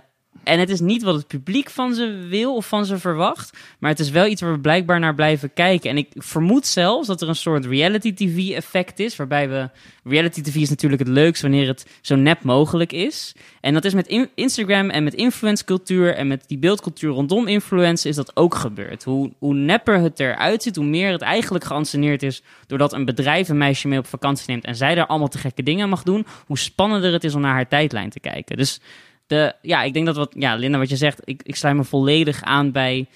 en 0.46 0.58
het 0.58 0.70
is 0.70 0.80
niet 0.80 1.02
wat 1.02 1.14
het 1.14 1.26
publiek 1.26 1.70
van 1.70 1.94
ze 1.94 2.26
wil 2.28 2.54
of 2.54 2.66
van 2.66 2.86
ze 2.86 2.98
verwacht. 2.98 3.58
Maar 3.78 3.90
het 3.90 4.00
is 4.00 4.10
wel 4.10 4.26
iets 4.26 4.40
waar 4.40 4.52
we 4.52 4.60
blijkbaar 4.60 5.00
naar 5.00 5.14
blijven 5.14 5.52
kijken. 5.52 5.90
En 5.90 5.96
ik 5.96 6.08
vermoed 6.14 6.66
zelfs 6.66 7.06
dat 7.06 7.20
er 7.22 7.28
een 7.28 7.36
soort 7.36 7.64
reality 7.64 8.14
TV 8.14 8.50
effect 8.50 8.98
is. 8.98 9.16
Waarbij 9.16 9.48
we. 9.48 9.70
Reality 10.04 10.42
TV 10.42 10.54
is 10.54 10.68
natuurlijk 10.68 11.02
het 11.02 11.10
leukst 11.12 11.42
wanneer 11.42 11.66
het 11.66 11.86
zo 12.00 12.16
nep 12.16 12.42
mogelijk 12.42 12.92
is. 12.92 13.34
En 13.60 13.74
dat 13.74 13.84
is 13.84 13.94
met 13.94 14.28
Instagram 14.34 14.90
en 14.90 15.04
met 15.04 15.14
influence 15.14 15.64
cultuur 15.64 16.14
en 16.14 16.26
met 16.26 16.44
die 16.46 16.58
beeldcultuur 16.58 17.10
rondom 17.10 17.46
influence 17.46 18.08
is 18.08 18.16
dat 18.16 18.36
ook 18.36 18.54
gebeurd. 18.54 19.04
Hoe, 19.04 19.32
hoe 19.38 19.54
nepper 19.54 20.00
het 20.00 20.20
eruit 20.20 20.62
ziet, 20.62 20.76
hoe 20.76 20.84
meer 20.84 21.12
het 21.12 21.22
eigenlijk 21.22 21.64
geanceneerd 21.64 22.22
is. 22.22 22.42
Doordat 22.66 22.92
een 22.92 23.04
bedrijf 23.04 23.48
een 23.48 23.58
meisje 23.58 23.88
mee 23.88 23.98
op 23.98 24.06
vakantie 24.06 24.44
neemt 24.46 24.64
en 24.64 24.76
zij 24.76 24.94
daar 24.94 25.06
allemaal 25.06 25.28
te 25.28 25.38
gekke 25.38 25.62
dingen 25.62 25.88
mag 25.88 26.02
doen. 26.02 26.26
Hoe 26.46 26.58
spannender 26.58 27.12
het 27.12 27.24
is 27.24 27.34
om 27.34 27.40
naar 27.40 27.52
haar 27.52 27.68
tijdlijn 27.68 28.10
te 28.10 28.20
kijken. 28.20 28.56
Dus 28.56 28.80
de, 29.26 29.54
ja, 29.62 29.82
ik 29.82 29.92
denk 29.92 30.06
dat 30.06 30.16
wat, 30.16 30.32
ja, 30.38 30.54
Linda, 30.54 30.78
wat 30.78 30.88
je 30.88 30.96
zegt, 30.96 31.20
ik, 31.24 31.42
ik 31.42 31.56
sluit 31.56 31.76
me 31.76 31.84
volledig 31.84 32.42
aan 32.42 32.72
bij 32.72 33.06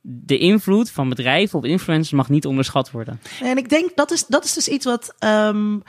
de 0.00 0.38
invloed 0.38 0.90
van 0.90 1.08
bedrijven 1.08 1.58
op 1.58 1.64
influencers 1.64 2.10
mag 2.10 2.28
niet 2.28 2.46
onderschat 2.46 2.90
worden. 2.90 3.20
En 3.42 3.56
ik 3.56 3.68
denk 3.68 3.90
dat 3.94 4.10
is, 4.10 4.26
dat 4.26 4.44
is 4.44 4.52
dus 4.52 4.68
iets 4.68 4.84
wat, 4.84 5.14
um, 5.18 5.82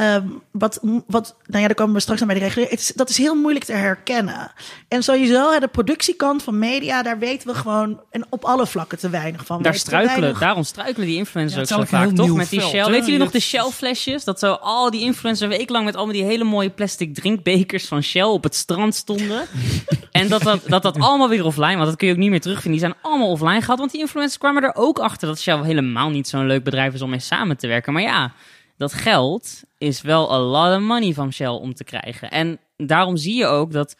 um, 0.00 0.42
wat, 0.50 0.78
wat, 1.06 1.36
nou 1.46 1.60
ja, 1.60 1.66
daar 1.66 1.74
komen 1.74 1.94
we 1.94 2.00
straks 2.00 2.20
aan 2.20 2.26
bij 2.26 2.38
de 2.38 2.42
regulering. 2.42 2.80
Dat 2.80 3.08
is 3.08 3.18
heel 3.18 3.34
moeilijk 3.34 3.64
te 3.64 3.72
herkennen. 3.72 4.52
En 4.88 5.02
sowieso, 5.02 5.58
de 5.58 5.68
productiekant 5.68 6.42
van 6.42 6.58
media, 6.58 7.02
daar 7.02 7.18
weten 7.18 7.48
we 7.48 7.54
gewoon 7.54 8.00
en 8.10 8.26
op 8.28 8.44
alle 8.44 8.66
vlakken 8.66 8.98
te 8.98 9.10
weinig 9.10 9.46
van. 9.46 9.62
Daar 9.62 9.74
struikelen, 9.74 10.20
weinig... 10.20 10.40
daarom 10.40 10.62
struikelen 10.62 11.06
die 11.06 11.16
influencers 11.16 11.68
ja, 11.68 11.76
ook 11.76 11.86
zo 11.86 11.96
vaak, 11.96 12.10
toch? 12.10 12.36
Met 12.36 12.50
die 12.50 12.60
veld, 12.60 12.72
Shell. 12.72 12.84
Weten 12.84 13.04
jullie 13.04 13.20
nog 13.20 13.30
de 13.30 13.40
Shell 13.40 13.70
flesjes? 13.72 14.24
Dat 14.24 14.38
zo 14.38 14.52
al 14.52 14.90
die 14.90 15.00
influencers 15.00 15.50
een 15.50 15.58
week 15.58 15.70
lang 15.70 15.84
met 15.84 15.96
allemaal 15.96 16.14
die 16.14 16.24
hele 16.24 16.44
mooie 16.44 16.70
plastic 16.70 17.14
drinkbekers 17.14 17.86
van 17.86 18.02
Shell 18.02 18.22
op 18.22 18.42
het 18.42 18.54
strand 18.54 18.94
stonden. 18.94 19.46
en 20.10 20.28
dat 20.28 20.42
dat, 20.42 20.60
dat 20.66 20.82
dat 20.82 20.98
allemaal 20.98 21.28
weer 21.28 21.44
offline, 21.44 21.76
want 21.76 21.86
dat 21.86 21.96
kun 21.96 22.06
je 22.06 22.12
ook 22.12 22.18
niet 22.18 22.30
meer 22.30 22.40
terugvinden. 22.40 22.80
Die 22.80 22.88
zijn 22.88 23.00
allemaal 23.02 23.28
offline 23.36 23.60
gehad. 23.60 23.78
Want 23.78 23.90
die 23.90 24.00
influencers 24.00 24.38
kwamen 24.38 24.62
er 24.62 24.74
ook 24.74 24.98
achter 24.98 25.28
dat 25.28 25.40
Shell 25.40 25.62
helemaal 25.62 26.10
niet 26.10 26.28
zo'n 26.28 26.46
leuk 26.46 26.64
bedrijf 26.64 26.94
is 26.94 27.02
om 27.02 27.10
mee 27.10 27.18
samen 27.18 27.56
te 27.56 27.66
werken. 27.66 27.92
Maar 27.92 28.02
ja, 28.02 28.32
dat 28.76 28.92
geld 28.92 29.62
is 29.78 30.00
wel 30.00 30.32
a 30.32 30.38
lot 30.38 30.76
of 30.76 30.80
money 30.80 31.12
van 31.12 31.32
Shell 31.32 31.46
om 31.46 31.74
te 31.74 31.84
krijgen. 31.84 32.30
En 32.30 32.58
daarom 32.76 33.16
zie 33.16 33.36
je 33.36 33.46
ook 33.46 33.72
dat 33.72 33.96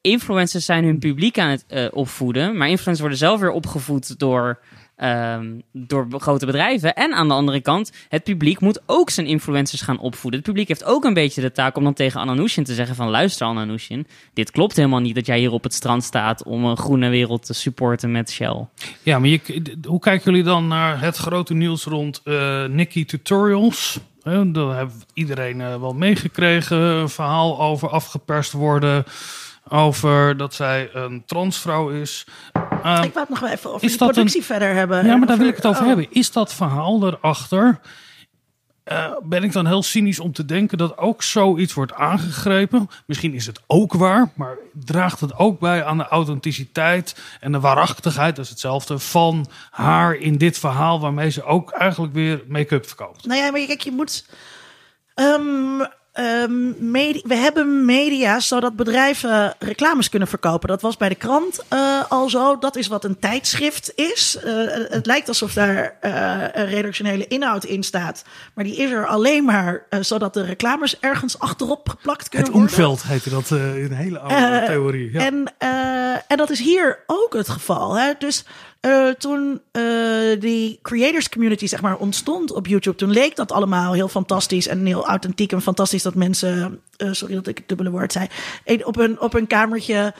influencers 0.00 0.64
zijn 0.64 0.84
hun 0.84 0.98
publiek 0.98 1.38
aan 1.38 1.50
het 1.50 1.64
uh, 1.68 1.86
opvoeden. 1.90 2.56
Maar 2.56 2.68
influencers 2.68 3.00
worden 3.00 3.18
zelf 3.18 3.40
weer 3.40 3.50
opgevoed 3.50 4.18
door 4.18 4.58
Um, 5.04 5.62
door 5.72 6.06
grote 6.10 6.46
bedrijven. 6.46 6.94
En 6.94 7.12
aan 7.12 7.28
de 7.28 7.34
andere 7.34 7.60
kant, 7.60 7.92
het 8.08 8.24
publiek 8.24 8.60
moet 8.60 8.80
ook 8.86 9.10
zijn 9.10 9.26
influencers 9.26 9.80
gaan 9.80 9.98
opvoeden. 9.98 10.40
Het 10.40 10.48
publiek 10.48 10.68
heeft 10.68 10.84
ook 10.84 11.04
een 11.04 11.14
beetje 11.14 11.40
de 11.40 11.52
taak 11.52 11.76
om 11.76 11.84
dan 11.84 11.92
tegen 11.92 12.20
Ananushin 12.20 12.64
te 12.64 12.74
zeggen 12.74 12.96
van... 12.96 13.08
luister 13.08 13.46
Ananushin, 13.46 14.06
dit 14.32 14.50
klopt 14.50 14.76
helemaal 14.76 15.00
niet 15.00 15.14
dat 15.14 15.26
jij 15.26 15.38
hier 15.38 15.52
op 15.52 15.62
het 15.62 15.74
strand 15.74 16.04
staat... 16.04 16.44
om 16.44 16.64
een 16.64 16.76
groene 16.76 17.08
wereld 17.08 17.46
te 17.46 17.54
supporten 17.54 18.10
met 18.10 18.30
Shell. 18.30 18.66
Ja, 19.02 19.18
maar 19.18 19.38
hoe 19.86 20.00
kijken 20.00 20.30
jullie 20.30 20.46
dan 20.46 20.68
naar 20.68 21.00
het 21.00 21.16
grote 21.16 21.54
nieuws 21.54 21.84
rond 21.84 22.20
uh, 22.24 22.64
Nikki 22.64 23.04
Tutorials... 23.04 24.00
Daar 24.22 24.76
heeft 24.76 25.06
iedereen 25.14 25.60
uh, 25.60 25.80
wel 25.80 25.92
meegekregen. 25.92 26.78
Een 26.78 27.08
verhaal 27.08 27.60
over 27.60 27.88
afgeperst 27.88 28.52
worden 28.52 29.04
over 29.70 30.36
dat 30.36 30.54
zij 30.54 30.90
een 30.92 31.22
transvrouw 31.26 31.88
is. 31.88 32.26
Uh, 32.56 33.00
ik 33.02 33.12
wou 33.12 33.20
het 33.20 33.28
nog 33.28 33.40
wel 33.40 33.50
even 33.50 33.72
over 33.72 33.88
die 33.88 33.96
productie 33.96 34.44
verder 34.44 34.74
hebben. 34.74 35.06
Ja, 35.06 35.16
maar 35.16 35.26
daar 35.26 35.38
wil 35.38 35.48
ik 35.48 35.56
het 35.56 35.66
over 35.66 35.80
oh. 35.80 35.86
hebben. 35.86 36.06
Is 36.10 36.32
dat 36.32 36.54
verhaal 36.54 37.06
erachter? 37.06 37.80
Uh, 38.92 39.12
ben 39.22 39.42
ik 39.42 39.52
dan 39.52 39.66
heel 39.66 39.82
cynisch 39.82 40.20
om 40.20 40.32
te 40.32 40.44
denken 40.44 40.78
dat 40.78 40.98
ook 40.98 41.22
zoiets 41.22 41.74
wordt 41.74 41.92
aangegrepen? 41.92 42.88
Misschien 43.06 43.34
is 43.34 43.46
het 43.46 43.60
ook 43.66 43.92
waar, 43.92 44.30
maar 44.34 44.56
draagt 44.72 45.20
het 45.20 45.36
ook 45.36 45.60
bij 45.60 45.84
aan 45.84 45.98
de 45.98 46.08
authenticiteit 46.08 47.20
en 47.40 47.52
de 47.52 47.60
waarachtigheid, 47.60 48.36
dat 48.36 48.44
is 48.44 48.50
hetzelfde, 48.50 48.98
van 48.98 49.46
haar 49.70 50.14
in 50.14 50.38
dit 50.38 50.58
verhaal, 50.58 51.00
waarmee 51.00 51.30
ze 51.30 51.44
ook 51.44 51.70
eigenlijk 51.70 52.12
weer 52.12 52.42
make-up 52.48 52.86
verkoopt? 52.86 53.26
Nou 53.26 53.40
ja, 53.40 53.50
maar 53.50 53.60
kijk, 53.60 53.80
je 53.80 53.92
moet. 53.92 54.26
Um, 55.14 55.86
Um, 56.20 56.76
we 57.22 57.34
hebben 57.34 57.84
media 57.84 58.40
zodat 58.40 58.76
bedrijven 58.76 59.54
reclames 59.58 60.08
kunnen 60.08 60.28
verkopen. 60.28 60.68
Dat 60.68 60.82
was 60.82 60.96
bij 60.96 61.08
de 61.08 61.14
krant 61.14 61.60
uh, 61.72 62.02
al 62.08 62.28
zo. 62.28 62.58
Dat 62.58 62.76
is 62.76 62.86
wat 62.86 63.04
een 63.04 63.18
tijdschrift 63.18 63.92
is. 63.94 64.38
Uh, 64.44 64.70
het 64.88 65.06
lijkt 65.06 65.28
alsof 65.28 65.52
daar 65.52 65.96
uh, 66.02 66.42
een 66.52 66.66
redactionele 66.66 67.26
inhoud 67.26 67.64
in 67.64 67.82
staat. 67.82 68.24
Maar 68.54 68.64
die 68.64 68.76
is 68.76 68.90
er 68.90 69.06
alleen 69.06 69.44
maar 69.44 69.86
zodat 70.00 70.34
de 70.34 70.44
reclames 70.44 70.98
ergens 71.00 71.38
achterop 71.38 71.88
geplakt 71.88 72.28
kunnen 72.28 72.48
het 72.48 72.56
worden. 72.56 72.76
Het 72.76 72.86
omveld 72.88 73.02
heette 73.02 73.30
dat 73.30 73.50
in 73.50 73.84
een 73.84 73.92
hele 73.92 74.18
oude 74.18 74.62
theorie. 74.66 75.12
Ja. 75.12 75.20
En, 75.24 75.54
en 76.26 76.36
dat 76.36 76.50
is 76.50 76.60
hier 76.60 76.98
ook 77.06 77.34
het 77.34 77.48
geval. 77.48 77.98
Hè? 77.98 78.12
Dus 78.18 78.44
uh, 78.80 79.08
toen 79.08 79.60
uh, 79.72 80.40
die 80.40 80.78
creators 80.82 81.28
community 81.28 81.66
zeg 81.66 81.80
maar 81.80 81.96
ontstond 81.96 82.52
op 82.52 82.66
YouTube, 82.66 82.96
toen 82.96 83.10
leek 83.10 83.36
dat 83.36 83.52
allemaal 83.52 83.92
heel 83.92 84.08
fantastisch 84.08 84.68
en 84.68 84.86
heel 84.86 85.06
authentiek 85.06 85.52
en 85.52 85.62
fantastisch 85.62 86.02
dat 86.02 86.14
mensen, 86.14 86.80
uh, 86.98 87.12
sorry 87.12 87.34
dat 87.34 87.46
ik 87.46 87.58
het 87.58 87.68
dubbele 87.68 87.90
woord 87.90 88.12
zei, 88.12 88.26
op 88.84 88.96
een, 88.96 89.20
op 89.20 89.34
een 89.34 89.46
kamertje 89.46 90.14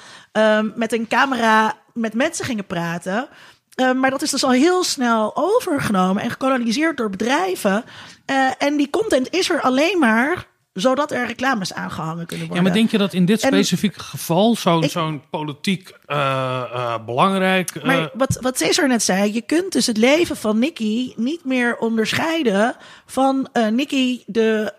met 0.74 0.92
een 0.92 1.08
camera 1.08 1.78
met 1.94 2.14
mensen 2.14 2.44
gingen 2.44 2.66
praten. 2.66 3.28
maar 3.96 4.10
dat 4.10 4.22
is 4.22 4.30
dus 4.30 4.44
al 4.44 4.50
heel 4.50 4.84
snel 4.84 5.36
overgenomen 5.36 6.22
en 6.22 6.30
gekoloniseerd 6.30 6.96
door 6.96 7.10
bedrijven. 7.10 7.84
en 8.58 8.76
die 8.76 8.90
content 8.90 9.30
is 9.30 9.50
er 9.50 9.60
alleen 9.60 9.98
maar 9.98 10.46
zodat 10.72 11.10
er 11.10 11.26
reclames 11.26 11.72
aangehangen 11.74 12.26
kunnen 12.26 12.46
worden. 12.46 12.64
Ja, 12.64 12.70
maar 12.70 12.80
denk 12.80 12.90
je 12.90 12.98
dat 12.98 13.12
in 13.12 13.24
dit 13.24 13.40
specifieke 13.40 14.00
geval 14.00 14.56
zo'n 14.56 14.84
zo'n 14.84 15.22
politiek 15.30 15.92
uh, 16.06 16.16
uh, 16.74 16.94
belangrijk... 17.06 17.74
Uh... 17.74 17.84
Maar 17.84 18.10
wat, 18.14 18.38
wat 18.40 18.58
Cesar 18.58 18.88
net 18.88 19.02
zei, 19.02 19.34
je 19.34 19.40
kunt 19.40 19.72
dus 19.72 19.86
het 19.86 19.96
leven 19.96 20.36
van 20.36 20.58
Nicky 20.58 21.12
niet 21.16 21.44
meer 21.44 21.76
onderscheiden 21.76 22.76
van 23.06 23.48
Nicky 23.70 24.22
de 24.26 24.72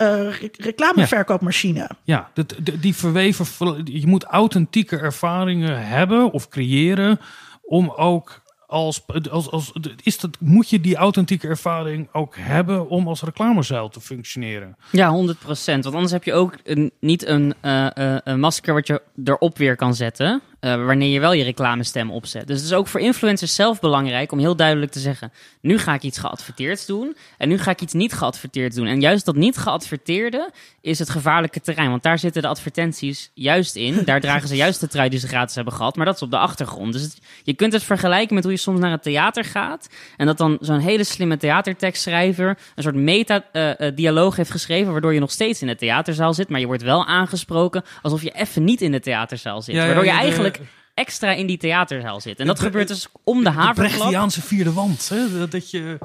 reclameverkoopmachine. 0.57 1.89
Ja, 2.03 2.29
ja 2.33 2.45
die 2.79 2.95
verweven... 2.95 3.45
Je 3.83 4.07
moet 4.07 4.23
authentieke 4.23 4.97
ervaringen 4.97 5.87
hebben 5.87 6.31
of 6.31 6.49
creëren 6.49 7.19
om 7.61 7.89
ook 7.89 8.40
als, 8.71 9.01
als, 9.29 9.51
als, 9.51 9.73
is 10.03 10.19
dat, 10.19 10.37
moet 10.39 10.69
je 10.69 10.81
die 10.81 10.95
authentieke 10.95 11.47
ervaring 11.47 12.09
ook 12.11 12.35
hebben 12.37 12.89
om 12.89 13.07
als 13.07 13.21
reclamezuil 13.21 13.89
te 13.89 14.01
functioneren? 14.01 14.75
Ja, 14.91 15.15
100%. 15.15 15.35
Want 15.45 15.85
anders 15.85 16.11
heb 16.11 16.23
je 16.23 16.33
ook 16.33 16.57
een, 16.63 16.91
niet 16.99 17.27
een, 17.27 17.53
uh, 17.61 17.87
een 18.23 18.39
masker 18.39 18.73
wat 18.73 18.87
je 18.87 19.01
erop 19.23 19.57
weer 19.57 19.75
kan 19.75 19.95
zetten. 19.95 20.41
Eh, 20.61 20.85
wanneer 20.85 21.09
je 21.09 21.19
wel 21.19 21.33
je 21.33 21.43
reclamestem 21.43 22.11
opzet. 22.11 22.47
Dus 22.47 22.57
het 22.57 22.65
is 22.65 22.73
ook 22.73 22.87
voor 22.87 22.99
influencers 22.99 23.55
zelf 23.55 23.79
belangrijk 23.79 24.31
om 24.31 24.39
heel 24.39 24.55
duidelijk 24.55 24.91
te 24.91 24.99
zeggen: 24.99 25.31
nu 25.61 25.77
ga 25.77 25.93
ik 25.93 26.01
iets 26.03 26.17
geadverteerd 26.17 26.87
doen 26.87 27.15
en 27.37 27.49
nu 27.49 27.57
ga 27.57 27.71
ik 27.71 27.81
iets 27.81 27.93
niet 27.93 28.13
geadverteerd 28.13 28.75
doen. 28.75 28.87
En 28.87 28.99
juist 29.01 29.25
dat 29.25 29.35
niet 29.35 29.57
geadverteerde 29.57 30.51
is 30.81 30.99
het 30.99 31.09
gevaarlijke 31.09 31.61
terrein, 31.61 31.89
want 31.89 32.03
daar 32.03 32.19
zitten 32.19 32.41
de 32.41 32.47
advertenties 32.47 33.31
juist 33.33 33.75
in. 33.75 34.01
Daar 34.05 34.21
dragen 34.31 34.47
ze 34.47 34.55
juist 34.55 34.79
de 34.79 34.87
trui 34.87 35.09
die 35.09 35.19
ze 35.19 35.27
gratis 35.27 35.55
hebben 35.55 35.73
gehad, 35.73 35.95
maar 35.95 36.05
dat 36.05 36.15
is 36.15 36.21
op 36.21 36.31
de 36.31 36.37
achtergrond. 36.37 36.93
Dus 36.93 37.01
het- 37.01 37.19
je 37.43 37.53
kunt 37.53 37.73
het 37.73 37.83
vergelijken 37.83 38.35
met 38.35 38.43
hoe 38.43 38.53
je 38.53 38.59
soms 38.59 38.79
naar 38.79 38.91
het 38.91 39.03
theater 39.03 39.43
gaat 39.45 39.89
en 40.17 40.25
dat 40.25 40.37
dan 40.37 40.57
zo'n 40.61 40.79
hele 40.79 41.03
slimme 41.03 41.37
theatertekstschrijver 41.37 42.57
een 42.75 42.83
soort 42.83 42.95
meta-dialoog 42.95 44.35
heeft 44.35 44.51
geschreven, 44.51 44.91
waardoor 44.91 45.13
je 45.13 45.19
nog 45.19 45.31
steeds 45.31 45.61
in 45.61 45.67
de 45.67 45.75
theaterzaal 45.75 46.33
zit, 46.33 46.49
maar 46.49 46.59
je 46.59 46.65
wordt 46.65 46.83
wel 46.83 47.05
aangesproken 47.05 47.83
alsof 48.01 48.21
je 48.23 48.31
even 48.31 48.63
niet 48.63 48.81
in 48.81 48.91
de 48.91 48.99
theaterzaal 48.99 49.61
zit. 49.61 49.75
Ja, 49.75 49.85
waardoor 49.85 50.03
je 50.05 50.09
ja, 50.09 50.19
de- 50.57 50.63
extra 50.93 51.31
in 51.31 51.47
die 51.47 51.57
theaterzaal 51.57 52.21
zit. 52.21 52.39
En 52.39 52.47
dat 52.47 52.57
De- 52.57 52.63
gebeurt 52.63 52.87
dus 52.87 53.07
om 53.23 53.37
de 53.37 53.43
De 53.43 53.49
haverklap. 53.49 53.97
Brechtiaanse 53.97 54.41
vierde 54.41 54.73
wand. 54.73 55.09
Hè? 55.09 55.39
Dat- 55.39 55.51
Dat 55.51 55.71
je 55.71 55.97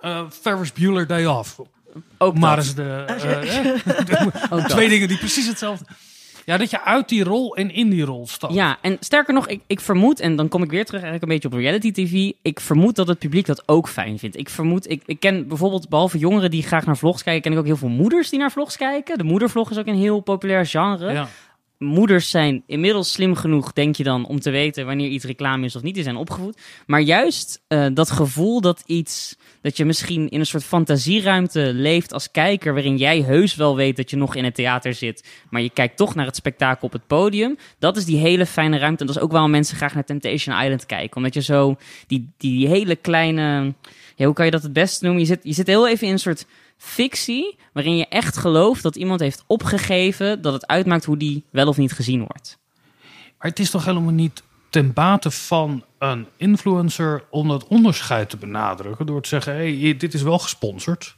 eh 0.00 0.20
Ferris 0.40 0.72
Bueller 0.72 1.06
Day 1.06 1.26
Off. 1.26 1.58
Ook 2.18 2.38
maar 2.38 2.58
eens 2.58 2.74
de, 2.74 3.04
eh, 3.06 4.26
Ook 4.50 4.60
dat. 4.60 4.68
twee 4.68 4.88
dingen 4.88 5.08
die 5.08 5.18
precies 5.18 5.46
hetzelfde... 5.46 5.84
Ja, 6.44 6.56
dat 6.56 6.70
je 6.70 6.84
uit 6.84 7.08
die 7.08 7.24
rol 7.24 7.56
en 7.56 7.70
in 7.74 7.90
die 7.90 8.04
rol 8.04 8.26
stapt. 8.28 8.54
Ja, 8.54 8.78
en 8.80 8.96
sterker 9.00 9.34
nog, 9.34 9.48
ik, 9.48 9.60
ik 9.66 9.80
vermoed, 9.80 10.20
en 10.20 10.36
dan 10.36 10.48
kom 10.48 10.62
ik 10.62 10.70
weer 10.70 10.84
terug 10.84 11.02
eigenlijk 11.02 11.22
een 11.32 11.38
beetje 11.38 11.56
op 11.56 11.62
reality 11.64 11.92
TV. 11.92 12.32
Ik 12.42 12.60
vermoed 12.60 12.96
dat 12.96 13.08
het 13.08 13.18
publiek 13.18 13.46
dat 13.46 13.62
ook 13.68 13.88
fijn 13.88 14.18
vindt. 14.18 14.36
Ik 14.36 14.48
vermoed, 14.48 14.90
ik, 14.90 15.02
ik 15.06 15.20
ken 15.20 15.48
bijvoorbeeld, 15.48 15.88
behalve 15.88 16.18
jongeren 16.18 16.50
die 16.50 16.62
graag 16.62 16.86
naar 16.86 16.96
vlogs 16.96 17.22
kijken, 17.22 17.42
ken 17.42 17.52
ik 17.52 17.58
ook 17.58 17.64
heel 17.66 17.76
veel 17.76 17.88
moeders 17.88 18.28
die 18.30 18.38
naar 18.38 18.50
vlogs 18.52 18.76
kijken. 18.76 19.18
De 19.18 19.24
moedervlog 19.24 19.70
is 19.70 19.78
ook 19.78 19.86
een 19.86 19.96
heel 19.98 20.20
populair 20.20 20.66
genre. 20.66 21.12
Ja. 21.12 21.28
Moeders 21.82 22.30
zijn 22.30 22.62
inmiddels 22.66 23.12
slim 23.12 23.34
genoeg, 23.34 23.72
denk 23.72 23.96
je 23.96 24.02
dan, 24.02 24.26
om 24.26 24.40
te 24.40 24.50
weten 24.50 24.86
wanneer 24.86 25.08
iets 25.08 25.24
reclame 25.24 25.64
is 25.64 25.76
of 25.76 25.82
niet. 25.82 25.94
Die 25.94 26.02
zijn 26.02 26.16
opgevoed. 26.16 26.60
Maar 26.86 27.00
juist 27.00 27.62
eh, 27.68 27.86
dat 27.94 28.10
gevoel 28.10 28.60
dat 28.60 28.82
iets, 28.86 29.36
dat 29.60 29.76
je 29.76 29.84
misschien 29.84 30.28
in 30.28 30.40
een 30.40 30.46
soort 30.46 30.64
fantasieruimte 30.64 31.72
leeft 31.74 32.12
als 32.12 32.30
kijker, 32.30 32.72
waarin 32.72 32.96
jij 32.96 33.20
heus 33.20 33.54
wel 33.54 33.76
weet 33.76 33.96
dat 33.96 34.10
je 34.10 34.16
nog 34.16 34.34
in 34.34 34.44
het 34.44 34.54
theater 34.54 34.94
zit, 34.94 35.28
maar 35.50 35.62
je 35.62 35.70
kijkt 35.70 35.96
toch 35.96 36.14
naar 36.14 36.26
het 36.26 36.36
spektakel 36.36 36.86
op 36.86 36.92
het 36.92 37.06
podium. 37.06 37.56
Dat 37.78 37.96
is 37.96 38.04
die 38.04 38.18
hele 38.18 38.46
fijne 38.46 38.78
ruimte. 38.78 39.00
En 39.00 39.06
dat 39.06 39.16
is 39.16 39.22
ook 39.22 39.32
waarom 39.32 39.50
mensen 39.50 39.76
graag 39.76 39.94
naar 39.94 40.04
Temptation 40.04 40.60
Island 40.60 40.86
kijken. 40.86 41.16
Omdat 41.16 41.34
je 41.34 41.42
zo 41.42 41.76
die, 42.06 42.30
die 42.38 42.68
hele 42.68 42.96
kleine, 42.96 43.74
ja, 44.16 44.24
hoe 44.24 44.34
kan 44.34 44.44
je 44.44 44.50
dat 44.50 44.62
het 44.62 44.72
beste 44.72 45.04
noemen? 45.04 45.22
Je 45.22 45.28
zit, 45.28 45.40
je 45.42 45.52
zit 45.52 45.66
heel 45.66 45.88
even 45.88 46.06
in 46.06 46.12
een 46.12 46.18
soort 46.18 46.46
fictie, 46.82 47.58
waarin 47.72 47.96
je 47.96 48.06
echt 48.06 48.36
gelooft 48.36 48.82
dat 48.82 48.96
iemand 48.96 49.20
heeft 49.20 49.44
opgegeven 49.46 50.42
dat 50.42 50.52
het 50.52 50.66
uitmaakt 50.66 51.04
hoe 51.04 51.16
die 51.16 51.44
wel 51.50 51.68
of 51.68 51.76
niet 51.76 51.92
gezien 51.92 52.18
wordt. 52.18 52.58
Maar 53.38 53.50
het 53.50 53.58
is 53.58 53.70
toch 53.70 53.84
helemaal 53.84 54.12
niet 54.12 54.42
ten 54.70 54.92
bate 54.92 55.30
van 55.30 55.84
een 55.98 56.26
influencer 56.36 57.24
om 57.30 57.48
dat 57.48 57.66
onderscheid 57.66 58.30
te 58.30 58.36
benadrukken 58.36 59.06
door 59.06 59.22
te 59.22 59.28
zeggen: 59.28 59.54
hé, 59.54 59.80
hey, 59.80 59.96
dit 59.96 60.14
is 60.14 60.22
wel 60.22 60.38
gesponsord. 60.38 61.16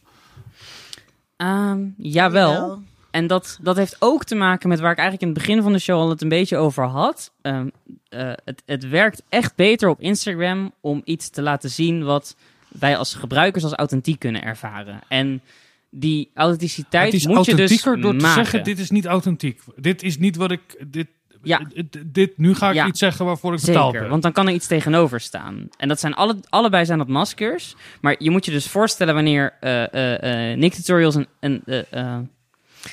Ehm, 1.37 1.87
jawel. 1.97 2.53
Jawel. 2.53 2.83
En 3.11 3.27
dat, 3.27 3.59
dat 3.63 3.77
heeft 3.77 3.97
ook 3.99 4.25
te 4.25 4.35
maken 4.35 4.69
met 4.69 4.81
waar 4.81 4.93
ik 4.93 4.99
eigenlijk 4.99 5.29
in 5.29 5.35
het 5.35 5.47
begin 5.47 5.63
van 5.63 5.73
de 5.73 5.79
show 5.79 6.01
al 6.01 6.09
het 6.09 6.23
een 6.23 6.29
beetje 6.29 6.57
over 6.57 6.85
had. 6.85 7.33
Ehm, 7.43 7.69
eh, 8.09 8.33
het, 8.45 8.63
het 8.67 8.89
werkt 8.89 9.23
echt 9.29 9.57
beter 9.57 9.89
op 9.89 10.01
Instagram 10.01 10.73
om 10.81 11.01
iets 11.05 11.29
te 11.29 11.43
laten 11.43 11.71
zien 11.71 12.05
wat 12.05 12.37
wij 12.79 12.97
als 12.97 13.15
gebruikers 13.15 13.65
als 13.65 13.73
authentiek 13.73 14.19
kunnen 14.19 14.43
ervaren. 14.43 15.01
En 15.09 15.43
die 15.91 16.31
authenticiteit 16.35 17.05
het 17.13 17.15
is 17.15 17.27
moet 17.27 17.47
je 17.47 17.55
dus 17.55 17.83
door 17.83 18.17
te 18.17 18.31
zeggen: 18.35 18.65
dit 18.65 18.79
is 18.79 18.91
niet 18.91 19.07
authentiek. 19.07 19.61
Dit 19.77 20.03
is 20.03 20.19
niet 20.19 20.37
wat 20.37 20.51
ik. 20.51 20.85
Dit, 20.87 21.07
Ja. 21.43 21.59
dit, 21.75 22.15
dit- 22.15 22.39
nu 22.39 22.55
ga 22.55 22.69
ik 22.69 22.75
Ja. 22.75 22.87
iets 22.87 22.99
zeggen 22.99 23.25
waarvoor 23.25 23.55
ik 23.55 23.61
betaald 23.61 23.85
Zeker, 23.87 24.01
ben. 24.01 24.11
want 24.11 24.23
dan 24.23 24.33
kan 24.33 24.47
er 24.47 24.55
iets 24.55 24.67
tegenover 24.67 25.21
staan. 25.21 25.69
En 25.77 25.89
dat 25.89 26.01
zijn 26.01 26.15
alle, 26.15 26.37
allebei 26.49 26.85
zijn 26.85 26.99
dat 26.99 27.09
maskers. 27.09 27.75
Maar 28.01 28.15
je 28.19 28.31
moet 28.31 28.45
je 28.45 28.51
dus 28.51 28.69
voorstellen 28.69 29.15
wanneer 29.15 29.57
eh 29.61 29.93
eh 29.95 30.53
eh, 30.53 30.59
Nick 30.59 30.73
Tutorials 30.75 31.15
een... 31.15 31.27
een 31.41 31.63
eh, 31.67 31.83
eh, 31.91 32.19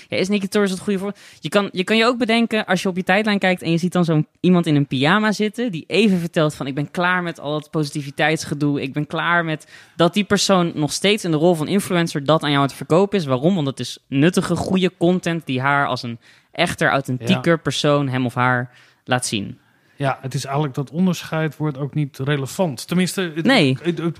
ja, 0.07 0.17
is 0.17 0.29
Nick 0.29 0.41
Tutorials 0.41 0.71
het 0.71 0.81
goede 0.81 0.99
voor? 0.99 1.13
Je 1.39 1.49
kan, 1.49 1.69
je 1.71 1.83
kan 1.83 1.97
je 1.97 2.05
ook 2.05 2.17
bedenken, 2.17 2.65
als 2.65 2.81
je 2.81 2.89
op 2.89 2.95
je 2.95 3.03
tijdlijn 3.03 3.39
kijkt 3.39 3.61
en 3.61 3.71
je 3.71 3.77
ziet 3.77 3.91
dan 3.91 4.05
zo'n 4.05 4.27
iemand 4.39 4.65
in 4.65 4.75
een 4.75 4.87
pyjama 4.87 5.31
zitten, 5.31 5.71
die 5.71 5.83
even 5.87 6.19
vertelt 6.19 6.55
van 6.55 6.67
ik 6.67 6.75
ben 6.75 6.91
klaar 6.91 7.23
met 7.23 7.39
al 7.39 7.51
dat 7.51 7.71
positiviteitsgedoe, 7.71 8.81
ik 8.81 8.93
ben 8.93 9.07
klaar 9.07 9.45
met 9.45 9.67
dat 9.95 10.13
die 10.13 10.23
persoon 10.23 10.71
nog 10.75 10.93
steeds 10.93 11.23
in 11.23 11.31
de 11.31 11.37
rol 11.37 11.55
van 11.55 11.67
influencer 11.67 12.25
dat 12.25 12.43
aan 12.43 12.51
jou 12.51 12.63
het 12.63 12.73
verkopen 12.73 13.19
is. 13.19 13.25
Waarom? 13.25 13.55
Want 13.55 13.67
het 13.67 13.79
is 13.79 13.97
nuttige, 14.07 14.55
goede 14.55 14.91
content 14.97 15.45
die 15.45 15.61
haar 15.61 15.87
als 15.87 16.03
een 16.03 16.19
echter, 16.51 16.89
authentieker 16.89 17.59
persoon, 17.59 18.07
hem 18.07 18.25
of 18.25 18.33
haar, 18.33 18.69
laat 19.03 19.25
zien. 19.25 19.59
Ja, 20.01 20.17
het 20.21 20.33
is 20.33 20.45
eigenlijk 20.45 20.75
dat 20.75 20.89
onderscheid 20.91 21.57
wordt 21.57 21.77
ook 21.77 21.93
niet 21.93 22.17
relevant. 22.17 22.87
Tenminste, 22.87 23.31
het- 23.35 23.45
Nee. 23.45 23.77
het- 23.81 23.97
het- 23.97 24.17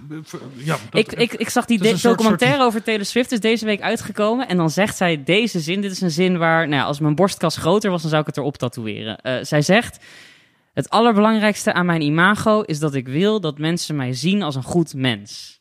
ja, 0.56 0.78
dat- 0.90 1.00
Ik, 1.02 1.12
ik, 1.14 1.34
ik 1.34 1.50
zag 1.50 1.66
die 1.66 1.78
de- 1.78 2.00
documentaire 2.02 2.58
soort- 2.58 2.68
over 2.68 2.84
Taylor 2.84 3.06
Swift 3.06 3.32
is 3.32 3.40
deze 3.40 3.66
week 3.66 3.82
uitgekomen. 3.82 4.48
En 4.48 4.58
dan 4.58 4.70
zegt 4.70 4.98
zij 4.98 5.24
deze 5.24 5.60
zin. 5.60 5.82
Dit 5.82 5.92
is 5.92 6.02
een 6.02 6.12
zin 6.12 6.38
waar, 6.38 6.68
nou 6.68 6.82
ja, 6.82 6.88
als 6.88 7.00
mijn 7.00 7.16
borstkas 7.16 7.58
groter 7.58 7.92
was, 7.92 8.02
dan 8.02 8.10
zou 8.10 8.22
ik 8.22 8.28
het 8.28 8.38
erop 8.38 8.58
tatoeëren. 8.58 9.18
Eh, 9.18 9.36
zij 9.44 9.62
zegt, 9.62 10.00
het 10.74 10.90
allerbelangrijkste 10.90 11.74
aan 11.74 11.86
mijn 11.86 12.02
imago 12.02 12.62
is 12.62 12.80
dat 12.80 12.94
ik 12.94 13.08
wil 13.08 13.40
dat 13.40 13.58
mensen 13.58 13.96
mij 13.96 14.14
zien 14.14 14.44
als 14.44 14.56
een 14.56 14.64
goed 14.64 14.94
mens. 14.94 15.60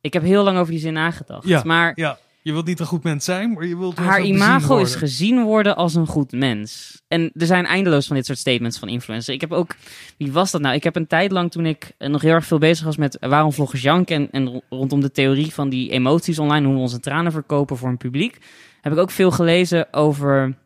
Ik 0.00 0.12
heb 0.12 0.22
heel 0.22 0.42
lang 0.44 0.58
over 0.58 0.72
die 0.72 0.80
zin 0.80 0.92
nagedacht. 0.92 1.46
Ja, 1.48 1.62
maar 1.64 1.92
ja, 1.94 2.18
je 2.42 2.52
wilt 2.52 2.66
niet 2.66 2.80
een 2.80 2.86
goed 2.86 3.02
mens 3.02 3.24
zijn, 3.24 3.52
maar 3.52 3.66
je 3.66 3.78
wilt 3.78 3.96
haar 3.98 4.22
imago 4.22 4.78
is 4.78 4.94
gezien 4.94 5.42
worden 5.42 5.76
als 5.76 5.94
een 5.94 6.06
goed 6.06 6.32
mens. 6.32 7.00
En 7.08 7.30
er 7.34 7.46
zijn 7.46 7.66
eindeloos 7.66 8.06
van 8.06 8.16
dit 8.16 8.26
soort 8.26 8.38
statements 8.38 8.78
van 8.78 8.88
influencers. 8.88 9.34
Ik 9.34 9.40
heb 9.40 9.52
ook, 9.52 9.74
wie 10.18 10.32
was 10.32 10.50
dat 10.50 10.60
nou? 10.60 10.74
Ik 10.74 10.84
heb 10.84 10.96
een 10.96 11.06
tijd 11.06 11.30
lang 11.32 11.50
toen 11.50 11.66
ik 11.66 11.92
eh, 11.98 12.08
nog 12.08 12.22
heel 12.22 12.32
erg 12.32 12.44
veel 12.44 12.58
bezig 12.58 12.84
was 12.84 12.96
met 12.96 13.16
waarom 13.20 13.52
vloggers 13.52 13.82
janken 13.82 14.16
en, 14.16 14.28
en 14.30 14.48
ro- 14.52 14.60
rondom 14.70 15.00
de 15.00 15.10
theorie 15.10 15.52
van 15.54 15.68
die 15.68 15.90
emoties 15.90 16.38
online, 16.38 16.66
hoe 16.66 16.74
we 16.74 16.80
onze 16.80 17.00
tranen 17.00 17.32
verkopen 17.32 17.76
voor 17.76 17.88
een 17.88 17.96
publiek, 17.96 18.38
heb 18.80 18.92
ik 18.92 18.98
ook 18.98 19.10
veel 19.10 19.30
gelezen 19.30 19.92
over 19.92 20.56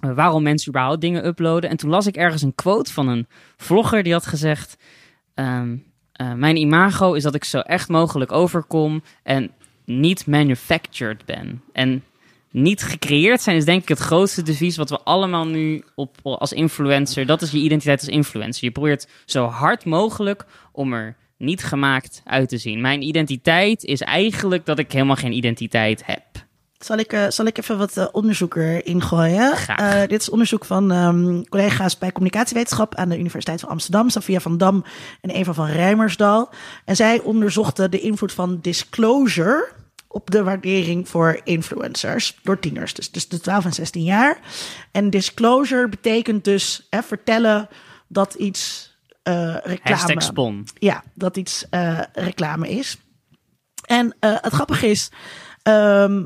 eh, 0.00 0.14
waarom 0.14 0.42
mensen 0.42 0.68
überhaupt 0.68 1.00
dingen 1.00 1.26
uploaden. 1.26 1.70
En 1.70 1.76
toen 1.76 1.90
las 1.90 2.06
ik 2.06 2.16
ergens 2.16 2.42
een 2.42 2.54
quote 2.54 2.92
van 2.92 3.08
een 3.08 3.26
vlogger 3.56 4.02
die 4.02 4.12
had 4.12 4.26
gezegd: 4.26 4.76
ehm, 5.34 5.76
eh, 6.12 6.32
Mijn 6.32 6.56
imago 6.56 7.12
is 7.12 7.22
dat 7.22 7.34
ik 7.34 7.44
zo 7.44 7.58
echt 7.58 7.88
mogelijk 7.88 8.32
overkom 8.32 9.02
en 9.22 9.50
niet 9.84 10.26
manufactured 10.26 11.24
ben. 11.24 11.62
En 11.72 12.04
niet 12.50 12.82
gecreëerd 12.82 13.40
zijn 13.40 13.56
is 13.56 13.64
denk 13.64 13.82
ik 13.82 13.88
het 13.88 13.98
grootste 13.98 14.42
devies 14.42 14.76
wat 14.76 14.90
we 14.90 15.00
allemaal 15.00 15.46
nu 15.46 15.84
op, 15.94 16.16
als 16.22 16.52
influencer, 16.52 17.26
dat 17.26 17.42
is 17.42 17.50
je 17.50 17.58
identiteit 17.58 18.00
als 18.00 18.08
influencer. 18.08 18.64
Je 18.64 18.70
probeert 18.70 19.08
zo 19.24 19.46
hard 19.46 19.84
mogelijk 19.84 20.44
om 20.72 20.92
er 20.92 21.16
niet 21.36 21.64
gemaakt 21.64 22.22
uit 22.24 22.48
te 22.48 22.58
zien. 22.58 22.80
Mijn 22.80 23.02
identiteit 23.02 23.84
is 23.84 24.00
eigenlijk 24.00 24.66
dat 24.66 24.78
ik 24.78 24.92
helemaal 24.92 25.16
geen 25.16 25.32
identiteit 25.32 26.06
heb. 26.06 26.31
Zal 26.84 26.96
ik, 26.96 27.12
eh, 27.12 27.24
zal 27.28 27.46
ik 27.46 27.58
even 27.58 27.78
wat 27.78 27.96
eh, 27.96 28.06
onderzoek 28.12 28.56
erin 28.56 29.02
gooien? 29.02 29.52
Eh, 29.66 30.00
dit 30.00 30.20
is 30.20 30.30
onderzoek 30.30 30.64
van 30.64 30.90
ehm, 30.90 31.42
collega's 31.42 31.98
bij 31.98 32.12
communicatiewetenschap 32.12 32.94
aan 32.94 33.08
de 33.08 33.18
Universiteit 33.18 33.60
van 33.60 33.68
Amsterdam, 33.68 34.10
Safia 34.10 34.40
van 34.40 34.58
Dam 34.58 34.84
en 35.20 35.30
Eva 35.30 35.52
van 35.52 35.66
Rijmersdal. 35.66 36.50
En 36.84 36.96
zij 36.96 37.20
onderzochten 37.20 37.90
de 37.90 38.00
invloed 38.00 38.32
van 38.32 38.58
disclosure 38.60 39.68
op 40.08 40.30
de 40.30 40.42
waardering 40.42 41.08
voor 41.08 41.40
influencers 41.44 42.38
door 42.42 42.58
tieners, 42.58 42.94
dus, 42.94 43.10
dus 43.10 43.28
de 43.28 43.40
12 43.40 43.64
en 43.64 43.72
16 43.72 44.02
jaar. 44.02 44.38
En 44.90 45.10
disclosure 45.10 45.88
betekent 45.88 46.44
dus 46.44 46.86
hè, 46.90 47.02
vertellen 47.02 47.68
dat 48.08 48.34
iets 48.34 48.90
reclame... 49.62 50.20
Spon. 50.20 50.66
Ja, 50.74 51.02
dat 51.14 51.36
iets 51.36 51.66
reclame 52.12 52.70
is. 52.70 52.96
En 53.86 54.16
het 54.20 54.52
grappige 54.52 54.86
is. 54.86 55.10
ehm, 55.62 56.22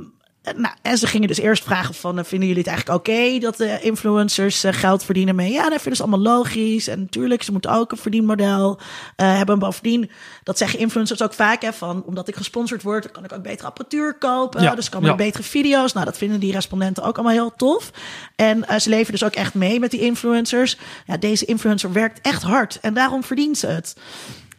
nou, 0.56 0.74
en 0.82 0.98
ze 0.98 1.06
gingen 1.06 1.28
dus 1.28 1.38
eerst 1.38 1.64
vragen 1.64 1.94
van, 1.94 2.18
eh, 2.18 2.24
vinden 2.24 2.48
jullie 2.48 2.62
het 2.62 2.72
eigenlijk 2.72 2.98
oké 2.98 3.38
dat 3.38 3.56
de 3.56 3.80
influencers 3.80 4.64
eh, 4.64 4.72
geld 4.72 5.04
verdienen 5.04 5.34
mee? 5.34 5.52
Ja, 5.52 5.62
dat 5.62 5.80
vinden 5.80 5.96
ze 5.96 6.02
allemaal 6.02 6.34
logisch. 6.34 6.88
En 6.88 7.00
natuurlijk, 7.00 7.42
ze 7.42 7.52
moeten 7.52 7.70
ook 7.70 7.92
een 7.92 7.98
verdienmodel 7.98 8.78
eh, 9.16 9.36
hebben. 9.36 9.58
Bovendien, 9.58 10.10
dat 10.42 10.58
zeggen 10.58 10.78
influencers 10.78 11.22
ook 11.22 11.32
vaak, 11.32 11.62
hè, 11.62 11.72
van, 11.72 12.02
omdat 12.04 12.28
ik 12.28 12.36
gesponsord 12.36 12.82
word, 12.82 13.02
dan 13.02 13.12
kan 13.12 13.24
ik 13.24 13.32
ook 13.32 13.42
betere 13.42 13.66
apparatuur 13.66 14.14
kopen. 14.14 14.62
Ja, 14.62 14.74
dus 14.74 14.88
ja. 15.00 15.08
er 15.08 15.16
betere 15.16 15.42
video's. 15.42 15.92
Nou, 15.92 16.06
dat 16.06 16.18
vinden 16.18 16.40
die 16.40 16.52
respondenten 16.52 17.02
ook 17.02 17.14
allemaal 17.16 17.32
heel 17.32 17.52
tof. 17.56 17.90
En 18.36 18.68
eh, 18.68 18.78
ze 18.78 18.88
leven 18.88 19.12
dus 19.12 19.24
ook 19.24 19.34
echt 19.34 19.54
mee 19.54 19.80
met 19.80 19.90
die 19.90 20.00
influencers. 20.00 20.78
Ja, 21.06 21.16
deze 21.16 21.44
influencer 21.44 21.92
werkt 21.92 22.20
echt 22.20 22.42
hard 22.42 22.78
en 22.80 22.94
daarom 22.94 23.24
verdient 23.24 23.58
ze 23.58 23.66
het. 23.66 23.94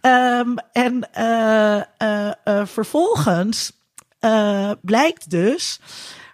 Ehm, 0.01 0.55
en 0.71 1.13
eh, 1.13 1.77
eh, 1.97 2.31
eh, 2.43 2.65
vervolgens 2.65 3.71
eh, 4.19 4.71
blijkt 4.81 5.29
dus 5.29 5.79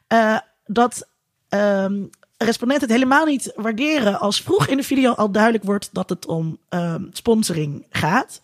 eh, 0.08 0.38
dat 0.66 1.08
ehm, 1.50 2.04
respondenten 2.38 2.88
het 2.88 2.98
helemaal 2.98 3.26
niet 3.26 3.52
waarderen 3.56 4.20
als 4.20 4.42
vroeg 4.42 4.68
in 4.68 4.78
de 4.78 4.84
video 4.84 5.12
al 5.14 5.32
duidelijk 5.32 5.64
wordt 5.64 5.90
dat 5.92 6.10
het 6.10 6.26
om 6.26 6.58
ehm, 6.70 7.04
sponsoring 7.12 7.86
gaat. 7.90 8.42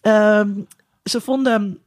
Ehm, 0.00 0.50
ze 1.04 1.20
vonden 1.20 1.82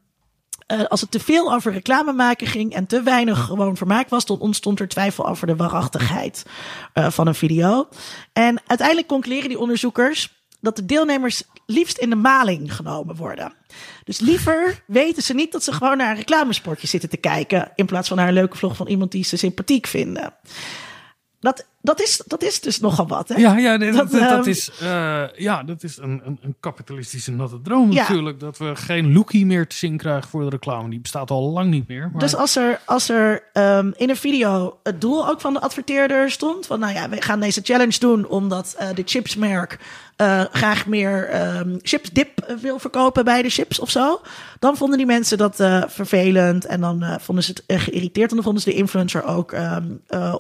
eh, 0.68 0.84
als 0.84 1.02
het 1.02 1.12
te 1.12 1.20
veel 1.20 1.54
over 1.54 1.72
reclame 1.72 2.14
maken 2.14 2.48
ging 2.48 2.74
en 2.74 2.86
te 2.86 3.02
weinig 3.02 3.46
gewoon 3.46 3.78
vermaak 3.78 4.10
was, 4.10 4.26
dan 4.26 4.40
ontstond 4.40 4.80
er 4.80 4.88
twijfel 4.88 5.28
over 5.28 5.48
de 5.48 5.56
waarachtigheid 5.56 6.46
van 6.94 7.28
een 7.28 7.36
video. 7.36 7.88
En 8.34 8.62
uiteindelijk 8.68 9.08
concluderen 9.08 9.50
die 9.50 9.60
onderzoekers 9.60 10.43
dat 10.64 10.76
de 10.76 10.86
deelnemers 10.86 11.44
liefst 11.66 11.98
in 11.98 12.10
de 12.10 12.16
maling 12.16 12.76
genomen 12.76 13.16
worden. 13.16 13.54
Dus 14.04 14.20
liever 14.20 14.82
weten 14.88 15.24
ze 15.24 15.34
niet 15.34 15.52
dat 15.52 15.64
ze 15.64 15.74
gewoon 15.74 15.98
naar 15.98 16.10
een 16.10 16.16
reclamespotje 16.16 16.88
zitten 16.88 17.10
te 17.10 17.18
kijken, 17.18 17.72
in 17.76 17.86
plaats 17.86 18.08
van 18.08 18.18
naar 18.18 18.28
een 18.28 18.34
leuke 18.34 18.58
vlog 18.58 18.76
van 18.76 18.88
iemand 18.88 19.12
die 19.12 19.24
ze 19.24 19.38
sympathiek 19.38 19.88
vinden. 19.88 20.34
Dat, 21.40 21.68
dat, 21.84 22.02
is, 22.02 22.22
dat 22.26 22.44
is 22.44 22.62
dus 22.62 22.80
nogal 22.80 23.08
wat. 23.08 23.30
Hè? 23.30 23.36
Ja, 23.36 23.58
ja, 23.58 23.76
nee, 23.76 23.92
dat, 23.92 24.12
Dat, 24.12 24.22
dat, 24.22 24.40
ehm, 24.40 24.50
is, 24.50 24.72
eh, 24.82 25.24
ja, 25.36 25.64
dat 25.64 25.84
is 25.84 25.98
een, 25.98 26.22
een, 26.26 26.38
een 26.42 26.56
kapitalistische 26.60 27.32
natte 27.32 27.62
droom 27.62 27.92
Ja. 27.92 28.02
natuurlijk. 28.02 28.40
Dat 28.40 28.58
we 28.58 28.76
geen 28.76 29.14
lookie 29.14 29.46
meer 29.46 29.68
te 29.68 29.76
zien 29.76 29.98
krijgen 29.98 30.30
voor 30.30 30.44
de 30.44 30.50
reclame. 30.50 30.90
Die 30.90 31.00
bestaat 31.00 31.32
al 31.32 31.50
lang 31.52 31.70
niet 31.70 31.88
meer. 31.88 32.10
Maar... 32.12 32.22
Dus 32.22 32.36
als 32.36 32.56
er, 32.56 32.80
als 32.86 33.10
er 33.10 33.44
ehm, 33.54 33.92
in 33.96 34.10
een 34.10 34.16
video 34.16 34.78
het 34.84 35.02
doel 35.02 35.28
ook 35.30 35.42
van 35.42 35.54
de 35.54 35.62
adverteerder 35.62 36.32
stond: 36.32 36.66
van 36.66 36.80
nou 36.80 36.94
ja, 36.94 37.10
we 37.10 37.22
gaan 37.22 37.40
deze 37.40 37.62
challenge 37.64 38.00
doen 38.00 38.28
omdat 38.28 38.76
eh, 38.78 38.88
de 38.96 39.04
chipsmerk 39.06 39.80
eh, 40.16 40.42
graag 40.52 40.86
meer 40.86 41.28
ehm 41.30 41.78
chipsdip 41.82 42.56
wil 42.62 42.80
verkopen 42.80 43.26
bij 43.26 43.42
de 43.42 43.50
chips 43.50 43.80
of 43.80 43.90
zo. 43.90 44.22
Dan 44.60 44.78
vonden 44.78 44.98
die 44.98 45.08
mensen 45.08 45.38
dat 45.38 45.56
vervelend 45.88 46.66
en 46.66 46.82
dan 46.82 47.18
vonden 47.22 47.44
ze 47.44 47.52
het 47.68 47.82
geïrriteerd 47.82 48.30
en 48.30 48.36
dan 48.36 48.44
vonden 48.44 48.64
ze 48.64 48.70
de 48.70 48.76
influencer 48.76 49.24
ook 49.24 49.56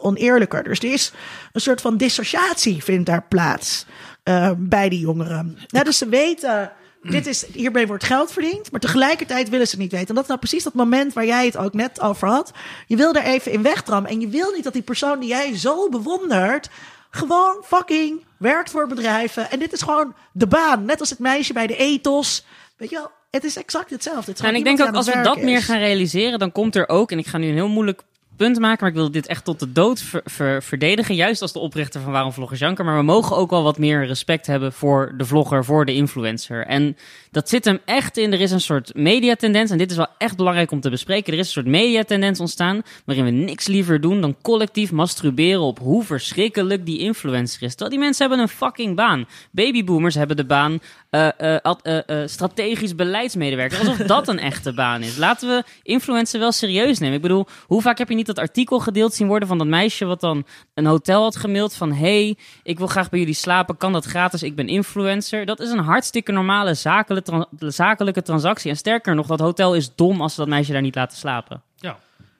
oneerlijker. 0.01 0.63
Dus 0.63 0.79
er 0.79 0.91
is 0.93 1.13
een 1.51 1.61
soort 1.61 1.81
van 1.81 1.97
dissociatie 1.97 2.83
vindt 2.83 3.05
daar 3.05 3.25
plaats 3.27 3.85
eh, 4.23 4.51
bij 4.57 4.89
die 4.89 4.99
jongeren. 4.99 5.57
Nou, 5.67 5.85
dus 5.85 5.97
ze 5.97 6.09
weten 6.09 6.71
dit 7.03 7.27
is, 7.27 7.45
hierbij 7.53 7.87
wordt 7.87 8.03
geld 8.03 8.31
verdiend, 8.31 8.71
maar 8.71 8.79
tegelijkertijd 8.79 9.49
willen 9.49 9.65
ze 9.67 9.71
het 9.71 9.81
niet 9.81 9.91
weten. 9.91 10.07
En 10.07 10.13
dat 10.13 10.23
is 10.23 10.29
nou 10.29 10.39
precies 10.39 10.63
dat 10.63 10.73
moment 10.73 11.13
waar 11.13 11.25
jij 11.25 11.45
het 11.45 11.57
ook 11.57 11.73
net 11.73 12.01
over 12.01 12.27
had. 12.27 12.51
Je 12.87 12.95
wil 12.95 13.13
er 13.13 13.23
even 13.23 13.51
in 13.51 13.61
wegdrammen 13.61 14.11
en 14.11 14.19
je 14.19 14.27
wil 14.27 14.51
niet 14.51 14.63
dat 14.63 14.73
die 14.73 14.81
persoon 14.81 15.19
die 15.19 15.29
jij 15.29 15.57
zo 15.57 15.89
bewondert, 15.89 16.69
gewoon 17.09 17.63
fucking 17.63 18.23
werkt 18.37 18.69
voor 18.69 18.87
bedrijven. 18.87 19.51
En 19.51 19.59
dit 19.59 19.73
is 19.73 19.81
gewoon 19.81 20.15
de 20.31 20.47
baan, 20.47 20.85
net 20.85 20.99
als 20.99 21.09
het 21.09 21.19
meisje 21.19 21.53
bij 21.53 21.67
de 21.67 21.75
ethos. 21.75 22.45
Weet 22.77 22.89
je 22.89 22.95
wel, 22.95 23.11
het 23.31 23.43
is 23.43 23.57
exact 23.57 23.89
hetzelfde. 23.89 24.31
Het 24.31 24.39
is 24.39 24.45
en 24.45 24.55
ik 24.55 24.63
denk 24.63 24.81
ook 24.81 24.95
als 24.95 25.05
we 25.05 25.21
dat 25.21 25.41
meer 25.41 25.61
gaan 25.61 25.79
realiseren, 25.79 26.39
dan 26.39 26.51
komt 26.51 26.75
er 26.75 26.89
ook, 26.89 27.11
en 27.11 27.17
ik 27.17 27.27
ga 27.27 27.37
nu 27.37 27.47
een 27.47 27.53
heel 27.53 27.67
moeilijk 27.67 28.01
punt 28.37 28.59
maken, 28.59 28.77
maar 28.79 28.89
ik 28.89 28.95
wil 28.95 29.11
dit 29.11 29.27
echt 29.27 29.45
tot 29.45 29.59
de 29.59 29.71
dood 29.71 30.01
ver- 30.01 30.21
ver- 30.25 30.63
verdedigen. 30.63 31.15
Juist 31.15 31.41
als 31.41 31.53
de 31.53 31.59
oprichter 31.59 32.01
van 32.01 32.11
Waarom 32.11 32.31
Vloggers 32.31 32.59
Janker. 32.59 32.85
Maar 32.85 32.97
we 32.97 33.03
mogen 33.03 33.35
ook 33.35 33.49
wel 33.49 33.63
wat 33.63 33.77
meer 33.77 34.05
respect 34.05 34.47
hebben 34.47 34.73
voor 34.73 35.13
de 35.17 35.25
vlogger, 35.25 35.65
voor 35.65 35.85
de 35.85 35.93
influencer. 35.93 36.65
En 36.65 36.97
dat 37.31 37.49
zit 37.49 37.65
hem 37.65 37.79
echt 37.85 38.17
in. 38.17 38.33
Er 38.33 38.41
is 38.41 38.51
een 38.51 38.61
soort 38.61 38.93
mediatendens, 38.95 39.71
en 39.71 39.77
dit 39.77 39.91
is 39.91 39.97
wel 39.97 40.07
echt 40.17 40.37
belangrijk 40.37 40.71
om 40.71 40.81
te 40.81 40.89
bespreken. 40.89 41.33
Er 41.33 41.39
is 41.39 41.45
een 41.45 41.51
soort 41.51 41.65
mediatendens 41.65 42.39
ontstaan 42.39 42.81
waarin 43.05 43.25
we 43.25 43.31
niks 43.31 43.67
liever 43.67 44.01
doen 44.01 44.21
dan 44.21 44.35
collectief 44.41 44.91
masturberen 44.91 45.61
op 45.61 45.79
hoe 45.79 46.03
verschrikkelijk 46.03 46.85
die 46.85 46.99
influencer 46.99 47.61
is. 47.63 47.69
Terwijl 47.69 47.89
die 47.89 47.99
mensen 47.99 48.27
hebben 48.27 48.45
een 48.45 48.49
fucking 48.55 48.95
baan. 48.95 49.27
Babyboomers 49.51 50.15
hebben 50.15 50.37
de 50.37 50.45
baan 50.45 50.79
eh, 51.09 51.27
eh, 51.37 51.73
eh, 51.83 52.27
strategisch 52.27 52.95
beleidsmedewerker. 52.95 53.79
Alsof 53.79 53.97
dat 53.97 54.27
een 54.27 54.39
echte 54.39 54.73
baan 54.73 55.01
is. 55.01 55.17
Laten 55.17 55.49
we 55.49 55.63
influencer 55.83 56.39
wel 56.39 56.51
serieus 56.51 56.99
nemen. 56.99 57.15
Ik 57.15 57.21
bedoel, 57.21 57.47
hoe 57.67 57.81
vaak 57.81 57.97
heb 57.97 58.09
je 58.09 58.15
niet 58.15 58.22
dat 58.25 58.39
artikel 58.39 58.79
gedeeld 58.79 59.13
zien 59.13 59.27
worden 59.27 59.47
van 59.47 59.57
dat 59.57 59.67
meisje 59.67 60.05
wat 60.05 60.19
dan 60.19 60.45
een 60.73 60.85
hotel 60.85 61.21
had 61.21 61.35
gemaild 61.35 61.73
van 61.73 61.93
hey, 61.93 62.37
ik 62.63 62.77
wil 62.77 62.87
graag 62.87 63.09
bij 63.09 63.19
jullie 63.19 63.33
slapen, 63.33 63.77
kan 63.77 63.93
dat 63.93 64.05
gratis? 64.05 64.43
Ik 64.43 64.55
ben 64.55 64.67
influencer. 64.67 65.45
Dat 65.45 65.59
is 65.59 65.69
een 65.69 65.79
hartstikke 65.79 66.31
normale 66.31 66.73
zakelijke, 66.73 67.47
zakelijke 67.57 68.21
transactie. 68.21 68.69
En 68.69 68.77
sterker 68.77 69.15
nog, 69.15 69.27
dat 69.27 69.39
hotel 69.39 69.75
is 69.75 69.95
dom 69.95 70.21
als 70.21 70.33
ze 70.33 70.39
dat 70.39 70.49
meisje 70.49 70.71
daar 70.71 70.81
niet 70.81 70.95
laten 70.95 71.17
slapen. 71.17 71.61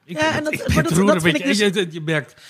Ja. 0.05 0.11
Ik, 0.15 0.21
Ja, 0.21 0.37
en 0.37 0.43
dat- 0.43 0.53
ik, 0.53 0.59
maar 0.73 0.83
dat- 0.83 0.95
dat 0.95 0.99
een 1.15 1.21
vind 1.21 1.23
beetje- 1.23 1.37
ik 1.65 1.73
dus- 1.73 1.81
je, 1.83 1.87
je, 1.87 1.93
je 1.93 2.01
merkt, 2.05 2.41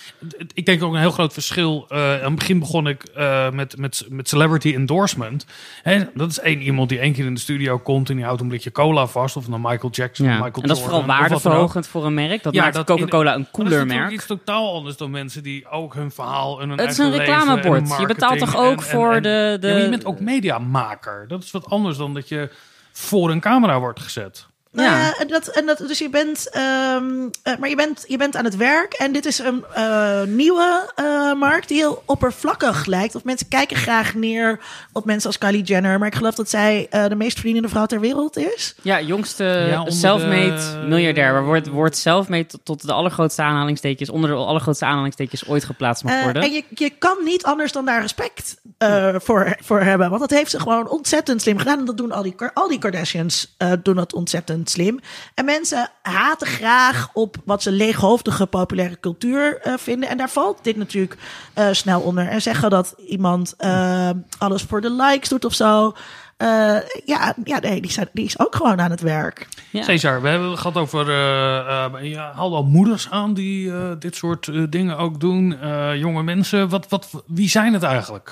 ik 0.54 0.66
denk 0.66 0.84
ook 0.84 0.94
een 0.94 1.00
heel 1.00 1.12
groot 1.12 1.34
verschil. 1.34 1.86
eh, 1.90 2.14
aan 2.14 2.20
het 2.32 2.36
begin 2.36 2.60
begon 2.60 2.88
ik 2.88 3.04
eh, 3.04 3.50
met, 3.52 3.78
met, 3.78 4.06
met 4.10 4.28
celebrity 4.30 4.74
endorsement. 4.76 5.46
Hè, 5.84 6.04
dat 6.14 6.30
is 6.30 6.40
één 6.40 6.62
iemand 6.62 6.90
die 6.90 7.00
één 7.00 7.14
keer 7.14 7.26
in 7.26 7.34
de 7.34 7.40
studio 7.40 7.78
komt 7.80 8.10
en 8.10 8.16
die 8.16 8.26
houdt 8.26 8.42
een 8.42 8.48
blikje 8.48 8.72
cola 8.72 9.06
vast. 9.08 9.36
Of 9.36 9.46
dan 9.46 9.62
Michael 9.62 9.92
Jackson, 9.92 10.26
Ja. 10.26 10.32
Michael 10.34 10.62
En 10.62 10.68
dat 10.68 10.78
is 10.78 10.84
vooral 10.84 11.06
waardeverhogend 11.06 11.88
voor 11.88 12.06
een 12.06 12.14
merk. 12.14 12.44
Dat 12.44 12.54
Ja, 12.54 12.62
maakt 12.64 12.76
dat- 12.76 12.86
Coca-Cola 12.86 13.34
een 13.34 13.40
Maar 13.42 13.50
cooler 13.52 13.72
dat 13.72 13.88
is 13.88 13.94
merk. 13.94 14.12
iets 14.12 14.26
totaal 14.26 14.74
anders 14.76 14.98
dan 14.98 15.12
mensen 15.12 15.44
die 15.44 15.68
ook 15.70 15.94
hun 15.94 16.12
verhaal 16.12 16.62
en 16.62 16.70
hun 16.70 16.78
Het 16.80 16.92
is 16.92 16.98
een 16.98 17.12
reclamebord. 17.12 17.98
Je 18.00 18.06
betaalt 18.06 18.40
toch 18.40 18.56
ook 18.58 18.82
voor 18.82 19.14
de- 19.22 19.58
de- 19.60 19.68
Ja, 19.68 19.74
maar 19.74 19.82
je 19.84 19.90
bent 19.90 20.06
ook 20.06 20.20
mediamaker. 20.20 21.26
Dat 21.28 21.44
is 21.44 21.52
wat 21.52 21.66
anders 21.70 21.98
dan 21.98 22.14
dat 22.14 22.28
je 22.30 22.50
voor 22.92 23.32
een 23.32 23.40
camera 23.40 23.80
wordt 23.80 24.00
gezet. 24.00 24.48
Nou 24.74 24.90
Ja. 24.90 25.00
ja, 25.02 25.16
en 25.20 25.28
dat, 25.28 25.48
en 25.48 25.66
dat, 25.66 25.78
dus 25.78 26.00
je 26.00 26.10
bent, 26.10 26.50
ehm, 26.50 27.06
eh, 27.44 27.58
maar 27.60 27.70
je 27.70 27.76
bent, 27.76 28.04
je 28.08 28.18
bent 28.18 28.36
aan 28.36 28.44
het 28.46 28.56
werk 28.58 28.94
en 28.94 29.12
dit 29.12 29.26
is 29.26 29.40
een 29.40 29.64
eh, 29.74 30.22
nieuwe 30.24 30.92
eh, 30.96 31.34
markt 31.34 31.68
die 31.68 31.78
heel 31.78 32.04
oppervlakkig 32.06 32.86
lijkt. 32.86 33.16
Of 33.16 33.24
mensen 33.24 33.48
kijken 33.48 33.78
graag 33.78 34.14
neer 34.14 34.60
op 34.92 35.06
mensen 35.06 35.28
als 35.28 35.38
Kylie 35.38 35.64
Jenner, 35.64 36.00
maar 36.00 36.08
ik 36.08 36.16
geloof 36.16 36.36
dat 36.36 36.50
zij 36.50 36.88
de 37.08 37.16
meest 37.16 37.34
verdienende 37.36 37.70
vrouw 37.70 37.86
ter 37.86 38.00
wereld 38.00 38.38
is. 38.38 38.76
Ja, 38.82 39.02
jongste 39.02 39.44
Ja, 39.44 39.90
self-made 39.90 40.56
de- 40.56 40.86
miljardair. 40.88 41.34
Waar 41.34 41.46
wordt, 41.46 41.68
wordt 41.68 41.98
self-made 41.98 42.46
tot, 42.46 42.60
tot 42.66 42.82
de 42.86 42.94
allergrootste 42.94 43.42
aanhalingstekens, 43.42 44.10
onder 44.10 44.30
de 44.30 44.36
allergrootste 44.36 44.86
aanhalingstekens 44.86 45.48
ooit 45.48 45.64
geplaatst 45.64 46.04
mag 46.04 46.14
Eh, 46.14 46.24
worden. 46.24 46.42
en 46.44 46.52
je, 46.52 46.64
je 46.70 46.90
kan 46.90 47.18
niet 47.24 47.44
anders 47.44 47.72
dan 47.72 47.86
daar 47.86 48.02
respect 48.02 48.56
eh, 48.78 49.16
voor, 49.18 49.58
voor 49.62 49.82
hebben. 49.82 50.10
Want 50.10 50.22
dat 50.22 50.30
heeft 50.30 50.52
ze 50.52 50.60
gewoon 50.60 50.90
ontzettend 50.90 51.42
slim 51.42 51.58
gedaan. 51.58 51.80
En 51.80 51.86
dat 51.86 51.98
doen 51.98 52.12
al 52.12 52.24
die, 52.24 52.36
al 52.54 52.68
die 52.68 52.80
Kardashians 52.80 53.54
eh, 53.58 53.72
doen 53.84 53.96
dat 53.96 54.14
ontzettend 54.14 54.63
slim. 54.70 55.00
En 55.34 55.46
mensen 55.46 55.90
haten 56.02 56.48
graag 56.48 57.10
op 57.14 57.36
wat 57.46 57.64
ze 57.64 57.72
leeghoofdige 57.72 58.46
populaire 58.46 59.00
cultuur 59.00 59.60
eh, 59.62 59.74
vinden. 59.78 60.10
En 60.10 60.18
daar 60.18 60.30
valt 60.30 60.64
dit 60.64 60.76
natuurlijk 60.78 61.18
eh, 61.54 61.68
snel 61.72 62.02
onder. 62.02 62.28
En 62.28 62.42
zeggen 62.42 62.70
dat 62.70 62.96
iemand 63.08 63.54
eh, 63.58 64.10
alles 64.38 64.62
voor 64.62 64.82
de 64.82 64.92
likes 64.92 65.30
doet 65.30 65.46
of 65.46 65.54
zo. 65.54 65.94
Eh, 66.38 66.78
ja, 67.06 67.34
ja, 67.44 67.60
nee, 67.60 67.82
die, 67.82 67.92
zijn, 67.92 68.10
die 68.14 68.26
is 68.26 68.40
ook 68.40 68.56
gewoon 68.56 68.82
aan 68.82 68.92
het 68.92 69.02
werk. 69.02 69.48
Ja. 69.70 69.84
Cesar, 69.84 70.22
we 70.22 70.28
hebben 70.28 70.50
het 70.50 70.60
gehad 70.60 70.78
over. 70.78 71.10
eh 71.10 71.86
eh, 71.86 72.10
je 72.12 72.18
haalt 72.18 72.54
al 72.54 72.64
moeders 72.64 73.10
aan 73.10 73.34
die 73.34 73.72
eh, 73.72 73.92
dit 74.00 74.16
soort 74.16 74.72
dingen 74.72 74.98
ook 74.98 75.20
doen. 75.20 75.60
Eh, 75.60 75.96
jonge 75.96 76.24
mensen. 76.24 76.70
Wat, 76.70 76.86
wat, 76.90 77.10
wie 77.28 77.50
zijn 77.50 77.74
het 77.74 77.84
eigenlijk? 77.84 78.32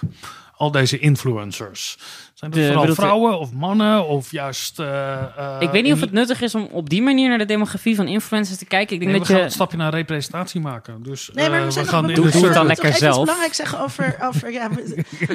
Al 0.57 0.71
deze 0.71 0.99
influencers. 0.99 1.97
Zijn 2.41 2.51
dat 2.51 2.61
De- 2.61 2.73
vooral 2.73 2.95
vrouwen 2.95 3.39
of 3.39 3.53
mannen? 3.53 4.07
Of 4.07 4.31
juist. 4.31 4.79
eh, 4.79 5.13
eh, 5.37 5.55
ik 5.59 5.69
weet 5.69 5.83
niet 5.83 5.93
of 5.93 5.99
het 5.99 6.11
nuttig 6.11 6.41
is 6.41 6.55
om 6.55 6.67
op 6.71 6.89
die 6.89 7.01
manier 7.01 7.29
naar 7.29 7.37
de 7.37 7.45
demografie 7.45 7.95
van 7.95 8.07
influencers 8.07 8.57
te 8.57 8.65
kijken. 8.65 8.93
Ik 8.95 8.99
denk 9.01 9.11
Nee, 9.11 9.21
we 9.21 9.27
dat 9.27 9.35
gaan 9.35 9.45
een 9.45 9.51
stapje 9.51 9.77
naar 9.77 9.93
representatie 9.93 10.61
maken. 10.61 11.03
Dus 11.03 11.29
Nee, 11.33 11.49
maar 11.49 11.59
eh, 11.59 11.65
we 11.65 11.71
zijn 11.71 11.85
we 11.85 11.91
nog- 11.91 11.99
gaan 11.99 12.07
we 12.09 12.13
in 12.13 12.21
moeten 12.21 12.39
de 12.41 12.45
Doe 12.47 12.47
het 12.47 12.57
dan 12.57 12.67
lekker 12.67 12.93
zelf. 12.93 13.13
iets 13.15 13.19
belangrijks 13.23 13.55
zeggen 13.57 13.79
over, 13.79 14.17
over, 14.21 14.51
ja, 14.51 14.69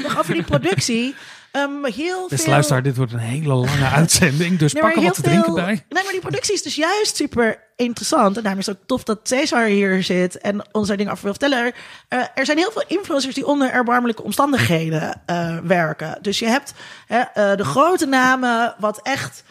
nog 0.03 0.19
over 0.21 0.35
die 0.35 0.43
productie. 0.43 1.15
Ehm, 1.57 1.85
heel 1.85 2.29
Beste 2.29 2.45
veel... 2.45 2.53
luisteraar, 2.53 2.83
dit 2.83 2.97
wordt 2.97 3.13
een 3.13 3.19
hele 3.19 3.55
lange 3.55 3.89
uitzending. 4.01 4.59
Dus 4.59 4.73
Nee, 4.73 4.83
pak 4.83 4.95
er 4.97 5.03
wat 5.03 5.15
te 5.15 5.23
drinken 5.23 5.55
bij. 5.55 5.85
Nee, 5.89 6.03
maar 6.03 6.13
die 6.13 6.21
productie 6.21 6.55
is 6.55 6.63
dus 6.63 6.75
juist 6.75 7.17
super 7.17 7.59
interessant. 7.77 8.37
En 8.37 8.43
daarom 8.43 8.61
is 8.61 8.67
het 8.67 8.77
ook 8.77 8.87
tof 8.87 9.03
dat 9.03 9.19
Cesar 9.23 9.65
hier 9.65 10.03
zit 10.03 10.39
en 10.39 10.65
ons 10.73 10.89
daar 10.89 10.97
dingen 10.97 11.13
over 11.13 11.25
wil 11.25 11.35
vertellen. 11.41 11.73
Eh, 12.09 12.19
er 12.35 12.45
zijn 12.45 12.59
heel 12.59 12.71
veel 12.73 12.85
influencers 12.87 13.35
die 13.35 13.47
onder 13.47 13.71
erbarmelijke 13.71 14.23
omstandigheden 14.23 15.23
eh, 15.27 15.59
werken. 15.59 16.19
Dus 16.21 16.39
je 16.39 16.47
hebt 16.47 16.75
hè, 17.07 17.19
eh, 17.19 17.57
de 17.57 17.65
grote 17.65 18.07
namen, 18.07 18.75
wat 18.79 19.01
echt. 19.03 19.45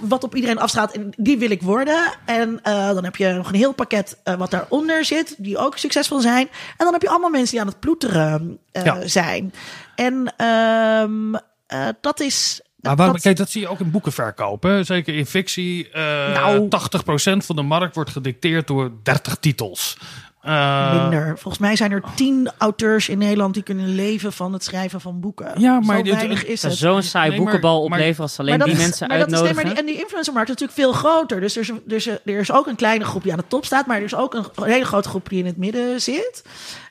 wat 0.00 0.24
op 0.24 0.34
iedereen 0.34 0.58
afstraalt 0.58 0.92
en 0.92 1.12
die 1.16 1.38
wil 1.38 1.50
ik 1.50 1.62
worden. 1.62 2.12
En 2.24 2.60
dan 2.62 3.04
heb 3.04 3.16
je 3.16 3.32
nog 3.32 3.48
een 3.48 3.54
heel 3.54 3.72
pakket 3.72 4.16
eh, 4.24 4.34
wat 4.34 4.50
daaronder 4.50 5.04
zit, 5.04 5.34
die 5.38 5.58
ook 5.58 5.78
succesvol 5.78 6.20
zijn. 6.20 6.48
En 6.50 6.84
dan 6.84 6.92
heb 6.92 7.02
je 7.02 7.08
allemaal 7.08 7.30
mensen 7.30 7.50
die 7.50 7.60
aan 7.60 7.66
het 7.66 7.80
ploeteren 7.80 8.58
Ja. 8.72 9.06
zijn. 9.08 9.52
En 9.94 10.34
ehm, 10.36 11.34
eh, 11.66 11.88
dat 12.00 12.20
is. 12.20 12.60
Maar 12.80 12.96
waar, 12.96 13.12
dat- 13.12 13.20
kijk, 13.20 13.36
dat 13.36 13.50
zie 13.50 13.60
je 13.60 13.68
ook 13.68 13.80
in 13.80 13.90
boekenverkoop. 13.90 14.62
Hè? 14.62 14.82
Zeker 14.82 15.14
in 15.14 15.26
fictie. 15.26 15.90
eh 15.90 16.02
Nou. 16.34 16.68
80% 16.68 17.44
van 17.46 17.56
de 17.56 17.62
markt 17.62 17.94
wordt 17.94 18.10
gedicteerd 18.10 18.66
door 18.66 18.90
30 19.02 19.36
titels. 19.36 19.96
Eh, 20.42 21.00
minder. 21.00 21.26
Volgens 21.38 21.58
mij 21.58 21.76
zijn 21.76 21.92
er 21.92 22.02
tien 22.14 22.50
auteurs 22.58 23.08
in 23.08 23.18
Nederland 23.18 23.54
die 23.54 23.62
kunnen 23.62 23.94
leven 23.94 24.32
van 24.32 24.52
het 24.52 24.64
schrijven 24.64 25.00
van 25.00 25.20
boeken. 25.20 25.60
Ja, 25.60 25.80
maar 25.80 25.96
Zo 25.96 26.02
dit- 26.02 26.14
weinig 26.14 26.44
is 26.44 26.62
het. 26.62 26.74
zo'n 26.76 27.02
saai 27.02 27.28
Nee, 27.28 27.38
boekenbal 27.38 27.82
opleveren 27.82 28.20
als 28.22 28.38
alleen 28.38 28.58
Maar 28.58 28.66
die 28.66 28.76
is- 28.76 28.82
mensen 28.82 29.08
maar 29.08 29.18
dat 29.18 29.32
is- 29.32 29.40
nee, 29.40 29.54
maar 29.54 29.64
die- 29.64 29.74
en 29.74 29.86
die 29.86 29.98
influencermarkt 29.98 30.48
is 30.50 30.54
natuurlijk 30.60 30.78
veel 30.92 30.92
groter. 31.10 31.40
Dus 31.40 31.56
er 31.56 31.62
is, 31.62 31.70
dus 31.84 32.06
er 32.06 32.20
is 32.38 32.52
ook 32.52 32.66
een 32.66 32.76
kleine 32.76 33.04
groep 33.04 33.22
die 33.22 33.32
aan 33.32 33.38
de 33.38 33.44
top 33.48 33.64
staat. 33.64 33.86
Maar 33.86 33.96
er 33.96 34.02
is 34.04 34.14
ook 34.14 34.34
een 34.34 34.44
hele 34.64 34.84
grote 34.84 35.08
groep 35.08 35.28
die 35.28 35.38
in 35.38 35.46
het 35.46 35.56
midden 35.56 36.00
zit. 36.00 36.44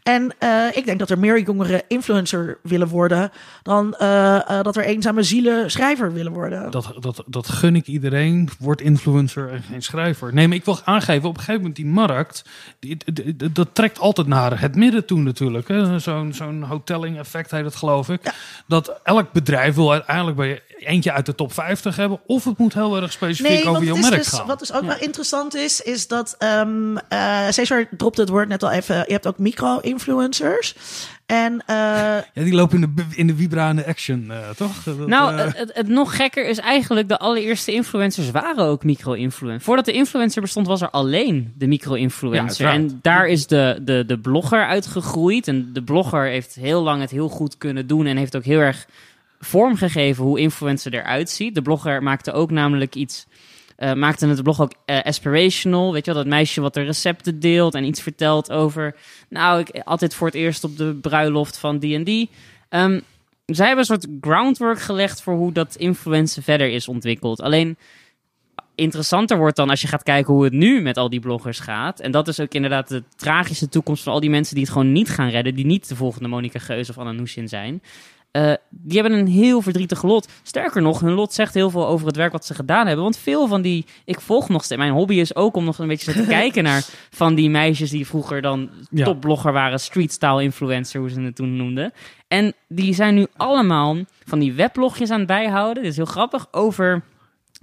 En 0.03 0.31
eh, 0.39 0.65
ik 0.73 0.85
denk 0.85 0.99
dat 0.99 1.09
er 1.09 1.19
meer 1.19 1.39
jongeren 1.41 1.81
influencer 1.87 2.57
willen 2.63 2.87
worden... 2.87 3.31
dan 3.63 3.93
eh, 3.95 4.35
eh, 4.35 4.63
dat 4.63 4.75
er 4.75 4.83
eenzame 4.83 5.23
zielen 5.23 5.71
schrijver 5.71 6.13
willen 6.13 6.31
worden. 6.31 6.71
Dat, 6.71 6.93
dat, 6.99 7.23
dat 7.27 7.47
gun 7.49 7.75
ik 7.75 7.87
iedereen. 7.87 8.49
Word 8.59 8.81
influencer 8.81 9.49
en 9.51 9.63
geen 9.69 9.81
schrijver. 9.81 10.33
Nee, 10.33 10.47
maar 10.47 10.57
ik 10.57 10.65
wil 10.65 10.79
aangeven, 10.83 11.29
op 11.29 11.33
een 11.33 11.39
gegeven 11.39 11.59
moment 11.61 11.75
die 11.75 11.85
markt, 11.85 12.43
die, 12.79 12.97
die- 13.13 13.35
die- 13.35 13.51
dat 13.51 13.67
trekt 13.73 13.99
altijd 13.99 14.27
naar 14.27 14.61
het 14.61 14.75
midden 14.75 15.05
toe 15.05 15.19
natuurlijk. 15.19 15.67
Zo'n 15.97 16.33
zo'n 16.33 16.63
hotelling 16.63 17.17
effect 17.17 17.51
heet 17.51 17.65
het 17.65 17.75
geloof 17.75 18.09
ik. 18.09 18.21
Dat 18.67 18.99
elk 19.03 19.31
bedrijf 19.31 19.75
wil 19.75 19.91
uiteindelijk 19.91 20.37
bij 20.37 20.61
eentje 20.85 21.11
uit 21.11 21.25
de 21.25 21.35
top 21.35 21.53
50 21.53 21.95
hebben. 21.95 22.19
Of 22.25 22.43
het 22.43 22.57
moet 22.57 22.73
heel 22.73 23.01
erg 23.01 23.11
specifiek 23.11 23.51
Nee, 23.51 23.67
over 23.67 23.83
jouw 23.83 23.95
merk 23.95 24.15
dus, 24.15 24.27
gaan. 24.27 24.47
wat 24.47 24.59
dus 24.59 24.73
ook 24.73 24.85
wel 24.85 24.99
interessant 24.99 25.55
is, 25.55 25.81
is 25.81 26.07
dat 26.07 26.35
um, 26.39 26.97
uh, 27.09 27.49
Cesar 27.49 27.87
dropte 27.97 28.21
het 28.21 28.29
woord 28.29 28.47
net 28.47 28.63
al 28.63 28.71
even. 28.71 28.95
Je 28.95 29.13
hebt 29.13 29.27
ook 29.27 29.37
micro-influencers. 29.37 30.75
En 31.25 31.53
uh, 31.53 31.57
ja, 32.33 32.43
die 32.43 32.53
lopen 32.53 32.83
in 32.83 32.93
de, 32.95 33.03
in 33.15 33.27
de 33.27 33.35
Vibra 33.35 33.69
en 33.69 33.75
de 33.75 33.85
Action, 33.85 34.27
uh, 34.29 34.49
toch? 34.49 34.83
Dat, 34.83 35.07
nou, 35.07 35.35
het, 35.35 35.57
het, 35.57 35.71
het, 35.73 35.87
nog 35.87 36.15
gekker 36.15 36.47
is 36.47 36.57
eigenlijk 36.57 37.07
de 37.07 37.17
allereerste 37.17 37.71
influencers 37.71 38.31
waren 38.31 38.65
ook 38.65 38.83
micro-influencers. 38.83 39.63
Voordat 39.63 39.85
de 39.85 39.91
influencer 39.91 40.41
bestond, 40.41 40.67
was 40.67 40.81
er 40.81 40.89
alleen 40.89 41.53
de 41.57 41.67
micro-influencer. 41.67 42.65
Ja, 42.65 42.73
en 42.73 42.99
daar 43.01 43.27
is 43.27 43.47
de, 43.47 43.79
de, 43.81 44.03
de 44.07 44.19
blogger 44.19 44.65
uitgegroeid. 44.65 45.47
En 45.47 45.69
de 45.73 45.83
blogger 45.83 46.25
heeft 46.25 46.55
heel 46.55 46.83
lang 46.83 47.01
het 47.01 47.11
heel 47.11 47.29
goed 47.29 47.57
kunnen 47.57 47.87
doen 47.87 48.05
en 48.05 48.17
heeft 48.17 48.35
ook 48.35 48.45
heel 48.45 48.59
erg 48.59 48.87
vormgegeven 49.43 50.23
hoe 50.23 50.39
influencer 50.39 50.93
eruit 50.93 51.29
ziet. 51.29 51.55
De 51.55 51.61
blogger 51.61 52.03
maakte 52.03 52.31
ook 52.31 52.51
namelijk 52.51 52.95
iets. 52.95 53.25
Uh, 53.77 53.93
maakte 53.93 54.27
het 54.27 54.43
blog 54.43 54.61
ook 54.61 54.73
uh, 54.85 55.01
aspirational. 55.01 55.93
Weet 55.93 56.05
je 56.05 56.13
wel, 56.13 56.23
dat 56.23 56.31
meisje 56.31 56.61
wat 56.61 56.73
de 56.73 56.81
recepten 56.81 57.39
deelt 57.39 57.75
en 57.75 57.83
iets 57.83 58.01
vertelt 58.01 58.51
over. 58.51 58.95
Nou, 59.29 59.59
ik 59.59 59.81
altijd 59.83 60.15
voor 60.15 60.27
het 60.27 60.35
eerst 60.35 60.63
op 60.63 60.77
de 60.77 60.95
bruiloft 61.01 61.57
van 61.57 61.79
die. 61.79 62.29
Um, 62.69 63.01
zij 63.45 63.67
hebben 63.67 63.85
een 63.89 63.99
soort 63.99 64.07
groundwork 64.21 64.79
gelegd 64.79 65.21
voor 65.21 65.33
hoe 65.33 65.51
dat 65.51 65.75
influencer 65.75 66.43
verder 66.43 66.69
is 66.69 66.87
ontwikkeld. 66.87 67.41
Alleen 67.41 67.77
interessanter 68.75 69.37
wordt 69.37 69.55
dan 69.55 69.69
als 69.69 69.81
je 69.81 69.87
gaat 69.87 70.03
kijken 70.03 70.33
hoe 70.33 70.43
het 70.43 70.53
nu 70.53 70.81
met 70.81 70.97
al 70.97 71.09
die 71.09 71.19
bloggers 71.19 71.59
gaat. 71.59 71.99
En 71.99 72.11
dat 72.11 72.27
is 72.27 72.39
ook 72.39 72.53
inderdaad 72.53 72.87
de 72.87 73.03
tragische 73.15 73.69
toekomst 73.69 74.03
van 74.03 74.13
al 74.13 74.19
die 74.19 74.29
mensen 74.29 74.55
die 74.55 74.63
het 74.63 74.73
gewoon 74.73 74.91
niet 74.91 75.09
gaan 75.09 75.29
redden. 75.29 75.55
Die 75.55 75.65
niet 75.65 75.87
de 75.87 75.95
volgende 75.95 76.27
Monica 76.27 76.59
Geus 76.59 76.89
of 76.89 76.97
Anna 76.97 77.11
Nushin 77.11 77.47
zijn. 77.47 77.81
Uh, 78.37 78.53
die 78.69 79.01
hebben 79.01 79.19
een 79.19 79.27
heel 79.27 79.61
verdrietig 79.61 80.03
lot. 80.03 80.27
Sterker 80.43 80.81
nog, 80.81 80.99
hun 80.99 81.13
lot 81.13 81.33
zegt 81.33 81.53
heel 81.53 81.69
veel 81.69 81.87
over 81.87 82.07
het 82.07 82.15
werk 82.15 82.31
wat 82.31 82.45
ze 82.45 82.53
gedaan 82.53 82.85
hebben. 82.85 83.03
Want 83.03 83.17
veel 83.17 83.47
van 83.47 83.61
die, 83.61 83.85
ik 84.05 84.21
volg 84.21 84.49
nog 84.49 84.63
steeds. 84.63 84.81
Mijn 84.81 84.93
hobby 84.93 85.15
is 85.15 85.35
ook 85.35 85.55
om 85.55 85.65
nog 85.65 85.79
een 85.79 85.87
beetje 85.87 86.13
te 86.13 86.25
kijken 86.39 86.63
naar 86.63 86.85
van 87.09 87.35
die 87.35 87.49
meisjes 87.49 87.89
die 87.89 88.07
vroeger 88.07 88.41
dan 88.41 88.69
ja. 88.89 89.05
topblogger 89.05 89.53
waren, 89.53 89.79
streetstyle 89.79 90.43
influencer, 90.43 90.99
hoe 90.99 91.09
ze 91.09 91.21
het 91.21 91.35
toen 91.35 91.55
noemden. 91.55 91.93
En 92.27 92.53
die 92.67 92.93
zijn 92.93 93.15
nu 93.15 93.27
allemaal 93.37 93.97
van 94.25 94.39
die 94.39 94.53
weblogjes 94.53 95.09
aan 95.09 95.17
het 95.17 95.27
bijhouden. 95.27 95.83
Dit 95.83 95.91
is 95.91 95.97
heel 95.97 96.05
grappig 96.05 96.47
over. 96.51 97.03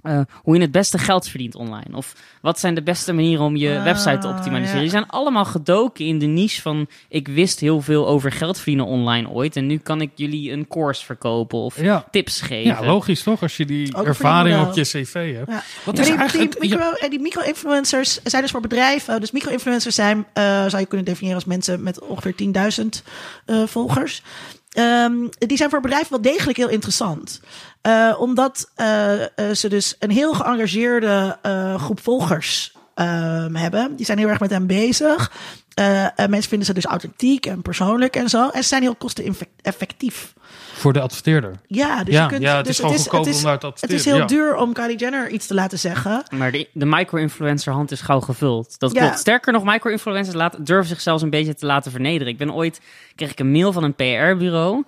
Uh, 0.03 0.19
hoe 0.33 0.55
je 0.55 0.61
het 0.61 0.71
beste 0.71 0.97
geld 0.97 1.27
verdient 1.27 1.55
online. 1.55 1.95
Of 1.97 2.15
wat 2.41 2.59
zijn 2.59 2.75
de 2.75 2.83
beste 2.83 3.13
manieren 3.13 3.45
om 3.45 3.55
je 3.55 3.77
Ah, 3.77 3.83
website 3.83 4.17
te 4.17 4.27
optimaliseren. 4.27 4.75
ja. 4.75 4.81
Die 4.81 4.89
zijn 4.89 5.07
allemaal 5.07 5.45
gedoken 5.45 6.05
in 6.05 6.19
de 6.19 6.25
niche 6.25 6.61
van... 6.61 6.87
ik 7.09 7.27
wist 7.27 7.59
heel 7.59 7.81
veel 7.81 8.07
over 8.07 8.31
geld 8.31 8.55
verdienen 8.57 8.85
online 8.85 9.29
ooit... 9.29 9.55
en 9.55 9.67
nu 9.67 9.77
kan 9.77 10.01
ik 10.01 10.09
jullie 10.15 10.51
een 10.51 10.67
course 10.67 11.05
verkopen 11.05 11.59
of 11.59 11.81
Ja. 11.81 12.05
tips 12.11 12.41
geven. 12.41 12.71
Ja, 12.71 12.85
logisch 12.85 13.23
toch? 13.23 13.41
Als 13.41 13.57
je 13.57 13.65
die 13.65 13.95
Ook 13.95 14.05
ervaring 14.05 14.67
op 14.67 14.73
je 14.75 14.81
cv 14.83 15.35
hebt. 15.35 15.49
Ja. 15.49 15.63
Wat 15.83 15.99
is 15.99 16.05
die, 16.07 16.15
eigenlijk... 16.15 16.59
die, 16.61 16.69
ja, 16.69 16.75
micro, 16.77 16.91
eh, 16.91 17.09
die 17.09 17.19
micro-influencers 17.19 18.19
zijn 18.23 18.41
dus 18.41 18.51
voor 18.51 18.61
bedrijven. 18.61 19.19
Dus 19.19 19.31
micro-influencers 19.31 19.95
zijn, 19.95 20.25
eh, 20.33 20.43
zou 20.43 20.77
je 20.79 20.85
kunnen 20.85 21.05
definiëren 21.05 21.35
als 21.35 21.45
mensen 21.45 21.83
met 21.83 21.99
ongeveer 21.99 22.35
10.000 22.35 23.03
eh, 23.45 23.63
volgers. 23.65 24.23
Ehm, 24.71 25.13
die 25.37 25.57
zijn 25.57 25.69
voor 25.69 25.81
bedrijven 25.81 26.09
wel 26.09 26.21
degelijk 26.21 26.57
heel 26.57 26.69
interessant. 26.69 27.41
Eh, 27.81 28.15
omdat 28.19 28.71
eh, 28.75 29.21
eh, 29.23 29.29
ze 29.55 29.69
dus 29.69 29.95
een 29.99 30.11
heel 30.11 30.33
geëngageerde 30.33 31.37
eh, 31.41 31.81
groep 31.81 31.99
volgers 32.01 32.75
ehm, 32.95 33.55
hebben. 33.55 33.95
Die 33.95 34.05
zijn 34.05 34.17
heel 34.17 34.27
erg 34.29 34.39
met 34.39 34.49
hen 34.49 34.67
bezig. 34.67 35.31
Eh, 35.73 36.19
en 36.19 36.29
mensen 36.29 36.49
vinden 36.49 36.67
ze 36.67 36.73
dus 36.73 36.85
authentiek 36.85 37.45
en 37.45 37.61
persoonlijk 37.61 38.15
en 38.15 38.29
zo. 38.29 38.49
En 38.49 38.61
ze 38.61 38.67
zijn 38.67 38.81
heel 38.81 38.95
kosteneffectief. 38.95 40.33
voor 40.73 40.93
de 40.93 41.01
adverteerder. 41.01 41.55
Ja, 41.67 42.03
dus 42.03 42.13
Ja, 42.13 42.21
je 42.23 42.27
kunt, 42.29 42.41
ja, 42.41 42.55
het 42.55 42.65
dus 42.65 42.79
is 42.79 43.07
gewoon 43.07 43.27
is, 43.27 43.37
om 43.37 43.43
daar 43.43 43.59
te 43.59 43.71
het 43.79 43.91
is 43.91 44.05
heel 44.05 44.17
ja. 44.17 44.25
duur 44.25 44.55
om 44.55 44.73
Kylie 44.73 44.97
Jenner 44.97 45.29
iets 45.29 45.47
te 45.47 45.53
laten 45.53 45.79
zeggen. 45.79 46.23
Maar 46.31 46.51
de, 46.51 46.67
de 46.73 46.85
micro-influencer 46.85 47.73
hand 47.73 47.91
is 47.91 48.01
gauw 48.01 48.19
gevuld. 48.19 48.79
Dat 48.79 48.93
Ja. 48.93 49.01
klopt. 49.01 49.19
Sterker 49.19 49.53
nog, 49.53 49.63
micro-influencers 49.63 50.35
laten- 50.35 50.63
durven 50.63 50.87
zich 50.87 51.01
zelfs 51.01 51.23
een 51.23 51.29
beetje 51.29 51.55
te 51.55 51.65
laten 51.65 51.91
vernederen. 51.91 52.27
Ik 52.27 52.37
ben 52.37 52.53
ooit, 52.53 52.81
kreeg 53.15 53.31
ik 53.31 53.39
een 53.39 53.51
mail 53.51 53.71
van 53.73 53.83
een 53.83 53.95
PR-bureau. 53.95 54.83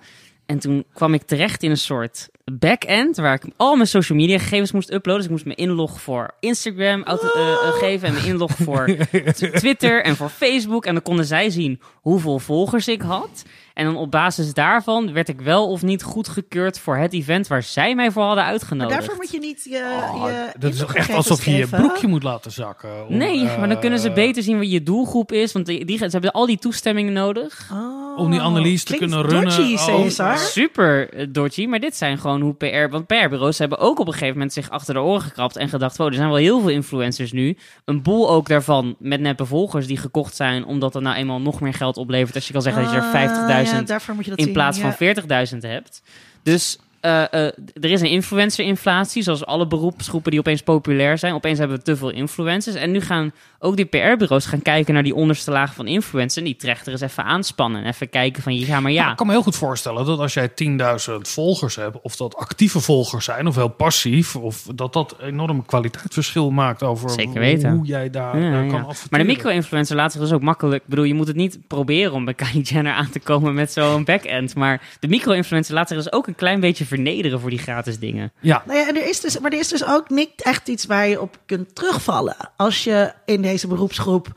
En 0.46 0.58
toen 0.58 0.84
kwam 0.94 1.14
ik 1.14 1.22
terecht 1.22 1.62
in 1.62 1.70
een 1.70 1.76
soort 1.76 2.28
back-end 2.52 3.16
waar 3.16 3.34
ik 3.34 3.44
al 3.56 3.76
mijn 3.76 3.88
social 3.88 4.18
media 4.18 4.38
gegevens 4.38 4.72
moest 4.72 4.92
uploaden. 4.92 5.14
Dus 5.16 5.24
ik 5.24 5.30
moest 5.30 5.44
mijn 5.44 5.68
inlog 5.68 6.00
voor 6.00 6.34
Instagram 6.40 7.02
auto- 7.02 7.32
eh, 7.34 7.52
eh, 7.52 7.72
geven 7.72 8.08
en 8.08 8.14
mijn 8.14 8.26
inlog 8.26 8.50
voor 8.56 8.96
Twitter 9.60 10.02
en 10.02 10.16
voor 10.16 10.28
Facebook. 10.28 10.86
En 10.86 10.94
dan 10.94 11.02
konden 11.02 11.24
zij 11.24 11.50
zien 11.50 11.80
hoeveel 11.94 12.38
volgers 12.38 12.88
ik 12.88 13.02
had. 13.02 13.44
En 13.74 13.84
dan 13.84 13.96
op 13.96 14.10
basis 14.10 14.54
daarvan 14.54 15.12
werd 15.12 15.28
ik 15.28 15.40
wel 15.40 15.68
of 15.70 15.82
niet 15.82 16.02
goedgekeurd 16.02 16.78
voor 16.78 16.96
het 16.96 17.12
event 17.12 17.46
waar 17.46 17.62
zij 17.62 17.94
mij 17.94 18.10
voor 18.10 18.22
hadden 18.22 18.42
Maar 18.42 18.52
uitgenodigd. 18.52 18.90
daarvoor 18.98 19.16
moet 19.16 19.30
je 19.30 19.38
niet 19.38 19.64
je. 19.64 20.00
Oh, 20.12 20.24
je 20.26 20.52
dat 20.58 20.72
is 20.72 20.78
toch 20.78 20.94
echt 20.94 21.12
alsof 21.12 21.44
je 21.44 21.50
je 21.52 21.66
broekje 21.66 22.06
moet 22.06 22.22
laten 22.22 22.50
zakken. 22.52 23.06
om, 23.08 23.16
Nee, 23.16 23.44
maar 23.44 23.68
dan 23.68 23.80
kunnen 23.80 23.98
ze 23.98 24.08
eh, 24.08 24.14
beter 24.14 24.42
zien 24.42 24.58
wat 24.58 24.70
je 24.70 24.82
doelgroep 24.82 25.32
is. 25.32 25.52
Want 25.52 25.66
die, 25.66 25.84
die, 25.84 25.98
ze 25.98 26.08
hebben 26.10 26.32
al 26.32 26.46
die 26.46 26.58
toestemmingen 26.58 27.12
nodig. 27.12 27.68
Oh, 27.72 28.18
Om 28.18 28.30
die 28.30 28.40
analyse 28.40 28.84
te 28.84 28.96
kunnen 28.96 29.22
runnen. 29.22 29.44
dodgy, 29.56 29.74
Oh, 29.74 30.02
Cesar. 30.02 30.38
Super 30.38 31.10
eh, 31.12 31.26
dodgy, 31.30 31.66
maar 31.66 31.80
dit 31.80 31.96
zijn 31.96 32.18
gewoon 32.18 32.40
hoe 32.40 32.54
PR... 32.54 32.88
Want 32.90 33.06
PR-bureaus 33.06 33.58
hebben 33.58 33.78
ook 33.78 33.98
op 33.98 34.06
een 34.06 34.12
gegeven 34.12 34.32
moment 34.34 34.52
zich 34.52 34.70
achter 34.70 34.94
de 34.94 35.00
oren 35.00 35.20
gekrapt... 35.22 35.56
en 35.56 35.68
gedacht, 35.68 35.96
wow, 35.96 36.06
er 36.06 36.14
zijn 36.14 36.28
wel 36.28 36.36
heel 36.36 36.60
veel 36.60 36.70
influencers 36.70 37.32
nu. 37.32 37.56
Een 37.84 38.02
boel 38.02 38.30
ook 38.30 38.48
daarvan 38.48 38.94
met 38.98 39.20
neppe 39.20 39.46
volgers 39.46 39.86
die 39.86 39.96
gekocht 39.96 40.36
zijn... 40.36 40.64
omdat 40.64 40.92
dat 40.92 41.02
nou 41.02 41.16
eenmaal 41.16 41.40
nog 41.40 41.60
meer 41.60 41.74
geld 41.74 41.96
oplevert... 41.96 42.34
als 42.34 42.46
je 42.46 42.52
kan 42.52 42.62
zeggen 42.62 42.82
dat 42.82 42.92
je 42.92 42.98
Ah, 43.00 43.14
er 43.22 43.63
50.000 43.63 43.63
ja, 43.68 43.82
daarvoor 43.82 44.14
moet 44.14 44.24
je 44.24 44.30
dat 44.30 44.38
in 44.38 44.52
plaats 44.52 44.78
van 44.78 44.92
40.000 44.92 45.58
hebt. 45.60 46.02
Dus 46.42 46.78
er 47.04 47.90
is 47.90 48.00
een 48.00 48.10
influencer-inflatie, 48.10 49.22
zoals 49.22 49.46
alle 49.46 49.66
beroepsgroepen 49.66 50.30
die 50.30 50.40
opeens 50.40 50.62
populair 50.62 51.18
zijn. 51.18 51.34
Opeens 51.34 51.58
hebben 51.58 51.76
we 51.76 51.82
te 51.82 51.96
veel 51.96 52.10
influencers. 52.10 52.76
En 52.76 52.90
nu 52.90 53.00
gaan 53.00 53.32
ook 53.58 53.76
die 53.76 53.84
PR-bureaus 53.84 54.46
gaan 54.46 54.62
kijken 54.62 54.94
naar 54.94 55.02
die 55.02 55.14
onderste 55.14 55.50
laag 55.50 55.74
van 55.74 55.86
influencers. 55.86 56.36
En 56.36 56.44
die 56.44 56.56
trechter 56.56 56.92
eens 56.92 57.00
even 57.00 57.24
aanspannen. 57.24 57.82
En 57.82 57.88
even 57.88 58.10
kijken 58.10 58.42
van, 58.42 58.54
ja, 58.54 58.80
maar 58.80 58.92
Nou, 58.92 58.94
ja. 58.94 59.10
ik 59.10 59.16
kan 59.16 59.26
me 59.26 59.32
heel 59.32 59.42
goed 59.42 59.56
voorstellen 59.56 60.06
dat 60.06 60.18
als 60.18 60.34
jij 60.34 60.50
10.000 60.50 61.14
volgers 61.20 61.76
hebt, 61.76 62.00
of 62.02 62.16
dat 62.16 62.36
actieve 62.36 62.80
volgers 62.80 63.24
zijn, 63.24 63.46
of 63.46 63.54
heel 63.54 63.68
passief, 63.68 64.36
of 64.36 64.62
dat 64.74 64.92
dat 64.92 65.16
enorm 65.20 65.66
kwaliteitsverschil 65.66 66.50
maakt 66.50 66.82
over 66.82 67.10
Zeker 67.10 67.40
weten. 67.40 67.70
hoe 67.70 67.86
jij 67.86 68.10
daar 68.10 68.38
Ja, 68.38 68.60
eh, 68.60 68.64
ja. 68.64 68.70
kan 68.70 68.94
Maar 69.10 69.20
de 69.20 69.26
micro-influencer 69.26 69.96
laat 69.96 70.12
zich 70.12 70.20
dus 70.20 70.32
ook 70.32 70.42
makkelijk... 70.42 70.82
Ik 70.82 70.88
bedoel, 70.88 71.04
je 71.04 71.14
moet 71.14 71.26
het 71.26 71.36
niet 71.36 71.58
proberen 71.66 72.12
om 72.12 72.24
bij 72.24 72.34
Kylie 72.34 72.62
Jenner 72.62 72.92
aan 72.92 73.10
te 73.10 73.20
komen 73.20 73.54
met 73.54 73.72
zo'n 73.72 74.04
back-end. 74.04 74.54
Maar 74.54 74.82
de 75.00 75.08
micro-influencer 75.08 75.74
laat 75.74 75.88
zich 75.88 75.96
dus 75.96 76.12
ook 76.12 76.26
een 76.26 76.34
klein 76.34 76.60
beetje 76.60 76.84
vernederen 76.94 77.40
voor 77.40 77.50
die 77.50 77.58
gratis 77.58 77.98
dingen. 77.98 78.32
Ja, 78.40 78.62
Nou 78.66 78.78
ja, 78.78 78.88
en 78.88 78.96
er 78.96 79.08
is 79.08 79.20
dus, 79.20 79.38
maar 79.38 79.52
er 79.52 79.58
is 79.58 79.68
dus 79.68 79.84
ook 79.86 80.10
niet 80.10 80.30
echt 80.42 80.68
iets 80.68 80.84
waar 80.86 81.06
je 81.08 81.20
op 81.20 81.38
kunt 81.46 81.74
terugvallen. 81.74 82.36
Als 82.56 82.84
je 82.84 83.12
in 83.24 83.42
deze 83.42 83.66
beroepsgroep 83.66 84.28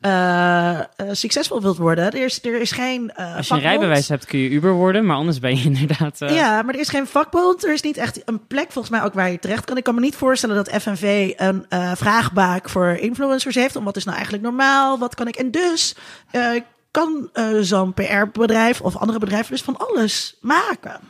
eh, 0.00 0.78
eh, 0.78 0.84
succesvol 1.12 1.60
wilt 1.62 1.76
worden. 1.76 2.04
Er 2.04 2.24
is, 2.24 2.44
er 2.44 2.60
is 2.60 2.72
geen. 2.72 3.10
eh, 3.14 3.36
Als 3.36 3.48
je 3.48 3.54
een 3.54 3.60
rijbewijs 3.60 4.08
hebt 4.08 4.24
kun 4.24 4.38
je 4.38 4.48
Uber 4.48 4.72
worden, 4.72 5.06
maar 5.06 5.16
anders 5.16 5.38
ben 5.38 5.56
je 5.56 5.64
inderdaad... 5.74 6.20
eh, 6.20 6.34
Ja, 6.34 6.62
maar 6.62 6.74
er 6.74 6.80
is 6.80 6.88
geen 6.88 7.06
vakbond. 7.06 7.64
Er 7.64 7.72
is 7.72 7.82
niet 7.82 7.96
echt 7.96 8.22
een 8.24 8.46
plek 8.46 8.72
volgens 8.72 8.94
mij 8.96 9.02
ook 9.04 9.14
waar 9.14 9.30
je 9.30 9.38
terecht 9.38 9.64
kan. 9.64 9.76
Ik 9.76 9.84
kan 9.84 9.94
me 9.94 10.00
niet 10.00 10.16
voorstellen 10.16 10.56
dat 10.56 10.82
FNV 10.82 11.32
een 11.36 11.66
eh 11.68 11.92
vraagbaak 11.94 12.68
voor 12.70 12.88
influencers 12.88 13.54
heeft. 13.54 13.76
Om 13.76 13.84
wat 13.84 13.96
is 13.96 14.04
nou 14.04 14.14
eigenlijk 14.16 14.44
normaal? 14.46 14.98
Wat 14.98 15.14
kan 15.14 15.28
ik? 15.28 15.36
En 15.36 15.50
dus 15.50 15.96
eh, 16.30 16.50
kan 16.90 17.28
eh, 17.32 17.46
zo'n 17.60 17.94
PR-bedrijf 17.94 18.80
of 18.80 18.96
andere 18.96 19.18
bedrijven 19.18 19.50
dus 19.52 19.62
van 19.62 19.76
alles 19.78 20.36
maken. 20.40 21.00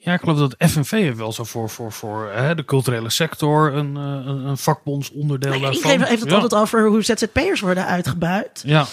Ja, 0.00 0.12
ik 0.12 0.20
geloof 0.20 0.38
dat 0.38 0.54
FNV 0.70 0.90
heeft 0.90 1.16
wel 1.16 1.32
zo 1.32 1.44
voor, 1.44 1.70
voor, 1.70 1.92
voor 1.92 2.30
hè, 2.32 2.54
de 2.54 2.64
culturele 2.64 3.10
sector 3.10 3.74
een, 3.74 3.96
eh, 3.96 4.02
een, 4.02 4.46
een 4.46 4.58
vakbondsonderdeel 4.58 5.50
Nou 5.50 5.62
ja, 5.62 5.70
daarvan. 5.70 5.90
iedereen 5.90 6.08
heeft 6.08 6.20
het 6.20 6.30
ja. 6.30 6.38
altijd 6.38 6.62
over 6.62 6.86
hoe 6.86 7.02
ZZP'ers 7.02 7.60
worden 7.60 7.86
uitgebuit. 7.86 8.62
Ja, 8.66 8.86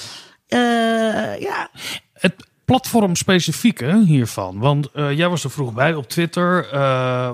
Eh, 0.47 1.39
ja, 1.39 1.70
het 2.14 2.34
platform 2.66 3.16
specifieke 3.16 4.03
hiervan. 4.06 4.60
Want 4.60 4.91
eh, 4.91 5.12
jij 5.12 5.30
was 5.30 5.43
er 5.43 5.51
vroeg 5.51 5.74
bij 5.74 5.93
op 5.93 6.10
Twitter. 6.10 6.68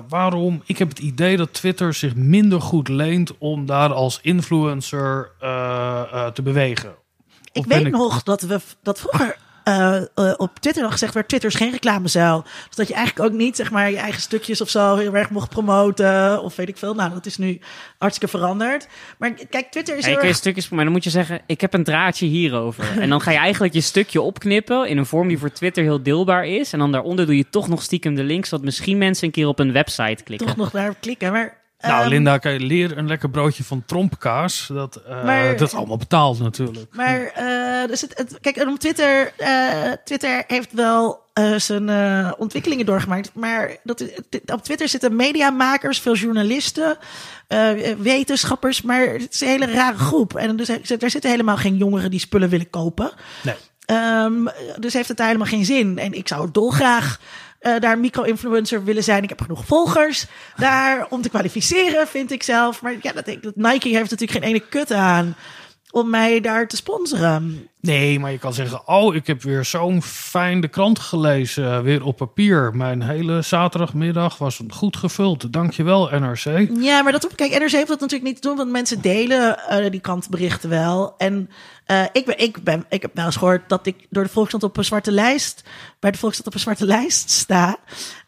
Waarom? 0.08 0.62
Ik 0.66 0.78
heb 0.78 0.88
het 0.88 0.98
idee 0.98 1.36
dat 1.36 1.52
Twitter 1.52 1.94
zich 1.94 2.14
minder 2.14 2.60
goed 2.60 2.88
leent 2.88 3.38
om 3.38 3.66
daar 3.66 3.92
als 3.92 4.18
influencer 4.22 5.30
te 6.34 6.42
bewegen. 6.42 6.94
ik 7.52 7.62
Of 7.62 7.66
weet 7.66 7.90
nog 7.90 8.22
dat 8.22 8.42
we 8.42 8.60
dat 8.82 9.00
vroeger 9.00 9.36
eh, 9.64 9.96
eh, 9.96 10.34
op 10.36 10.58
Twitter 10.58 10.82
nog 10.82 10.92
gezegd 10.92 11.14
werd: 11.14 11.28
Twitter 11.28 11.50
is 11.50 11.56
geen 11.56 11.70
reclamezuil. 11.70 12.42
Dus 12.66 12.76
dat 12.76 12.88
je 12.88 12.94
eigenlijk 12.94 13.32
ook 13.32 13.38
niet 13.38 13.56
zeg 13.56 13.70
maar 13.70 13.90
je 13.90 13.96
eigen 13.96 14.20
stukjes 14.20 14.60
of 14.60 14.68
zo 14.68 14.96
heel 14.96 15.14
erg 15.14 15.30
mocht 15.30 15.48
promoten 15.48 16.42
of 16.42 16.56
weet 16.56 16.68
ik 16.68 16.76
veel. 16.76 16.94
Nou, 16.94 17.12
dat 17.12 17.26
is 17.26 17.38
nu 17.38 17.60
hartstikke 17.98 18.36
veranderd. 18.36 18.88
Maar 19.18 19.32
kijk, 19.50 19.70
Twitter 19.70 19.96
is 19.96 20.04
Ja, 20.04 20.10
je 20.10 20.16
kun 20.16 20.34
stukjes, 20.34 20.68
maar 20.68 20.84
dan 20.84 20.92
moet 20.92 21.04
je 21.04 21.10
zeggen, 21.10 21.40
ik 21.46 21.60
heb 21.60 21.74
een 21.74 21.84
draadje 21.84 22.26
hierover. 22.26 22.90
En 23.02 23.08
dan 23.08 23.20
ga 23.20 23.30
je 23.30 23.38
eigenlijk 23.38 23.74
je 23.74 23.80
stukje 23.80 24.20
opknippen 24.20 24.88
in 24.88 24.98
een 24.98 25.06
vorm 25.06 25.28
die 25.28 25.38
voor 25.38 25.52
Twitter 25.52 25.82
heel 25.82 26.02
deelbaar 26.02 26.46
is. 26.46 26.72
En 26.72 26.78
dan 26.78 26.92
daaronder 26.92 27.26
doe 27.26 27.36
je 27.36 27.48
toch 27.50 27.68
nog 27.68 27.82
stiekem 27.82 28.14
de 28.14 28.24
link, 28.24 28.44
zodat 28.44 28.64
misschien 28.64 28.98
mensen 28.98 29.26
een 29.26 29.32
keer 29.32 29.46
op 29.46 29.58
een 29.58 29.72
website 29.72 30.22
klikken. 30.22 30.46
Toch 30.46 30.56
nog 30.56 30.70
daar 30.70 30.94
klikken. 31.00 31.32
Maar, 31.32 31.61
Nou, 31.82 32.00
ehm, 32.00 32.08
Linda, 32.08 32.38
kan 32.38 32.52
je 32.52 32.60
leer 32.60 32.98
een 32.98 33.06
lekker 33.06 33.30
broodje 33.30 33.64
van 33.64 33.82
trompkaas. 33.86 34.66
Dat, 34.72 34.96
eh, 34.96 35.24
Maar- 35.24 35.56
dat 35.56 35.68
is 35.68 35.74
allemaal 35.74 35.96
betaald 35.96 36.38
natuurlijk. 36.40 36.94
Maar 36.94 37.20
eh, 37.26 37.88
dus 37.88 38.00
het, 38.00 38.12
het- 38.18 38.38
kijk, 38.40 38.56
en 38.56 38.68
op 38.68 38.78
Twitter, 38.78 39.32
eh, 39.36 39.92
Twitter 40.04 40.44
heeft 40.46 40.72
wel 40.72 41.20
zijn 41.56 41.90
ontwikkelingen 42.38 42.86
doorgemaakt. 42.86 43.30
Maar 43.34 43.76
dat, 43.84 44.04
op 44.52 44.62
Twitter 44.62 44.88
zitten 44.88 45.16
mediamakers, 45.16 46.00
veel 46.00 46.14
journalisten, 46.14 46.98
wetenschappers. 47.98 48.82
Maar 48.82 49.06
het 49.06 49.34
is 49.34 49.40
een 49.40 49.48
hele 49.48 49.66
rare 49.72 49.98
groep. 49.98 50.36
En 50.36 50.56
dus 50.56 50.68
er 50.68 51.10
zitten 51.10 51.30
helemaal 51.30 51.56
geen 51.56 51.76
jongeren 51.76 52.10
die 52.10 52.20
spullen 52.20 52.48
willen 52.48 52.70
kopen. 52.70 53.10
Nee. 53.42 53.54
Ehm, 53.86 54.46
dus 54.78 54.92
heeft 54.92 55.08
het 55.08 55.16
daar 55.16 55.26
helemaal 55.26 55.48
geen 55.48 55.64
zin. 55.64 55.98
En 55.98 56.12
ik 56.12 56.28
zou 56.28 56.48
dolgraag 56.52 57.18
eh 57.62 57.80
daar 57.80 57.98
micro-influencer 57.98 58.84
willen 58.84 59.04
zijn. 59.04 59.22
Ik 59.22 59.28
heb 59.28 59.40
genoeg 59.40 59.66
volgers 59.66 60.26
daar 60.56 61.06
om 61.08 61.22
te 61.22 61.28
kwalificeren, 61.28 62.08
vind 62.08 62.30
ik 62.30 62.42
zelf. 62.42 62.82
Maar 62.82 62.94
ja, 63.00 63.12
dat, 63.12 63.24
dat 63.40 63.56
Nike 63.56 63.88
heeft 63.88 64.10
natuurlijk 64.10 64.38
geen 64.44 64.50
ene 64.50 64.60
kut 64.68 64.92
aan 64.92 65.34
om 65.92 66.10
mij 66.10 66.40
daar 66.40 66.68
te 66.68 66.76
sponsoren. 66.76 67.68
Nee, 67.80 68.18
maar 68.18 68.30
je 68.30 68.38
kan 68.38 68.54
zeggen, 68.54 68.88
oh, 68.88 69.14
ik 69.14 69.26
heb 69.26 69.42
weer 69.42 69.64
zo'n 69.64 70.02
fijn 70.02 70.60
de 70.60 70.68
krant 70.68 70.98
gelezen, 70.98 71.82
weer 71.82 72.04
op 72.04 72.16
papier. 72.16 72.70
Mijn 72.74 73.02
hele 73.02 73.42
zaterdagmiddag 73.42 74.38
was 74.38 74.60
goed 74.68 74.96
gevuld. 74.96 75.52
Dankjewel, 75.52 76.10
NRC. 76.10 76.68
Ja, 76.80 77.02
maar 77.02 77.12
dat, 77.12 77.34
kijk, 77.34 77.58
NRC 77.58 77.70
heeft 77.70 77.88
dat 77.88 78.00
natuurlijk 78.00 78.30
niet 78.30 78.42
te 78.42 78.48
doen, 78.48 78.56
want 78.56 78.70
mensen 78.70 79.00
delen 79.00 79.58
eh, 79.58 79.90
die 79.90 80.00
kantberichten 80.00 80.68
wel. 80.68 81.14
En 81.18 81.50
eh, 82.00 82.04
ik, 82.12 82.24
ben, 82.26 82.38
ik, 82.38 82.62
ben, 82.62 82.84
ik 82.88 83.02
heb 83.02 83.10
wel 83.14 83.24
eens 83.24 83.36
gehoord 83.36 83.68
dat 83.68 83.86
ik 83.86 84.06
door 84.10 84.22
de 84.22 84.28
Volkskrant 84.28 84.64
op 84.64 84.76
een 84.76 84.84
zwarte 84.84 85.12
lijst, 85.12 85.62
bij 86.00 86.10
de 86.10 86.18
Volkskrant 86.18 86.48
op 86.48 86.54
een 86.54 86.60
zwarte 86.60 86.86
lijst 86.86 87.30
sta. 87.30 87.76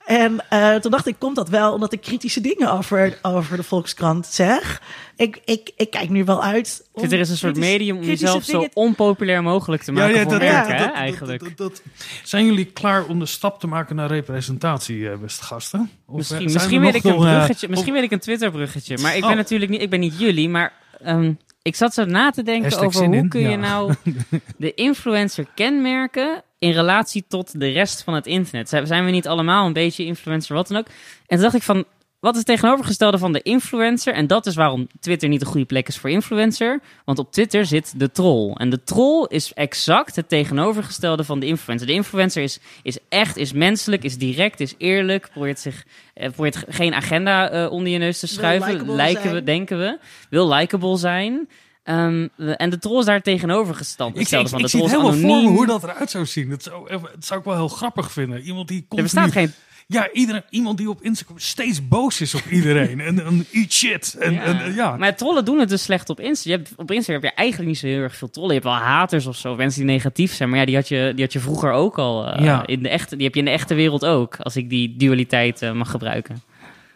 En 0.07 0.45
eh, 0.51 0.75
toen 0.75 0.91
dacht 0.91 1.07
ik, 1.07 1.17
komt 1.19 1.37
dat 1.37 1.49
wel 1.49 1.73
omdat 1.73 1.93
ik 1.93 2.01
kritische 2.01 2.41
dingen 2.41 2.73
over, 2.73 3.19
over 3.23 3.57
de 3.57 3.63
Volkskrant 3.63 4.27
zeg? 4.27 4.83
Ik, 5.17 5.41
ik, 5.45 5.71
ik 5.77 5.91
kijk 5.91 6.09
nu 6.09 6.25
wel 6.25 6.43
uit. 6.43 6.87
om 6.93 6.99
Twitter 6.99 7.21
is 7.21 7.31
een 7.31 7.37
soort 7.37 7.53
kritisch- 7.53 7.73
medium 7.73 7.97
om 7.97 8.03
jezelf 8.03 8.45
zo 8.45 8.67
onpopulair 8.73 9.43
mogelijk 9.43 9.83
te 9.83 9.93
maken 9.93 10.21
voor 10.31 10.39
merken, 10.39 10.77
hè, 10.77 10.85
dat- 10.87 10.95
eigenlijk. 10.95 11.41
dat- 11.41 11.57
dat- 11.57 11.83
zijn 12.25 12.45
jullie 12.45 12.65
klaar 12.65 13.05
om 13.07 13.19
de 13.19 13.27
stap 13.27 13.61
te 13.61 13.67
maken 13.67 13.97
naar 13.97 14.09
representatie, 14.09 15.11
eh, 15.11 15.17
beste 15.19 15.45
gasten? 15.45 15.91
Of, 16.07 16.17
Misschien, 16.17 16.43
misschien, 16.53 16.77
er 16.77 16.81
weet 16.81 16.93
nog 16.93 17.03
ik 17.03 17.05
een 17.05 17.17
nog, 17.17 17.21
bruggetje, 17.37 17.69
misschien 17.69 17.91
of- 17.93 17.97
weet 18.01 18.05
ik 18.07 18.13
een 18.13 18.21
Twitter-bruggetje. 18.21 18.99
Maar 18.99 19.17
ik 19.17 19.23
Oh. 19.23 19.29
ben 19.29 19.37
natuurlijk 19.37 19.71
niet, 19.71 19.81
ik 19.83 19.91
ben 19.91 20.01
niet 20.01 20.19
jullie, 20.19 20.49
maar 20.49 20.73
ehm, 21.03 21.33
ik 21.65 21.77
zat 21.77 21.95
zo 21.95 22.05
na 22.05 22.31
te 22.31 22.43
denken 22.43 22.65
Hashtag 22.71 22.87
over 22.87 23.05
hoe 23.05 23.17
in, 23.17 23.29
kun 23.29 23.41
je 23.41 23.49
ja. 23.49 23.57
nou 23.57 23.95
de 24.57 24.75
influencer 24.75 25.47
kenmerken 25.55 26.43
in 26.59 26.71
relatie 26.71 27.25
tot 27.29 27.61
de 27.61 27.69
rest 27.69 28.03
van 28.03 28.15
het 28.15 28.27
internet. 28.27 28.69
Zijn 28.69 28.87
zijn 28.87 29.05
we 29.05 29.11
niet 29.11 29.29
allemaal 29.29 29.67
een 29.67 29.73
beetje 29.73 30.05
influencer, 30.05 30.55
wat 30.55 30.69
dan 30.69 30.77
ook? 30.77 30.87
En 30.87 30.95
toen 31.27 31.41
dacht 31.41 31.55
ik 31.55 31.63
van, 31.63 31.85
wat 32.25 32.33
is 32.33 32.39
het 32.39 32.47
tegenovergestelde 32.47 33.19
van 33.19 33.33
de 33.33 33.43
influencer? 33.43 34.15
En 34.15 34.27
dat 34.27 34.47
is 34.47 34.55
waarom 34.55 34.87
Twitter 35.01 35.29
niet 35.29 35.41
een 35.41 35.47
goede 35.47 35.67
plek 35.67 35.89
is 35.89 35.99
voor 35.99 36.11
influencer. 36.11 36.81
Want 37.05 37.19
op 37.19 37.33
Twitter 37.33 37.67
zit 37.67 37.93
de 37.97 38.11
troll. 38.11 38.53
En 38.53 38.71
de 38.71 38.83
troll 38.85 39.27
is 39.29 39.53
exact 39.53 40.17
het 40.17 40.29
tegenovergestelde 40.29 41.25
van 41.25 41.41
de 41.41 41.47
influencer. 41.47 41.87
De 41.87 41.93
influencer 41.93 42.43
is, 42.43 42.59
is 42.83 42.99
echt, 43.09 43.37
is 43.37 43.53
menselijk, 43.53 44.03
is 44.05 44.19
direct, 44.19 44.61
is 44.61 44.75
eerlijk. 44.79 45.29
Probeert, 45.33 45.59
zich, 45.59 45.85
eh, 46.15 46.31
probeert 46.31 46.57
ge- 46.57 46.67
geen 46.69 46.95
agenda 46.95 47.51
eh, 47.51 47.71
onder 47.73 47.93
je 47.93 47.99
neus 47.99 48.19
te 48.19 48.27
schuiven. 48.27 48.91
Lijken 48.95 49.33
we, 49.33 49.43
denken 49.43 49.79
we. 49.79 49.99
Wil 50.31 50.49
likable 50.49 50.97
zijn. 50.97 51.49
Ehm, 51.83 52.29
en 52.37 52.71
de 52.71 52.79
troll 52.79 52.99
is 52.99 53.05
daar 53.05 53.21
tegenovergesteld. 53.23 54.15
Ik, 54.15 54.21
ik, 54.21 54.49
van. 54.49 54.59
ik 54.59 54.65
De 54.65 54.69
zie 54.71 54.83
het 54.83 54.91
helemaal 54.91 55.13
voor 55.13 55.43
me 55.43 55.49
hoe 55.49 55.67
dat 55.67 55.83
eruit 55.83 56.11
zou 56.11 56.27
zien. 56.27 56.51
Dat 56.51 56.63
zou, 56.63 56.89
dat 56.91 57.25
zou 57.25 57.39
ik 57.41 57.45
wel 57.47 57.55
heel 57.55 57.69
grappig 57.69 58.13
vinden. 58.13 58.41
Iemand 58.41 58.69
die 58.69 58.77
Er 58.81 58.85
continu... 58.89 59.03
bestaat 59.03 59.33
geen 59.33 59.53
Ja, 59.87 60.09
iedereen, 60.13 60.43
iemand 60.51 60.79
die 60.79 60.89
op 60.91 61.03
Instagram 61.03 61.39
steeds 61.39 61.89
boos 61.89 62.21
is 62.21 62.35
op 62.35 62.43
iedereen. 62.51 63.01
en, 63.01 63.25
en 63.27 63.47
eat 63.53 63.73
shit. 63.73 64.17
En, 64.21 64.33
Ja. 64.33 64.43
en, 64.43 64.75
ja. 64.75 64.97
Maar 64.97 65.17
trollen 65.17 65.45
doen 65.45 65.59
het 65.59 65.69
dus 65.69 65.83
slecht 65.83 66.11
op 66.11 66.21
Instagram. 66.21 66.59
Je 66.59 66.65
hebt, 66.65 66.81
op 66.81 66.91
Instagram 66.91 67.23
heb 67.23 67.31
je 67.33 67.37
eigenlijk 67.39 67.71
niet 67.71 67.79
zo 67.79 67.87
heel 67.87 68.01
erg 68.01 68.17
veel 68.17 68.31
trollen. 68.31 68.55
Je 68.55 68.61
hebt 68.61 68.75
wel 68.75 68.83
haters 68.89 69.27
of 69.27 69.37
zo, 69.37 69.57
mensen 69.57 69.81
die 69.87 69.91
negatief 69.91 70.33
zijn. 70.35 70.49
Maar 70.51 70.59
ja, 70.59 70.65
die 70.65 70.75
had 70.75 70.89
je, 70.89 71.13
die 71.15 71.25
had 71.25 71.33
je 71.33 71.41
vroeger 71.41 71.71
ook 71.73 71.99
al. 71.99 72.27
eh, 72.27 72.45
Ja. 72.45 72.67
in 72.67 72.83
de 72.83 72.89
echte, 72.89 73.17
die 73.17 73.25
heb 73.25 73.35
je 73.35 73.41
in 73.41 73.47
de 73.47 73.53
echte 73.53 73.75
wereld 73.75 74.05
ook. 74.05 74.37
Als 74.39 74.57
ik 74.57 74.71
die 74.71 74.97
dualiteit 74.97 75.63
eh, 75.63 75.73
mag 75.73 75.91
gebruiken. 75.91 76.43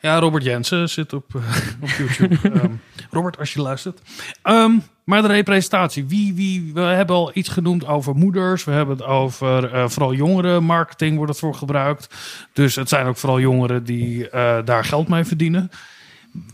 Ja, 0.00 0.18
Robert 0.18 0.44
Jensen 0.44 0.88
zit 0.88 1.12
op, 1.12 1.34
eh, 1.34 1.42
op 1.82 1.88
YouTube. 1.88 2.50
Ehm, 2.60 2.72
Robert, 3.10 3.38
als 3.38 3.52
je 3.52 3.62
luistert. 3.62 4.00
Ehm, 4.42 4.72
maar 5.04 5.22
de 5.22 5.28
representatie. 5.28 6.06
Wie, 6.06 6.34
wie, 6.34 6.70
we 6.74 6.80
hebben 6.80 7.16
al 7.16 7.30
iets 7.34 7.48
genoemd 7.48 7.86
over 7.86 8.14
moeders. 8.14 8.64
We 8.64 8.70
hebben 8.70 8.96
het 8.96 9.06
over 9.06 9.72
eh, 9.72 9.88
vooral 9.88 10.14
jongeren. 10.14 10.64
Marketing 10.64 11.16
wordt 11.16 11.30
het 11.30 11.40
voor 11.40 11.54
gebruikt. 11.54 12.14
Dus 12.52 12.74
het 12.74 12.88
zijn 12.88 13.06
ook 13.06 13.16
vooral 13.16 13.40
jongeren 13.40 13.84
die 13.84 14.30
eh, 14.30 14.58
daar 14.64 14.84
geld 14.84 15.08
mee 15.08 15.24
verdienen. 15.24 15.70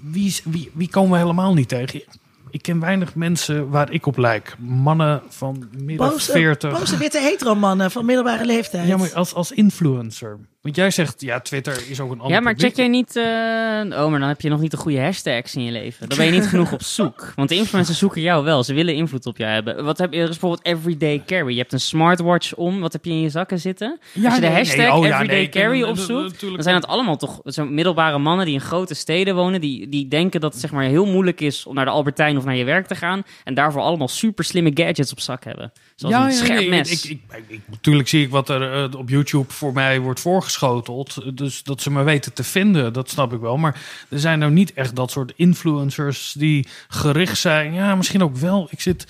Wie, 0.03 0.41
wie, 0.45 0.71
wie 0.75 0.89
komen 0.89 1.11
we 1.11 1.19
helemaal 1.19 1.55
niet 1.55 1.69
tegen? 1.69 2.03
Ik 2.51 2.63
ken 2.63 2.81
weinig 2.81 3.15
mensen 3.15 3.69
waar 3.71 3.93
ik 3.93 4.07
op 4.07 4.17
lijk. 4.17 4.57
Mannen 4.59 5.23
van 5.29 5.69
midden 5.71 6.09
Boze, 6.09 6.33
40. 6.33 6.79
boze 6.79 6.97
witte 6.97 7.21
hetero-mannen 7.21 7.91
van 7.91 8.05
middelbare 8.05 8.47
leeftijd. 8.47 8.89
Ja, 8.89 8.97
maar 8.97 9.15
als, 9.15 9.35
als 9.35 9.53
influencer. 9.53 10.39
Want 10.65 10.77
jij 10.77 10.91
zegt, 10.91 11.21
ja, 11.21 11.41
Twitter 11.41 11.83
is 11.89 12.01
ook 12.01 12.11
een 12.11 12.19
ander 12.21 12.37
Ja, 12.37 12.41
maar 12.43 12.53
publiek. 12.53 12.69
check 12.75 12.79
jij 12.79 12.89
niet... 12.89 13.17
eh, 13.17 14.03
oh, 14.05 14.11
maar 14.11 14.19
dan 14.21 14.29
heb 14.29 14.41
je 14.41 14.49
nog 14.49 14.61
niet 14.61 14.71
de 14.71 14.77
goede 14.77 15.01
hashtags 15.01 15.55
in 15.55 15.65
je 15.65 15.71
leven. 15.73 16.09
Dan 16.09 16.17
ben 16.19 16.27
je 16.27 16.33
niet 16.33 16.47
genoeg 16.47 16.73
op 16.73 16.83
zoek. 16.83 17.33
Want 17.37 17.49
de 17.49 17.55
influencers 17.55 17.99
zoeken 17.99 18.21
jou 18.21 18.45
wel. 18.45 18.63
Ze 18.65 18.75
willen 18.75 18.95
invloed 18.95 19.27
op 19.27 19.37
jou 19.37 19.51
hebben. 19.53 19.85
Wat 19.85 19.99
heb 19.99 20.13
je? 20.13 20.17
Er 20.19 20.23
is 20.23 20.29
bijvoorbeeld 20.39 20.65
everyday 20.67 21.23
carry. 21.27 21.53
Je 21.53 21.59
hebt 21.59 21.73
een 21.73 21.81
smartwatch 21.81 22.55
om. 22.55 22.81
Wat 22.81 22.93
heb 22.93 23.05
je 23.05 23.11
in 23.11 23.21
je 23.21 23.29
zakken 23.29 23.59
zitten? 23.61 23.99
Ja, 24.13 24.25
Als 24.25 24.35
je 24.35 24.41
de 24.41 24.47
nee, 24.47 24.57
hashtag 24.57 24.77
nee, 24.77 24.93
oh 24.93 24.99
ja, 25.07 25.13
everyday 25.13 25.35
nee, 25.37 25.45
ik 25.45 25.51
ken 25.51 25.63
carry 25.63 25.83
opzoekt, 25.83 26.41
dan 26.41 26.63
zijn 26.63 26.75
het 26.75 26.87
allemaal 26.87 27.17
toch 27.17 27.41
zo 27.45 27.65
middelbare 27.65 28.19
mannen 28.19 28.45
die 28.47 28.55
in 28.55 28.61
grote 28.61 28.95
steden 28.95 29.35
wonen. 29.35 29.61
Die, 29.61 29.89
die 29.89 30.09
denken 30.09 30.41
dat 30.41 30.53
het 30.53 30.61
zeg 30.61 30.71
maar 30.73 30.85
heel 30.85 31.07
moeilijk 31.07 31.41
is 31.41 31.67
om 31.67 31.75
naar 31.75 31.85
de 31.85 31.91
Albertijn 31.91 32.37
of 32.37 32.45
naar 32.45 32.57
je 32.57 32.65
werk 32.65 32.87
te 32.87 32.95
gaan. 32.95 33.23
En 33.45 33.55
daarvoor 33.55 33.83
allemaal 33.83 34.09
super 34.09 34.45
slimme 34.45 34.71
gadgets 34.75 35.13
op 35.13 35.21
zak 35.21 35.45
hebben. 35.45 35.73
Zoals 35.95 36.15
een 36.25 36.33
scherp 36.33 36.69
mes. 36.69 37.05
Ik, 37.05 37.11
ik, 37.11 37.21
ik, 37.37 37.45
ik- 37.49 37.61
natuurlijk 37.71 38.09
zie 38.09 38.23
ik 38.25 38.31
wat 38.31 38.49
er 38.49 38.73
eh, 38.93 38.99
op 38.99 39.09
YouTube 39.09 39.53
voor 39.53 39.73
mij 39.73 40.01
wordt 40.01 40.21
voorgeschoteld. 40.59 41.37
Dus 41.37 41.63
dat 41.63 41.81
ze 41.81 41.91
me 41.91 42.03
weten 42.03 42.33
te 42.33 42.45
vinden, 42.45 42.93
dat 42.93 43.11
snap 43.11 43.33
ik 43.33 43.41
wel. 43.41 43.57
Maar 43.57 43.81
er 44.09 44.21
zijn 44.21 44.39
nou 44.39 44.53
niet 44.53 44.73
echt 44.73 44.97
dat 44.97 45.11
soort 45.11 45.33
influencers 45.37 46.35
die 46.39 46.67
gericht 46.89 47.39
zijn. 47.39 47.73
Ja, 47.73 47.95
misschien 47.95 48.23
ook 48.23 48.37
wel. 48.37 48.69
Ik 48.71 48.81
zit. 48.81 49.07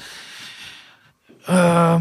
eh, 1.45 2.01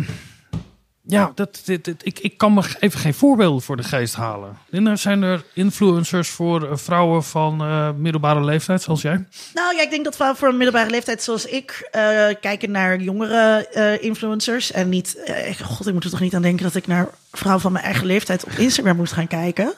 ja, 1.06 1.32
dat, 1.36 1.62
dit, 1.66 1.96
ik, 2.02 2.20
ik 2.20 2.38
kan 2.38 2.54
me 2.54 2.62
even 2.80 3.00
geen 3.00 3.14
voorbeelden 3.14 3.62
voor 3.62 3.78
de 3.78 3.84
geest 3.84 4.16
halen. 4.16 4.58
En 4.72 4.88
er 4.88 4.98
zijn 4.98 5.22
er 5.24 5.44
influencers 5.54 6.30
voor 6.30 6.70
eh, 6.70 6.78
vrouwen 6.78 7.24
van 7.24 7.62
eh, 7.62 7.90
middelbare 7.98 8.44
leeftijd, 8.44 8.82
zoals 8.82 9.02
jij? 9.02 9.26
Nou 9.54 9.76
ja, 9.76 9.82
ik 9.82 9.90
denk 9.90 10.04
dat 10.04 10.16
vrouwen 10.16 10.50
een 10.50 10.58
middelbare 10.58 10.90
leeftijd 10.90 11.24
zoals 11.24 11.46
ik 11.46 11.90
eh, 11.92 12.02
kijken 12.42 12.72
naar 12.72 13.00
jongere 13.00 13.68
influencers. 14.02 14.72
En 14.72 14.90
niet, 14.90 15.18
god, 15.64 15.88
ik 15.88 15.94
moet 15.94 16.04
er 16.04 16.10
toch 16.10 16.20
niet 16.20 16.36
aan 16.36 16.42
denken 16.42 16.64
dat 16.64 16.76
ik 16.76 16.88
naar 16.88 17.08
vrouwen 17.38 17.62
van 17.62 17.72
mijn 17.72 17.86
eigen 17.86 18.06
leeftijd 18.06 18.44
op 18.44 18.52
Instagram 18.52 18.96
moet 18.96 19.12
gaan 19.12 19.28
kijken. 19.28 19.74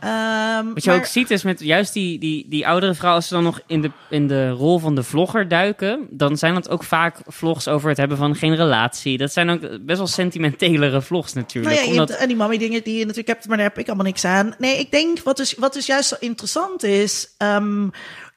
Ehm, 0.00 0.72
Wat 0.74 0.84
je 0.84 0.90
maar- 0.90 0.98
ook 0.98 1.04
ziet 1.04 1.30
is 1.30 1.42
met 1.42 1.60
juist 1.60 1.92
die, 1.92 2.18
die, 2.18 2.46
die 2.48 2.66
oudere 2.66 2.94
vrouwen, 2.94 3.20
als 3.20 3.28
ze 3.28 3.34
dan 3.34 3.42
nog 3.42 3.60
in 3.66 3.80
de, 3.80 3.90
in 4.08 4.26
de 4.28 4.50
rol 4.50 4.78
van 4.78 4.94
de 4.94 5.02
vlogger 5.02 5.48
duiken, 5.48 6.06
dan 6.10 6.36
zijn 6.36 6.54
dat 6.54 6.68
ook 6.68 6.84
vaak 6.84 7.16
vlogs 7.26 7.68
over 7.68 7.88
het 7.88 7.98
hebben 7.98 8.16
van 8.16 8.34
geen 8.36 8.56
relatie. 8.56 9.18
Dat 9.18 9.32
zijn 9.32 9.50
ook 9.50 9.60
best 9.60 9.98
wel 9.98 10.06
sentimentelere 10.06 11.02
vlogs 11.02 11.32
natuurlijk. 11.32 11.74
Nou 11.74 11.86
ja, 11.86 11.92
omdat, 11.92 12.10
en 12.10 12.28
die 12.28 12.36
mommy 12.36 12.58
dingen 12.58 12.82
die 12.84 12.94
je 12.94 13.00
natuurlijk 13.00 13.28
hebt, 13.28 13.48
maar 13.48 13.56
daar 13.56 13.66
heb 13.66 13.78
ik 13.78 13.86
allemaal 13.86 14.06
niks 14.06 14.24
aan. 14.24 14.54
Nee, 14.58 14.78
ik 14.78 14.90
denk 14.90 15.22
wat 15.22 15.36
dus, 15.36 15.54
wat 15.54 15.72
dus 15.72 15.86
juist 15.86 16.08
zo 16.08 16.16
interessant 16.20 16.82
is, 16.82 17.28
ehm, 17.36 17.88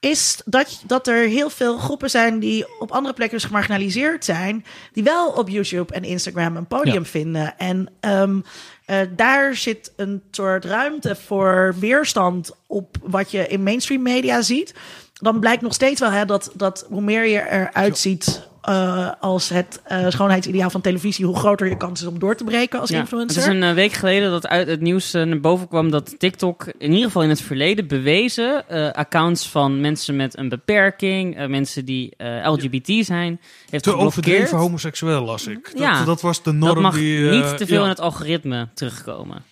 is 0.03 0.41
dat, 0.45 0.81
dat 0.85 1.07
er 1.07 1.27
heel 1.27 1.49
veel 1.49 1.77
groepen 1.77 2.09
zijn 2.09 2.39
die 2.39 2.79
op 2.79 2.91
andere 2.91 3.13
plekken 3.13 3.37
dus 3.37 3.47
gemarginaliseerd 3.47 4.25
zijn, 4.25 4.65
die 4.93 5.03
wel 5.03 5.29
op 5.29 5.49
YouTube 5.49 5.93
en 5.93 6.03
Instagram 6.03 6.57
een 6.57 6.67
podium 6.67 6.93
Ja. 7.03 7.05
vinden. 7.09 7.57
En 7.57 7.87
ehm, 7.99 8.39
eh, 8.85 8.99
daar 9.15 9.55
zit 9.55 9.91
een 9.95 10.21
soort 10.31 10.65
ruimte 10.65 11.15
voor 11.15 11.75
weerstand 11.79 12.51
op 12.67 12.97
wat 13.01 13.31
je 13.31 13.47
in 13.47 13.63
mainstream 13.63 14.01
media 14.01 14.41
ziet. 14.41 14.73
Dan 15.23 15.39
blijkt 15.39 15.61
nog 15.61 15.73
steeds 15.73 15.99
wel 15.99 16.11
hè, 16.11 16.25
dat, 16.25 16.51
dat 16.53 16.85
hoe 16.89 17.01
meer 17.01 17.25
je 17.27 17.49
eruit 17.49 17.97
ziet 17.97 18.51
eh, 18.63 19.09
als 19.19 19.49
het 19.49 19.81
eh, 19.83 20.05
schoonheidsideaal 20.09 20.69
van 20.69 20.81
televisie, 20.81 21.25
hoe 21.25 21.35
groter 21.35 21.67
je 21.69 21.77
kans 21.77 22.01
is 22.01 22.07
om 22.07 22.19
door 22.19 22.35
te 22.35 22.43
breken 22.43 22.79
als 22.79 22.89
ja, 22.89 22.99
influencer. 22.99 23.41
Het 23.41 23.51
is 23.51 23.55
een 23.55 23.63
eh, 23.63 23.73
week 23.73 23.91
geleden 23.91 24.31
dat 24.31 24.47
uit 24.47 24.67
het 24.67 24.81
nieuws 24.81 25.13
eh, 25.13 25.23
naar 25.23 25.39
boven 25.39 25.67
kwam 25.67 25.91
dat 25.91 26.19
TikTok 26.19 26.65
in 26.77 26.91
ieder 26.91 27.05
geval 27.05 27.23
in 27.23 27.29
het 27.29 27.41
verleden 27.41 27.87
bewezen 27.87 28.69
eh, 28.69 28.91
accounts 28.91 29.47
van 29.47 29.81
mensen 29.81 30.15
met 30.15 30.37
een 30.37 30.49
beperking, 30.49 31.37
eh, 31.37 31.47
mensen 31.47 31.85
die 31.85 32.13
eh, 32.17 32.51
LGBT 32.51 33.05
zijn, 33.05 33.39
heeft 33.69 33.83
Te 33.83 33.89
geblokkeerd. 33.89 34.01
overdreven 34.01 34.57
homoseksueel 34.57 35.21
las 35.21 35.47
ik. 35.47 35.63
Dat, 35.63 35.79
Ja, 35.79 36.05
dat 36.05 36.21
was 36.21 36.43
de 36.43 36.51
norm 36.51 36.73
Dat 36.73 36.83
mag 36.83 36.93
die... 36.95 37.29
niet 37.29 37.57
te 37.57 37.65
veel 37.65 37.77
ja. 37.77 37.83
in 37.83 37.89
het 37.89 37.99
algoritme 37.99 38.67
terugkomen. 38.73 39.43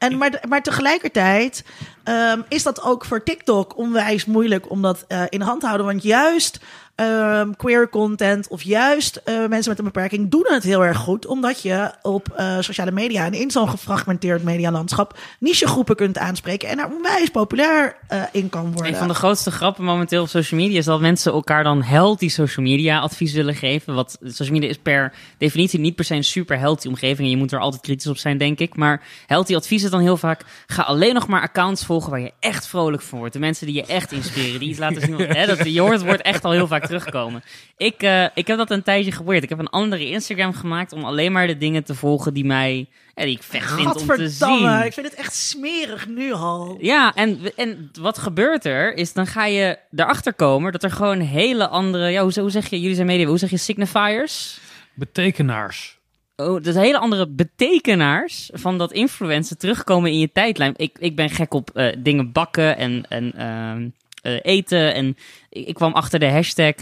En 0.00 0.18
maar, 0.18 0.42
maar 0.48 0.62
tegelijkertijd 0.62 1.64
ehm, 2.04 2.40
is 2.48 2.62
dat 2.62 2.82
ook 2.82 3.04
voor 3.04 3.22
TikTok 3.22 3.76
onwijs 3.76 4.24
moeilijk 4.24 4.70
om 4.70 4.82
dat 4.82 5.04
eh, 5.08 5.22
in 5.28 5.40
hand 5.40 5.60
te 5.60 5.66
houden. 5.66 5.86
Want 5.86 6.02
juist 6.02 6.60
ehm, 7.00 7.50
queer 7.56 7.88
content 7.88 8.48
of 8.48 8.62
juist 8.62 9.20
eh, 9.24 9.34
mensen 9.34 9.68
met 9.70 9.78
een 9.78 9.84
beperking 9.84 10.30
doen 10.30 10.46
het 10.48 10.62
heel 10.62 10.84
erg 10.84 10.96
goed. 10.96 11.26
Omdat 11.26 11.62
je 11.62 11.90
op 12.02 12.28
eh, 12.36 12.56
sociale 12.60 12.90
media 12.90 13.24
en 13.24 13.32
in 13.32 13.50
zo'n 13.50 13.68
gefragmenteerd 13.68 14.42
medialandschap 14.42 15.18
nichegroepen 15.38 15.96
kunt 15.96 16.18
aanspreken 16.18 16.68
en 16.68 16.76
daar 16.76 16.90
onwijs 16.90 17.28
populair 17.28 17.96
eh, 18.08 18.22
in 18.32 18.48
kan 18.48 18.72
worden. 18.72 18.92
Een 18.92 18.98
van 18.98 19.08
de 19.08 19.14
grootste 19.14 19.50
grappen 19.50 19.84
momenteel 19.84 20.22
op 20.22 20.28
social 20.28 20.60
media 20.60 20.78
is 20.78 20.84
dat 20.84 21.00
mensen 21.00 21.32
elkaar 21.32 21.64
dan 21.64 21.82
healthy 21.82 22.28
social 22.28 22.66
media 22.66 22.98
advies 22.98 23.32
willen 23.32 23.54
geven. 23.54 23.94
Wat 23.94 24.18
social 24.22 24.52
media 24.52 24.68
is 24.68 24.78
per 24.78 25.12
definitie 25.38 25.80
niet 25.80 25.94
per 25.94 26.04
se 26.04 26.14
een 26.14 26.24
super 26.24 26.58
healthy 26.58 26.88
omgeving. 26.88 27.18
En 27.18 27.30
je 27.30 27.36
moet 27.36 27.52
er 27.52 27.60
altijd 27.60 27.82
kritisch 27.82 28.06
op 28.06 28.18
zijn, 28.18 28.38
denk 28.38 28.58
ik. 28.58 28.76
Maar 28.76 29.02
healthy 29.26 29.54
advies 29.54 29.82
is 29.82 29.90
dan 29.90 30.00
heel 30.00 30.16
vaak: 30.16 30.44
ga 30.66 30.82
alleen 30.82 31.14
nog 31.14 31.26
maar 31.26 31.42
accounts 31.42 31.84
volgen 31.84 32.10
waar 32.10 32.20
je 32.20 32.32
echt 32.40 32.66
vrolijk 32.66 33.02
van 33.02 33.18
wordt. 33.18 33.32
De 33.32 33.38
mensen 33.38 33.66
die 33.66 33.74
je 33.74 33.86
echt 33.86 34.12
inspireren, 34.12 34.60
die 34.60 34.68
iets 34.68 34.78
laten 34.78 35.02
zien. 35.02 35.18
Hè, 35.18 35.46
dat, 35.46 35.72
je 35.72 35.80
hoort 35.80 36.04
woord 36.04 36.22
echt 36.22 36.44
al 36.44 36.50
heel 36.50 36.66
vaak 36.66 36.88
terugkomen. 36.98 37.42
Ik, 37.76 38.02
eh, 38.02 38.24
ik 38.34 38.46
heb 38.46 38.56
dat 38.56 38.70
een 38.70 38.82
tijdje 38.82 39.12
geprobeerd. 39.12 39.42
Ik 39.42 39.48
heb 39.48 39.58
een 39.58 39.68
andere 39.68 40.08
Instagram 40.08 40.52
gemaakt 40.52 40.92
om 40.92 41.04
alleen 41.04 41.32
maar 41.32 41.46
de 41.46 41.56
dingen 41.56 41.84
te 41.84 41.94
volgen 41.94 42.34
die 42.34 42.44
mij. 42.44 42.86
Ja, 43.14 43.24
die 43.24 43.34
ik 43.36 43.42
vet 43.42 43.62
vind 43.62 44.00
om 44.00 44.06
te 44.06 44.28
zien. 44.28 44.84
ik 44.84 44.92
vind 44.92 45.06
het 45.06 45.14
echt 45.14 45.34
smerig 45.34 46.08
nu 46.08 46.32
al. 46.32 46.76
Ja, 46.80 47.14
en, 47.14 47.40
en 47.56 47.90
wat 48.00 48.18
gebeurt 48.18 48.64
er 48.64 48.94
is, 48.94 49.12
dan 49.12 49.26
ga 49.26 49.46
je 49.46 49.78
erachter 49.96 50.34
komen 50.34 50.72
dat 50.72 50.82
er 50.82 50.90
gewoon 50.90 51.20
hele 51.20 51.68
andere, 51.68 52.08
ja, 52.08 52.22
hoe, 52.22 52.40
hoe 52.40 52.50
zeg 52.50 52.68
je, 52.68 52.80
jullie 52.80 52.94
zijn 52.94 53.06
media, 53.06 53.26
hoe 53.26 53.38
zeg 53.38 53.50
je 53.50 53.56
signifiers? 53.56 54.60
Betekenaars. 54.94 55.98
Oh, 56.40 56.62
dat 56.62 56.74
hele 56.74 56.98
andere 56.98 57.28
betekenaars 57.28 58.50
van 58.52 58.78
dat 58.78 58.92
influencer 58.92 59.56
terugkomen 59.56 60.10
in 60.10 60.18
je 60.18 60.32
tijdlijn. 60.32 60.74
Ik, 60.76 60.96
ik 60.98 61.16
ben 61.16 61.30
gek 61.30 61.54
op 61.54 61.70
eh, 61.70 61.96
dingen 61.98 62.32
bakken 62.32 62.76
en, 62.76 63.04
en 63.08 63.32
ehm, 63.36 63.82
eh, 63.82 63.88
eten. 64.22 64.94
En 64.94 65.16
ik, 65.48 65.66
ik 65.66 65.74
kwam 65.74 65.92
achter 65.92 66.18
de 66.18 66.30
hashtag. 66.30 66.74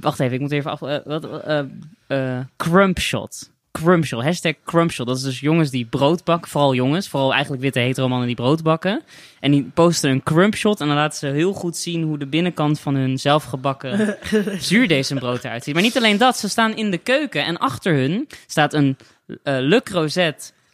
Wacht 0.00 0.20
even, 0.20 0.34
ik 0.34 0.40
moet 0.40 0.52
even 0.52 0.70
af. 0.70 0.82
eh, 0.82 0.98
wat, 1.04 1.42
eh 1.44 1.58
eh, 2.06 2.44
crumpshot. 2.56 3.50
Crumpshot. 3.72 4.22
Hashtag 4.22 4.54
crumpshot. 4.64 5.06
Dat 5.06 5.16
is 5.16 5.22
dus 5.22 5.40
jongens 5.40 5.70
die 5.70 5.84
brood 5.84 6.24
bakken. 6.24 6.50
Vooral 6.50 6.74
jongens. 6.74 7.08
Vooral 7.08 7.32
eigenlijk 7.32 7.62
witte 7.62 7.78
hetero 7.80 8.08
mannen 8.08 8.26
die 8.26 8.36
brood 8.36 8.62
bakken. 8.62 9.02
En 9.40 9.50
die 9.50 9.70
posten 9.74 10.10
een 10.10 10.22
crumpshot. 10.22 10.80
En 10.80 10.86
dan 10.86 10.96
laten 10.96 11.18
ze 11.18 11.26
heel 11.26 11.52
goed 11.52 11.76
zien 11.76 12.02
hoe 12.02 12.18
de 12.18 12.26
binnenkant 12.26 12.80
van 12.80 12.94
hun 12.94 13.18
zelfgebakken 13.18 14.16
zuurdesembrood 14.58 15.44
eruit 15.44 15.64
ziet. 15.64 15.74
Maar 15.74 15.82
niet 15.82 15.96
alleen 15.96 16.16
dat. 16.16 16.36
Ze 16.36 16.48
staan 16.48 16.76
in 16.76 16.90
de 16.90 16.98
keuken. 16.98 17.44
En 17.44 17.58
achter 17.58 17.94
hun 17.94 18.28
staat 18.46 18.74
een 18.74 18.96
eh 19.42 19.56
Le. 19.58 19.82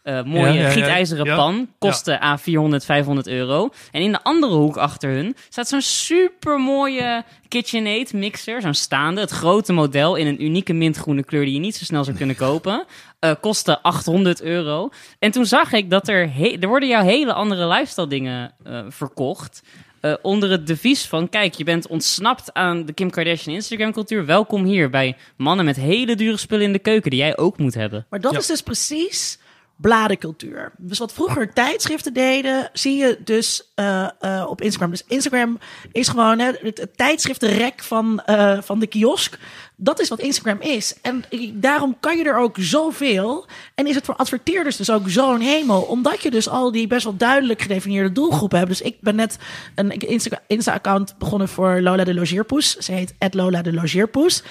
Eh, 0.02 0.22
mooie 0.22 0.46
Ja, 0.46 0.52
ja, 0.52 0.60
ja. 0.60 0.70
gietijzeren 0.70 1.24
Ja. 1.24 1.36
pan. 1.36 1.68
Kosten 1.78 2.22
A 2.22 2.38
400, 2.38 2.84
500 2.84 3.26
euro. 3.26 3.70
En 3.90 4.02
in 4.02 4.12
de 4.12 4.22
andere 4.22 4.52
hoek 4.52 4.76
achter 4.76 5.10
hun 5.10 5.36
staat 5.48 5.68
zo'n 5.68 5.80
super 5.80 6.58
mooie 6.58 7.24
KitchenAid 7.48 8.12
mixer. 8.12 8.60
Zo'n 8.60 8.74
staande. 8.74 9.20
Het 9.20 9.30
grote 9.30 9.72
model 9.72 10.14
in 10.16 10.26
een 10.26 10.44
unieke 10.44 10.72
mintgroene 10.72 11.24
kleur 11.24 11.44
die 11.44 11.54
je 11.54 11.60
niet 11.60 11.76
zo 11.76 11.84
snel 11.84 12.04
zou 12.04 12.16
kunnen 12.16 12.36
kopen. 12.36 12.84
Eh 13.18 13.32
kostte 13.40 13.82
800 13.82 14.42
euro. 14.42 14.88
En 15.18 15.30
toen 15.30 15.46
zag 15.46 15.72
ik 15.72 15.90
dat 15.90 16.08
er, 16.08 16.32
he- 16.34 16.56
er 16.60 16.68
worden 16.68 16.88
jouw 16.88 17.02
hele 17.04 17.32
andere 17.32 17.66
lifestyle 17.66 18.06
dingen 18.06 18.52
eh, 18.64 18.80
verkocht. 18.88 19.62
eh, 20.00 20.14
onder 20.22 20.50
het 20.50 20.66
devies 20.66 21.06
van, 21.06 21.28
kijk, 21.28 21.54
je 21.54 21.64
bent 21.64 21.86
ontsnapt 21.86 22.52
aan 22.52 22.84
de 22.86 22.92
Kim 22.92 23.10
Kardashian 23.10 23.54
Instagram 23.54 23.92
cultuur. 23.92 24.26
Welkom 24.26 24.64
hier 24.64 24.90
bij 24.90 25.16
mannen 25.36 25.64
met 25.64 25.76
hele 25.76 26.14
dure 26.14 26.36
spullen 26.36 26.64
in 26.64 26.72
de 26.72 26.78
keuken 26.78 27.10
die 27.10 27.18
jij 27.20 27.36
ook 27.38 27.58
moet 27.58 27.74
hebben. 27.74 28.06
Maar 28.10 28.20
dat 28.20 28.32
Ja. 28.32 28.38
is 28.38 28.46
dus 28.46 28.62
precies 28.62 29.38
bladencultuur. 29.82 30.72
Dus 30.76 30.98
wat 30.98 31.12
vroeger 31.12 31.52
tijdschriften 31.52 32.12
deden, 32.12 32.70
zie 32.72 32.96
je 32.96 33.18
dus 33.24 33.70
eh, 33.74 34.08
eh, 34.20 34.46
op 34.48 34.60
Instagram. 34.60 34.90
Dus 34.90 35.04
Instagram 35.08 35.58
is 35.92 36.08
gewoon 36.08 36.38
hè, 36.38 36.50
het, 36.60 36.78
het 36.78 36.96
tijdschriftenrek 36.96 37.82
van, 37.82 38.22
eh, 38.24 38.58
van 38.60 38.78
de 38.78 38.86
kiosk. 38.86 39.38
Dat 39.76 40.00
is 40.00 40.08
wat 40.08 40.20
Instagram 40.20 40.60
is. 40.60 40.94
En 41.02 41.24
daarom 41.54 41.96
kan 42.00 42.16
je 42.16 42.24
er 42.24 42.36
ook 42.36 42.56
zoveel. 42.60 43.46
En 43.74 43.86
is 43.86 43.94
het 43.94 44.04
voor 44.04 44.16
adverteerders 44.16 44.76
dus 44.76 44.90
ook 44.90 45.08
zo'n 45.08 45.40
hemel. 45.40 45.82
Omdat 45.82 46.22
je 46.22 46.30
dus 46.30 46.48
al 46.48 46.72
die 46.72 46.86
best 46.86 47.04
wel 47.04 47.16
duidelijk 47.16 47.62
gedefinieerde 47.62 48.12
doelgroepen 48.12 48.58
hebt. 48.58 48.70
Dus 48.70 48.80
ik 48.80 48.96
ben 49.00 49.14
net 49.14 49.38
een 49.74 49.90
Insta- 49.90 50.42
Insta-account 50.46 51.14
begonnen 51.18 51.48
voor 51.48 51.80
Lola 51.80 52.04
de 52.04 52.14
Logeerpoes. 52.14 52.76
Ze 52.76 52.92
heet 52.92 53.34
Lola 53.34 53.62
de 53.62 53.72
Logeerpoes. 53.72 54.42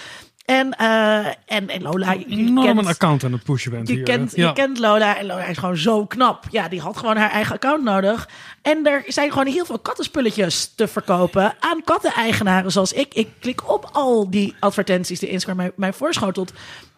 En, 0.46 0.72
eh, 0.78 1.26
en, 1.46 1.70
en 1.70 1.82
Lola, 1.82 2.12
je 2.12 2.26
Enorm 2.26 2.66
kent- 2.66 2.80
een 2.80 2.88
account 2.88 3.24
aan 3.24 3.32
het 3.32 3.44
pushen 3.44 3.72
bent 3.72 3.88
je 3.88 3.94
hier. 3.94 4.04
kent, 4.04 4.36
ja. 4.36 4.48
je 4.48 4.54
kent 4.54 4.80
Lola 4.80 5.18
en 5.18 5.26
Lola 5.26 5.44
is 5.46 5.58
gewoon 5.58 5.78
zo 5.78 6.06
knap. 6.06 6.44
Ja, 6.52 6.68
die 6.68 6.82
had 6.82 6.98
gewoon 6.98 7.18
haar 7.18 7.30
eigen 7.32 7.56
account 7.56 7.84
nodig. 7.84 8.30
En 8.62 8.86
er 8.88 9.04
zijn 9.08 9.30
gewoon 9.32 9.48
heel 9.48 9.66
veel 9.66 9.80
kattenspulletjes 9.80 10.72
te 10.76 10.88
verkopen 10.88 11.54
aan 11.60 11.84
katteneigenaren 11.84 12.72
zoals 12.72 12.94
ik. 12.94 13.14
Ik 13.14 13.28
klik 13.39 13.70
op 13.72 13.89
al 13.92 14.30
die 14.30 14.56
advertenties 14.60 15.20
die 15.20 15.30
Instagram 15.30 15.58
mij, 15.58 15.72
mij 15.76 15.94
voorschotelt. 15.94 16.54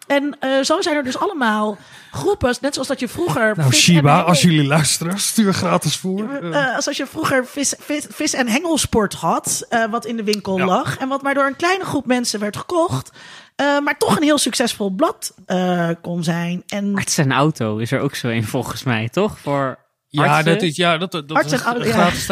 En 0.06 0.36
eh, 0.40 0.60
zo 0.62 0.80
zijn 0.80 0.96
er 0.96 1.04
dus 1.04 1.18
allemaal 1.18 1.76
groepen, 2.10 2.54
net 2.60 2.72
zoals 2.74 2.88
dat 2.88 3.00
je 3.00 3.08
vroeger... 3.08 3.52
Nou, 3.56 3.70
vis 3.70 3.80
Shiba, 3.82 4.18
en 4.18 4.24
als 4.24 4.42
jullie 4.42 4.66
luisteren, 4.66 5.18
stuur 5.18 5.54
gratis 5.54 5.96
voor. 5.96 6.28
Eh, 6.42 6.68
eh, 6.68 6.76
als 6.76 6.86
als 6.86 6.96
je 6.96 7.06
vroeger 7.06 7.46
vis, 7.46 7.74
vis, 7.78 8.06
vis- 8.10 8.34
en 8.34 8.48
hengelsport 8.48 9.14
had, 9.14 9.66
eh, 9.68 9.84
wat 9.90 10.04
in 10.06 10.16
de 10.16 10.24
winkel 10.24 10.56
Ja. 10.58 10.64
lag. 10.64 10.96
En 10.98 11.08
wat 11.08 11.22
maar 11.22 11.34
door 11.34 11.46
een 11.46 11.56
kleine 11.56 11.84
groep 11.84 12.06
mensen 12.06 12.40
werd 12.40 12.56
gekocht. 12.56 13.10
eh, 13.56 13.78
maar 13.78 13.98
toch 13.98 14.16
een 14.16 14.22
heel 14.22 14.38
succesvol 14.38 14.90
blad 14.90 15.34
eh, 15.46 15.88
kon 16.02 16.22
zijn. 16.24 16.62
En 16.66 16.94
Arts 16.96 17.18
en 17.18 17.32
auto 17.32 17.76
is 17.76 17.92
er 17.92 18.00
ook 18.00 18.14
zo 18.14 18.28
een 18.28 18.44
volgens 18.44 18.82
mij, 18.82 19.08
toch? 19.08 19.38
Voor 19.38 19.78
ja, 20.22 20.36
artsen? 20.36 20.52
dat 20.52 20.62
is, 20.62 20.76
ja, 20.76 20.98
dat, 20.98 21.12
dat 21.12 21.32
Arts 21.32 21.52
is 21.52 21.64
oude- 21.64 21.86
ja. 21.86 21.92
gratis. 21.92 22.26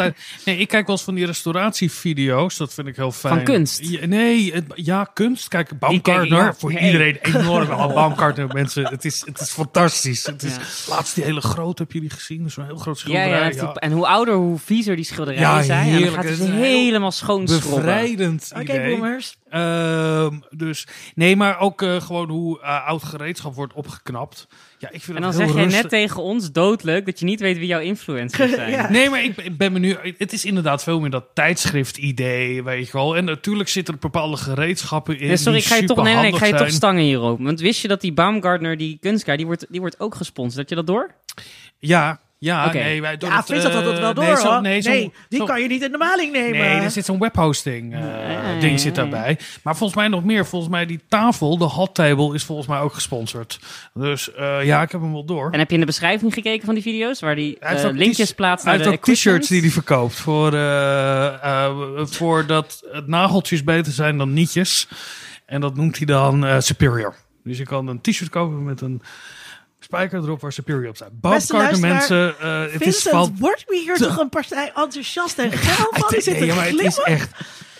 Nee, 0.45 0.57
ik 0.57 0.67
kijk 0.67 0.85
wel 0.87 0.95
eens 0.95 1.05
van 1.05 1.15
die 1.15 1.25
restauratievideo's. 1.25 2.57
Dat 2.57 2.73
vind 2.73 2.87
ik 2.87 2.95
heel 2.95 3.11
fijn. 3.11 3.35
Van 3.35 3.43
kunst? 3.43 3.79
Ja, 3.89 4.05
nee, 4.05 4.53
het- 4.53 4.65
ja, 4.75 5.03
kunst. 5.13 5.47
Kijk, 5.47 5.79
Baumgartner. 5.79 6.37
ja, 6.43 6.53
voor 6.53 6.71
hey. 6.71 6.85
iedereen 6.85 7.17
enorm. 7.21 7.69
Al 7.81 7.93
Baumgartner 7.93 8.47
mensen. 8.53 8.87
Het 8.87 9.05
is, 9.05 9.23
het 9.25 9.39
is 9.39 9.49
fantastisch. 9.51 10.25
Het 10.25 10.43
is. 10.43 10.85
Laatst 10.89 11.15
die 11.15 11.23
hele 11.23 11.41
grote, 11.41 11.81
heb 11.81 11.91
je 11.91 11.99
die 11.99 12.09
gezien? 12.09 12.51
Zo'n 12.51 12.65
heel 12.65 12.77
groot 12.77 12.97
schilderij. 12.97 13.49
die- 13.51 13.61
en 13.79 13.91
hoe 13.91 14.07
ouder, 14.07 14.33
hoe 14.33 14.59
viezer 14.59 14.95
die 14.95 15.05
schilderijen 15.05 15.63
zijn. 15.63 15.79
En 15.79 15.91
dan 15.91 16.01
heerlijk. 16.01 16.27
gaat 16.27 16.37
Het 16.39 16.49
helemaal 16.49 17.11
schoon. 17.11 17.45
Bevrijdend 17.45 18.49
Oké, 18.53 18.61
idee. 18.61 18.95
boomers. 18.95 19.37
Ehm, 19.49 20.39
dus 20.49 20.87
nee, 21.15 21.35
maar 21.35 21.59
ook 21.59 21.81
eh, 21.81 22.01
gewoon 22.01 22.29
hoe 22.29 22.61
eh, 22.61 22.87
oud 22.87 23.03
gereedschap 23.03 23.55
wordt 23.55 23.73
opgeknapt. 23.73 24.47
Ja, 24.83 24.89
ik 24.91 25.01
vind 25.01 25.17
En 25.17 25.23
dan 25.23 25.33
zeg 25.33 25.53
jij 25.53 25.63
rustig. 25.63 25.81
net 25.81 25.91
tegen 25.91 26.23
ons, 26.23 26.51
doodleuk, 26.51 27.05
dat 27.05 27.19
je 27.19 27.25
niet 27.25 27.39
weet 27.39 27.57
wie 27.57 27.67
jouw 27.67 27.79
influencers 27.79 28.51
zijn. 28.55 28.71
Ja. 28.71 28.89
Nee, 28.89 29.09
maar 29.09 29.23
ik, 29.23 29.57
ben 29.57 29.71
me 29.71 29.79
nu. 29.79 29.97
Het 30.17 30.33
is 30.33 30.45
inderdaad 30.45 30.83
veel 30.83 30.99
meer 30.99 31.09
dat 31.09 31.25
tijdschrift-idee, 31.33 32.63
weet 32.63 32.85
je 32.85 32.91
wel. 32.91 33.15
En 33.17 33.25
natuurlijk 33.25 33.69
zitten 33.69 33.93
er 33.93 33.99
bepaalde 33.99 34.37
gereedschappen 34.37 35.19
in. 35.19 35.27
Nee, 35.27 35.37
sorry, 35.37 35.57
ik 35.57 35.65
ga 35.65 35.75
je 35.75 35.85
toch, 35.85 36.03
nee, 36.03 36.15
nee, 36.15 36.31
ik 36.31 36.35
ga 36.35 36.45
je 36.45 36.55
toch 36.55 36.71
stangen 36.71 37.03
hierop. 37.03 37.39
Want 37.41 37.59
wist 37.59 37.81
je 37.81 37.87
dat 37.87 38.01
die 38.01 38.13
Baumgartner, 38.13 38.77
die 38.77 38.97
kunstkaart, 39.01 39.37
die 39.37 39.45
wordt, 39.47 39.65
die 39.69 39.79
wordt 39.79 39.99
ook 39.99 40.15
gesponsord? 40.15 40.57
Had 40.57 40.69
je 40.69 40.75
dat 40.75 40.87
door? 40.87 41.13
Ja, 41.79 42.19
ja, 42.43 42.71
nee, 42.73 43.01
wij 43.01 43.17
doen 43.17 43.29
Ja, 43.29 43.35
het, 43.35 43.45
Vincent 43.45 43.73
had 43.73 43.83
dat 43.83 43.93
eh, 43.93 43.99
wel 43.99 44.13
door, 44.13 44.23
nee, 44.25 44.35
zo- 44.35 44.59
nee, 44.59 44.81
Nee, 44.81 45.11
die 45.29 45.39
zo- 45.39 45.45
kan 45.45 45.61
je 45.61 45.67
niet 45.67 45.81
in 45.83 45.91
de 45.91 45.97
maling 45.97 46.31
nemen. 46.31 46.59
Nee, 46.59 46.79
er 46.79 46.91
zit 46.91 47.05
zo'n 47.05 47.19
webhosting 47.19 47.93
eh, 47.93 47.99
Nee. 48.45 48.59
ding 48.59 48.79
zit 48.79 48.95
daarbij. 48.95 49.37
Maar 49.63 49.75
volgens 49.75 49.99
mij 49.99 50.07
nog 50.07 50.23
meer. 50.23 50.45
Volgens 50.45 50.71
mij 50.71 50.85
die 50.85 50.99
tafel, 51.07 51.57
de 51.57 51.63
hot 51.65 51.95
table, 51.95 52.33
is 52.33 52.43
volgens 52.43 52.67
mij 52.67 52.79
ook 52.79 52.93
gesponsord. 52.93 53.59
Dus 53.93 54.33
eh, 54.33 54.63
ja, 54.65 54.81
ik 54.81 54.91
heb 54.91 55.01
hem 55.01 55.11
wel 55.13 55.25
door. 55.25 55.51
En 55.51 55.59
heb 55.59 55.67
je 55.67 55.73
in 55.73 55.79
de 55.79 55.85
beschrijving 55.85 56.33
gekeken 56.33 56.65
van 56.65 56.73
die 56.73 56.83
video's, 56.83 57.19
waar 57.19 57.35
die 57.35 57.57
Hij 57.59 57.83
eh, 57.83 57.91
linkjes 57.91 58.33
plaatst 58.33 58.65
Hij 58.65 58.73
naar 58.75 58.83
de 58.83 58.89
heeft 58.89 59.07
ook 59.09 59.13
t-shirts 59.15 59.47
die 59.47 59.61
hij 59.61 59.69
verkoopt. 59.69 60.15
Voor, 60.15 60.53
eh, 60.53 61.25
eh, 61.43 61.71
voor 62.05 62.45
dat 62.45 62.83
het 62.91 63.07
nageltjes 63.07 63.63
beter 63.63 63.91
zijn 63.91 64.17
dan 64.17 64.33
nietjes. 64.33 64.87
En 65.45 65.61
dat 65.61 65.75
noemt 65.75 65.97
hij 65.97 66.05
dan 66.05 66.45
eh, 66.45 66.59
Superior. 66.59 67.15
Dus 67.43 67.57
je 67.57 67.63
kan 67.65 67.87
een 67.87 68.01
t-shirt 68.01 68.29
kopen 68.29 68.63
met 68.63 68.81
een 68.81 69.01
spijker 69.93 70.23
erop 70.23 70.41
waar 70.41 70.51
Superior 70.53 70.89
op 70.89 70.95
staat. 70.95 71.79
Mensen. 71.79 72.39
eh, 72.39 72.63
het 72.71 72.81
is 72.81 73.01
van... 73.01 73.35
wordt 73.39 73.65
me 73.67 73.79
hier 73.79 73.95
toch 74.07 74.17
een 74.17 74.29
partij 74.29 74.71
enthousiast 74.75 75.39
en 75.39 75.51
geil 75.51 75.87
van? 75.91 76.09
Die 76.09 76.21
zit 76.21 76.39
Nee, 76.39 76.49
te 76.49 76.55
maar 76.55 76.65
het 76.65 76.79
is 76.79 76.97
echt... 76.97 77.31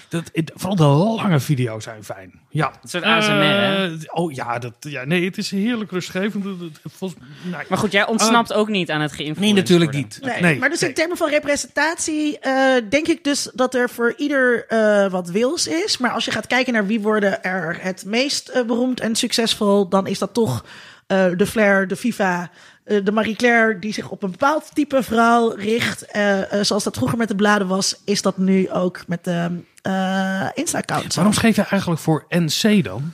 Dat, 0.09 0.29
het- 0.33 0.51
vooral 0.55 0.75
de 0.75 0.83
lange 1.21 1.39
video's 1.39 1.83
zijn 1.83 2.03
fijn. 2.03 2.39
Ja. 2.49 2.71
Een 2.81 2.89
soort 2.89 3.03
ASMR, 3.03 3.31
hè? 3.31 3.85
Eh, 3.85 3.99
oh 4.07 4.31
ja, 4.31 4.59
dat, 4.59 4.73
ja, 4.79 5.03
nee, 5.05 5.25
het 5.25 5.37
is 5.37 5.51
heerlijk 5.51 5.91
rustgevend. 5.91 6.43
Het- 6.43 6.59
het- 6.59 6.93
Volgens, 6.97 7.21
nee. 7.43 7.61
Maar 7.69 7.77
goed, 7.77 7.91
jij 7.91 8.07
ontsnapt 8.07 8.53
ook 8.53 8.67
niet 8.69 8.89
aan 8.91 9.01
het 9.01 9.11
geïnfluenced 9.11 9.53
nee, 9.53 9.61
natuurlijk 9.61 9.91
worden. 9.91 10.09
niet. 10.21 10.41
Nee, 10.41 10.59
maar 10.59 10.69
dus 10.69 10.83
in 10.83 10.93
termen 10.93 11.17
van 11.17 11.29
representatie 11.29 12.39
eh, 12.39 12.75
denk 12.89 13.07
ik 13.07 13.23
dus 13.23 13.49
dat 13.53 13.75
er 13.75 13.89
voor 13.89 14.13
ieder 14.17 14.65
eh, 14.67 15.11
wat 15.11 15.29
wils 15.29 15.67
is. 15.67 15.97
Maar 15.97 16.11
als 16.11 16.25
je 16.25 16.31
gaat 16.31 16.47
kijken 16.47 16.73
naar 16.73 16.87
wie 16.87 16.99
worden 17.01 17.43
er 17.43 17.77
het 17.81 18.05
meest 18.05 18.47
eh, 18.49 18.63
beroemd 18.65 18.99
en 18.99 19.15
succesvol, 19.15 19.89
dan 19.89 20.07
is 20.07 20.19
dat 20.19 20.33
toch 20.33 20.63
eh, 21.07 21.25
de 21.37 21.45
Flair, 21.47 21.87
de 21.87 21.95
FIFA, 21.95 22.49
eh, 22.83 23.03
de 23.03 23.11
Marie 23.11 23.35
Claire, 23.35 23.79
die 23.79 23.93
zich 23.93 24.09
op 24.09 24.23
een 24.23 24.31
bepaald 24.31 24.69
type 24.73 25.03
vrouw 25.03 25.49
richt. 25.49 26.05
Eh, 26.05 26.39
zoals 26.61 26.83
dat 26.83 26.95
vroeger 26.97 27.17
met 27.17 27.27
de 27.27 27.35
bladen 27.35 27.67
was, 27.67 27.95
is 28.05 28.21
dat 28.21 28.37
nu 28.37 28.69
ook 28.71 29.07
met 29.07 29.23
de 29.23 29.61
eh 29.81 30.47
Insta-account. 30.53 31.13
Waarom 31.13 31.33
schreef 31.33 31.55
je 31.55 31.61
eigenlijk 31.61 32.01
voor 32.01 32.25
NC 32.29 32.83
dan? 32.83 33.11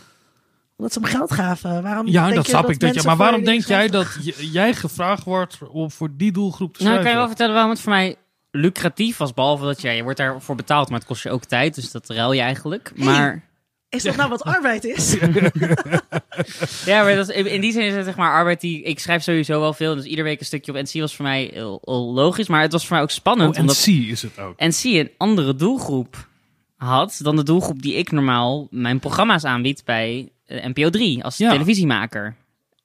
Omdat 0.78 0.94
ze 0.94 1.00
hem 1.00 1.10
geld 1.10 1.32
gaven. 1.32 1.84
Waarom 1.84 2.08
Ja, 2.08 2.24
denk 2.24 2.36
dat 2.36 2.48
snap 2.48 2.70
ik. 2.70 2.80
Dat 2.80 2.94
je, 2.94 3.02
maar 3.06 3.18
waarom 3.18 3.44
denk 3.44 3.66
jij 3.66 3.88
dat 3.88 4.08
j- 4.22 4.34
jij 4.52 4.74
gevraagd 4.74 5.24
wordt 5.24 5.58
om 5.72 5.92
voor 5.92 6.10
die 6.18 6.32
doelgroep 6.32 6.78
te 6.78 6.84
Nou, 6.84 6.96
ik 6.96 7.02
schrijven? 7.02 7.02
kan 7.04 7.12
je 7.12 7.18
wel 7.18 7.28
vertellen 7.28 7.54
waarom 7.54 7.72
het 7.72 7.82
voor 7.82 7.92
mij 7.92 8.16
lucratief 8.52 9.18
was, 9.18 9.34
behalve 9.34 9.66
dat 9.66 9.82
ja, 9.82 9.92
je 9.92 10.04
wordt 10.04 10.18
daarvoor 10.18 10.56
betaald, 10.56 10.90
maar 10.90 11.00
het 11.00 11.08
kost 11.08 11.24
je 11.24 11.30
ook 11.32 11.46
tijd, 11.46 11.76
dus 11.76 11.92
dat 11.92 12.10
ruil 12.10 12.32
je 12.32 12.42
eigenlijk. 12.42 12.92
Maar 12.96 13.44
Is 13.90 14.04
dat 14.04 14.16
nou 14.16 14.30
wat 14.30 14.44
arbeid 14.44 14.84
is? 14.84 15.14
ja, 16.86 17.04
maar 17.04 17.16
dat 17.16 17.30
is, 17.30 17.36
in 17.44 17.62
die 17.62 17.72
zin 17.72 17.82
is 17.86 17.94
het 17.94 18.06
zeg 18.06 18.16
maar 18.16 18.32
arbeid 18.34 18.62
die 18.62 18.82
ik 18.84 19.00
schrijf 19.00 19.24
sowieso 19.24 19.60
wel 19.60 19.74
veel, 19.74 19.96
dus 19.96 20.04
iedere 20.06 20.24
week 20.24 20.40
een 20.40 20.46
stukje 20.46 20.72
op 20.72 20.78
NC 20.82 21.00
was 21.02 21.16
voor 21.16 21.26
mij 21.26 21.50
heel, 21.54 21.82
heel 21.84 22.14
logisch, 22.14 22.48
maar 22.48 22.62
het 22.62 22.72
was 22.72 22.86
voor 22.88 22.94
mij 22.96 23.04
ook 23.04 23.12
spannend 23.12 23.50
Oh, 23.50 23.56
en 23.56 23.62
omdat 23.62 23.82
C 23.84 23.88
is 23.88 24.22
het 24.22 24.40
ook. 24.40 24.60
NC 24.60 24.84
een 24.84 25.12
andere 25.18 25.56
doelgroep 25.56 26.28
had 26.76 27.20
dan 27.22 27.36
de 27.36 27.44
doelgroep 27.44 27.82
die 27.82 27.94
ik 27.94 28.12
normaal 28.12 28.68
mijn 28.72 29.00
programma's 29.00 29.44
aanbied 29.44 29.82
bij 29.86 30.30
eh, 30.46 30.66
NPO 30.66 30.90
3 30.90 31.24
als 31.24 31.38
Ja. 31.38 31.52
televisiemaker. 31.52 32.36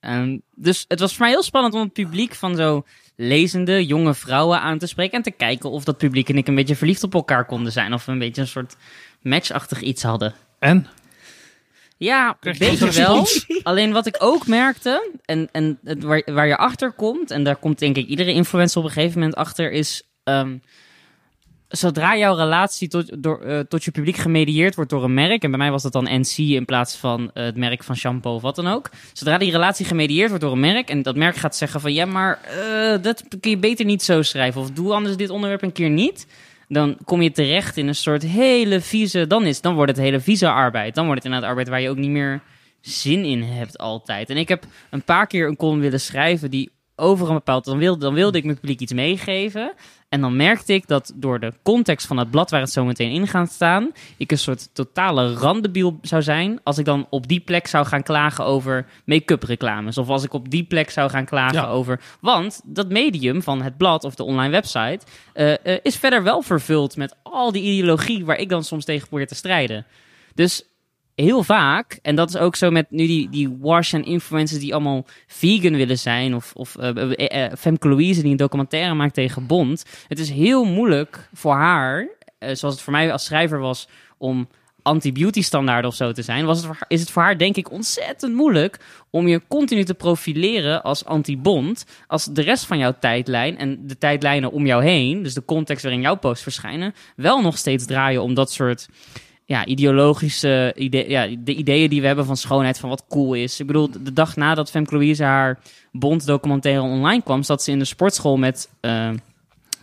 Ehm, 0.00 0.38
dus 0.54 0.84
het 0.88 1.00
was 1.00 1.10
voor 1.12 1.20
mij 1.22 1.30
heel 1.30 1.42
spannend 1.42 1.74
om 1.74 1.80
het 1.80 1.92
publiek 1.92 2.34
van 2.34 2.56
zo 2.56 2.84
lezende 3.16 3.86
jonge 3.86 4.14
vrouwen 4.14 4.60
aan 4.60 4.78
te 4.78 4.86
spreken 4.86 5.16
en 5.16 5.22
te 5.22 5.30
kijken 5.30 5.70
of 5.70 5.84
dat 5.84 5.98
publiek 5.98 6.28
en 6.28 6.36
ik 6.36 6.48
een 6.48 6.54
beetje 6.54 6.76
verliefd 6.76 7.02
op 7.02 7.14
elkaar 7.14 7.44
konden 7.44 7.72
zijn 7.72 7.92
of 7.92 8.04
we 8.04 8.12
een 8.12 8.18
beetje 8.18 8.40
een 8.40 8.46
soort 8.48 8.76
matchachtig 9.22 9.80
iets 9.80 10.02
hadden. 10.02 10.34
En? 10.64 10.86
Ja, 11.96 12.36
een 12.40 12.58
beetje 12.58 12.90
wel. 12.90 13.26
Alleen 13.62 13.92
wat 13.92 14.06
ik 14.06 14.16
ook 14.18 14.46
merkte, 14.46 15.10
en, 15.24 15.48
en 15.52 15.78
het, 15.84 16.02
waar, 16.02 16.22
waar 16.24 16.46
je 16.46 16.56
achter 16.56 16.92
komt, 16.92 17.30
en 17.30 17.44
daar 17.44 17.56
komt 17.56 17.78
denk 17.78 17.96
ik 17.96 18.06
iedere 18.06 18.32
influencer 18.32 18.80
op 18.80 18.86
een 18.86 18.92
gegeven 18.92 19.18
moment 19.18 19.36
achter, 19.36 19.72
is 19.72 20.02
ehm, 20.22 20.56
zodra 21.68 22.16
jouw 22.16 22.34
relatie 22.34 22.88
tot, 22.88 23.22
door, 23.22 23.40
eh, 23.40 23.60
tot 23.60 23.84
je 23.84 23.90
publiek 23.90 24.16
gemedieerd 24.16 24.74
wordt 24.74 24.90
door 24.90 25.04
een 25.04 25.14
merk, 25.14 25.42
en 25.42 25.50
bij 25.50 25.58
mij 25.58 25.70
was 25.70 25.82
dat 25.82 25.92
dan 25.92 26.20
NC 26.20 26.36
in 26.36 26.64
plaats 26.64 26.96
van 26.96 27.30
eh, 27.34 27.44
het 27.44 27.56
merk 27.56 27.82
van 27.82 27.96
shampoo 27.96 28.34
of 28.34 28.42
wat 28.42 28.56
dan 28.56 28.66
ook. 28.66 28.90
Zodra 29.12 29.38
die 29.38 29.50
relatie 29.50 29.86
gemedieerd 29.86 30.28
wordt 30.28 30.44
door 30.44 30.52
een 30.52 30.60
merk, 30.60 30.88
en 30.88 31.02
dat 31.02 31.16
merk 31.16 31.36
gaat 31.36 31.56
zeggen 31.56 31.80
van 31.80 31.92
ja, 31.92 32.04
maar 32.04 32.40
eh, 32.42 33.02
dat 33.02 33.24
kun 33.40 33.50
je 33.50 33.58
beter 33.58 33.84
niet 33.84 34.02
zo 34.02 34.22
schrijven, 34.22 34.60
of 34.60 34.70
doe 34.70 34.92
anders 34.92 35.16
dit 35.16 35.30
onderwerp 35.30 35.62
een 35.62 35.72
keer 35.72 35.90
niet 35.90 36.26
dan 36.68 36.96
kom 37.04 37.22
je 37.22 37.30
terecht 37.30 37.76
in 37.76 37.88
een 37.88 37.94
soort 37.94 38.22
hele 38.22 38.80
vieze. 38.80 39.26
Dan, 39.26 39.46
is, 39.46 39.60
dan 39.60 39.74
wordt 39.74 39.90
het 39.90 40.00
hele 40.00 40.20
vieze 40.20 40.48
arbeid. 40.48 40.94
Dan 40.94 41.04
wordt 41.04 41.22
het 41.22 41.32
inderdaad 41.32 41.50
arbeid 41.50 41.68
waar 41.68 41.80
je 41.80 41.88
ook 41.88 41.96
niet 41.96 42.10
meer 42.10 42.42
zin 42.80 43.24
in 43.24 43.42
hebt 43.42 43.78
altijd. 43.78 44.30
En 44.30 44.36
ik 44.36 44.48
heb 44.48 44.64
een 44.90 45.02
paar 45.02 45.26
keer 45.26 45.48
een 45.48 45.56
column 45.56 45.80
willen 45.80 46.00
schrijven 46.00 46.50
die 46.50 46.70
over 46.96 47.28
een 47.28 47.34
bepaald. 47.34 47.64
Dan 47.64 47.78
wilde, 47.78 48.00
dan 48.00 48.14
wilde 48.14 48.38
ik 48.38 48.44
mijn 48.44 48.58
publiek 48.58 48.80
iets 48.80 48.92
meegeven. 48.92 49.72
En 50.14 50.20
dan 50.20 50.36
merkte 50.36 50.72
ik 50.74 50.86
dat 50.86 51.12
door 51.14 51.40
de 51.40 51.52
context 51.62 52.06
van 52.06 52.16
het 52.16 52.30
blad 52.30 52.50
waar 52.50 52.60
het 52.60 52.70
zo 52.70 52.84
meteen 52.84 53.10
in 53.10 53.26
gaat 53.26 53.52
staan, 53.52 53.92
ik 54.16 54.30
een 54.30 54.38
soort 54.38 54.68
totale 54.72 55.32
randebiel 55.32 55.98
zou 56.02 56.22
zijn 56.22 56.60
als 56.62 56.78
ik 56.78 56.84
dan 56.84 57.06
op 57.10 57.28
die 57.28 57.40
plek 57.40 57.66
zou 57.66 57.86
gaan 57.86 58.02
klagen 58.02 58.44
over 58.44 58.86
make-up 59.04 59.42
reclames. 59.42 59.98
Of 59.98 60.08
als 60.08 60.24
ik 60.24 60.32
op 60.32 60.50
die 60.50 60.64
plek 60.64 60.90
zou 60.90 61.10
gaan 61.10 61.24
klagen 61.24 61.56
Ja. 61.62 61.66
over. 61.66 62.00
Want 62.20 62.60
dat 62.64 62.88
medium 62.88 63.42
van 63.42 63.62
het 63.62 63.76
blad 63.76 64.04
of 64.04 64.14
de 64.14 64.22
online 64.22 64.50
website 64.50 65.00
eh, 65.32 65.52
eh, 65.52 65.78
is 65.82 65.96
verder 65.96 66.22
wel 66.22 66.42
vervuld 66.42 66.96
met 66.96 67.16
al 67.22 67.52
die 67.52 67.62
ideologie 67.62 68.24
waar 68.24 68.38
ik 68.38 68.48
dan 68.48 68.64
soms 68.64 68.84
tegen 68.84 69.08
probeer 69.08 69.26
te 69.26 69.34
strijden. 69.34 69.86
Dus 70.34 70.64
heel 71.14 71.42
vaak, 71.42 71.98
en 72.02 72.14
dat 72.14 72.28
is 72.28 72.36
ook 72.36 72.56
zo 72.56 72.70
met 72.70 72.90
nu 72.90 73.06
die, 73.06 73.28
die 73.28 73.56
wash 73.60 73.94
en 73.94 74.04
influencers 74.04 74.60
die 74.60 74.74
allemaal 74.74 75.06
vegan 75.26 75.76
willen 75.76 75.98
zijn, 75.98 76.34
of, 76.34 76.52
of 76.54 76.76
eh, 76.76 77.52
Femke 77.58 77.88
Louise 77.88 78.22
die 78.22 78.30
een 78.30 78.36
documentaire 78.36 78.94
maakt 78.94 79.14
tegen 79.14 79.46
Bond. 79.46 79.84
Het 80.08 80.18
is 80.18 80.30
heel 80.30 80.64
moeilijk 80.64 81.28
voor 81.32 81.54
haar, 81.54 82.08
zoals 82.38 82.74
het 82.74 82.80
voor 82.80 82.92
mij 82.92 83.12
als 83.12 83.24
schrijver 83.24 83.58
was, 83.58 83.88
om 84.18 84.48
anti-beauty 84.84 85.42
standaarden 85.42 85.90
of 85.90 85.96
zo 85.96 86.12
te 86.12 86.22
zijn, 86.22 86.44
was 86.44 86.62
het 86.62 86.76
is 86.88 87.00
het 87.00 87.10
voor 87.10 87.22
haar 87.22 87.38
denk 87.38 87.56
ik 87.56 87.70
ontzettend 87.70 88.34
moeilijk 88.34 88.80
om 89.10 89.28
je 89.28 89.42
continu 89.48 89.84
te 89.84 89.94
profileren 89.94 90.82
als 90.82 91.04
anti-bond, 91.04 91.84
als 92.06 92.24
de 92.24 92.42
rest 92.42 92.64
van 92.64 92.78
jouw 92.78 92.94
tijdlijn 93.00 93.58
en 93.58 93.86
de 93.86 93.98
tijdlijnen 93.98 94.52
om 94.52 94.66
jou 94.66 94.84
heen, 94.84 95.22
dus 95.22 95.34
de 95.34 95.44
context 95.44 95.82
waarin 95.82 96.00
jouw 96.00 96.16
posts 96.16 96.42
verschijnen, 96.42 96.94
wel 97.16 97.40
nog 97.40 97.58
steeds 97.58 97.86
draaien 97.86 98.22
om 98.22 98.34
dat 98.34 98.52
soort 98.52 98.88
ja, 99.44 99.66
ideologische 99.66 100.72
ide 100.76 101.08
ja, 101.08 101.26
de 101.38 101.54
ideeën 101.54 101.90
die 101.90 102.00
we 102.00 102.06
hebben 102.06 102.26
van 102.26 102.36
schoonheid, 102.36 102.78
van 102.78 102.88
wat 102.88 103.04
cool 103.08 103.34
is. 103.34 103.60
Ik 103.60 103.66
bedoel, 103.66 103.90
de 104.02 104.12
dag 104.12 104.36
nadat 104.36 104.70
Femke 104.70 104.94
Louise 104.94 105.24
haar 105.24 105.58
Bond 105.92 106.26
documentaire 106.26 106.82
online 106.82 107.22
kwam, 107.22 107.42
zat 107.42 107.62
ze 107.62 107.70
in 107.70 107.78
de 107.78 107.84
sportschool 107.84 108.36
met, 108.36 108.68
eh, 108.80 109.10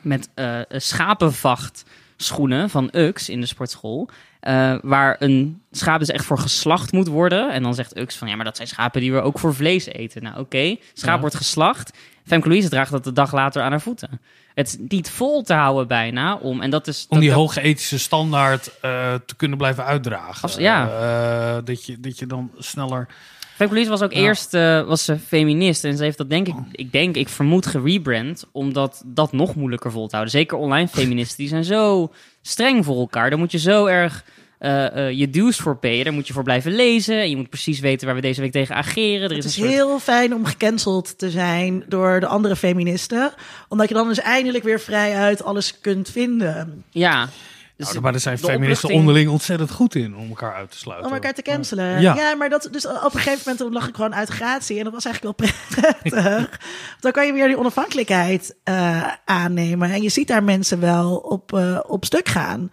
met 0.01 0.29
eh, 0.33 0.59
schapenvacht 0.69 1.85
schoenen 2.17 2.69
van 2.69 2.89
Ux 2.91 3.29
in 3.29 3.39
de 3.41 3.47
sportschool. 3.47 4.09
eh, 4.39 4.75
waar 4.81 5.15
een 5.19 5.61
schaap 5.71 5.99
dus 5.99 6.09
echt 6.09 6.25
voor 6.25 6.37
geslacht 6.37 6.91
moet 6.91 7.07
worden. 7.07 7.51
En 7.51 7.63
dan 7.63 7.73
zegt 7.75 7.97
Ux 7.97 8.15
van 8.15 8.27
ja, 8.27 8.35
maar 8.35 8.45
dat 8.45 8.55
zijn 8.55 8.67
schapen 8.67 9.01
die 9.01 9.13
we 9.13 9.21
ook 9.21 9.39
voor 9.39 9.55
vlees 9.55 9.85
eten. 9.85 10.23
Nou 10.23 10.39
oké, 10.39 10.75
schaap 10.93 11.15
Ja. 11.15 11.19
wordt 11.19 11.35
geslacht. 11.35 11.97
Femke 12.25 12.47
Louise 12.47 12.69
draagt 12.69 12.91
dat 12.91 13.03
de 13.03 13.13
dag 13.13 13.33
later 13.33 13.61
aan 13.61 13.71
haar 13.71 13.81
voeten. 13.81 14.21
Het 14.53 14.67
is 14.67 14.77
niet 14.87 15.09
vol 15.09 15.41
te 15.43 15.53
houden 15.53 15.87
bijna 15.87 16.35
om. 16.35 16.61
En 16.61 16.69
dat 16.69 16.87
is. 16.87 17.05
Om 17.09 17.19
die 17.19 17.29
dat- 17.29 17.37
hoge 17.37 17.61
ethische 17.61 17.99
standaard 17.99 18.71
eh, 18.81 19.13
te 19.25 19.35
kunnen 19.35 19.57
blijven 19.57 19.85
uitdragen. 19.85 20.41
Als- 20.41 20.55
ja. 20.55 20.89
Eh, 20.89 21.63
dat, 21.65 21.85
je, 21.85 21.99
dat 21.99 22.19
je 22.19 22.25
dan 22.25 22.51
sneller... 22.57 23.07
Femke 23.55 23.73
Louise 23.73 23.91
was 23.91 24.01
ook 24.01 24.13
Ja. 24.13 24.19
eerst 24.19 24.53
eh, 24.53 24.81
was 24.83 25.05
ze 25.05 25.17
feminist. 25.19 25.83
En 25.83 25.97
ze 25.97 26.03
heeft 26.03 26.17
dat 26.17 26.29
denk 26.29 26.47
ik, 26.47 26.55
ik 26.71 26.91
denk, 26.91 27.15
ik 27.15 27.29
vermoed 27.29 27.65
gerebrand. 27.65 28.45
Omdat 28.51 29.03
dat 29.05 29.31
nog 29.31 29.55
moeilijker 29.55 29.91
vol 29.91 30.07
te 30.07 30.15
houden. 30.15 30.33
Zeker 30.33 30.57
online 30.57 30.87
feministen. 30.87 31.37
Die 31.37 31.47
zijn 31.47 31.63
zo 31.63 32.11
streng 32.41 32.85
voor 32.85 32.97
elkaar. 32.99 33.29
Daar 33.29 33.39
moet 33.39 33.51
je 33.51 33.59
zo 33.59 33.85
erg 33.85 34.23
eh, 34.61 35.07
eh, 35.07 35.17
je 35.17 35.29
dues 35.29 35.57
voor 35.57 35.77
payen. 35.77 36.03
Daar 36.03 36.13
moet 36.13 36.27
je 36.27 36.33
voor 36.33 36.43
blijven 36.43 36.71
lezen. 36.71 37.19
En 37.19 37.29
je 37.29 37.35
moet 37.35 37.49
precies 37.49 37.79
weten 37.79 38.05
waar 38.05 38.15
we 38.15 38.21
deze 38.21 38.41
week 38.41 38.51
tegen 38.51 38.75
ageren. 38.75 39.29
Er 39.29 39.35
Het 39.35 39.45
is 39.45 39.45
is 39.45 39.57
een 39.57 39.63
soort... 39.63 39.73
heel 39.73 39.99
fijn 39.99 40.35
om 40.35 40.45
gecanceld 40.45 41.17
te 41.17 41.29
zijn 41.29 41.83
door 41.87 42.19
de 42.19 42.25
andere 42.25 42.55
feministen. 42.55 43.33
Omdat 43.67 43.87
je 43.87 43.93
dan 43.93 44.07
dus 44.07 44.19
eindelijk 44.19 44.63
weer 44.63 44.79
vrijuit 44.79 45.43
alles 45.43 45.79
kunt 45.79 46.09
vinden. 46.09 46.83
Ja. 46.89 47.29
Dus 47.77 47.89
Nou, 47.89 48.01
maar 48.01 48.11
daar 48.11 48.21
zijn 48.21 48.37
feministen 48.37 48.67
opluchting- 48.69 48.99
onderling 48.99 49.29
ontzettend 49.29 49.71
goed 49.71 49.95
in 49.95 50.15
om 50.15 50.29
elkaar 50.29 50.53
uit 50.53 50.71
te 50.71 50.77
sluiten. 50.77 51.07
Om 51.07 51.13
elkaar 51.13 51.33
te 51.33 51.41
cancelen. 51.41 52.01
Ja. 52.01 52.15
Ja, 52.15 52.35
maar 52.35 52.49
dat, 52.49 52.67
dus 52.71 52.87
op 52.87 53.13
een 53.13 53.19
gegeven 53.19 53.55
moment 53.57 53.73
lag 53.73 53.87
ik 53.87 53.95
gewoon 53.95 54.15
uit 54.15 54.29
gratie. 54.29 54.77
En 54.77 54.83
dat 54.83 54.93
was 54.93 55.05
eigenlijk 55.05 55.39
wel 55.39 55.49
prettig. 55.49 56.49
dan 56.99 57.11
kan 57.11 57.25
je 57.25 57.33
weer 57.33 57.47
die 57.47 57.57
onafhankelijkheid 57.57 58.55
eh, 58.63 59.07
aannemen. 59.25 59.91
En 59.91 60.01
je 60.01 60.09
ziet 60.09 60.27
daar 60.27 60.43
mensen 60.43 60.79
wel 60.79 61.15
op, 61.15 61.53
op 61.87 62.05
stuk 62.05 62.27
gaan. 62.27 62.71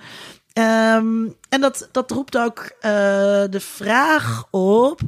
Ehm, 0.58 1.26
en 1.48 1.60
dat, 1.60 1.88
dat 1.92 2.10
roept 2.10 2.38
ook 2.38 2.72
eh, 2.80 2.90
de 3.50 3.60
vraag 3.60 4.44
op. 4.50 5.00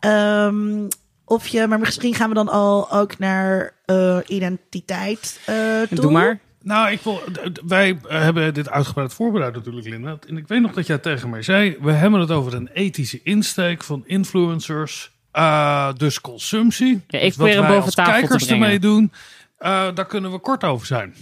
ehm, 0.00 0.88
of 1.24 1.46
je, 1.46 1.66
maar 1.66 1.78
misschien 1.78 2.14
gaan 2.14 2.28
we 2.28 2.34
dan 2.34 2.48
al 2.48 2.92
ook 2.92 3.18
naar 3.18 3.74
eh, 3.84 4.18
identiteit 4.26 5.40
eh 5.46 5.54
toe. 5.88 6.00
Doe 6.00 6.10
maar. 6.10 6.40
Nou, 6.62 6.90
ik 6.90 7.00
wil, 7.00 7.20
wij 7.66 7.98
hebben 8.06 8.54
dit 8.54 8.70
uitgebreid 8.70 9.14
voorbereid 9.14 9.54
natuurlijk, 9.54 9.86
Linda. 9.88 10.18
En 10.28 10.36
ik 10.36 10.48
weet 10.48 10.60
nog 10.60 10.72
dat 10.72 10.86
jij 10.86 10.98
tegen 10.98 11.30
mij 11.30 11.42
zei, 11.42 11.76
we 11.80 11.92
hebben 11.92 12.20
het 12.20 12.30
over 12.30 12.54
een 12.54 12.68
ethische 12.72 13.20
insteek 13.22 13.84
van 13.84 14.02
influencers. 14.06 15.12
eh, 15.32 15.92
dus 15.96 16.20
consumptie. 16.20 17.02
Ja, 17.08 17.18
ik 17.18 17.24
Dus 17.26 17.36
wat 17.36 17.48
wij 17.48 17.60
boven 17.60 17.82
als 17.82 17.94
tafel 17.94 18.12
te 18.12 18.18
kijkers 18.18 18.44
brengen. 18.44 18.64
ermee 18.64 18.80
doen, 18.80 19.12
eh, 19.58 19.88
daar 19.94 20.06
kunnen 20.06 20.32
we 20.32 20.38
kort 20.38 20.64
over 20.64 20.86
zijn. 20.86 21.14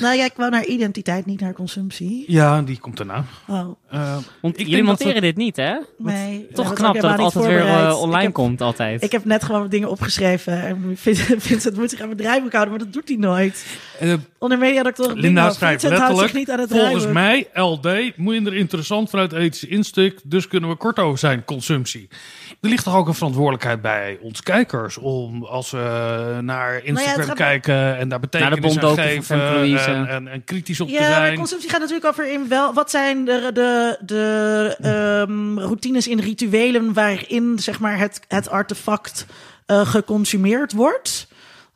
Nou 0.00 0.16
ja, 0.16 0.24
ik 0.24 0.32
wou 0.36 0.50
naar 0.50 0.64
identiteit, 0.64 1.26
niet 1.26 1.40
naar 1.40 1.52
consumptie. 1.52 2.24
Ja, 2.26 2.62
die 2.62 2.78
komt 2.78 2.96
daarna. 2.96 3.24
Oh, 3.48 3.68
Eh, 3.90 4.16
Want 4.40 4.54
Ik 4.58 4.66
jullie 4.66 4.76
dat 4.76 4.86
monteren 4.86 5.22
dit 5.22 5.36
niet, 5.36 5.56
hè? 5.56 5.74
nee. 5.98 6.46
Toch 6.54 6.68
het 6.68 6.78
knap 6.78 7.00
dat 7.00 7.10
het 7.10 7.20
altijd 7.20 7.44
weer 7.46 7.66
eh, 7.66 8.00
online 8.00 8.22
heb- 8.22 8.32
komt, 8.32 8.60
altijd. 8.60 9.02
Ik 9.02 9.12
heb 9.12 9.24
net 9.24 9.44
gewoon 9.44 9.68
dingen 9.68 9.90
opgeschreven. 9.90 10.62
En 10.62 10.92
Vincent, 10.96 11.42
Vincent 11.42 11.76
moet 11.76 11.90
zich 11.90 12.00
aan 12.00 12.06
mijn 12.06 12.18
draaiboek 12.18 12.52
houden, 12.52 12.74
maar 12.74 12.84
dat 12.84 12.92
doet 12.92 13.08
hij 13.08 13.16
nooit. 13.16 13.66
eh, 13.98 14.12
Onder 14.38 14.58
mediadoctor 14.58 15.12
Linda 15.14 15.50
schrijft 15.50 15.80
Vincent 15.80 16.00
houdt 16.02 16.18
zich 16.18 16.32
letterlijk, 16.32 16.48
niet 16.48 16.50
aan 16.50 16.78
het 16.78 16.92
volgens 16.92 17.12
mij 17.12 17.48
LD, 17.54 18.16
minder 18.16 18.54
interessant 18.54 19.10
vanuit 19.10 19.32
ethische 19.32 19.68
insteek, 19.68 20.18
dus 20.24 20.48
kunnen 20.48 20.70
we 20.70 20.76
kort 20.76 20.98
over 20.98 21.18
zijn, 21.18 21.44
consumptie. 21.44 22.08
Er 22.60 22.68
ligt 22.68 22.84
toch 22.84 22.96
ook 22.96 23.08
een 23.08 23.14
verantwoordelijkheid 23.14 23.80
bij 23.82 24.18
ons 24.22 24.42
kijkers 24.42 24.98
om 24.98 25.44
als 25.44 25.70
we 25.70 26.38
naar 26.40 26.84
Instagram 26.84 27.16
Nou 27.16 27.28
gaat- 27.28 27.36
kijken 27.36 27.98
en 27.98 28.08
daar 28.08 28.20
betekenis 28.20 28.54
aan 28.54 28.60
Bonddocu 28.60 28.94
van 29.22 29.38
geven 29.38 29.38
Louise. 29.54 29.89
En, 29.94 30.08
en, 30.08 30.28
en 30.28 30.44
kritisch 30.44 30.80
op 30.80 30.88
te 30.88 30.92
Ja, 30.94 31.00
maar 31.00 31.10
zijn. 31.10 31.36
consumptie 31.36 31.70
gaat 31.70 31.80
natuurlijk 31.80 32.06
over 32.06 32.32
in 32.32 32.48
wel. 32.48 32.72
Wat 32.72 32.90
zijn 32.90 33.24
de, 33.24 33.50
de, 33.54 33.98
de 34.00 34.76
ehm, 34.80 35.58
routines 35.58 36.08
in 36.08 36.18
rituelen 36.18 36.92
waarin 36.92 37.58
zeg 37.58 37.80
maar, 37.80 37.98
het, 37.98 38.20
het 38.28 38.50
artefact 38.50 39.26
eh, 39.66 39.86
geconsumeerd 39.86 40.72
wordt? 40.72 41.28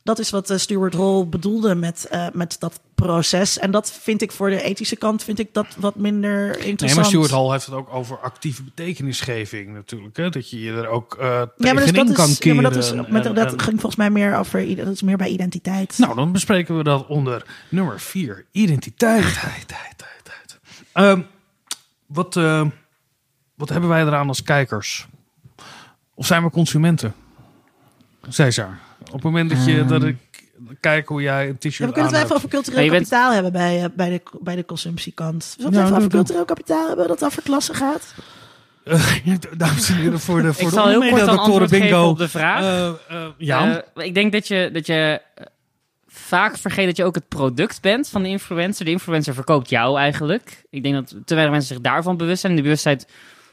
Dat 0.04 0.18
is 0.18 0.30
wat 0.30 0.50
eh, 0.50 0.58
Stuart 0.58 0.94
Hall 0.94 1.26
bedoelde 1.26 1.74
met, 1.74 2.06
eh, 2.10 2.26
met 2.32 2.56
dat 2.60 2.80
proces. 2.94 3.58
En 3.58 3.70
dat 3.70 3.92
vind 3.92 4.22
ik 4.22 4.32
voor 4.32 4.50
de 4.50 4.62
ethische 4.62 4.96
kant 4.96 5.22
vind 5.22 5.38
ik 5.38 5.48
dat 5.52 5.66
wat 5.78 5.96
minder 5.96 6.46
interessant. 6.48 6.80
Nee, 6.80 6.94
maar 6.94 7.04
Stuart 7.04 7.30
Hall 7.30 7.50
heeft 7.50 7.66
het 7.66 7.74
ook 7.74 7.94
over 7.94 8.18
actieve 8.18 8.62
betekenisgeving 8.62 9.72
natuurlijk. 9.72 10.16
Hè? 10.16 10.30
Dat 10.30 10.50
je 10.50 10.60
je 10.60 10.72
er 10.72 10.86
ook 10.88 11.14
eh 11.14 11.26
ja, 11.26 11.32
maar, 11.56 11.74
dus 11.74 11.84
tegenin 11.84 12.06
dat 12.06 12.16
kan 12.16 12.28
is, 12.28 12.38
ja, 12.38 12.54
maar 12.54 12.62
dat, 12.62 12.76
is, 12.76 12.90
en- 12.90 13.06
met, 13.08 13.26
en- 13.26 13.34
dat 13.34 13.52
en- 13.52 13.60
ging 13.60 13.80
volgens 13.80 13.96
mij 13.96 14.10
meer 14.10 14.36
over. 14.36 14.76
Dat 14.76 14.86
is 14.88 15.02
meer 15.02 15.16
bij 15.16 15.28
identiteit. 15.28 15.98
Nou, 15.98 16.14
dan 16.14 16.32
bespreken 16.32 16.76
we 16.76 16.82
dat 16.82 17.06
onder 17.06 17.46
nummer 17.68 18.00
4. 18.00 18.44
Identiteit. 18.50 19.22
Tijd, 19.22 19.68
tijd, 19.68 19.94
tijd, 19.96 20.22
tijd. 20.22 20.58
Ehm, 20.92 21.20
wat, 22.06 22.36
eh, 22.36 22.66
wat 23.54 23.68
hebben 23.68 23.88
wij 23.88 24.02
eraan 24.02 24.28
als 24.28 24.42
kijkers? 24.42 25.06
Of 26.14 26.26
zijn 26.26 26.42
we 26.42 26.50
consumenten? 26.50 27.14
Cesar, 28.28 28.78
op 29.14 29.22
het 29.22 29.32
moment 29.32 29.50
dat, 29.50 29.64
je, 29.64 29.84
dat 29.84 30.02
ik 30.04 30.16
kijken 30.80 31.14
hoe 31.14 31.22
jij 31.22 31.48
een 31.48 31.58
t-shirt 31.58 31.76
Ja, 31.76 31.86
we 31.86 31.92
kunnen 31.92 32.12
het 32.12 32.22
even 32.22 32.36
over 32.36 32.48
cultureel 32.48 32.80
bent- 32.80 32.92
kapitaal 32.92 33.32
hebben 33.32 33.52
bij, 33.52 33.82
eh, 33.84 33.88
bij, 33.96 34.10
de, 34.10 34.20
bij 34.40 34.56
de 34.56 34.64
consumptiekant. 34.64 35.44
Zullen 35.56 35.70
we 35.70 35.76
Ja, 35.76 35.82
het 35.82 35.88
even 35.90 35.96
over 36.04 36.10
cultureel 36.10 36.44
kapitaal 36.44 36.86
hebben 36.88 37.08
dat 37.08 37.24
over 37.24 37.42
klassen 37.42 37.74
gaat? 37.74 38.14
Dames 39.56 39.88
en 39.88 39.96
heren, 39.96 40.20
voor 40.20 40.42
de, 40.42 40.52
voor 40.52 40.62
Ik 40.62 40.68
de 40.68 40.74
zal 40.74 40.88
heel 40.88 41.00
kort 41.00 41.62
een 41.62 41.68
geven 41.68 41.80
bingo. 41.80 42.08
op 42.08 42.18
de 42.18 42.28
vraag. 42.28 42.62
Eh, 42.62 42.88
eh, 42.88 43.26
ja, 43.38 43.84
ik 43.94 44.14
denk 44.14 44.32
dat 44.32 44.48
je, 44.48 44.70
dat 44.72 44.86
je 44.86 45.20
vaak 46.06 46.58
vergeet 46.58 46.86
dat 46.86 46.96
je 46.96 47.04
ook 47.04 47.14
het 47.14 47.28
product 47.28 47.80
bent 47.80 48.08
van 48.08 48.22
de 48.22 48.28
influencer. 48.28 48.84
De 48.84 48.90
influencer 48.90 49.34
verkoopt 49.34 49.68
jou 49.68 49.98
eigenlijk. 49.98 50.64
Ik 50.70 50.82
denk 50.82 50.94
dat 50.94 51.08
te 51.08 51.34
weinig 51.34 51.54
mensen 51.54 51.74
zich 51.74 51.84
daarvan 51.84 52.16
bewust 52.16 52.40
zijn. 52.40 52.52
En 52.52 52.58
de 52.58 52.64
bewustheid 52.64 53.06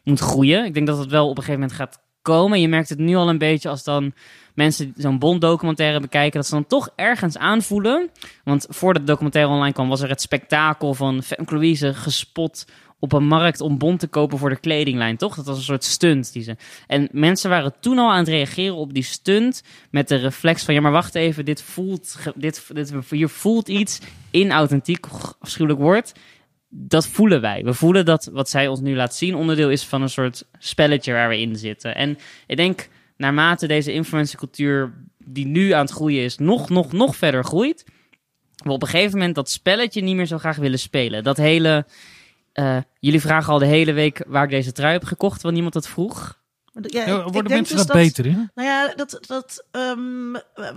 moet 0.04 0.20
groeien. 0.20 0.66
Ik 0.66 0.74
denk 0.74 0.88
dat 0.88 0.98
het 0.98 1.10
wel 1.10 1.24
op 1.30 1.38
een 1.38 1.44
gegeven 1.44 1.60
moment 1.62 1.78
gaat 1.80 2.00
komen. 2.22 2.62
Je 2.62 2.68
merkt 2.68 2.90
het 2.90 3.00
nu 3.00 3.16
al 3.16 3.30
een 3.30 3.38
beetje 3.38 3.70
als 3.70 3.84
dan 3.84 4.14
mensen 4.54 4.94
zo'n 4.98 5.20
Bond-documentaire 5.20 6.00
bekijken, 6.00 6.40
dat 6.40 6.46
ze 6.48 6.54
dan 6.54 6.68
toch 6.68 6.90
ergens 6.96 7.38
aanvoelen. 7.38 8.10
Want 8.44 8.66
voordat 8.70 9.02
de 9.02 9.12
documentaire 9.12 9.52
online 9.52 9.74
kwam, 9.74 9.90
was 9.90 10.02
er 10.02 10.10
het 10.10 10.22
spektakel 10.22 10.94
van 10.94 11.24
Femke 11.24 11.54
Louise 11.54 11.94
gespot 11.94 12.66
op 13.02 13.14
een 13.14 13.28
markt 13.28 13.62
om 13.62 13.78
Bond 13.78 14.00
te 14.00 14.08
kopen 14.08 14.38
voor 14.38 14.50
de 14.50 14.60
kledinglijn, 14.60 15.18
toch? 15.18 15.36
Dat 15.36 15.46
was 15.46 15.58
een 15.58 15.64
soort 15.64 15.84
stunt. 15.84 16.34
Die 16.34 16.44
ze... 16.44 16.56
En 16.88 17.10
mensen 17.12 17.50
waren 17.50 17.74
toen 17.80 17.98
al 17.98 18.12
aan 18.12 18.18
het 18.18 18.28
reageren 18.28 18.76
op 18.76 18.94
die 18.94 19.04
stunt 19.04 19.64
met 19.92 20.08
de 20.08 20.16
reflex 20.16 20.64
van, 20.64 20.74
ja, 20.74 20.82
maar 20.82 20.92
wacht 20.92 21.16
even, 21.16 21.46
dit 21.46 21.62
voelt, 21.62 22.18
dit, 22.36 22.68
dit, 22.74 22.94
hier 23.10 23.30
voelt 23.30 23.68
iets 23.68 24.00
inauthentiek, 24.32 25.06
afschuwelijk 25.40 25.82
woord. 25.82 26.12
Dat 26.70 27.08
voelen 27.08 27.42
wij. 27.42 27.64
We 27.64 27.74
voelen 27.74 28.06
dat 28.06 28.30
wat 28.34 28.50
zij 28.50 28.68
ons 28.68 28.80
nu 28.80 28.96
laat 28.96 29.16
zien 29.16 29.36
onderdeel 29.36 29.70
is 29.70 29.84
van 29.84 30.02
een 30.02 30.10
soort 30.10 30.44
spelletje 30.58 31.14
waar 31.14 31.30
we 31.30 31.40
in 31.40 31.56
zitten. 31.56 31.96
En 31.96 32.18
ik 32.48 32.58
denk, 32.58 32.90
naarmate 33.22 33.68
deze 33.68 33.94
influencercultuur 33.94 34.94
die 35.26 35.46
nu 35.46 35.72
aan 35.72 35.86
het 35.86 35.92
groeien 35.92 36.24
is, 36.24 36.38
nog, 36.38 36.70
nog, 36.70 36.92
nog 36.92 37.16
verder 37.16 37.44
groeit, 37.44 37.86
we 38.64 38.72
op 38.72 38.82
een 38.82 38.88
gegeven 38.88 39.18
moment 39.18 39.36
dat 39.36 39.50
spelletje 39.50 40.02
niet 40.02 40.16
meer 40.16 40.26
zo 40.26 40.38
graag 40.38 40.58
willen 40.58 40.80
spelen. 40.80 41.24
Dat 41.24 41.38
hele... 41.38 41.86
eh, 42.54 42.78
jullie 43.00 43.22
vragen 43.22 43.54
al 43.54 43.60
de 43.60 43.66
hele 43.66 43.94
week 43.94 44.24
waar 44.28 44.44
ik 44.44 44.50
deze 44.50 44.72
trui 44.72 44.94
heb 44.94 45.04
gekocht, 45.04 45.42
want 45.42 45.54
niemand 45.54 45.74
dat 45.74 45.88
vroeg. 45.88 46.40
Ja, 46.82 47.24
worden 47.24 47.52
mensen 47.52 47.76
dus 47.78 47.86
daar 47.86 47.98
beter 47.98 48.26
in? 48.26 48.52
Nou 48.56 48.68
ja, 48.68 48.94
dat, 48.96 49.18
dat, 49.28 49.66
ehm, 49.72 50.32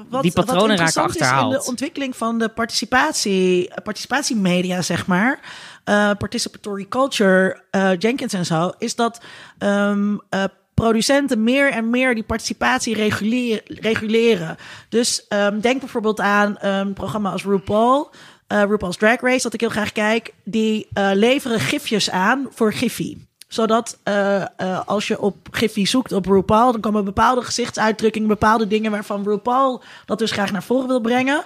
wat, 0.08 0.22
Die 0.22 0.32
patronen 0.32 0.68
wat 0.68 0.78
raken 0.78 0.84
interessant 0.84 1.10
is 1.10 1.16
in 1.16 1.22
achterhaald. 1.22 1.52
de 1.52 1.68
ontwikkeling 1.70 2.16
van 2.16 2.38
de 2.38 2.48
participatie, 2.48 3.70
participatiemedia, 3.82 4.82
zeg 4.82 5.06
maar, 5.06 5.40
eh, 5.84 6.10
participatory 6.18 6.86
culture, 6.88 7.62
eh, 7.70 7.90
Jenkins 7.98 8.32
en 8.32 8.46
zo, 8.46 8.72
is 8.78 8.94
dat 8.94 9.20
ehm, 9.58 10.16
eh, 10.28 10.44
producenten 10.74 11.42
meer 11.42 11.70
en 11.70 11.90
meer 11.90 12.14
die 12.14 12.22
participatie 12.22 12.94
reguleren. 12.94 13.62
reguleren. 13.66 14.56
Dus 14.88 15.26
ehm, 15.28 15.60
denk 15.60 15.80
bijvoorbeeld 15.80 16.20
aan 16.20 16.56
een 16.58 16.92
programma 16.92 17.30
als 17.30 17.44
RuPaul. 17.44 18.10
eh, 18.46 18.62
RuPaul's 18.62 18.96
Drag 18.96 19.20
Race, 19.20 19.42
dat 19.42 19.54
ik 19.54 19.60
heel 19.60 19.68
graag 19.68 19.92
kijk, 19.92 20.32
die 20.44 20.88
eh, 20.92 21.10
leveren 21.12 21.60
gifjes 21.60 22.10
aan 22.10 22.46
voor 22.50 22.72
Giphy 22.72 23.16
zodat 23.54 23.98
eh, 24.02 24.44
als 24.86 25.08
je 25.08 25.20
op 25.20 25.36
Giphy 25.50 25.84
zoekt 25.84 26.12
op 26.12 26.26
RuPaul, 26.26 26.72
dan 26.72 26.80
komen 26.80 27.04
bepaalde 27.04 27.42
gezichtsuitdrukkingen, 27.42 28.28
bepaalde 28.28 28.66
dingen 28.66 28.90
waarvan 28.90 29.24
RuPaul 29.24 29.82
dat 30.06 30.18
dus 30.18 30.30
graag 30.30 30.52
naar 30.52 30.62
voren 30.62 30.88
wil 30.88 31.00
brengen. 31.00 31.44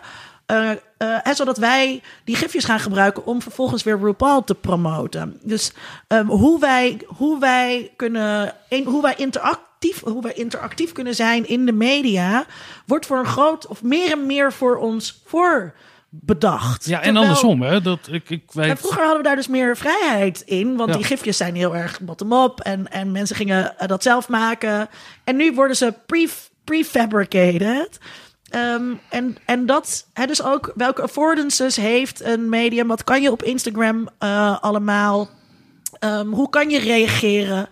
Eh, 0.48 0.70
eh, 0.70 1.26
en 1.26 1.34
zodat 1.34 1.58
wij 1.58 2.02
die 2.24 2.36
gifjes 2.36 2.64
gaan 2.64 2.80
gebruiken 2.80 3.26
om 3.26 3.42
vervolgens 3.42 3.82
weer 3.82 3.98
RuPaul 3.98 4.44
te 4.44 4.54
promoten. 4.54 5.38
Dus 5.42 5.72
ehm, 6.06 6.26
hoe, 6.26 6.60
wij, 6.60 7.00
hoe 7.06 7.38
wij 7.40 7.92
kunnen, 7.96 8.54
in, 8.68 8.84
hoe 8.84 9.02
wij 9.02 9.14
interactief, 9.16 10.00
hoe 10.04 10.22
wij 10.22 10.32
interactief 10.32 10.92
kunnen 10.92 11.14
zijn 11.14 11.48
in 11.48 11.66
de 11.66 11.72
media, 11.72 12.44
wordt 12.86 13.06
voor 13.06 13.18
een 13.18 13.26
groot 13.26 13.66
of 13.66 13.82
meer 13.82 14.10
en 14.10 14.26
meer 14.26 14.52
voor 14.52 14.76
ons 14.76 15.22
voor 15.26 15.74
bedacht. 16.10 16.84
Ja, 16.84 16.96
en 16.96 17.02
Terwijl- 17.02 17.22
andersom, 17.24 17.62
hè? 17.62 17.80
Dat, 17.80 18.08
ik, 18.10 18.30
ik 18.30 18.42
en 18.54 18.60
weet... 18.60 18.78
vroeger 18.78 19.00
hadden 19.00 19.16
we 19.18 19.26
daar 19.26 19.36
dus 19.36 19.48
meer 19.48 19.76
vrijheid 19.76 20.40
in. 20.40 20.76
Want 20.76 20.90
Ja. 20.90 20.96
die 20.96 21.04
gifjes 21.04 21.36
zijn 21.36 21.54
heel 21.54 21.76
erg 21.76 22.00
bottom-up. 22.00 22.60
En, 22.60 22.90
en 22.90 23.12
mensen 23.12 23.36
gingen 23.36 23.78
eh, 23.78 23.88
dat 23.88 24.02
zelf 24.02 24.28
maken. 24.28 24.88
En 25.24 25.36
nu 25.36 25.54
worden 25.54 25.76
ze 25.76 25.94
pre- 26.06 26.26
prefabricated. 26.64 27.98
Ehm, 28.48 28.94
en, 29.08 29.36
en 29.44 29.66
dat, 29.66 30.06
hè, 30.12 30.26
dus 30.26 30.42
ook 30.42 30.72
welke 30.74 31.02
affordances 31.02 31.76
heeft 31.76 32.22
een 32.22 32.48
medium? 32.48 32.86
Wat 32.86 33.04
kan 33.04 33.22
je 33.22 33.30
op 33.30 33.42
Instagram 33.42 34.08
eh, 34.18 34.58
allemaal? 34.60 35.28
Ehm, 35.98 36.26
hoe 36.26 36.50
kan 36.50 36.70
je 36.70 36.78
reageren? 36.78 37.68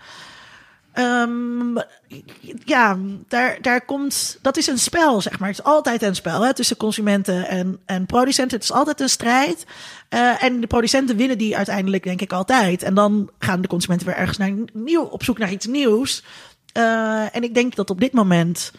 Ehm, 0.92 1.76
ja, 2.64 2.98
daar, 3.28 3.58
daar 3.60 3.84
komt. 3.84 4.38
Dat 4.42 4.56
is 4.56 4.66
een 4.66 4.78
spel, 4.78 5.20
zeg 5.20 5.38
maar. 5.38 5.48
Het 5.48 5.58
is 5.58 5.64
altijd 5.64 6.02
een 6.02 6.14
spel 6.14 6.42
hè, 6.42 6.54
tussen 6.54 6.76
consumenten 6.76 7.48
en, 7.48 7.78
en 7.86 8.06
producenten. 8.06 8.56
Het 8.56 8.66
is 8.68 8.72
altijd 8.72 9.00
een 9.00 9.08
strijd. 9.08 9.66
Eh, 10.08 10.42
en 10.42 10.60
de 10.60 10.66
producenten 10.66 11.16
winnen 11.16 11.38
die 11.38 11.56
uiteindelijk, 11.56 12.02
denk 12.02 12.20
ik, 12.20 12.32
altijd. 12.32 12.82
En 12.82 12.94
dan 12.94 13.30
gaan 13.38 13.60
de 13.60 13.68
consumenten 13.68 14.06
weer 14.06 14.16
ergens 14.16 14.38
naar 14.38 14.52
nieuw, 14.72 15.02
op 15.02 15.24
zoek 15.24 15.38
naar 15.38 15.50
iets 15.50 15.66
nieuws. 15.66 16.24
Eh, 16.72 17.36
en 17.36 17.42
ik 17.42 17.54
denk 17.54 17.74
dat 17.74 17.90
op 17.90 18.00
dit 18.00 18.12
moment 18.12 18.72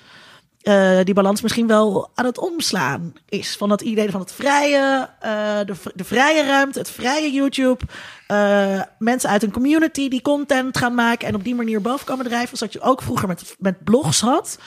eh, 0.68 1.00
die 1.04 1.14
balans 1.14 1.42
misschien 1.42 1.68
wel 1.68 2.10
aan 2.16 2.26
het 2.26 2.38
omslaan 2.38 3.14
is. 3.30 3.56
Van 3.58 3.70
dat 3.70 3.82
idee 3.82 4.12
van 4.12 4.20
het 4.20 4.32
vrije, 4.32 5.10
eh, 5.20 5.60
de, 5.66 5.74
de 5.94 6.04
vrije 6.04 6.46
ruimte, 6.46 6.80
het 6.80 6.90
vrije 6.90 7.32
YouTube. 7.32 7.86
eh, 8.28 8.82
mensen 9.00 9.30
uit 9.30 9.44
een 9.44 9.52
community 9.52 10.08
die 10.08 10.22
content 10.22 10.78
gaan 10.78 10.96
maken 10.96 11.28
en 11.28 11.36
op 11.36 11.44
die 11.44 11.56
manier 11.56 11.82
boven 11.82 12.06
komen 12.06 12.26
drijven. 12.26 12.58
Zoals 12.58 12.74
je 12.74 12.82
ook 12.82 13.02
vroeger 13.02 13.28
met, 13.28 13.56
met 13.60 13.84
blogs 13.84 14.22
had. 14.22 14.60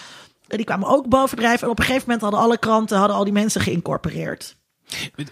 Die 0.46 0.64
kwamen 0.64 0.88
ook 0.88 1.08
boven 1.08 1.36
drijven. 1.36 1.64
En 1.64 1.70
op 1.70 1.78
een 1.78 1.84
gegeven 1.84 2.04
moment 2.06 2.22
hadden 2.22 2.40
alle 2.40 2.58
kranten 2.58 2.98
hadden 2.98 3.16
al 3.16 3.24
die 3.24 3.32
mensen 3.32 3.60
geïncorporeerd. 3.60 4.56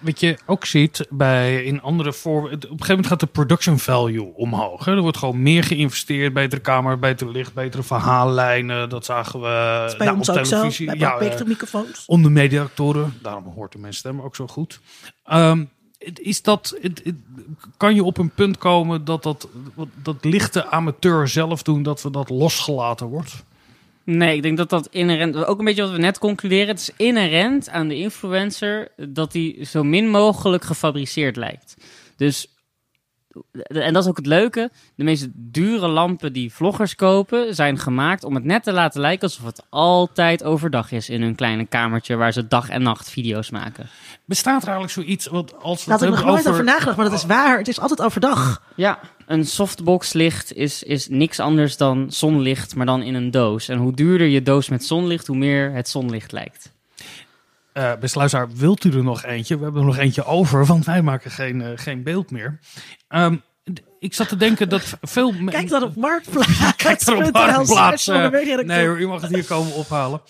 Wat- 0.00 0.20
je 0.20 0.38
ook 0.46 0.64
ziet 0.64 1.06
bij 1.10 1.62
in 1.64 1.82
andere 1.82 2.12
voor. 2.12 2.42
Op 2.42 2.52
een 2.52 2.60
gegeven 2.60 2.86
moment 2.88 3.06
gaat 3.06 3.20
de 3.20 3.26
production 3.26 3.78
value 3.78 4.32
omhoog. 4.34 4.84
Hè? 4.84 4.92
Er 4.94 5.00
wordt 5.00 5.16
gewoon 5.16 5.42
meer 5.42 5.64
geïnvesteerd, 5.64 6.32
betere 6.32 6.60
camera, 6.60 6.96
beter 6.96 7.30
licht, 7.30 7.54
betere 7.54 7.82
verhaallijnen. 7.82 8.88
Dat 8.88 9.04
zagen 9.04 9.40
we 9.40 9.84
Dat 9.88 9.96
bij 9.96 10.06
nou, 10.06 10.18
ons 10.18 10.28
op 10.28 10.36
ook 10.36 10.44
zo. 10.44 10.56
televisie. 10.56 10.86
Bij 10.86 10.96
ja, 10.96 11.18
betere 11.18 11.42
eh, 11.42 11.48
microfoons. 11.48 12.04
onder 12.06 12.30
mediactoren. 12.32 13.14
Daarom 13.22 13.44
hoort 13.54 13.72
de 13.72 13.78
mensen 13.78 13.98
stem 14.00 14.20
ook 14.20 14.36
zo 14.36 14.46
goed. 14.46 14.80
Ehm, 15.24 15.64
is 16.14 16.42
dat, 16.42 16.78
kan 17.76 17.94
je 17.94 18.04
op 18.04 18.18
een 18.18 18.30
punt 18.30 18.58
komen 18.58 19.04
dat 19.04 19.22
dat, 19.22 19.48
dat 20.02 20.16
lichte 20.24 20.66
amateur 20.66 21.28
zelf 21.28 21.62
doen, 21.62 21.82
dat 21.82 22.02
we 22.02 22.10
dat 22.10 22.28
losgelaten 22.30 23.06
wordt? 23.06 23.44
Nee, 24.10 24.36
ik 24.36 24.42
denk 24.42 24.56
dat 24.56 24.70
dat 24.70 24.88
inherent, 24.90 25.44
ook 25.44 25.58
een 25.58 25.64
beetje 25.64 25.82
wat 25.82 25.90
we 25.90 25.98
net 25.98 26.18
concluderen, 26.18 26.68
het 26.68 26.78
is 26.78 26.90
inherent 26.96 27.68
aan 27.68 27.88
de 27.88 27.96
influencer 27.96 28.88
dat 28.96 29.32
hij 29.32 29.64
zo 29.64 29.82
min 29.82 30.08
mogelijk 30.08 30.64
gefabriceerd 30.64 31.36
lijkt. 31.36 31.76
Dus, 32.16 32.46
en 33.62 33.92
dat 33.92 34.02
is 34.02 34.08
ook 34.08 34.16
het 34.16 34.26
leuke, 34.26 34.70
de 34.94 35.04
meest 35.04 35.28
dure 35.32 35.88
lampen 35.88 36.32
die 36.32 36.52
vloggers 36.52 36.94
kopen 36.94 37.54
zijn 37.54 37.78
gemaakt 37.78 38.24
om 38.24 38.34
het 38.34 38.44
net 38.44 38.62
te 38.62 38.72
laten 38.72 39.00
lijken 39.00 39.28
alsof 39.28 39.44
het 39.44 39.62
altijd 39.68 40.44
overdag 40.44 40.92
is 40.92 41.08
in 41.08 41.22
hun 41.22 41.34
kleine 41.34 41.66
kamertje 41.66 42.16
waar 42.16 42.32
ze 42.32 42.48
dag 42.48 42.68
en 42.68 42.82
nacht 42.82 43.10
video's 43.10 43.50
maken. 43.50 43.88
Bestaat 44.24 44.62
er 44.62 44.68
eigenlijk 44.68 44.92
zoiets? 44.92 45.26
Want 45.26 45.62
als 45.62 45.84
we 45.84 45.90
Daar 45.90 45.98
had 45.98 46.08
het 46.08 46.18
ik 46.18 46.24
nog 46.24 46.34
nooit 46.34 46.48
over 46.48 46.64
nagedacht, 46.64 46.96
maar 46.96 47.10
dat 47.10 47.18
is 47.18 47.26
waar. 47.26 47.58
Het 47.58 47.68
is 47.68 47.80
altijd 47.80 48.02
overdag. 48.02 48.62
Ja, 48.74 49.00
een 49.28 49.44
softboxlicht 49.44 50.54
is, 50.54 50.82
is 50.82 51.08
niks 51.08 51.40
anders 51.40 51.76
dan 51.76 52.06
zonlicht, 52.12 52.74
maar 52.74 52.86
dan 52.86 53.02
in 53.02 53.14
een 53.14 53.30
doos. 53.30 53.68
En 53.68 53.78
hoe 53.78 53.94
duurder 53.94 54.26
je 54.26 54.42
doos 54.42 54.68
met 54.68 54.84
zonlicht, 54.84 55.26
hoe 55.26 55.36
meer 55.36 55.72
het 55.72 55.88
zonlicht 55.88 56.32
lijkt. 56.32 56.72
Luisteraar, 58.14 58.48
wilt 58.54 58.84
u 58.84 58.90
er 58.90 59.04
nog 59.04 59.24
eentje? 59.24 59.56
We 59.56 59.62
hebben 59.62 59.80
er 59.80 59.86
nog 59.86 59.96
eentje 59.96 60.24
over, 60.24 60.66
want 60.66 60.84
wij 60.84 61.02
maken 61.02 61.30
geen, 61.30 61.62
eh, 61.62 61.70
geen 61.74 62.02
beeld 62.02 62.30
meer. 62.30 62.58
D- 63.08 63.40
ik 63.98 64.14
zat 64.14 64.28
te 64.28 64.36
denken 64.36 64.68
dat 64.68 64.98
veel... 65.02 65.34
Kijk 65.44 65.68
dan 65.68 65.82
op 65.82 65.96
Marktplaats. 66.06 66.76
Kijk 66.76 67.00
er 67.00 67.16
op 67.26 67.32
Marktplaats, 67.32 68.06
nee 68.06 68.86
hoor, 68.86 69.00
u 69.00 69.06
mag 69.06 69.20
het 69.20 69.34
hier 69.34 69.44
komen 69.44 69.72
ophalen. 69.74 70.20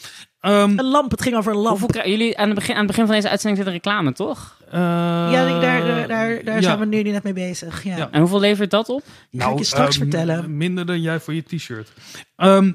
Ehm, 0.41 0.79
Een 0.79 0.85
lamp, 0.85 1.11
het 1.11 1.23
ging 1.23 1.37
over 1.37 1.53
een 1.53 1.59
lamp. 1.59 1.69
Hoeveel 1.69 1.89
krijgen 1.89 2.11
jullie 2.11 2.39
aan 2.39 2.47
het, 2.47 2.55
begin, 2.55 2.73
aan 2.75 2.79
het 2.79 2.87
begin 2.87 3.07
van 3.07 3.15
deze 3.15 3.29
uitzending 3.29 3.59
zit 3.65 3.73
er 3.75 3.79
reclame, 3.81 4.13
toch? 4.13 4.57
eh, 4.71 4.79
Ja, 4.81 5.31
daar, 5.31 5.61
daar, 5.61 6.09
daar, 6.09 6.45
daar 6.45 6.55
ja. 6.55 6.63
zijn 6.63 6.79
we 6.79 6.85
nu 6.87 7.03
net 7.03 7.23
mee 7.23 7.33
bezig. 7.33 7.85
Ja. 7.85 7.97
Ja. 7.97 8.09
En 8.11 8.21
hoeveel 8.21 8.41
levert 8.41 8.71
dat 8.71 8.89
op? 8.89 9.03
Ga 9.33 9.51
ik 9.51 9.59
je 9.59 9.65
straks 9.65 9.95
ehm, 9.95 9.99
vertellen. 10.03 10.57
Minder 10.57 10.87
dan 10.87 11.01
jij 11.01 11.21
voor 11.21 11.35
je 11.35 11.43
t-shirt. 11.43 11.93
Ehm, 12.37 12.73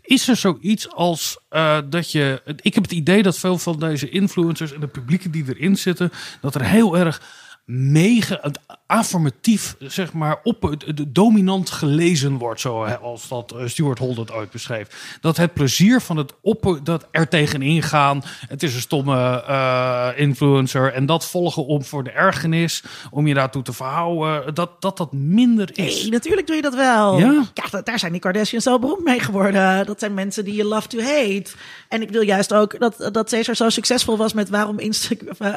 is 0.00 0.28
er 0.28 0.36
zoiets 0.36 0.90
als 0.90 1.38
eh, 1.48 1.78
dat 1.90 2.10
je... 2.12 2.42
Ik 2.60 2.74
heb 2.74 2.82
het 2.82 2.92
idee 2.92 3.22
dat 3.22 3.38
veel 3.38 3.58
van 3.58 3.78
deze 3.78 4.08
influencers 4.08 4.72
en 4.72 4.80
de 4.80 4.86
publieken 4.86 5.30
die 5.30 5.44
erin 5.48 5.76
zitten... 5.76 6.12
dat 6.40 6.54
er 6.54 6.64
heel 6.64 6.96
erg 6.98 7.22
mega, 7.64 8.50
affirmatief, 8.98 9.76
zeg 9.78 10.12
maar, 10.12 10.40
op 10.42 10.62
het 10.62 10.84
de 10.96 11.12
dominant 11.12 11.70
gelezen 11.70 12.36
wordt, 12.36 12.60
zoals 12.60 13.28
dat 13.28 13.52
eh, 13.52 13.66
Stuart 13.66 13.98
Hall 13.98 14.14
dat 14.14 14.32
ooit 14.32 14.50
beschreef. 14.50 15.18
Dat 15.20 15.36
het 15.36 15.52
plezier 15.54 16.00
van 16.00 16.16
het 16.16 16.32
op, 16.40 16.80
dat 16.82 17.06
er 17.10 17.28
tegenin 17.28 17.82
gaan, 17.82 18.22
het 18.48 18.62
is 18.62 18.74
een 18.74 18.80
stomme 18.80 19.42
eh, 19.46 20.08
influencer 20.16 20.92
en 20.92 21.06
dat 21.06 21.26
volgen 21.26 21.66
om 21.66 21.84
voor 21.84 22.04
de 22.04 22.10
ergernis, 22.10 22.82
om 23.10 23.26
je 23.26 23.34
daartoe 23.34 23.62
te 23.62 23.72
verhouden, 23.72 24.54
dat 24.54 24.70
dat, 24.80 24.96
dat 24.96 25.12
minder 25.12 25.70
is. 25.72 26.02
Nee, 26.02 26.10
natuurlijk 26.10 26.46
doe 26.46 26.56
je 26.56 26.62
dat 26.62 26.74
wel. 26.74 27.18
Ja. 27.18 27.44
da- 27.70 27.82
daar 27.82 27.98
zijn 27.98 28.12
die 28.12 28.20
Kardashians 28.20 28.64
zo 28.64 28.78
beroemd 28.78 29.04
mee 29.04 29.20
geworden. 29.20 29.86
Dat 29.86 30.00
zijn 30.00 30.14
mensen 30.14 30.44
die 30.44 30.54
je 30.54 30.64
love 30.64 30.88
to 30.88 30.98
hate. 31.00 31.46
En 31.88 32.02
ik 32.02 32.10
wil 32.10 32.22
juist 32.22 32.52
ook 32.52 32.78
dat, 32.80 33.08
dat 33.12 33.28
Cesar 33.28 33.54
zo 33.56 33.68
succesvol 33.68 34.16
was 34.16 34.32
met 34.32 34.48
waarom, 34.48 34.78
Insta 34.78 35.14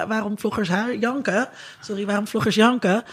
waarom 0.08 0.40
vloggers 0.40 0.70
haar 0.70 0.96
janken. 0.96 1.50
Sorry, 1.82 2.06
waarom 2.06 2.28
vloggers 2.28 2.56
janken. 2.56 3.04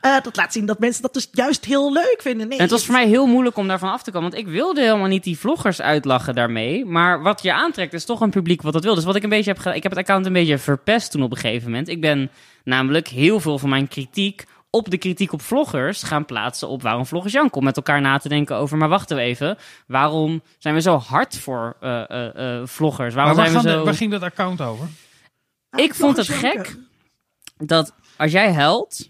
Eh, 0.00 0.20
dat 0.22 0.36
laat 0.36 0.52
zien 0.52 0.66
dat 0.66 0.78
mensen 0.78 1.02
dat 1.02 1.14
dus 1.14 1.28
juist 1.32 1.64
heel 1.64 1.92
leuk 1.92 2.18
vinden. 2.20 2.48
Nee, 2.48 2.56
En 2.56 2.62
het 2.62 2.72
was 2.72 2.84
voor 2.84 2.94
mij 2.94 3.06
heel 3.06 3.26
moeilijk 3.26 3.56
om 3.56 3.68
daarvan 3.68 3.92
af 3.92 4.02
te 4.02 4.10
komen. 4.10 4.30
Want 4.30 4.42
ik 4.42 4.48
wilde 4.48 4.80
helemaal 4.80 5.06
niet 5.06 5.24
die 5.24 5.38
vloggers 5.38 5.80
uitlachen 5.80 6.34
daarmee. 6.34 6.84
Maar 6.84 7.22
wat 7.22 7.42
je 7.42 7.52
aantrekt 7.52 7.92
is 7.92 8.04
toch 8.04 8.20
een 8.20 8.30
publiek 8.30 8.62
wat 8.62 8.72
dat 8.72 8.84
wil. 8.84 8.94
Dus 8.94 9.04
wat 9.04 9.16
ik 9.16 9.22
een 9.22 9.28
beetje 9.28 9.50
heb 9.50 9.58
gedaan... 9.58 9.74
Ik 9.74 9.82
heb 9.82 9.92
het 9.92 10.00
account 10.00 10.26
een 10.26 10.32
beetje 10.32 10.58
verpest 10.58 11.10
toen 11.10 11.22
op 11.22 11.30
een 11.30 11.36
gegeven 11.36 11.70
moment. 11.70 11.88
Ik 11.88 12.00
ben 12.00 12.30
namelijk 12.64 13.08
heel 13.08 13.40
veel 13.40 13.58
van 13.58 13.68
mijn 13.68 13.88
kritiek 13.88 14.44
op 14.70 14.90
de 14.90 14.98
kritiek 14.98 15.32
op 15.32 15.42
vloggers 15.42 16.02
gaan 16.02 16.24
plaatsen 16.24 16.68
op 16.68 16.82
waarom 16.82 17.06
vloggers 17.06 17.32
janken. 17.32 17.56
Om 17.58 17.64
met 17.64 17.76
elkaar 17.76 18.00
na 18.00 18.18
te 18.18 18.28
denken 18.28 18.56
over, 18.56 18.76
maar 18.78 18.88
wachten 18.88 19.16
we 19.16 19.22
even. 19.22 19.56
Waarom 19.86 20.42
zijn 20.58 20.74
we 20.74 20.80
zo 20.80 20.96
hard 20.96 21.38
voor 21.38 21.76
eh, 21.80 22.10
eh, 22.10 22.58
eh, 22.60 22.66
vloggers? 22.66 23.14
Waarom 23.14 23.36
Maar 23.36 23.42
waar, 23.44 23.52
zijn 23.52 23.64
we 23.64 23.70
zo... 23.70 23.78
de- 23.78 23.84
waar 23.84 23.94
ging 23.94 24.10
dat 24.10 24.22
account 24.22 24.60
over? 24.60 24.86
ik 25.76 25.94
vond 25.94 26.16
het 26.16 26.28
gek 26.28 26.76
dat 27.56 27.94
als 28.16 28.32
jij 28.32 28.52
huilt 28.52 28.98
eh, 29.00 29.06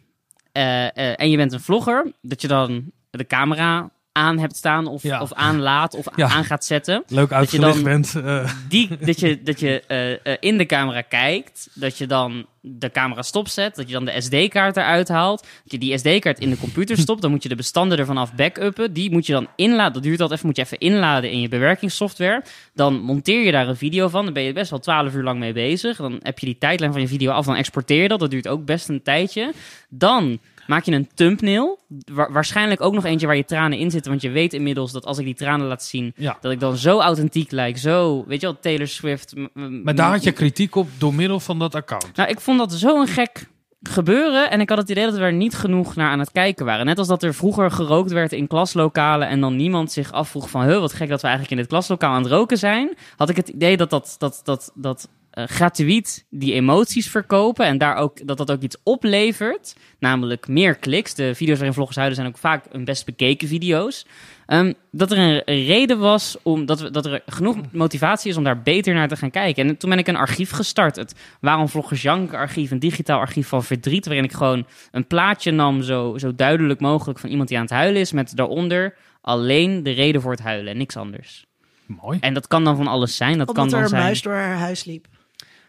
en 0.53 1.31
je 1.31 1.37
bent 1.37 1.53
een 1.53 1.61
vlogger, 1.61 2.13
dat 2.23 2.43
je 2.43 2.49
dan 2.49 2.93
de 3.11 3.27
camera 3.27 3.91
aan 4.13 4.39
hebt 4.39 4.57
staan 4.57 4.87
of, 4.87 5.03
Ja. 5.03 5.21
of 5.23 5.33
aanlaat 5.33 5.95
of 5.95 6.07
Ja. 6.17 6.29
aan 6.29 6.45
gaat 6.45 6.65
zetten. 6.65 7.03
Leuk 7.09 7.29
je 7.29 7.35
uitgelegd 7.35 7.75
dan- 7.75 7.83
bent. 7.85 8.15
eh, 8.25 8.51
Die, 8.69 8.89
dat 9.01 9.21
je, 9.21 9.43
dat 9.43 9.61
je 9.61 9.83
eh, 9.87 10.13
eh, 10.13 10.37
in 10.41 10.59
de 10.59 10.67
camera 10.67 11.01
kijkt, 11.01 11.69
dat 11.75 11.99
je 11.99 12.07
dan 12.07 12.47
de 12.63 12.91
camera 12.91 13.23
stopzet, 13.23 13.75
dat 13.75 13.87
je 13.87 13.93
dan 13.93 14.05
de 14.05 14.21
SD-kaart 14.21 14.77
eruit 14.77 15.09
haalt, 15.09 15.41
dat 15.63 15.73
je 15.73 15.79
die 15.79 15.99
SD-kaart 15.99 16.39
in 16.39 16.51
de 16.51 16.57
computer 16.59 16.97
stopt, 17.07 17.23
dan 17.23 17.31
moet 17.31 17.43
je 17.43 17.49
de 17.49 17.55
bestanden 17.55 17.99
ervan 17.99 18.17
af 18.17 18.35
backuppen. 18.35 18.93
Die 18.93 19.11
moet 19.11 19.27
je 19.27 19.33
dan 19.33 19.47
inladen, 19.57 19.93
dat 19.93 20.03
duurt 20.03 20.21
altijd 20.21 20.39
even, 20.39 20.47
moet 20.47 20.57
je 20.57 20.63
even 20.63 20.79
inladen 20.79 21.31
in 21.31 21.41
je 21.41 21.49
bewerkingssoftware. 21.49 22.43
Dan 22.75 23.01
monteer 23.01 23.45
je 23.45 23.53
daar 23.53 23.69
een 23.69 23.77
video 23.77 24.09
van, 24.09 24.25
dan 24.25 24.33
ben 24.35 24.43
je 24.43 24.53
best 24.53 24.71
wel 24.71 24.79
12 24.81 25.15
uur 25.15 25.23
lang 25.23 25.39
mee 25.39 25.53
bezig. 25.53 25.97
Dan 25.97 26.21
heb 26.23 26.39
je 26.39 26.47
die 26.47 26.59
tijdlijn 26.59 26.93
van 26.93 27.01
je 27.01 27.09
video 27.09 27.31
af, 27.33 27.45
dan 27.47 27.57
exporteer 27.57 28.03
je 28.03 28.09
dat, 28.09 28.19
dat 28.21 28.31
duurt 28.31 28.49
ook 28.49 28.65
best 28.65 28.89
een 28.89 29.03
tijdje. 29.03 29.53
Dan 29.89 30.39
maak 30.71 30.85
je 30.85 30.93
een 30.93 31.09
thumbnail, 31.15 31.79
wa- 32.13 32.31
waarschijnlijk 32.31 32.81
ook 32.81 32.95
nog 32.95 33.05
eentje 33.05 33.27
waar 33.27 33.37
je 33.37 33.45
tranen 33.45 33.79
in 33.79 33.91
zitten, 33.91 34.11
want 34.11 34.23
je 34.23 34.31
weet 34.31 34.53
inmiddels 34.53 34.93
dat 34.93 35.05
als 35.05 35.19
ik 35.19 35.25
die 35.25 35.35
tranen 35.35 35.67
laat 35.67 35.85
zien, 35.85 36.13
ja. 36.17 36.39
dat 36.41 36.53
ik 36.53 36.61
dan 36.61 36.77
zo 36.77 37.01
authentiek 37.01 37.51
lijk, 37.51 37.79
zo, 37.79 38.25
weet 38.27 38.41
je 38.41 38.47
wel, 38.47 38.61
Taylor 38.61 38.89
Swift. 38.89 39.35
Maar 39.55 39.95
daar 39.95 40.11
had 40.11 40.23
je 40.23 40.33
kritiek 40.33 40.75
op 40.75 40.89
door 40.99 41.15
middel 41.15 41.41
van 41.41 41.59
dat 41.59 41.75
account. 41.75 42.17
Nou, 42.17 42.29
ik 42.29 42.41
vond 42.41 42.59
dat 42.59 42.73
zo'n 42.73 43.07
gek 43.07 43.49
gebeuren 43.83 44.51
en 44.51 44.61
ik 44.61 44.69
had 44.69 44.79
het 44.79 44.91
idee 44.91 45.05
dat 45.05 45.15
we 45.15 45.21
er 45.21 45.33
niet 45.33 45.55
genoeg 45.55 45.97
naar 45.97 46.11
aan 46.11 46.19
het 46.19 46.33
kijken 46.33 46.65
waren. 46.67 46.87
Net 46.87 46.99
als 46.99 47.09
dat 47.09 47.23
er 47.23 47.35
vroeger 47.35 47.71
gerookt 47.71 48.13
werd 48.13 48.33
in 48.33 48.47
klaslokalen 48.47 49.29
en 49.29 49.41
dan 49.41 49.57
niemand 49.57 49.93
zich 49.93 50.13
afvroeg 50.13 50.51
van, 50.51 50.63
huh, 50.63 50.79
wat 50.79 50.93
gek 50.93 51.09
dat 51.09 51.21
we 51.21 51.27
eigenlijk 51.27 51.57
in 51.57 51.63
dit 51.63 51.71
klaslokaal 51.73 52.13
aan 52.13 52.23
het 52.23 52.33
roken 52.33 52.59
zijn, 52.59 52.97
had 53.17 53.29
ik 53.29 53.37
het 53.37 53.49
idee 53.49 53.77
dat 53.77 53.91
dat, 53.91 54.15
dat, 54.19 54.41
dat, 54.45 54.73
dat 54.75 55.09
gratuit 55.31 56.27
die 56.31 56.53
emoties 56.53 57.11
verkopen 57.11 57.67
en 57.67 57.79
daar 57.79 57.97
ook, 57.97 58.27
dat 58.27 58.39
dat 58.39 58.51
ook 58.51 58.63
iets 58.63 58.77
oplevert, 58.83 59.77
namelijk 59.99 60.49
meer 60.49 60.75
kliks. 60.75 61.15
De 61.15 61.35
video's 61.35 61.57
waarin 61.57 61.75
vloggers 61.75 61.97
huilen 61.97 62.17
zijn 62.17 62.29
ook 62.29 62.39
vaak 62.39 62.65
hun 62.71 62.85
best 62.85 63.05
bekeken 63.05 63.49
video's. 63.49 64.07
Ehm, 64.47 64.73
dat 64.91 65.13
er 65.13 65.19
een 65.19 65.43
reden 65.45 65.99
was 65.99 66.37
om 66.43 66.67
dat, 66.67 66.81
we, 66.81 66.91
dat 66.91 67.07
er 67.07 67.23
genoeg 67.27 67.57
motivatie 67.73 68.31
is 68.31 68.37
om 68.37 68.45
daar 68.45 68.63
beter 68.63 68.95
naar 68.95 69.09
te 69.09 69.17
gaan 69.17 69.31
kijken. 69.31 69.69
En 69.69 69.77
toen 69.77 69.91
ben 69.91 69.99
ik 69.99 70.09
een 70.09 70.17
archief 70.17 70.51
gestart. 70.51 70.97
Het 70.97 71.15
Waarom 71.41 71.69
Vloggers 71.69 72.03
Jank 72.03 72.35
archief, 72.35 72.71
een 72.71 72.79
digitaal 72.79 73.19
archief 73.19 73.49
van 73.49 73.65
verdriet. 73.65 74.07
Waarin 74.07 74.25
ik 74.25 74.33
gewoon 74.33 74.67
een 74.91 75.07
plaatje 75.07 75.51
nam, 75.51 75.83
zo, 75.83 76.19
zo 76.19 76.35
duidelijk 76.35 76.81
mogelijk, 76.81 77.19
van 77.19 77.31
iemand 77.31 77.49
die 77.49 77.57
aan 77.57 77.65
het 77.65 77.73
huilen 77.73 78.01
is. 78.01 78.13
Met 78.13 78.37
daaronder 78.37 78.95
alleen 79.21 79.83
de 79.83 79.91
reden 79.91 80.21
voor 80.21 80.31
het 80.31 80.41
huilen 80.41 80.73
en 80.73 80.79
niks 80.79 80.97
anders. 80.97 81.47
Mooi. 81.87 82.19
En 82.21 82.35
dat 82.35 82.47
kan 82.47 82.65
dan 82.65 82.77
van 82.77 82.87
alles 82.87 83.17
zijn. 83.17 83.39
Dat 83.39 83.49
Omdat 83.49 83.55
kan 83.55 83.69
dan 83.69 83.79
er 83.79 83.85
een 83.85 83.91
zijn 83.91 84.03
muis 84.03 84.23
door 84.23 84.35
haar 84.35 84.59
huis 84.59 84.85
liep. 84.85 85.07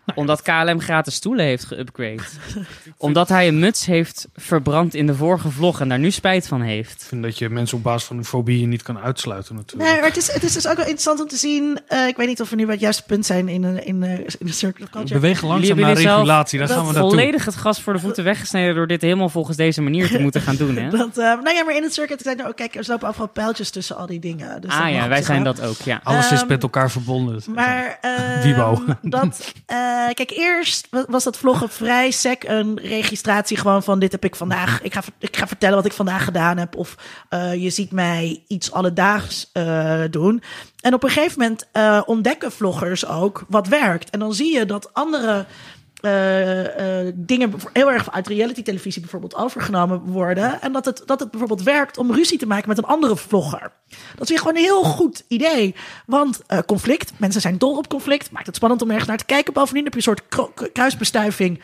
omdat 0.16 0.42
KLM 0.42 0.80
gratis 0.80 1.16
stoelen 1.16 1.46
heeft 1.46 1.66
geüpgrade. 1.74 2.22
omdat 2.98 3.30
hij 3.30 3.48
een 3.48 3.60
muts 3.60 3.86
heeft 3.86 4.28
verbrand 4.36 4.94
in 4.96 5.08
de 5.08 5.16
vorige 5.16 5.50
vlog 5.50 5.80
en 5.82 5.90
daar 5.90 6.00
nu 6.00 6.12
spijt 6.12 6.48
van 6.48 6.62
heeft. 6.62 7.02
Ik 7.02 7.08
vind 7.08 7.24
dat 7.24 7.38
je 7.38 7.50
mensen 7.50 7.78
op 7.78 7.84
basis 7.84 8.04
van 8.08 8.16
hun 8.16 8.26
fobieën 8.26 8.70
niet 8.70 8.82
kan 8.82 9.00
uitsluiten 9.00 9.56
natuurlijk. 9.56 9.90
Nee, 9.92 10.00
maar 10.00 10.08
het 10.10 10.18
is, 10.18 10.32
het 10.34 10.44
is 10.44 10.54
dus 10.54 10.68
ook 10.68 10.76
wel 10.76 10.86
interessant 10.86 11.20
om 11.22 11.28
te 11.28 11.36
zien. 11.36 11.80
eh, 11.88 12.08
ik 12.08 12.16
weet 12.18 12.28
niet 12.28 12.42
of 12.42 12.50
we 12.50 12.56
nu 12.56 12.64
bij 12.64 12.74
het 12.74 12.82
juiste 12.84 13.04
punt 13.04 13.26
zijn 13.26 13.48
in, 13.50 13.64
een- 13.64 13.86
in, 13.86 14.04
eh, 14.04 14.12
in 14.20 14.46
de 14.46 14.52
circle 14.52 14.84
of 14.86 14.90
We 14.92 14.98
culture. 14.98 15.20
bewegen 15.20 15.48
langzaam 15.48 15.80
naar 15.80 15.94
regulatie. 15.94 16.60
Daar 16.60 16.68
dat 16.68 16.78
gaan 16.78 16.86
we 16.88 16.94
naartoe. 16.94 17.12
Volledig 17.12 17.46
het 17.46 17.56
gas 17.56 17.82
voor 17.82 17.94
de 17.94 18.00
voeten 18.00 18.24
weggesneden 18.24 18.76
door 18.76 18.88
dit 18.88 19.02
helemaal 19.02 19.30
volgens 19.30 19.58
deze 19.58 19.82
manier 19.82 20.08
te 20.10 20.20
moeten 20.20 20.42
gaan 20.42 20.56
doen. 20.56 20.76
Hè? 20.78 20.90
Dat, 20.98 21.18
eh, 21.18 21.24
nou 21.24 21.50
ja, 21.56 21.64
maar 21.64 21.76
in 21.76 21.84
het 21.84 21.94
circuit 21.94 22.22
zijn 22.22 22.40
er 22.40 22.48
ook, 22.48 22.56
kijk, 22.56 22.76
er 22.76 22.84
lopen 22.88 23.08
overal 23.08 23.28
pijltjes 23.28 23.70
tussen 23.70 23.98
al 23.98 24.06
die 24.06 24.20
dingen. 24.20 24.62
Dus 24.62 24.72
ah 24.72 24.92
ja, 24.92 25.08
wij 25.08 25.22
zijn 25.22 25.44
dat 25.44 25.62
ook, 25.62 25.78
ja. 25.78 26.00
Alles 26.04 26.32
is 26.32 26.40
Ehm, 26.40 26.48
met 26.48 26.64
elkaar 26.64 26.92
verbonden. 26.92 27.42
Maar 27.56 27.98
eh, 28.02 28.42
Wiebo. 28.44 28.84
dat, 29.02 29.54
eh, 29.66 29.78
kijk, 30.14 30.32
eerst 30.32 30.88
wa- 30.90 31.06
was 31.08 31.24
dat 31.24 31.38
vloggen 31.38 31.70
vrij 31.70 32.12
sec 32.12 32.44
een 32.44 32.80
registratie 32.84 33.58
gewoon 33.58 33.84
van 33.84 34.00
dit 34.00 34.12
heb 34.12 34.24
ik 34.24 34.36
vandaag. 34.36 34.82
Ik 34.82 34.94
ga, 34.94 35.02
ik 35.20 35.38
ga 35.38 35.48
vertellen 35.48 35.76
wat 35.76 35.86
ik 35.86 35.94
vandaag 35.94 36.24
gedaan 36.24 36.58
heb. 36.58 36.76
Of 36.76 36.96
eh, 37.30 37.54
je 37.64 37.70
ziet 37.70 37.92
mij 37.92 38.44
iets 38.48 38.72
alledaags 38.72 39.50
eh, 39.54 40.02
doen. 40.12 40.44
En 40.82 40.94
op 40.94 41.04
een 41.04 41.10
gegeven 41.10 41.40
moment 41.40 41.68
eh, 41.72 42.02
ontdekken 42.06 42.52
vloggers 42.52 43.06
ook 43.06 43.46
wat 43.48 43.68
werkt. 43.68 44.10
En 44.10 44.20
dan 44.20 44.34
zie 44.34 44.54
je 44.58 44.66
dat 44.66 44.94
andere 44.94 45.46
eh, 46.02 47.08
eh, 47.08 47.14
dingen 47.16 47.54
heel 47.74 47.92
erg 47.92 48.12
uit 48.12 48.28
reality 48.28 48.62
televisie 48.62 49.02
bijvoorbeeld 49.02 49.36
overgenomen 49.36 50.00
worden. 50.00 50.62
En 50.62 50.72
dat 50.72 50.86
het, 50.86 51.04
dat 51.06 51.20
het 51.20 51.32
bijvoorbeeld 51.32 51.64
werkt 51.64 51.98
om 51.98 52.14
ruzie 52.14 52.38
te 52.38 52.46
maken 52.46 52.70
met 52.70 52.78
een 52.78 52.84
andere 52.84 53.16
vlogger. 53.18 53.72
Dat 53.90 54.22
is 54.22 54.30
weer 54.30 54.38
gewoon 54.38 54.56
een 54.56 54.62
heel 54.62 54.84
goed 54.84 55.24
idee. 55.28 55.76
Want 56.06 56.42
eh, 56.48 56.60
conflict, 56.66 57.12
mensen 57.18 57.42
zijn 57.42 57.58
dol 57.58 57.78
op 57.78 57.88
conflict. 57.88 58.32
Maakt 58.32 58.46
het 58.46 58.56
spannend 58.56 58.82
om 58.82 58.90
ergens 58.90 59.08
naar 59.08 59.18
te 59.18 59.26
kijken. 59.26 59.54
Bovendien 59.54 59.84
heb 59.84 59.94
je 59.94 60.00
een 60.00 60.18
soort 60.18 60.54
kruisbestuiving 60.74 61.62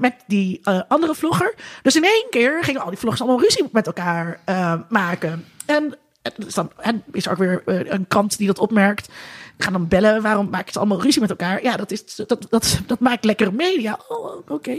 met 0.00 0.14
die 0.26 0.60
andere 0.88 1.14
vlogger. 1.14 1.54
Dus 1.82 1.96
in 1.96 2.04
één 2.04 2.26
keer 2.30 2.64
gingen 2.64 2.80
al 2.80 2.88
die 2.88 2.98
vloggers 2.98 3.22
allemaal 3.22 3.40
ruzie 3.40 3.68
met 3.72 3.86
elkaar 3.86 4.40
maken. 4.88 5.44
En 5.66 5.98
dus 6.36 6.54
dan 6.54 6.70
en 6.76 7.02
is 7.12 7.26
er 7.26 7.32
ook 7.32 7.38
weer 7.38 7.62
een 7.92 8.06
krant 8.06 8.38
die 8.38 8.46
dat 8.46 8.58
opmerkt. 8.58 9.08
Gaan 9.58 9.72
dan 9.72 9.88
bellen, 9.88 10.22
waarom 10.22 10.48
maken 10.50 10.72
ze 10.72 10.78
allemaal 10.78 11.02
ruzie 11.02 11.20
met 11.20 11.30
elkaar? 11.30 11.62
Ja, 11.62 11.76
dat, 11.76 11.90
is, 11.90 12.16
dat, 12.16 12.46
dat, 12.50 12.80
dat 12.86 13.00
maakt 13.00 13.24
lekkere 13.24 13.52
media. 13.52 13.98
Oh, 14.08 14.48
oké. 14.48 14.78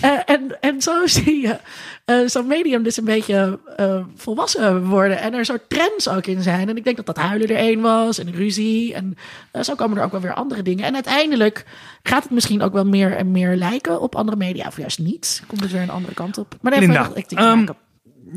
Eh, 0.00 0.18
en, 0.26 0.60
en 0.60 0.82
zo 0.82 1.06
zie 1.16 1.40
je 1.40 1.58
eh, 2.04 2.26
zo'n 2.26 2.46
medium 2.46 2.82
dus 2.82 2.96
een 2.96 3.04
beetje 3.04 3.58
eh, 3.76 4.00
volwassen 4.16 4.86
worden. 4.86 5.18
En 5.18 5.34
er 5.34 5.44
soort 5.44 5.68
trends 5.68 6.08
ook 6.08 6.26
in 6.26 6.42
zijn. 6.42 6.68
En 6.68 6.76
ik 6.76 6.84
denk 6.84 6.96
dat 6.96 7.06
dat 7.06 7.16
huilen 7.16 7.48
er 7.48 7.56
één 7.56 7.80
was 7.80 8.18
en 8.18 8.32
ruzie. 8.32 8.94
En 8.94 9.16
zo 9.62 9.74
komen 9.74 9.98
er 9.98 10.04
ook 10.04 10.12
wel 10.12 10.20
weer 10.20 10.34
andere 10.34 10.62
dingen. 10.62 10.84
En 10.84 10.94
uiteindelijk 10.94 11.64
gaat 12.02 12.22
het 12.22 12.32
misschien 12.32 12.62
ook 12.62 12.72
wel 12.72 12.84
meer 12.84 13.16
en 13.16 13.30
meer 13.30 13.56
lijken 13.56 14.00
op 14.00 14.14
andere 14.14 14.36
media. 14.36 14.66
Of 14.66 14.76
juist 14.76 14.98
niet. 14.98 15.42
Komt 15.46 15.60
het 15.60 15.72
weer 15.72 15.82
een 15.82 15.90
andere 15.90 16.14
kant 16.14 16.38
op. 16.38 16.56
Maar 16.60 16.72
een 16.72 16.80
te 17.26 17.36
ehm, 17.36 17.58
maken. 17.58 17.76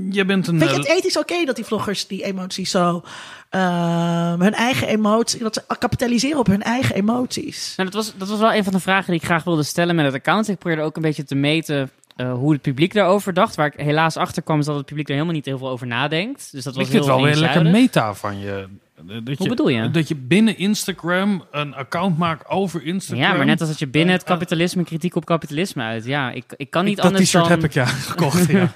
Je 0.09 0.25
bent 0.25 0.47
een... 0.47 0.59
Vind 0.59 0.69
je 0.69 0.75
eh, 0.75 0.83
het 0.83 0.91
ethisch 0.97 1.17
oké 1.17 1.45
dat 1.45 1.55
die 1.55 1.65
vloggers 1.65 2.07
die 2.07 2.23
emoties 2.23 2.71
zo... 2.71 3.03
ehm, 3.49 4.39
hun 4.39 4.53
eigen 4.53 4.87
emoties... 4.87 5.39
Dat 5.39 5.53
ze 5.53 5.77
kapitaliseren 5.79 6.39
op 6.39 6.47
hun 6.47 6.61
eigen 6.61 6.95
emoties? 6.95 7.73
Nou, 7.77 7.89
dat, 7.89 8.03
was, 8.03 8.13
dat 8.17 8.29
was 8.29 8.39
wel 8.39 8.53
een 8.53 8.63
van 8.63 8.73
de 8.73 8.79
vragen 8.79 9.11
die 9.11 9.19
ik 9.19 9.25
graag 9.25 9.43
wilde 9.43 9.63
stellen 9.63 9.95
met 9.95 10.05
het 10.05 10.13
account. 10.13 10.47
Ik 10.47 10.57
probeerde 10.57 10.83
ook 10.83 10.95
een 10.95 11.01
beetje 11.01 11.23
te 11.23 11.35
meten 11.35 11.91
eh, 12.15 12.33
hoe 12.33 12.51
het 12.51 12.61
publiek 12.61 12.93
daarover 12.93 13.33
dacht. 13.33 13.55
Waar 13.55 13.65
ik 13.65 13.79
helaas 13.79 14.17
achter 14.17 14.43
kwam 14.43 14.59
is 14.59 14.65
dat 14.65 14.75
het 14.75 14.85
publiek 14.85 15.07
er 15.07 15.13
helemaal 15.13 15.35
niet 15.35 15.45
heel 15.45 15.57
veel 15.57 15.69
over 15.69 15.87
nadenkt. 15.87 16.51
Dus 16.51 16.63
dat 16.63 16.75
was 16.75 16.83
ik 16.85 16.91
vind 16.91 17.03
het 17.05 17.13
heel 17.13 17.23
wel 17.23 17.31
weer 17.31 17.41
lekker 17.41 17.65
meta 17.65 18.13
van 18.13 18.39
je. 18.39 18.67
Dat 19.05 19.37
Hoe 19.37 19.47
bedoel 19.47 19.69
je? 19.69 19.91
Dat 19.91 20.07
je 20.07 20.15
binnen 20.15 20.57
Instagram 20.57 21.45
een 21.51 21.73
account 21.73 22.17
maakt 22.17 22.47
over 22.49 22.83
Instagram. 22.83 23.25
Ja, 23.25 23.33
maar 23.33 23.45
net 23.45 23.59
als 23.59 23.69
dat 23.69 23.79
je 23.79 23.87
binnen 23.87 24.13
het 24.13 24.23
Eh, 24.23 24.27
eh, 24.27 24.33
kapitalisme 24.33 24.83
kritiek 24.83 25.15
op 25.15 25.25
kapitalisme 25.25 25.83
uit. 25.83 26.05
Ja, 26.05 26.31
ik, 26.31 26.43
ik 26.57 26.69
kan 26.69 26.85
niet 26.85 26.95
dat 26.95 27.05
anders 27.05 27.25
t-shirt 27.25 27.43
dan... 27.43 27.51
heb 27.51 27.63
ik 27.63 27.73
ja 27.73 27.85
gekocht. 28.11 28.49
Ja. 28.51 28.71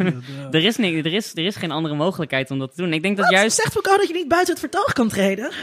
Er 0.52 0.64
is, 0.64 0.78
niet, 0.78 1.06
er, 1.06 1.14
is, 1.14 1.32
er 1.36 1.46
is 1.46 1.56
geen 1.56 1.72
andere 1.72 1.96
mogelijkheid 1.96 2.52
om 2.52 2.60
dat 2.60 2.76
te 2.76 2.82
doen. 2.82 2.94
Ik 2.94 3.02
denk 3.02 3.18
dat 3.18 3.26
Wat? 3.26 3.34
juist... 3.34 3.56
Zegt 3.56 3.72
Foucault 3.72 4.00
dat 4.00 4.08
je 4.08 4.14
niet 4.14 4.28
buiten 4.28 4.54
het 4.54 4.60
vertoog 4.60 4.94
kan 4.94 5.08
treden? 5.08 5.52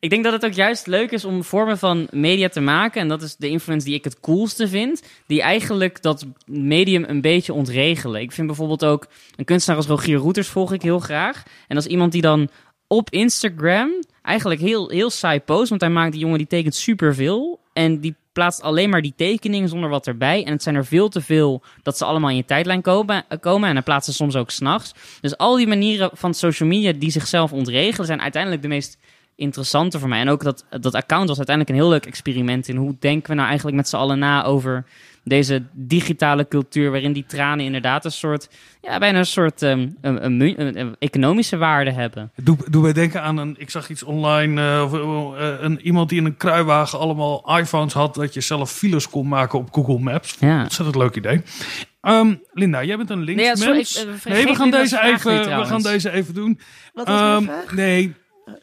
Ik 0.00 0.10
denk 0.10 0.24
dat 0.24 0.32
het 0.32 0.44
ook 0.44 0.52
juist 0.52 0.86
leuk 0.86 1.10
is 1.10 1.24
om 1.24 1.44
vormen 1.44 1.78
van 1.78 2.08
media 2.10 2.48
te 2.48 2.60
maken. 2.60 3.00
En 3.00 3.08
dat 3.08 3.22
is 3.22 3.36
de 3.36 3.48
influence 3.48 3.86
die 3.86 3.94
ik 3.94 4.04
het 4.04 4.20
coolste 4.20 4.68
vind. 4.68 5.02
Die 5.26 5.42
eigenlijk 5.42 6.02
dat 6.02 6.26
medium 6.46 7.04
een 7.08 7.20
beetje 7.20 7.52
ontregelen. 7.52 8.20
Ik 8.20 8.32
vind 8.32 8.46
bijvoorbeeld 8.46 8.84
ook 8.84 9.06
een 9.36 9.44
kunstenaar 9.44 9.78
als 9.78 9.86
Rogier 9.88 10.16
Roeters 10.16 10.48
volg 10.48 10.72
ik 10.72 10.82
heel 10.82 10.98
graag. 10.98 11.42
En 11.68 11.76
als 11.76 11.86
iemand 11.86 12.12
die 12.12 12.22
dan 12.22 12.48
op 12.92 13.10
Instagram 13.10 13.90
eigenlijk 14.22 14.60
heel, 14.60 14.88
heel 14.88 15.10
saai 15.10 15.40
post. 15.40 15.68
Want 15.68 15.80
hij 15.80 15.90
maakt 15.90 16.12
die 16.12 16.20
jongen 16.20 16.38
die 16.38 16.46
tekent 16.46 16.74
superveel. 16.74 17.60
En 17.72 18.00
die 18.00 18.14
plaatst 18.32 18.62
alleen 18.62 18.90
maar 18.90 19.02
die 19.02 19.12
tekeningen 19.16 19.68
zonder 19.68 19.88
wat 19.88 20.06
erbij. 20.06 20.44
En 20.44 20.52
het 20.52 20.62
zijn 20.62 20.74
er 20.74 20.86
veel 20.86 21.08
te 21.08 21.20
veel 21.20 21.62
dat 21.82 21.98
ze 21.98 22.04
allemaal 22.04 22.30
in 22.30 22.36
je 22.36 22.44
tijdlijn 22.44 22.82
komen. 22.82 23.24
komen 23.40 23.68
en 23.68 23.74
hij 23.74 23.84
plaatst 23.84 24.10
ze 24.10 24.14
soms 24.14 24.36
ook 24.36 24.50
s'nachts. 24.50 24.94
Dus 25.20 25.36
al 25.36 25.56
die 25.56 25.66
manieren 25.66 26.10
van 26.12 26.34
social 26.34 26.68
media 26.68 26.92
die 26.92 27.10
zichzelf 27.10 27.52
ontregelen... 27.52 28.06
zijn 28.06 28.20
uiteindelijk 28.20 28.62
de 28.62 28.68
meest 28.68 28.98
interessante 29.36 29.98
voor 29.98 30.08
mij. 30.08 30.20
En 30.20 30.28
ook 30.28 30.42
dat, 30.42 30.64
dat 30.80 30.94
account 30.94 31.28
was 31.28 31.36
uiteindelijk 31.36 31.76
een 31.76 31.82
heel 31.82 31.92
leuk 31.92 32.06
experiment... 32.06 32.68
in 32.68 32.76
hoe 32.76 32.96
denken 32.98 33.30
we 33.30 33.34
nou 33.34 33.46
eigenlijk 33.46 33.76
met 33.76 33.88
z'n 33.88 33.96
allen 33.96 34.18
na 34.18 34.44
over 34.44 34.84
deze 35.30 35.62
digitale 35.72 36.48
cultuur... 36.48 36.90
waarin 36.90 37.12
die 37.12 37.24
tranen 37.26 37.64
inderdaad 37.64 38.04
een 38.04 38.12
soort... 38.12 38.48
ja, 38.80 38.98
bijna 38.98 39.18
een 39.18 39.26
soort 39.26 39.62
ehm, 39.62 39.88
een, 40.00 40.24
een, 40.24 40.40
een- 40.60 40.78
een 40.78 40.96
economische 40.98 41.56
waarde 41.56 41.90
hebben. 41.90 42.30
Doe, 42.42 42.56
doe 42.70 42.82
mij 42.82 42.92
denken 42.92 43.22
aan 43.22 43.36
een, 43.36 43.54
ik 43.58 43.70
zag 43.70 43.88
iets 43.90 44.02
online, 44.02 44.62
eh, 44.76 44.82
of, 44.92 44.92
eh, 45.38 45.54
een, 45.60 45.80
iemand 45.80 46.08
die 46.08 46.18
in 46.18 46.24
een 46.24 46.36
kruiwagen 46.36 46.98
allemaal 46.98 47.58
iPhones 47.58 47.92
had, 47.92 48.14
dat 48.14 48.34
je 48.34 48.40
zelf 48.40 48.72
files 48.72 49.08
kon 49.08 49.28
maken 49.28 49.58
op 49.58 49.72
Google 49.72 49.98
Maps. 49.98 50.36
Ja. 50.40 50.62
Ontzettend 50.62 50.96
leuk 50.96 51.16
idee. 51.16 51.42
Ehm, 52.00 52.34
Linda, 52.52 52.84
jij 52.84 52.96
bent 52.96 53.10
een 53.10 53.24
Nee, 53.24 53.36
ja, 53.36 53.42
linksmens. 53.42 53.92
sorry, 53.92 54.08
ik, 54.08 54.14
eh, 54.14 54.20
vergeet 54.20 54.44
nee, 54.44 54.52
we 54.52 54.58
gaan, 54.58 54.70
deze 54.70 55.00
even, 55.02 55.58
we 55.58 55.64
gaan 55.64 55.82
deze 55.82 56.10
even 56.10 56.34
doen. 56.34 56.60
Wat 56.94 57.06
was 57.06 57.20
mijn 57.20 57.32
Ehm, 57.34 57.44
vraag? 57.44 57.72
nee, 57.74 58.14
Of 58.46 58.54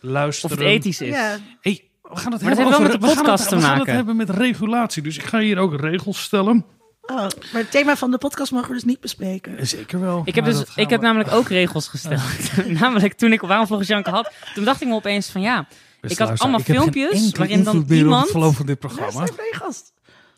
luisteren. 0.00 0.56
het 0.58 0.66
ethisch 0.66 1.00
is. 1.00 1.08
Ja, 1.14 1.38
Hey, 1.60 1.84
we 2.14 2.20
gaan 2.20 2.32
het 2.32 2.42
Maar 2.42 2.50
hebben 2.56 2.66
over- 2.74 2.82
met 2.82 2.92
de 2.92 2.98
we 2.98 3.06
gaan 3.06 3.14
podcast 3.16 3.40
het- 3.40 3.48
te 3.48 3.54
We 3.56 3.60
gaan 3.62 3.70
maken. 3.70 3.86
het 3.86 3.96
hebben 3.96 4.16
met 4.16 4.30
regulatie. 4.30 5.02
Dus 5.02 5.16
ik 5.16 5.22
ga 5.24 5.38
hier 5.38 5.58
ook 5.58 5.80
regels 5.80 6.22
stellen. 6.22 6.64
oh, 7.02 7.16
maar 7.16 7.28
het 7.52 7.70
thema 7.70 7.96
van 7.96 8.10
de 8.10 8.18
podcast 8.18 8.52
mogen 8.52 8.68
we 8.68 8.74
dus 8.74 8.84
niet 8.84 9.00
bespreken. 9.00 9.66
Zeker 9.66 10.00
wel. 10.00 10.22
Ik 10.24 10.34
heb, 10.34 10.44
dus, 10.44 10.64
ik 10.76 10.90
heb 10.90 11.00
namelijk 11.00 11.32
ook 11.32 11.48
regels 11.48 11.88
gesteld. 11.88 12.20
namelijk 12.80 13.12
toen 13.12 13.32
ik 13.32 13.40
Waarom 13.40 13.66
volgens 13.66 13.88
Janke 13.88 14.10
had, 14.10 14.32
toen 14.54 14.64
dacht 14.64 14.80
ik 14.80 14.88
me 14.88 14.94
opeens 14.94 15.28
van 15.30 15.40
ja, 15.40 15.66
ik 16.00 16.18
had 16.18 16.38
allemaal 16.38 16.60
ik 16.60 16.66
heb 16.66 16.76
geen 16.76 16.92
filmpjes 16.92 17.30
waarin 17.32 17.64
dan 17.64 17.84
iemand... 17.88 18.22
het 18.22 18.30
verloop 18.30 18.54
van 18.56 18.66
dit 18.66 18.78
programma. 18.78 19.10
zijn 19.26 19.38
regels? 19.50 19.82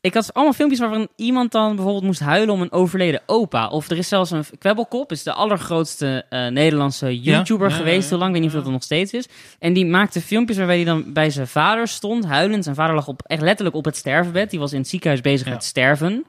Ik 0.05 0.15
had 0.15 0.35
allemaal 0.35 0.53
filmpjes 0.53 0.81
waarin 0.81 1.09
iemand 1.17 1.53
dan 1.53 1.75
bijvoorbeeld 1.75 2.05
moest 2.05 2.21
huilen 2.21 2.55
om 2.55 2.61
een 2.61 2.73
overleden 2.73 3.23
opa. 3.27 3.69
Of 3.69 3.91
er 3.91 3.97
is 3.97 4.09
zelfs 4.09 4.31
een 4.31 4.45
Kwebbelkop, 4.59 5.13
is 5.13 5.23
de 5.23 5.33
allergrootste 5.33 6.25
eh, 6.29 6.47
Nederlandse 6.47 7.21
YouTuber 7.21 7.69
Ja, 7.69 7.75
geweest 7.75 8.03
ja, 8.03 8.09
heel 8.09 8.19
lang. 8.19 8.29
Ik 8.29 8.37
weet 8.37 8.47
niet 8.47 8.57
of 8.57 8.65
dat 8.65 8.73
nog 8.73 8.83
steeds 8.83 9.13
is. 9.13 9.29
En 9.59 9.73
die 9.73 9.87
maakte 9.87 10.21
filmpjes 10.21 10.57
waarbij 10.57 10.77
hij 10.77 10.85
dan 10.85 11.13
bij 11.13 11.31
zijn 11.31 11.47
vader 11.47 11.89
stond, 11.89 12.25
huilend. 12.25 12.65
Zijn 12.65 12.77
vader 12.77 12.95
lag 12.95 13.09
op, 13.09 13.23
echt 13.27 13.43
letterlijk 13.43 13.77
op 13.77 13.85
het 13.85 13.97
stervenbed. 13.97 14.51
Die 14.51 14.59
was 14.59 14.73
in 14.73 14.79
het 14.79 14.89
ziekenhuis 14.89 15.21
bezig 15.21 15.49
met 15.49 15.65
sterven. 15.65 16.25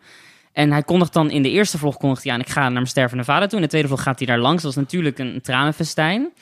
En 0.54 0.72
hij 0.72 0.84
kondigt 0.84 1.14
dan 1.14 1.32
in 1.32 1.42
de 1.42 1.50
eerste 1.50 1.78
vlog 1.78 1.98
kondigt 1.98 2.24
hij 2.24 2.34
aan, 2.34 2.40
ik 2.40 2.50
ga 2.50 2.62
naar 2.62 2.72
mijn 2.72 2.88
stervende 2.88 3.24
vader 3.24 3.48
toe. 3.48 3.58
In 3.58 3.64
de 3.64 3.70
tweede 3.70 3.88
vlog 3.88 4.04
gaat 4.04 4.18
hij 4.18 4.28
daar 4.28 4.40
langs. 4.40 4.62
Dat 4.62 4.72
is 4.72 4.78
natuurlijk 4.78 5.20
een, 5.20 5.34
een 5.34 5.42
tranenfestijn. 5.42 6.34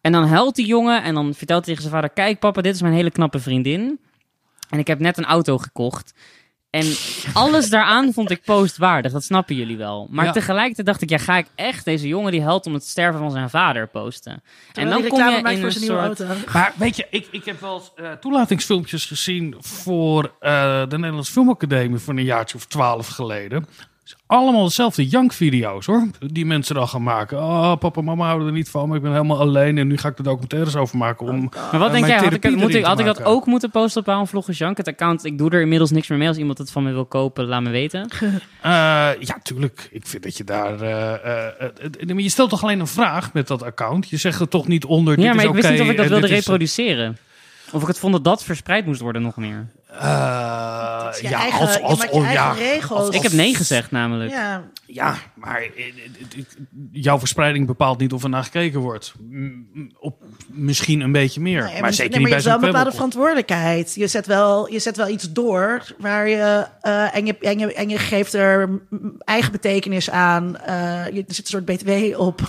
En 0.00 0.12
dan 0.12 0.24
huilt 0.24 0.54
die 0.54 0.66
jongen 0.66 1.02
en 1.02 1.14
dan 1.14 1.34
vertelt 1.34 1.66
hij 1.66 1.74
tegen 1.74 1.90
zijn 1.90 1.94
vader... 1.94 2.10
Kijk 2.10 2.38
papa, 2.38 2.60
dit 2.60 2.74
is 2.74 2.82
mijn 2.82 2.94
hele 2.94 3.10
knappe 3.10 3.38
vriendin. 3.38 4.00
En 4.70 4.78
ik 4.78 4.86
heb 4.86 4.98
net 4.98 5.18
een 5.18 5.24
auto 5.24 5.58
gekocht. 5.58 6.14
En 6.72 6.94
alles 7.32 7.70
daaraan 7.70 8.12
vond 8.12 8.30
ik 8.30 8.42
postwaardig, 8.44 9.12
dat 9.12 9.24
snappen 9.24 9.54
jullie 9.54 9.76
wel. 9.76 10.06
Maar 10.10 10.24
Ja. 10.24 10.32
tegelijkertijd 10.32 10.86
dacht 10.86 11.02
ik, 11.02 11.10
ja, 11.10 11.18
ga 11.18 11.36
ik 11.36 11.46
echt 11.54 11.84
deze 11.84 12.08
jongen 12.08 12.32
die 12.32 12.40
helpt 12.42 12.66
om 12.66 12.74
het 12.74 12.84
sterven 12.84 13.20
van 13.20 13.30
zijn 13.30 13.50
vader 13.50 13.88
posten? 13.88 14.42
en 14.72 14.88
dan 14.88 15.06
kom 15.06 15.18
je 15.28 15.36
in 15.36 15.64
een 15.64 15.72
soort... 15.72 16.20
auto. 16.20 16.26
Maar 16.52 16.72
weet 16.76 16.96
je, 16.96 17.06
ik, 17.10 17.28
ik 17.30 17.44
heb 17.44 17.60
wel 17.60 17.74
eens, 17.74 17.90
eh, 17.96 18.12
toelatingsfilmpjes 18.12 19.04
gezien 19.06 19.54
voor 19.60 20.32
eh, 20.40 20.80
de 20.88 20.98
Nederlandse 20.98 21.32
Filmacademie 21.32 21.98
van 21.98 22.16
een 22.16 22.24
jaartje 22.24 22.56
of 22.56 22.64
twaalf 22.66 23.08
geleden. 23.08 23.66
Het 24.02 24.10
is 24.10 24.16
allemaal 24.26 24.64
dezelfde 24.64 25.06
jankvideo's 25.08 25.86
hoor, 25.86 26.06
die 26.18 26.46
mensen 26.46 26.74
dan 26.74 26.88
gaan 26.88 27.02
maken. 27.02 27.38
Oh, 27.38 27.76
papa 27.76 27.98
en 28.00 28.04
mama 28.04 28.24
houden 28.26 28.46
er 28.46 28.52
niet 28.52 28.68
van, 28.70 28.88
maar 28.88 28.96
ik 28.96 29.02
ben 29.02 29.12
helemaal 29.12 29.38
alleen 29.38 29.78
en 29.78 29.86
nu 29.86 29.96
ga 29.98 30.08
ik 30.08 30.18
er 30.18 30.24
documentaires 30.24 30.76
over 30.76 30.96
maken 30.96 31.26
om... 31.26 31.50
Maar 31.70 31.78
wat 31.80 31.86
eh, 31.88 31.92
denk 31.92 32.06
jij, 32.06 32.16
had 32.16 32.32
ik, 32.32 32.42
het- 32.42 32.56
moet 32.56 32.74
ik, 32.74 32.82
te 32.82 32.88
had 32.88 32.98
ik 32.98 33.06
dat 33.06 33.22
ook 33.24 33.46
moeten 33.46 33.70
posten 33.70 34.00
op 34.00 34.06
Waarom 34.06 34.26
Vloggen 34.26 34.54
Jank? 34.54 34.76
Het 34.76 34.88
account, 34.88 35.24
ik 35.24 35.38
doe 35.38 35.50
er 35.50 35.60
inmiddels 35.60 35.90
niks 35.90 36.08
meer 36.08 36.18
mee. 36.18 36.28
Als 36.28 36.36
iemand 36.36 36.58
het 36.58 36.70
van 36.70 36.82
me 36.82 36.92
wil 36.92 37.04
kopen, 37.04 37.44
laat 37.44 37.62
me 37.62 37.70
weten. 37.70 38.08
Eh, 38.60 38.70
ja, 39.20 39.38
tuurlijk. 39.42 39.88
Ik 39.90 40.06
vind 40.06 40.22
dat 40.22 40.36
je 40.36 40.44
daar... 40.44 40.80
eh, 40.80 41.12
eh, 41.12 41.46
eh, 41.60 41.68
eh, 42.00 42.06
maar 42.08 42.22
je 42.22 42.28
stelt 42.28 42.50
toch 42.50 42.62
alleen 42.62 42.80
een 42.80 42.86
vraag 42.86 43.32
met 43.32 43.46
dat 43.48 43.62
account? 43.62 44.08
Je 44.08 44.16
zegt 44.16 44.40
er 44.40 44.48
toch 44.48 44.68
niet 44.68 44.84
onder, 44.84 45.16
dit 45.16 45.24
Ja, 45.24 45.30
maar 45.34 45.44
is 45.44 45.48
ik 45.50 45.54
wist 45.56 45.70
niet 45.70 45.80
of 45.80 45.88
ik 45.88 45.96
dat 45.96 46.06
wilde 46.08 46.26
reproduceren. 46.26 47.16
Of 47.72 47.80
ik 47.82 47.86
het 47.88 47.98
vond 47.98 48.12
dat 48.12 48.24
dat 48.24 48.44
verspreid 48.44 48.86
moest 48.86 49.00
worden 49.00 49.22
nog 49.22 49.36
meer. 49.36 49.66
Eh, 49.92 51.08
je 51.20 51.28
ja, 51.28 51.38
eigen- 51.40 51.60
als, 51.60 51.74
je 51.74 51.80
als, 51.82 52.02
je 52.02 52.10
oh, 52.10 52.32
ja, 52.32 52.52
regels. 52.52 53.00
als- 53.00 53.14
Ik 53.16 53.22
heb 53.22 53.32
nee 53.32 53.54
gezegd 53.54 53.90
namelijk. 53.90 54.30
Ja, 54.30 54.62
Ja, 54.86 55.14
maar 55.34 55.60
eh, 55.60 55.66
eh, 55.66 56.44
jouw 56.92 57.18
verspreiding 57.18 57.66
bepaalt 57.66 57.98
niet 57.98 58.12
of 58.12 58.22
er 58.22 58.28
naar 58.28 58.44
gekeken 58.44 58.80
wordt. 58.80 59.12
Op 59.98 60.16
misschien 60.46 61.00
een 61.00 61.12
beetje 61.12 61.40
meer, 61.40 61.64
Nee, 61.64 61.80
maar 61.80 61.92
zeker 61.92 62.10
nee, 62.10 62.20
niet 62.20 62.28
maar 62.28 62.28
je 62.28 62.34
hebt 62.34 62.44
wel 62.44 62.54
een 62.54 62.60
bepaalde 62.74 62.90
verantwoordelijkheid. 62.96 63.94
Je 63.94 64.06
zet 64.06 64.26
wel, 64.26 64.72
je 64.72 64.78
zet 64.78 64.96
wel 64.96 65.08
iets 65.08 65.32
door 65.32 65.82
waar 65.98 66.28
je, 66.28 66.66
eh, 66.80 67.16
en, 67.16 67.26
je, 67.26 67.38
en, 67.38 67.58
je, 67.58 67.74
en 67.74 67.88
je 67.88 67.98
geeft 67.98 68.32
er 68.34 68.80
eigen 69.24 69.52
betekenis 69.52 70.10
aan. 70.10 70.56
Eh, 70.58 70.74
je, 71.06 71.24
er 71.28 71.34
zit 71.34 71.38
een 71.38 71.64
soort 71.64 71.64
btw 71.64 72.18
op. 72.20 72.40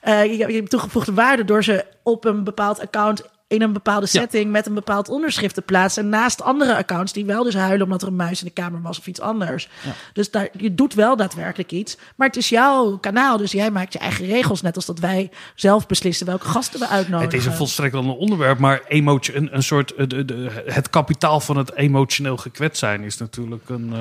Eh, 0.00 0.24
je, 0.24 0.36
je 0.36 0.54
hebt 0.54 0.70
toegevoegde 0.70 1.12
waarde 1.12 1.44
door 1.44 1.64
ze 1.64 1.84
op 2.02 2.24
een 2.24 2.44
bepaald 2.44 2.80
account 2.80 3.22
in 3.48 3.62
een 3.62 3.72
bepaalde 3.72 4.06
Ja. 4.10 4.20
setting 4.20 4.50
met 4.50 4.66
een 4.66 4.74
bepaald 4.74 5.08
onderschrift 5.08 5.54
te 5.54 5.62
plaatsen. 5.62 6.08
Naast 6.08 6.42
andere 6.42 6.76
accounts 6.76 7.12
die 7.12 7.24
wel 7.24 7.42
dus 7.44 7.54
huilen 7.54 7.82
omdat 7.84 8.02
er 8.02 8.08
een 8.08 8.16
muis 8.16 8.40
in 8.40 8.46
de 8.46 8.52
kamer 8.52 8.82
was 8.82 8.98
of 8.98 9.06
iets 9.06 9.20
anders. 9.20 9.68
Dus 10.12 10.30
daar, 10.30 10.48
je 10.58 10.74
doet 10.74 10.94
wel 10.94 11.16
daadwerkelijk 11.16 11.72
iets. 11.72 11.96
Maar 12.16 12.26
het 12.26 12.36
is 12.36 12.48
jouw 12.48 12.98
kanaal, 12.98 13.36
dus 13.36 13.52
jij 13.52 13.70
maakt 13.70 13.92
je 13.92 13.98
eigen 13.98 14.26
regels. 14.26 14.62
Net 14.62 14.76
als 14.76 14.86
dat 14.86 14.98
wij 14.98 15.30
zelf 15.54 15.86
beslissen 15.86 16.26
welke 16.26 16.46
gasten 16.48 16.80
we 16.80 16.88
uitnodigen. 16.88 17.32
Het 17.32 17.40
is 17.40 17.46
een 17.46 17.52
volstrekt 17.56 17.94
ander 17.94 18.16
onderwerp, 18.16 18.58
maar 18.58 18.82
emotie, 18.88 19.34
een, 19.36 19.54
een 19.54 19.62
soort, 19.62 19.94
eh, 19.94 20.06
de, 20.06 20.24
de- 20.24 20.62
het 20.66 20.90
kapitaal 20.90 21.40
van 21.40 21.56
het 21.56 21.74
emotioneel 21.74 22.36
gekwetst 22.36 22.78
zijn 22.78 23.02
is 23.02 23.16
natuurlijk 23.16 23.68
een. 23.68 23.88
eh, 23.92 23.98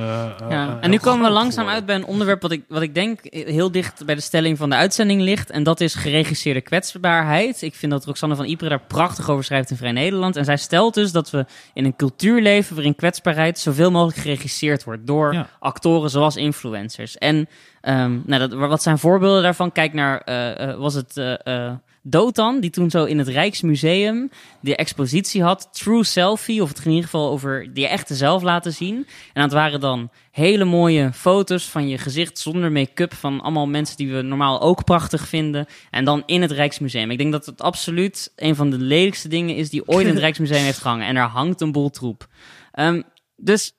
Ja. 0.50 0.68
eh, 0.68 0.74
En 0.82 0.90
nu 0.90 0.98
komen 0.98 1.26
we 1.26 1.32
langzaam 1.32 1.68
uit 1.68 1.86
bij 1.86 1.96
een 1.96 2.06
onderwerp 2.06 2.42
wat 2.42 2.52
ik, 2.52 2.64
wat 2.68 2.82
ik 2.82 2.94
denk 2.96 3.20
heel 3.30 3.72
dicht 3.72 4.06
bij 4.06 4.16
de 4.16 4.22
stelling 4.22 4.58
van 4.58 4.70
de 4.70 4.76
uitzending 4.76 5.22
ligt. 5.22 5.50
En 5.50 5.64
dat 5.64 5.82
is 5.82 5.96
geregisseerde 5.96 6.62
kwetsbaarheid. 6.62 7.62
Ik 7.62 7.76
vind 7.76 7.92
dat 7.92 8.06
Roxanne 8.06 8.36
van 8.36 8.46
Ypres 8.50 8.70
daar 8.70 8.82
prachtig 8.88 9.30
over 9.30 9.35
schrijft 9.44 9.70
in 9.70 9.78
Vrij 9.78 9.92
Nederland. 9.92 10.36
En 10.36 10.46
zij 10.46 10.58
stelt 10.58 10.94
dus 10.94 11.12
dat 11.12 11.30
we 11.30 11.46
in 11.74 11.86
een 11.86 11.96
cultuur 11.96 12.42
leven 12.42 12.76
waarin 12.76 12.96
kwetsbaarheid 12.96 13.60
zoveel 13.60 13.92
mogelijk 13.92 14.18
geregisseerd 14.18 14.84
wordt 14.84 15.08
door 15.08 15.34
Ja. 15.34 15.48
actoren 15.60 16.10
zoals 16.10 16.36
influencers. 16.36 17.18
En 17.18 17.48
ehm, 17.82 18.20
nou, 18.26 18.48
dat, 18.48 18.54
wat 18.54 18.82
zijn 18.82 18.98
voorbeelden 18.98 19.44
daarvan? 19.44 19.72
Kijk 19.72 19.94
naar, 19.94 20.22
eh, 20.22 20.70
eh, 20.70 20.78
was 20.78 20.94
het 20.94 21.18
eh, 21.18 21.72
Dotan, 22.08 22.60
die 22.60 22.70
toen 22.70 22.90
zo 22.90 23.04
in 23.04 23.18
het 23.18 23.28
Rijksmuseum 23.28 24.30
de 24.60 24.76
expositie 24.76 25.44
had, 25.44 25.70
True 25.72 26.04
Selfie, 26.04 26.62
of 26.62 26.68
het 26.68 26.78
ging 26.78 26.90
in 26.90 26.96
ieder 26.96 27.10
geval 27.10 27.30
over 27.30 27.74
die 27.74 27.88
echte 27.88 28.16
zelf 28.16 28.44
laten 28.44 28.74
zien. 28.74 29.08
En 29.34 29.42
dat 29.42 29.52
waren 29.52 29.80
dan 29.80 30.10
hele 30.32 30.66
mooie 30.66 31.14
foto's 31.14 31.70
van 31.70 31.88
je 31.88 31.98
gezicht 31.98 32.38
zonder 32.38 32.72
make-up, 32.72 33.14
van 33.14 33.42
allemaal 33.42 33.68
mensen 33.68 33.98
die 33.98 34.14
we 34.14 34.22
normaal 34.22 34.62
ook 34.62 34.84
prachtig 34.84 35.28
vinden. 35.28 35.66
En 35.92 36.06
dan 36.06 36.24
in 36.26 36.42
het 36.42 36.52
Rijksmuseum. 36.52 37.12
Ik 37.12 37.18
denk 37.18 37.32
dat 37.32 37.46
het 37.46 37.62
absoluut 37.62 38.32
een 38.36 38.56
van 38.56 38.70
de 38.70 38.80
lelijkste 38.80 39.28
dingen 39.28 39.56
is 39.56 39.70
die 39.70 39.88
ooit 39.88 40.08
in 40.08 40.14
het 40.14 40.24
Rijksmuseum 40.26 40.64
heeft 40.64 40.82
gehangen. 40.82 41.08
En 41.08 41.16
daar 41.16 41.30
hangt 41.30 41.62
een 41.62 41.72
boel 41.72 41.90
troep. 41.90 42.28
Ehm, 42.72 43.02
dus, 43.36 43.74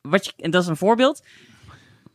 wat 0.00 0.24
je, 0.24 0.32
en 0.36 0.50
dat 0.50 0.62
is 0.62 0.68
een 0.68 0.76
voorbeeld. 0.76 1.22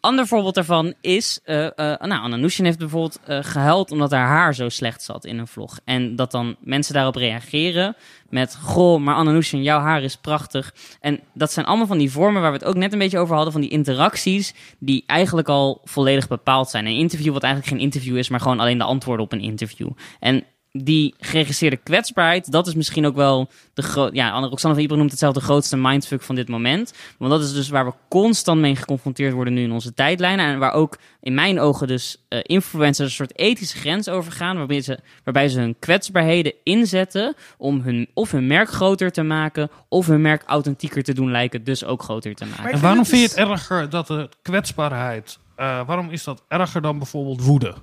Ander 0.06 0.27
voorbeeld 0.27 0.56
daarvan 0.56 0.94
is, 1.02 1.40
eh 1.44 1.65
eh 1.65 2.02
nou, 2.02 2.41
heeft 2.41 2.77
bijvoorbeeld 2.77 3.19
eh, 3.26 3.38
gehuild 3.41 3.91
omdat 3.91 4.11
haar 4.11 4.27
haar 4.27 4.56
zo 4.56 4.69
slecht 4.69 5.03
zat 5.03 5.26
in 5.26 5.38
een 5.38 5.48
vlog. 5.48 5.80
En 5.86 6.15
dat 6.15 6.32
dan 6.32 6.56
mensen 6.60 6.94
daarop 6.94 7.15
reageren 7.15 7.95
met, 8.30 8.56
goh, 8.56 9.02
maar 9.02 9.15
Anna 9.15 9.32
Nushin, 9.32 9.64
jouw 9.64 9.80
haar 9.80 10.03
is 10.03 10.15
prachtig. 10.15 10.73
En 10.99 11.19
dat 11.34 11.52
zijn 11.52 11.65
allemaal 11.65 11.88
van 11.88 11.98
die 11.98 12.11
vormen 12.11 12.41
waar 12.41 12.52
we 12.52 12.57
het 12.57 12.68
ook 12.68 12.76
net 12.76 12.94
een 12.94 12.99
beetje 12.99 13.19
over 13.19 13.36
hadden, 13.36 13.52
van 13.52 13.61
die 13.61 13.69
interacties 13.69 14.53
die 14.80 15.03
eigenlijk 15.07 15.49
al 15.49 15.82
volledig 15.84 16.27
bepaald 16.27 16.69
zijn. 16.69 16.86
Een 16.86 16.98
interview 16.98 17.34
wat 17.34 17.44
eigenlijk 17.44 17.73
geen 17.73 17.84
interview 17.84 18.18
is, 18.18 18.30
maar 18.30 18.40
gewoon 18.40 18.60
alleen 18.60 18.77
de 18.77 18.84
antwoorden 18.84 19.26
op 19.26 19.32
een 19.32 19.41
interview. 19.41 19.90
En 20.19 20.44
die 20.84 21.15
geregisseerde 21.19 21.77
kwetsbaarheid, 21.77 22.52
dat 22.52 22.68
is 22.68 22.76
misschien 22.76 23.06
ook 23.06 23.15
wel 23.15 23.49
de 23.73 23.81
groot. 23.81 24.14
Ja, 24.14 24.30
Anne 24.31 24.47
Roxanne 24.47 24.88
van 24.88 24.97
noemt 24.97 25.11
het 25.11 25.19
zelf 25.19 25.34
de 25.34 25.41
grootste 25.41 25.77
mindfuck 25.77 26.22
van 26.22 26.35
dit 26.35 26.47
moment. 26.47 26.93
Want 27.18 27.31
dat 27.31 27.41
is 27.41 27.53
dus 27.53 27.69
waar 27.69 27.85
we 27.85 27.93
constant 28.10 28.61
mee 28.61 28.76
geconfronteerd 28.76 29.34
worden 29.34 29.53
nu 29.53 29.64
in 29.64 29.72
onze 29.72 29.93
tijdlijnen. 29.93 30.45
En 30.45 30.60
waar 30.60 30.73
ook 30.73 30.97
in 31.22 31.34
mijn 31.34 31.60
ogen 31.60 31.88
dus 31.88 32.26
eh, 32.27 32.39
influencers 32.43 33.10
een 33.10 33.15
soort 33.15 33.38
ethische 33.38 33.77
grens 33.77 34.10
overgaan. 34.10 34.57
Waarbij 34.57 34.81
ze, 34.81 34.99
waarbij 35.23 35.49
ze 35.49 35.60
hun 35.60 35.76
kwetsbaarheden 35.80 36.53
inzetten 36.64 37.35
om 37.57 37.81
hun, 37.81 38.07
of 38.14 38.31
hun 38.31 38.47
merk 38.47 38.69
groter 38.69 39.11
te 39.11 39.23
maken. 39.23 39.69
Of 39.89 40.07
hun 40.07 40.22
merk 40.22 40.43
authentieker 40.45 41.03
te 41.03 41.14
doen 41.14 41.31
lijken, 41.31 41.64
dus 41.64 41.84
ook 41.85 42.03
groter 42.03 42.35
te 42.35 42.45
maken. 42.45 42.64
Maar 42.64 42.72
En 42.73 42.80
waarom 42.81 43.06
vind 43.06 43.19
je 43.22 43.26
is- 43.26 43.35
het 43.35 43.49
erger 43.49 43.89
dat 43.89 44.07
de 44.07 44.30
kwetsbaarheid, 44.41 45.39
eh, 45.56 45.88
waarom 45.88 46.10
is 46.10 46.23
dat 46.23 46.43
erger 46.47 46.81
dan 46.81 46.97
bijvoorbeeld 46.97 47.41
woede? 47.43 47.76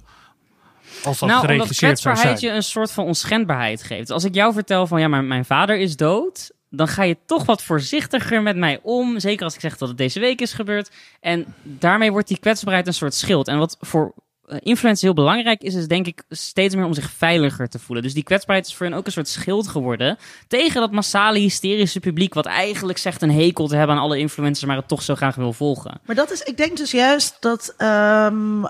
Als 1.05 1.19
dat 1.19 1.29
nou, 1.29 1.53
omdat 1.53 1.77
kwetsbaarheid 1.77 2.39
zijn. 2.39 2.53
je 2.53 2.57
een 2.57 2.63
soort 2.63 2.91
van 2.91 3.05
onschendbaarheid 3.05 3.83
geeft. 3.83 4.11
Als 4.11 4.25
ik 4.25 4.35
jou 4.35 4.53
vertel 4.53 4.87
van 4.87 5.01
ja, 5.01 5.09
maar 5.09 5.25
mijn 5.25 5.45
vader 5.45 5.79
is 5.79 5.97
dood, 5.97 6.51
dan 6.71 6.89
ga 6.89 7.03
je 7.03 7.17
toch 7.27 7.45
wat 7.45 7.63
voorzichtiger 7.63 8.43
met 8.43 8.57
mij 8.57 8.79
om. 8.83 9.21
Zeker 9.21 9.45
als 9.45 9.55
ik 9.55 9.61
zeg 9.61 9.77
dat 9.77 9.89
het 9.89 9.99
deze 9.99 10.21
week 10.21 10.41
is 10.41 10.53
gebeurd. 10.53 10.91
En 11.21 11.55
daarmee 11.63 12.13
wordt 12.13 12.29
die 12.29 12.39
kwetsbaarheid 12.39 12.87
een 12.87 12.95
soort 12.95 13.15
schild. 13.15 13.49
En 13.49 13.59
wat 13.59 13.77
voor 13.81 14.15
eh, 14.47 14.59
influencer 14.61 15.05
heel 15.05 15.15
belangrijk 15.15 15.63
is, 15.63 15.75
is 15.75 15.89
denk 15.89 16.07
ik 16.07 16.23
steeds 16.29 16.75
meer 16.75 16.85
om 16.85 16.95
zich 16.95 17.11
veiliger 17.11 17.69
te 17.69 17.79
voelen. 17.79 18.05
Dus 18.05 18.15
die 18.15 18.23
kwetsbaarheid 18.23 18.69
is 18.69 18.75
voor 18.75 18.87
hen 18.87 18.95
ook 18.95 19.07
een 19.07 19.13
soort 19.13 19.29
schild 19.29 19.69
geworden 19.69 20.19
tegen 20.49 20.81
dat 20.81 20.91
massale 20.91 21.39
hysterische 21.39 22.01
publiek, 22.01 22.35
wat 22.35 22.47
eigenlijk 22.47 22.99
zegt 22.99 23.23
een 23.23 23.31
hekel 23.31 23.69
te 23.69 23.77
hebben 23.77 23.97
aan 23.97 24.03
alle 24.03 24.19
influencers, 24.19 24.67
maar 24.67 24.77
het 24.77 24.89
toch 24.89 25.03
zo 25.03 25.15
graag 25.15 25.35
wil 25.35 25.53
volgen. 25.53 26.01
Maar 26.05 26.17
dat 26.17 26.31
is, 26.31 26.43
ik 26.43 26.57
denk 26.57 26.77
dus 26.77 26.91
juist 26.91 27.37
dat 27.41 27.75
ehm, 27.77 28.65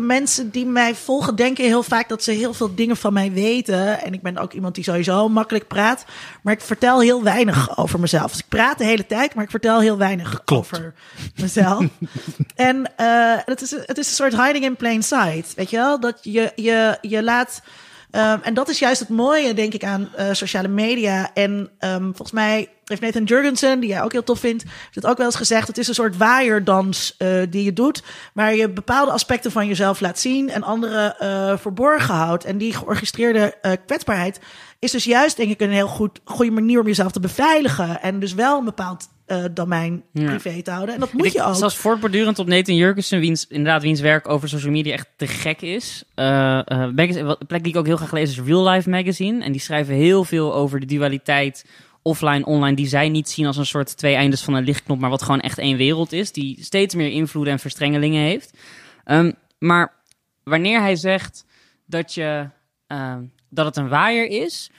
mensen 0.00 0.50
die 0.50 0.66
mij 0.66 0.94
volgen 0.94 1.36
denken 1.36 1.64
heel 1.64 1.82
vaak 1.82 2.08
dat 2.08 2.22
ze 2.22 2.30
heel 2.32 2.54
veel 2.54 2.74
dingen 2.74 2.96
van 2.96 3.12
mij 3.12 3.32
weten. 3.32 4.00
En 4.02 4.12
ik 4.12 4.22
ben 4.22 4.38
ook 4.38 4.52
iemand 4.52 4.74
die 4.74 4.84
sowieso 4.84 5.28
makkelijk 5.28 5.68
praat. 5.68 6.04
Maar 6.42 6.52
ik 6.54 6.60
vertel 6.60 7.00
heel 7.00 7.22
weinig 7.22 7.78
over 7.78 8.00
mezelf. 8.00 8.30
Dus 8.30 8.40
ik 8.40 8.48
praat 8.48 8.78
de 8.78 8.84
hele 8.84 9.06
tijd, 9.06 9.34
maar 9.34 9.44
ik 9.44 9.50
vertel 9.50 9.80
heel 9.80 9.96
weinig 9.98 10.42
Klopt. 10.44 10.68
over 10.72 10.94
mezelf. 11.36 11.84
en 12.54 12.96
eh, 12.96 13.34
het, 13.44 13.62
is, 13.62 13.70
het 13.70 13.98
is 13.98 14.06
een 14.08 14.14
soort 14.14 14.36
hiding 14.42 14.64
in 14.64 14.76
plain 14.76 15.02
sight. 15.02 15.54
Weet 15.54 15.70
je 15.70 15.76
wel? 15.76 16.00
Dat 16.00 16.18
je, 16.22 16.52
je, 16.56 16.98
je 17.00 17.22
laat. 17.22 17.62
ehm, 18.10 18.38
en 18.42 18.54
dat 18.54 18.68
is 18.68 18.78
juist 18.78 19.00
het 19.00 19.08
mooie, 19.08 19.54
denk 19.54 19.74
ik, 19.74 19.84
aan 19.84 20.08
eh, 20.16 20.26
sociale 20.32 20.68
media. 20.68 21.30
En 21.34 21.70
ehm, 21.78 22.02
volgens 22.02 22.32
mij 22.32 22.68
heeft 22.88 23.00
Nathan 23.00 23.24
Jurgensen, 23.24 23.80
die 23.80 23.88
jij 23.88 24.02
ook 24.02 24.12
heel 24.12 24.22
tof 24.24 24.38
vindt, 24.40 24.62
heeft 24.62 24.94
het 24.94 25.06
ook 25.06 25.16
wel 25.16 25.26
eens 25.26 25.36
gezegd. 25.36 25.66
Het 25.68 25.78
is 25.78 25.88
een 25.88 25.94
soort 25.94 26.16
waaierdans 26.16 27.14
eh, 27.18 27.28
die 27.50 27.64
je 27.64 27.72
doet, 27.72 28.02
waar 28.32 28.54
je 28.54 28.68
bepaalde 28.70 29.10
aspecten 29.12 29.50
van 29.52 29.66
jezelf 29.66 30.00
laat 30.00 30.18
zien 30.18 30.50
en 30.50 30.62
andere 30.62 31.14
eh, 31.18 31.58
verborgen 31.58 32.14
houdt. 32.14 32.44
En 32.44 32.58
die 32.58 32.72
georchestreerde 32.74 33.54
eh, 33.62 33.72
kwetsbaarheid 33.86 34.40
is 34.78 34.90
dus 34.90 35.04
juist, 35.04 35.36
denk 35.36 35.50
ik, 35.50 35.60
een 35.60 35.70
heel 35.70 35.88
goed, 35.88 36.20
goede 36.24 36.50
manier 36.50 36.80
om 36.80 36.86
jezelf 36.86 37.12
te 37.12 37.20
beveiligen. 37.20 38.02
En 38.02 38.20
dus 38.20 38.34
wel 38.34 38.58
een 38.58 38.64
bepaald 38.64 39.08
domein 39.50 40.02
Ja. 40.12 40.24
privé 40.26 40.62
te 40.62 40.70
houden. 40.70 40.94
En 40.94 41.00
dat 41.00 41.12
moet 41.12 41.32
je 41.32 41.42
ook. 41.42 41.54
Zelfs 41.54 41.76
voortbordurend 41.76 42.38
op 42.38 42.46
Nathan 42.46 42.74
Jurgensen, 42.74 43.20
wiens, 43.20 43.46
inderdaad, 43.48 43.82
wiens 43.82 44.00
werk 44.00 44.28
over 44.28 44.48
social 44.48 44.72
media 44.72 44.92
echt 44.92 45.06
te 45.16 45.26
gek 45.26 45.60
is. 45.62 46.04
Magazine- 46.14 47.22
wat- 47.24 47.40
een 47.40 47.46
plek 47.46 47.62
die 47.62 47.72
ik 47.72 47.78
ook 47.78 47.86
heel 47.86 47.96
graag 47.96 48.12
lees 48.12 48.30
is 48.30 48.40
Real 48.40 48.68
Life 48.68 48.90
Magazine. 48.90 49.44
En 49.44 49.52
die 49.52 49.60
schrijven 49.60 49.94
heel 49.94 50.24
veel 50.24 50.54
over 50.54 50.80
de 50.80 50.86
dualiteit 50.86 51.64
offline, 52.08 52.44
online, 52.44 52.76
die 52.76 52.86
zij 52.86 53.08
niet 53.08 53.28
zien 53.28 53.46
als 53.46 53.56
een 53.56 53.66
soort 53.66 53.96
twee 53.96 54.14
eindes 54.14 54.42
van 54.42 54.54
een 54.54 54.64
lichtknop, 54.64 54.98
maar 54.98 55.10
wat 55.10 55.22
gewoon 55.22 55.40
echt 55.40 55.58
één 55.58 55.76
wereld 55.76 56.12
is, 56.12 56.32
die 56.32 56.62
steeds 56.62 56.94
meer 56.94 57.10
invloeden 57.10 57.52
en 57.52 57.58
verstrengelingen 57.58 58.22
heeft. 58.22 58.58
Ehm, 59.04 59.32
maar 59.58 59.94
wanneer 60.42 60.80
hij 60.80 60.96
zegt 60.96 61.44
dat, 61.86 62.14
je, 62.14 62.48
ehm, 62.86 63.22
dat 63.48 63.66
het 63.66 63.76
een 63.76 63.88
waaier 63.88 64.26
is, 64.26 64.70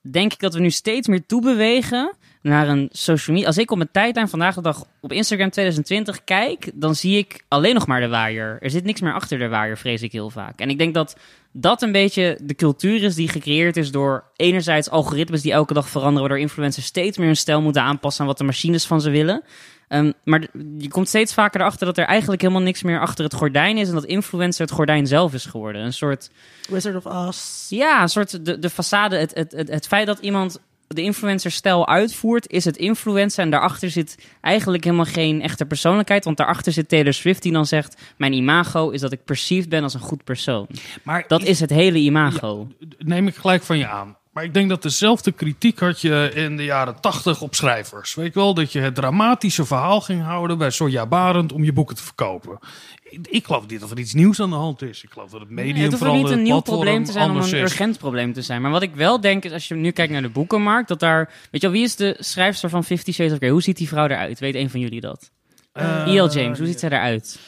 denk 0.00 0.32
ik 0.32 0.38
dat 0.38 0.54
we 0.54 0.60
nu 0.60 0.70
steeds 0.70 1.08
meer 1.08 1.26
toebewegen 1.26 2.12
naar 2.42 2.68
een 2.68 2.88
social 2.92 3.34
media. 3.34 3.48
Als 3.48 3.58
ik 3.58 3.70
op 3.70 3.76
mijn 3.76 3.90
tijdlijn 3.92 4.28
vandaag 4.28 4.54
de 4.54 4.62
dag 4.62 4.84
op 5.00 5.12
Instagram 5.12 5.50
2020 5.50 6.24
kijk, 6.24 6.70
dan 6.74 6.94
zie 6.94 7.18
ik 7.18 7.44
alleen 7.48 7.74
nog 7.74 7.86
maar 7.86 8.00
de 8.00 8.08
waaier. 8.08 8.58
Er 8.60 8.70
zit 8.70 8.84
niks 8.84 9.00
meer 9.00 9.14
achter 9.14 9.38
de 9.38 9.48
waaier, 9.48 9.78
vrees 9.78 10.02
ik 10.02 10.12
heel 10.12 10.30
vaak. 10.30 10.60
En 10.60 10.70
ik 10.70 10.78
denk 10.78 10.94
dat 10.94 11.16
dat 11.52 11.82
een 11.82 11.92
beetje 11.92 12.38
de 12.42 12.54
cultuur 12.54 13.02
is 13.02 13.14
die 13.14 13.28
gecreëerd 13.28 13.76
is 13.76 13.90
door 13.90 14.24
enerzijds 14.36 14.90
algoritmes 14.90 15.42
die 15.42 15.52
elke 15.52 15.74
dag 15.74 15.88
veranderen, 15.88 16.20
waardoor 16.20 16.38
influencers 16.38 16.86
steeds 16.86 17.18
meer 17.18 17.26
hun 17.26 17.36
stijl 17.36 17.62
moeten 17.62 17.82
aanpassen 17.82 18.20
aan 18.22 18.28
wat 18.28 18.38
de 18.38 18.44
machines 18.44 18.86
van 18.86 19.00
ze 19.00 19.10
willen. 19.10 19.42
Ehm, 19.88 20.12
maar 20.24 20.46
je 20.78 20.88
komt 20.88 21.08
steeds 21.08 21.34
vaker 21.34 21.60
erachter 21.60 21.86
dat 21.86 21.98
er 21.98 22.04
eigenlijk 22.04 22.40
helemaal 22.40 22.62
niks 22.62 22.82
meer 22.82 23.00
achter 23.00 23.24
het 23.24 23.34
gordijn 23.34 23.76
is 23.76 23.88
en 23.88 23.94
dat 23.94 24.04
influencer 24.04 24.66
het 24.66 24.74
gordijn 24.74 25.06
zelf 25.06 25.34
is 25.34 25.46
geworden. 25.46 25.82
Een 25.82 25.92
soort 25.92 26.30
Wizard 26.68 26.96
of 26.96 27.06
Oz. 27.06 27.68
ja, 27.68 28.02
een 28.02 28.08
soort 28.08 28.44
de, 28.44 28.58
de 28.58 28.70
façade. 28.70 29.16
Het, 29.16 29.34
het, 29.34 29.52
het, 29.52 29.68
het 29.68 29.86
feit 29.86 30.06
dat 30.06 30.18
iemand 30.18 30.60
de 30.94 31.02
influencer-stijl 31.02 31.88
uitvoert, 31.88 32.50
is 32.50 32.64
het 32.64 32.76
influencer. 32.76 33.44
En 33.44 33.50
daarachter 33.50 33.90
zit 33.90 34.26
eigenlijk 34.40 34.84
helemaal 34.84 35.04
geen 35.04 35.42
echte 35.42 35.66
persoonlijkheid. 35.66 36.24
Want 36.24 36.36
daarachter 36.36 36.72
zit 36.72 36.88
Taylor 36.88 37.12
Swift 37.12 37.42
die 37.42 37.52
dan 37.52 37.66
zegt: 37.66 38.00
Mijn 38.16 38.32
imago 38.32 38.90
is 38.90 39.00
dat 39.00 39.12
ik 39.12 39.24
perceived 39.24 39.68
ben 39.68 39.82
als 39.82 39.94
een 39.94 40.00
goed 40.00 40.24
persoon. 40.24 40.66
Maar 41.02 41.24
Dat 41.28 41.42
is 41.42 41.60
het 41.60 41.70
hele 41.70 41.98
imago. 41.98 42.68
neem 42.98 43.26
ik 43.26 43.34
gelijk 43.34 43.62
van 43.62 43.78
je 43.78 43.86
aan. 43.86 44.16
Maar 44.40 44.48
ik 44.48 44.54
denk 44.54 44.68
dat 44.68 44.82
dezelfde 44.82 45.32
kritiek 45.32 45.78
had 45.78 46.00
je 46.00 46.30
in 46.34 46.56
de 46.56 46.64
jaren 46.64 47.00
tachtig 47.00 47.42
op 47.42 47.54
schrijvers. 47.54 48.14
Weet 48.14 48.34
je 48.34 48.40
wel, 48.40 48.54
dat 48.54 48.72
je 48.72 48.80
het 48.80 48.94
dramatische 48.94 49.64
verhaal 49.64 50.00
ging 50.00 50.22
houden 50.22 50.58
bij 50.58 50.70
Sonja 50.70 51.06
Barend 51.06 51.52
om 51.52 51.64
je 51.64 51.72
boeken 51.72 51.96
te 51.96 52.02
verkopen. 52.02 52.58
Ik, 53.02 53.26
ik 53.30 53.44
geloof 53.44 53.66
niet 53.66 53.80
dat 53.80 53.90
er 53.90 53.98
iets 53.98 54.14
nieuws 54.14 54.40
aan 54.40 54.50
de 54.50 54.56
hand 54.56 54.82
is. 54.82 55.02
Ik 55.02 55.10
geloof 55.10 55.30
dat 55.30 55.40
het 55.40 55.50
medium 55.50 55.74
Nee, 55.74 55.98
het 55.98 56.12
niet 56.12 56.30
een 56.30 56.42
nieuw 56.42 56.60
probleem 56.60 57.04
te 57.04 57.12
zijn 57.12 57.30
om 57.30 57.36
een 57.36 57.42
is. 57.42 57.52
urgent 57.52 57.98
probleem 57.98 58.32
te 58.32 58.42
zijn. 58.42 58.62
Maar 58.62 58.70
wat 58.70 58.82
ik 58.82 58.94
wel 58.94 59.20
denk 59.20 59.44
is, 59.44 59.52
als 59.52 59.68
je 59.68 59.74
nu 59.74 59.90
kijkt 59.90 60.12
naar 60.12 60.22
de 60.22 60.28
boekenmarkt, 60.28 60.88
dat 60.88 61.00
daar... 61.00 61.32
Weet 61.50 61.60
je 61.60 61.66
wel, 61.66 61.70
wie 61.70 61.84
is 61.84 61.96
de 61.96 62.16
schrijfster 62.18 62.70
van 62.70 62.84
Fifty 62.84 63.12
Shades 63.12 63.32
of 63.32 63.38
Grey? 63.38 63.50
Hoe 63.50 63.62
ziet 63.62 63.76
die 63.76 63.88
vrouw 63.88 64.04
eruit? 64.04 64.38
Weet 64.38 64.54
een 64.54 64.70
van 64.70 64.80
jullie 64.80 65.00
dat? 65.00 65.30
Eh, 65.72 66.14
E.L. 66.14 66.28
James, 66.30 66.58
hoe 66.58 66.66
ziet 66.66 66.80
zij 66.80 66.90
eruit? 66.90 67.38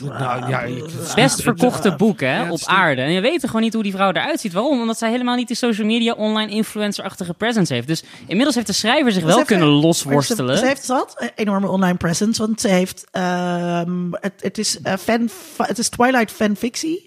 Nou, 0.00 0.48
ja, 0.48 0.60
ik, 0.60 0.84
Best 1.14 1.42
verkochte 1.42 1.94
boek, 1.96 2.20
hè, 2.20 2.42
Ja, 2.42 2.50
op 2.50 2.60
aarde. 2.64 3.02
En 3.02 3.12
je 3.12 3.20
weet 3.20 3.46
gewoon 3.46 3.60
niet 3.62 3.74
hoe 3.74 3.82
die 3.82 3.92
vrouw 3.92 4.08
eruit 4.08 4.40
ziet. 4.40 4.52
Waarom? 4.52 4.80
Omdat 4.80 4.98
zij 4.98 5.10
helemaal 5.10 5.36
niet 5.36 5.46
die 5.46 5.56
social 5.56 5.86
media, 5.86 6.12
online 6.12 6.52
influencer-achtige 6.52 7.34
presence 7.34 7.74
heeft. 7.74 7.86
Dus 7.86 8.02
inmiddels 8.26 8.54
heeft 8.54 8.66
de 8.66 8.72
schrijver 8.72 9.12
zich 9.12 9.20
Ze 9.20 9.26
wel 9.26 9.36
heeft- 9.36 9.48
kunnen 9.48 9.68
losworstelen. 9.68 10.54
Ze, 10.56 10.62
ze 10.62 10.68
heeft 10.68 10.84
zat 10.84 11.14
een 11.16 11.30
enorme 11.34 11.68
online 11.68 11.96
presence, 11.96 12.46
want 12.46 12.60
ze 12.60 12.68
heeft, 12.68 13.06
ehm, 13.10 14.12
het, 14.12 14.32
het, 14.40 14.58
is, 14.58 14.80
eh, 14.82 14.94
fan, 14.96 15.28
het 15.56 15.78
is 15.78 15.88
Twilight 15.88 16.30
fanfictie. 16.32 17.06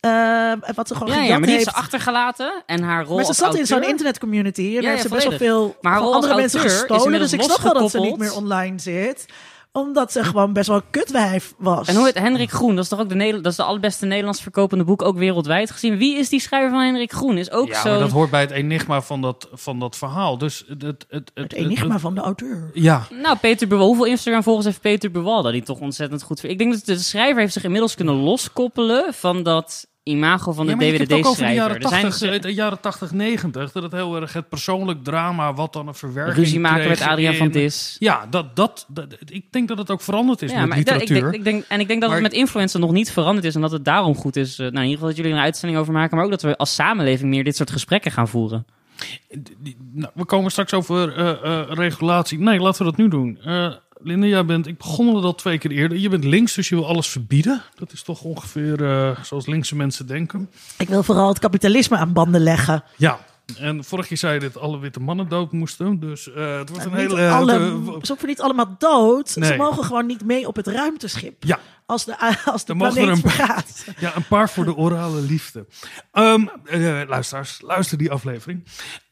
Ehm, 0.00 0.58
wat 0.74 0.88
ze 0.88 0.94
gewoon 0.94 1.08
ja, 1.08 1.14
ja, 1.14 1.20
gejat 1.22 1.38
maar 1.38 1.46
die 1.48 1.56
heeft 1.56 1.68
ze 1.68 1.74
achtergelaten. 1.74 2.62
En 2.66 2.82
haar 2.82 3.04
rol 3.04 3.16
maar 3.16 3.24
ze 3.24 3.32
zat 3.32 3.54
in 3.54 3.66
zo'n 3.66 3.82
internetcommunity 3.82 4.60
en 4.60 4.70
Ja, 4.70 4.80
daar 4.80 4.90
heeft 4.90 5.02
ze 5.02 5.08
best 5.08 5.28
wel 5.28 5.38
veel 5.38 5.76
Maar 5.80 5.92
haar 5.92 6.00
van 6.00 6.10
rol 6.10 6.16
als 6.16 6.24
andere 6.24 6.40
mensen 6.40 6.60
gestolen. 6.60 7.18
Dus 7.18 7.32
ik 7.32 7.42
snap 7.42 7.60
wel 7.60 7.72
dat 7.72 7.90
ze 7.90 7.98
niet 8.00 8.18
meer 8.18 8.34
online 8.34 8.78
zit 8.78 9.26
omdat 9.72 10.12
ze 10.12 10.24
gewoon 10.24 10.52
best 10.52 10.68
wel 10.68 10.76
een 10.76 10.90
kutwijf 10.90 11.54
was. 11.58 11.88
En 11.88 11.94
hoe 11.96 12.04
heet 12.04 12.18
Hendrik 12.18 12.50
Groen? 12.50 12.74
Dat 12.74 12.84
is 12.84 12.90
toch 12.90 13.00
ook 13.00 13.08
de, 13.08 13.40
dat 13.40 13.46
is 13.46 13.56
de 13.56 13.62
allerbeste 13.62 14.06
Nederlands 14.06 14.42
verkopende 14.42 14.84
boek, 14.84 15.02
ook 15.02 15.16
wereldwijd 15.18 15.70
gezien. 15.70 15.96
Wie 15.96 16.16
is 16.18 16.28
die 16.28 16.40
schrijver 16.40 16.70
van 16.70 16.80
Hendrik 16.80 17.12
Groen? 17.12 17.38
Is 17.38 17.50
ook 17.50 17.68
Ja, 17.68 17.80
zo. 17.82 17.90
maar 17.90 17.98
dat 17.98 18.10
hoort 18.10 18.30
bij 18.30 18.40
het 18.40 18.50
enigma 18.50 19.02
van 19.02 19.20
dat, 19.20 19.48
van 19.52 19.78
dat 19.78 19.96
verhaal. 19.96 20.38
Dus 20.38 20.64
het, 20.68 20.82
het, 20.82 21.04
het, 21.08 21.30
Het 21.34 21.52
enigma 21.52 21.98
van 21.98 22.14
de 22.14 22.20
auteur. 22.20 22.70
Ja, 22.72 23.06
Nou, 23.22 23.36
Peter 23.36 23.68
Buwal, 23.68 23.86
hoeveel 23.86 24.04
Instagram-volgers 24.04 24.66
heeft 24.66 24.80
Peter 24.80 25.10
Buwal 25.10 25.42
dat 25.42 25.52
hij 25.52 25.60
toch 25.60 25.80
ontzettend 25.80 26.22
goed... 26.22 26.44
Ik 26.44 26.58
denk 26.58 26.72
dat 26.72 26.84
de 26.84 26.98
schrijver 26.98 27.40
heeft 27.40 27.52
zich 27.52 27.64
inmiddels 27.64 27.94
kunnen 27.94 28.14
loskoppelen 28.14 29.14
van 29.14 29.42
dat 29.42 29.88
imago 30.10 30.52
van 30.52 30.66
de 30.66 30.72
ja 30.72 30.78
je 30.80 30.84
hebt 30.86 30.98
het 30.98 31.12
ook 31.12 31.26
over 31.26 31.46
de 31.46 31.52
jaren 31.52 31.80
80, 31.80 32.38
de 32.38 32.54
jaren 32.54 32.80
80, 32.80 33.12
90. 33.12 33.72
Dat 33.72 33.82
het 33.82 33.92
heel 33.92 34.16
erg 34.20 34.32
het 34.32 34.48
persoonlijk 34.48 35.04
drama, 35.04 35.54
wat 35.54 35.72
dan 35.72 35.88
een 35.88 35.94
verwerking 35.94 36.36
ruzie 36.36 36.60
maken 36.60 36.88
met 36.88 37.00
Adriaan 37.00 37.34
van 37.34 37.48
Dis. 37.50 37.96
Ja, 37.98 38.26
dat, 38.30 38.56
dat, 38.56 38.84
dat, 38.88 39.06
ik 39.26 39.44
denk 39.50 39.68
dat 39.68 39.78
het 39.78 39.90
ook 39.90 40.00
veranderd 40.00 40.42
is 40.42 40.50
Ja, 40.50 40.58
met 40.60 40.68
maar 40.68 40.78
ik, 40.78 40.86
ik, 40.88 40.92
literatuur. 40.92 41.22
denk, 41.22 41.34
ik 41.34 41.44
denk, 41.44 41.64
en 41.68 41.80
ik 41.80 41.88
denk 41.88 42.00
dat 42.00 42.10
Maar- 42.10 42.18
het 42.20 42.28
met 42.30 42.40
influencer 42.40 42.80
nog 42.80 42.92
niet 42.92 43.12
veranderd 43.12 43.46
is 43.46 43.54
en 43.54 43.60
dat 43.60 43.70
het 43.72 43.84
daarom 43.84 44.14
goed 44.14 44.36
is. 44.36 44.52
eh, 44.52 44.58
nou, 44.58 44.68
in 44.70 44.80
ieder 44.82 44.92
geval 44.92 45.08
dat 45.08 45.16
jullie 45.16 45.32
er 45.32 45.38
een 45.38 45.44
uitzending 45.44 45.80
over 45.80 45.92
maken, 45.92 46.16
maar 46.16 46.24
ook 46.24 46.30
dat 46.30 46.42
we 46.42 46.56
als 46.56 46.74
samenleving 46.74 47.30
meer 47.30 47.44
dit 47.44 47.56
soort 47.56 47.70
gesprekken 47.70 48.10
gaan 48.12 48.28
voeren. 48.28 48.66
Die- 49.58 49.76
nou, 49.92 50.12
we 50.14 50.24
komen 50.24 50.50
straks 50.50 50.72
over 50.74 51.16
eh, 51.16 51.30
eh, 51.60 51.66
regulatie. 51.68 52.38
Nee, 52.38 52.58
laten 52.60 52.78
we 52.84 52.90
dat 52.90 52.96
nu 52.98 53.08
doen. 53.08 53.38
Eh 53.44 53.72
Linda, 54.02 54.26
jij 54.26 54.44
bent, 54.44 54.66
ik 54.66 54.78
begon 54.78 55.14
het 55.16 55.24
al 55.24 55.34
twee 55.34 55.58
keer 55.58 55.70
eerder. 55.70 55.98
Je 55.98 56.08
bent 56.08 56.24
links, 56.24 56.54
dus 56.54 56.68
je 56.68 56.74
wil 56.74 56.86
alles 56.86 57.08
verbieden. 57.08 57.62
Dat 57.74 57.92
is 57.92 58.02
toch 58.02 58.22
ongeveer 58.22 58.84
eh, 58.84 59.20
zoals 59.24 59.46
linkse 59.46 59.76
mensen 59.76 60.06
denken. 60.06 60.50
Ik 60.78 60.88
wil 60.88 61.02
vooral 61.02 61.28
het 61.28 61.38
kapitalisme 61.38 61.96
aan 61.96 62.12
banden 62.12 62.40
leggen. 62.42 62.84
Ja, 62.96 63.18
en 63.58 63.84
vorig 63.84 64.08
jaar 64.08 64.18
zei 64.18 64.34
je 64.34 64.40
dat 64.40 64.58
alle 64.62 64.78
witte 64.78 65.00
mannen 65.00 65.28
dood 65.28 65.52
moesten. 65.52 66.00
Dus 66.00 66.32
eh, 66.32 66.58
het 66.58 66.68
wordt 66.70 66.84
een 66.84 66.90
Niet 66.90 67.00
hele... 67.00 67.28
alle, 67.30 67.52
eh, 67.52 67.60
ze 68.02 68.08
hoeven 68.08 68.28
niet 68.28 68.40
allemaal 68.40 68.74
dood. 68.78 69.28
Ze 69.30 69.54
mogen 69.58 69.84
gewoon 69.84 70.06
niet 70.06 70.24
mee 70.24 70.46
op 70.46 70.56
het 70.56 70.66
ruimteschip. 70.66 71.44
ja, 71.44 71.58
Als 71.86 72.04
de, 72.04 72.18
als 72.44 72.64
de 72.64 72.74
Dan 72.74 72.78
planeet 72.92 73.24
er 73.24 73.40
een- 73.40 73.94
ja, 73.98 74.16
een 74.16 74.26
paar 74.28 74.50
voor 74.50 74.64
de 74.64 74.76
orale 74.76 75.20
liefde. 75.20 75.66
Eh, 76.12 76.34
luisteraars, 77.08 77.60
luister 77.60 77.98
die 77.98 78.10
aflevering. 78.10 78.64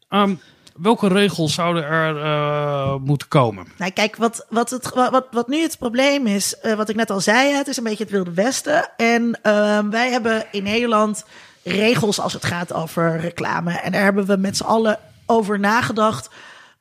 Ehm, 0.08 0.34
welke 0.80 1.08
regels 1.08 1.54
zouden 1.54 1.84
er 1.84 2.22
eh, 2.22 2.94
moeten 3.04 3.28
komen? 3.28 3.66
Nou, 3.78 3.90
kijk, 3.90 4.16
wat, 4.16 4.46
wat, 4.48 4.70
het, 4.70 4.94
wat, 4.94 5.26
wat 5.30 5.48
nu 5.48 5.62
het 5.62 5.78
probleem 5.78 6.26
is, 6.26 6.58
eh, 6.58 6.74
wat 6.74 6.88
ik 6.88 6.96
net 6.96 7.10
al 7.10 7.20
zei, 7.20 7.52
het 7.52 7.68
is 7.68 7.76
een 7.76 7.84
beetje 7.84 8.04
het 8.04 8.12
Wilde 8.12 8.32
Westen. 8.34 8.90
En 8.96 9.38
ehm, 9.42 9.90
wij 9.90 10.10
hebben 10.10 10.44
in 10.50 10.62
Nederland 10.62 11.24
regels 11.62 12.20
als 12.20 12.32
het 12.32 12.44
gaat 12.44 12.72
over 12.72 13.20
reclame. 13.20 13.72
En 13.72 13.92
daar 13.92 14.02
hebben 14.02 14.26
we 14.26 14.36
met 14.36 14.56
z'n 14.56 14.64
allen 14.64 14.98
over 15.26 15.58
nagedacht. 15.58 16.30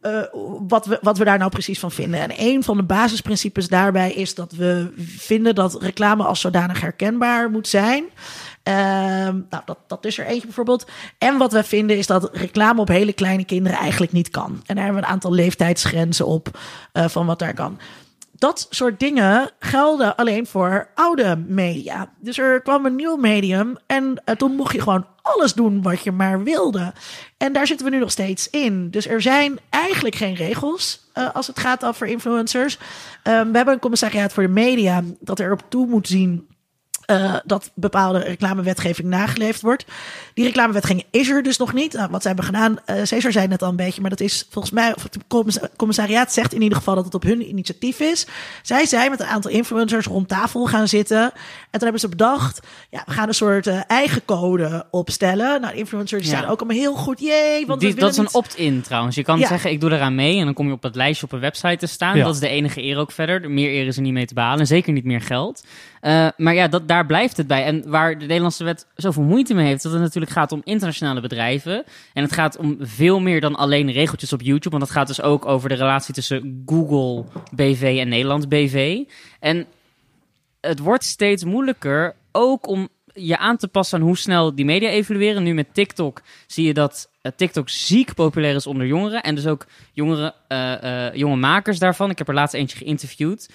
eh, 0.02 0.22
wat, 0.68 0.86
we, 0.86 1.00
wat 1.02 1.18
we 1.18 1.24
daar 1.24 1.38
nou 1.38 1.52
precies 1.52 1.80
van 1.80 1.92
vinden. 1.92 2.20
En 2.20 2.32
een 2.38 2.64
van 2.64 2.78
de 2.78 2.84
basisprincipes 2.84 3.68
daarbij 3.68 4.12
is 4.12 4.36
dat 4.36 4.52
we 4.52 4.94
vinden 4.98 5.56
dat 5.56 5.82
reclame 5.82 6.24
als 6.24 6.40
zodanig 6.42 6.82
herkenbaar 6.82 7.50
moet 7.50 7.68
zijn. 7.68 8.06
Ehm, 8.68 9.42
nou, 9.50 9.64
dat, 9.66 9.78
dat 9.88 10.06
is 10.06 10.18
er 10.18 10.26
eentje 10.26 10.46
bijvoorbeeld. 10.46 10.88
En 11.18 11.38
wat 11.38 11.52
we 11.52 11.64
vinden 11.64 11.98
is 11.98 12.08
dat 12.08 12.30
reclame 12.34 12.82
op 12.82 12.88
hele 12.88 13.14
kleine 13.14 13.46
kinderen 13.46 13.78
eigenlijk 13.78 14.12
niet 14.12 14.30
kan. 14.30 14.62
En 14.66 14.76
daar 14.76 14.84
hebben 14.84 15.02
we 15.02 15.08
een 15.08 15.14
aantal 15.14 15.34
leeftijdsgrenzen 15.34 16.26
op 16.26 16.60
eh, 16.92 17.08
van 17.08 17.26
wat 17.26 17.40
daar 17.40 17.54
kan. 17.54 17.80
dat 18.32 18.68
soort 18.70 19.00
dingen 19.00 19.50
gelden 19.60 20.16
alleen 20.16 20.48
voor 20.48 20.90
oude 20.96 21.38
media. 21.48 22.12
Dus 22.20 22.38
er 22.38 22.62
kwam 22.62 22.86
een 22.86 22.96
nieuw 22.96 23.16
medium 23.16 23.78
en 23.86 24.22
eh, 24.26 24.36
toen 24.36 24.56
mocht 24.56 24.74
je 24.74 24.82
gewoon 24.82 25.06
alles 25.22 25.54
doen 25.54 25.82
wat 25.82 26.02
je 26.02 26.12
maar 26.12 26.44
wilde. 26.44 26.94
En 27.38 27.54
daar 27.54 27.68
zitten 27.68 27.86
we 27.86 27.92
nu 27.92 28.00
nog 28.00 28.12
steeds 28.12 28.50
in. 28.50 28.90
Dus 28.90 29.08
er 29.08 29.22
zijn 29.22 29.60
eigenlijk 29.70 30.16
geen 30.16 30.36
regels 30.36 31.10
uh, 31.14 31.30
als 31.34 31.48
het 31.48 31.60
gaat 31.60 31.86
over 31.86 32.08
influencers. 32.08 32.78
Um, 33.24 33.52
we 33.52 33.58
hebben 33.58 33.74
een 33.74 33.80
commissariaat 33.80 34.34
voor 34.34 34.44
de 34.44 34.50
media 34.50 35.04
dat 35.20 35.40
erop 35.40 35.62
toe 35.70 35.88
moet 35.88 36.08
zien 36.08 36.48
uh, 37.12 37.36
dat 37.46 37.72
bepaalde 37.74 38.20
reclamewetgeving 38.20 39.08
nageleefd 39.08 39.62
wordt. 39.62 39.86
Die 40.34 40.46
reclamewetgeving 40.46 41.06
is 41.12 41.30
er 41.30 41.44
dus 41.44 41.58
nog 41.58 41.74
niet. 41.74 41.94
Nou, 41.94 42.10
wat 42.12 42.22
ze 42.22 42.28
hebben 42.28 42.46
gedaan, 42.46 42.78
uh, 42.86 42.96
Cesar 43.04 43.32
zei 43.32 43.48
net 43.48 43.62
al 43.62 43.70
een 43.70 43.76
beetje, 43.76 44.02
maar 44.02 44.10
dat 44.10 44.20
is 44.20 44.48
volgens 44.50 44.74
mij, 44.74 44.96
of 44.96 45.04
het 45.04 45.18
commissariaat 45.78 46.34
zegt 46.34 46.54
in 46.54 46.62
ieder 46.62 46.78
geval 46.78 46.96
dat 46.96 47.06
het 47.06 47.14
op 47.14 47.24
hun 47.24 47.50
initiatief 47.50 48.00
is. 48.00 48.28
Zij 48.62 48.86
zijn 48.86 49.10
met 49.10 49.20
een 49.20 49.26
aantal 49.26 49.52
influencers 49.52 50.06
rond 50.06 50.28
tafel 50.28 50.66
gaan 50.66 50.88
zitten. 50.88 51.22
En 51.22 51.32
toen 51.72 51.82
hebben 51.82 52.00
ze 52.00 52.10
bedacht, 52.10 52.68
ja, 52.90 53.04
we 53.06 53.12
gaan 53.12 53.28
een 53.28 53.34
soort 53.34 53.68
uh, 53.68 53.80
eigen 53.88 54.26
code 54.26 54.86
opstellen. 54.92 55.62
Nou, 55.62 55.76
influencers 55.76 56.24
ja. 56.24 56.30
zijn 56.30 56.46
ook 56.46 56.60
allemaal 56.60 56.78
heel 56.78 56.96
goed, 56.96 57.20
jee. 57.20 57.66
Want 57.66 57.80
die, 57.80 57.96
dat 57.96 58.10
is 58.12 58.18
niet... 58.18 58.28
een 58.28 58.34
opt-in 58.34 58.82
trouwens. 58.82 59.16
Je 59.16 59.24
kan 59.24 59.40
ja. 59.40 59.48
zeggen, 59.48 59.72
ik 59.72 59.82
doe 59.82 59.92
eraan 59.92 60.16
mee 60.16 60.40
en 60.40 60.46
dan 60.46 60.54
kom 60.54 60.68
je 60.68 60.74
op 60.74 60.84
het 60.84 60.96
lijstje 60.96 61.26
op 61.26 61.32
een 61.32 61.40
website 61.40 61.78
te 61.78 61.88
staan. 61.88 62.18
Ja. 62.18 62.24
Dat 62.24 62.34
is 62.34 62.40
de 62.40 62.48
enige 62.48 62.84
eer 62.84 62.98
ook 62.98 63.12
verder. 63.12 63.52
Meer 63.52 63.70
eer 63.70 63.88
is 63.88 63.96
er 63.96 64.02
niet 64.02 64.14
mee 64.14 64.26
te 64.26 64.34
behalen. 64.34 64.68
Zeker 64.68 64.94
niet 64.94 65.04
meer 65.04 65.22
geld. 65.22 65.64
Uh, 66.02 66.28
maar 66.38 66.54
ja, 66.54 66.68
dat, 66.68 66.88
daar 66.88 67.06
blijft 67.06 67.38
het 67.38 67.48
bij. 67.48 67.64
En 67.64 67.90
waar 67.90 68.20
de 68.20 68.26
Nederlandse 68.26 68.64
wet 68.64 68.88
zoveel 68.96 69.24
moeite 69.24 69.54
mee 69.54 69.66
heeft, 69.66 69.84
dat 69.84 69.92
het 69.92 70.02
natuurlijk 70.02 70.32
gaat 70.32 70.52
om 70.52 70.62
internationale 70.64 71.22
bedrijven. 71.22 71.84
En 72.14 72.24
het 72.24 72.34
gaat 72.34 72.58
om 72.58 72.78
veel 72.80 73.20
meer 73.20 73.42
dan 73.42 73.56
alleen 73.56 73.92
regeltjes 73.92 74.34
op 74.34 74.42
YouTube. 74.42 74.70
Want 74.70 74.82
dat 74.82 74.92
gaat 74.94 75.08
dus 75.08 75.22
ook 75.22 75.46
over 75.46 75.70
de 75.70 75.76
relatie 75.76 76.14
tussen 76.14 76.64
Google 76.66 77.26
BV 77.56 77.98
en 78.00 78.10
Nederland 78.10 78.50
BV. 78.50 79.04
En 79.40 79.66
het 80.62 80.80
wordt 80.80 81.04
steeds 81.04 81.44
moeilijker 81.44 82.16
ook 82.32 82.68
om 82.68 82.90
je 83.14 83.38
aan 83.38 83.58
te 83.58 83.68
passen 83.68 84.00
aan 84.00 84.06
hoe 84.06 84.18
snel 84.18 84.56
die 84.56 84.66
media 84.66 84.90
evolueren. 84.90 85.44
Nu 85.44 85.54
met 85.54 85.74
TikTok 85.74 86.22
zie 86.48 86.66
je 86.66 86.74
dat 86.74 87.10
TikTok 87.36 87.70
ziek 87.70 88.14
populair 88.14 88.56
is 88.56 88.68
onder 88.68 88.88
jongeren. 88.88 89.22
En 89.22 89.36
dus 89.36 89.48
ook 89.48 89.66
jongeren, 89.94 90.34
uh, 90.50 91.14
jonge 91.14 91.36
makers 91.36 91.80
daarvan. 91.80 92.10
Ik 92.10 92.18
heb 92.18 92.28
er 92.28 92.34
laatst 92.34 92.56
eentje 92.56 92.78
geïnterviewd. 92.78 93.50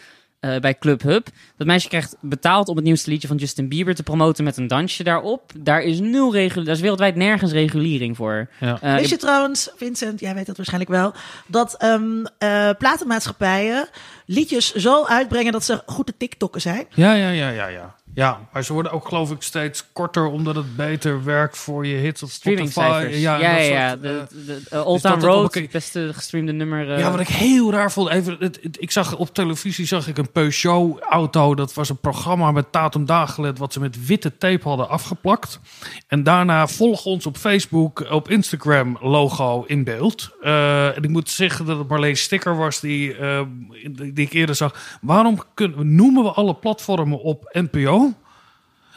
Uh, 0.45 0.57
bij 0.57 0.79
Club 0.79 1.03
Hub. 1.03 1.27
Dat 1.57 1.67
meisje 1.67 1.89
krijgt 1.89 2.17
betaald 2.21 2.69
om 2.69 2.77
het 2.77 2.85
nieuwste 2.85 3.11
liedje 3.11 3.29
van 3.29 3.37
Justin 3.37 3.69
Bieber 3.69 3.95
te 3.95 4.03
promoten 4.03 4.45
met 4.45 4.57
een 4.57 4.67
dansje 4.67 5.03
daarop. 5.03 5.53
Daar 5.59 5.83
is 5.83 6.01
nul 6.01 6.33
regulering. 6.33 6.67
Daar 6.67 6.75
is 6.75 6.81
wereldwijd 6.81 7.17
nergens 7.17 7.53
regulering 7.53 8.17
voor. 8.17 8.49
Ja. 8.61 8.79
Uh, 8.85 8.95
Weet 8.95 9.09
je 9.09 9.17
trouwens, 9.17 9.71
Vincent, 9.77 10.21
jij 10.21 10.35
weet 10.35 10.47
dat 10.47 10.57
waarschijnlijk 10.57 10.91
wel, 10.91 11.13
dat 11.47 11.85
um, 11.85 12.27
uh, 12.39 12.71
platenmaatschappijen 12.79 13.89
liedjes 14.27 14.75
zo 14.75 15.05
uitbrengen 15.05 15.53
dat 15.53 15.65
ze 15.65 15.83
goede 15.87 16.17
TikTokken 16.17 16.61
zijn? 16.61 16.87
Ja, 16.95 17.13
ja, 17.13 17.31
ja, 17.31 17.49
ja, 17.49 17.67
ja. 17.67 17.95
Ja, 18.15 18.49
maar 18.53 18.65
ze 18.65 18.73
worden 18.73 18.93
ook 18.93 19.09
geloof 19.09 19.31
ik 19.31 19.43
steeds 19.43 19.85
korter 19.93 20.27
omdat 20.27 20.55
het 20.55 20.77
beter 20.77 21.25
werkt 21.25 21.59
voor 21.59 21.87
je 21.87 21.97
hits 21.97 22.23
op 22.23 22.29
Spotify. 22.29 23.07
Ja, 23.11 23.39
ja, 23.39 23.57
ja. 23.57 23.57
ja. 23.57 23.89
Soort, 23.89 24.03
de, 24.03 24.27
de, 24.47 24.63
de 24.71 24.85
Old 24.85 25.03
Town 25.03 25.21
Road, 25.21 25.55
het 25.55 25.71
beste 25.71 26.11
gestreamde 26.13 26.53
nummer. 26.53 26.89
Uh... 26.89 26.99
Ja, 26.99 27.11
wat 27.11 27.21
ik 27.21 27.29
heel 27.29 27.73
raar 27.73 27.93
vond. 27.93 28.09
Even, 28.09 28.37
het, 28.39 28.59
het, 28.63 28.81
ik 28.81 28.91
zag 28.91 29.17
op 29.17 29.35
televisie 29.35 29.87
zag 29.87 30.09
ik 30.09 30.19
een 30.19 30.31
Peugeot-auto. 30.31 31.55
Dat 31.55 31.75
was 31.75 31.89
een 31.89 32.01
programma 32.01 32.51
met 32.51 32.73
Tatum 32.73 33.07
Dagelet 33.07 33.59
wat 33.59 33.73
ze 33.73 33.81
met 33.81 34.07
witte 34.07 34.39
tape 34.39 34.69
hadden 34.69 34.89
afgeplakt. 34.89 35.61
En 36.07 36.23
daarna 36.23 36.67
volg 36.67 37.05
ons 37.05 37.27
op 37.27 37.37
Facebook, 37.37 38.07
op 38.11 38.31
Instagram 38.31 38.99
logo 39.01 39.65
in 39.67 39.85
beeld. 39.85 40.31
Uh, 40.43 40.97
en 40.97 41.03
ik 41.03 41.11
moet 41.11 41.31
zeggen 41.31 41.67
dat 41.67 41.79
het 41.79 41.89
Marleen 41.89 42.17
Sticker 42.17 42.57
was 42.57 42.81
die, 42.81 43.19
uh, 43.19 43.41
die 43.97 44.27
ik 44.27 44.33
eerder 44.33 44.55
zag. 44.55 44.99
Waarom 45.01 45.43
kunnen, 45.55 45.95
noemen 45.95 46.23
we 46.23 46.31
alle 46.31 46.55
platformen 46.55 47.21
op 47.21 47.51
NPO? 47.53 48.02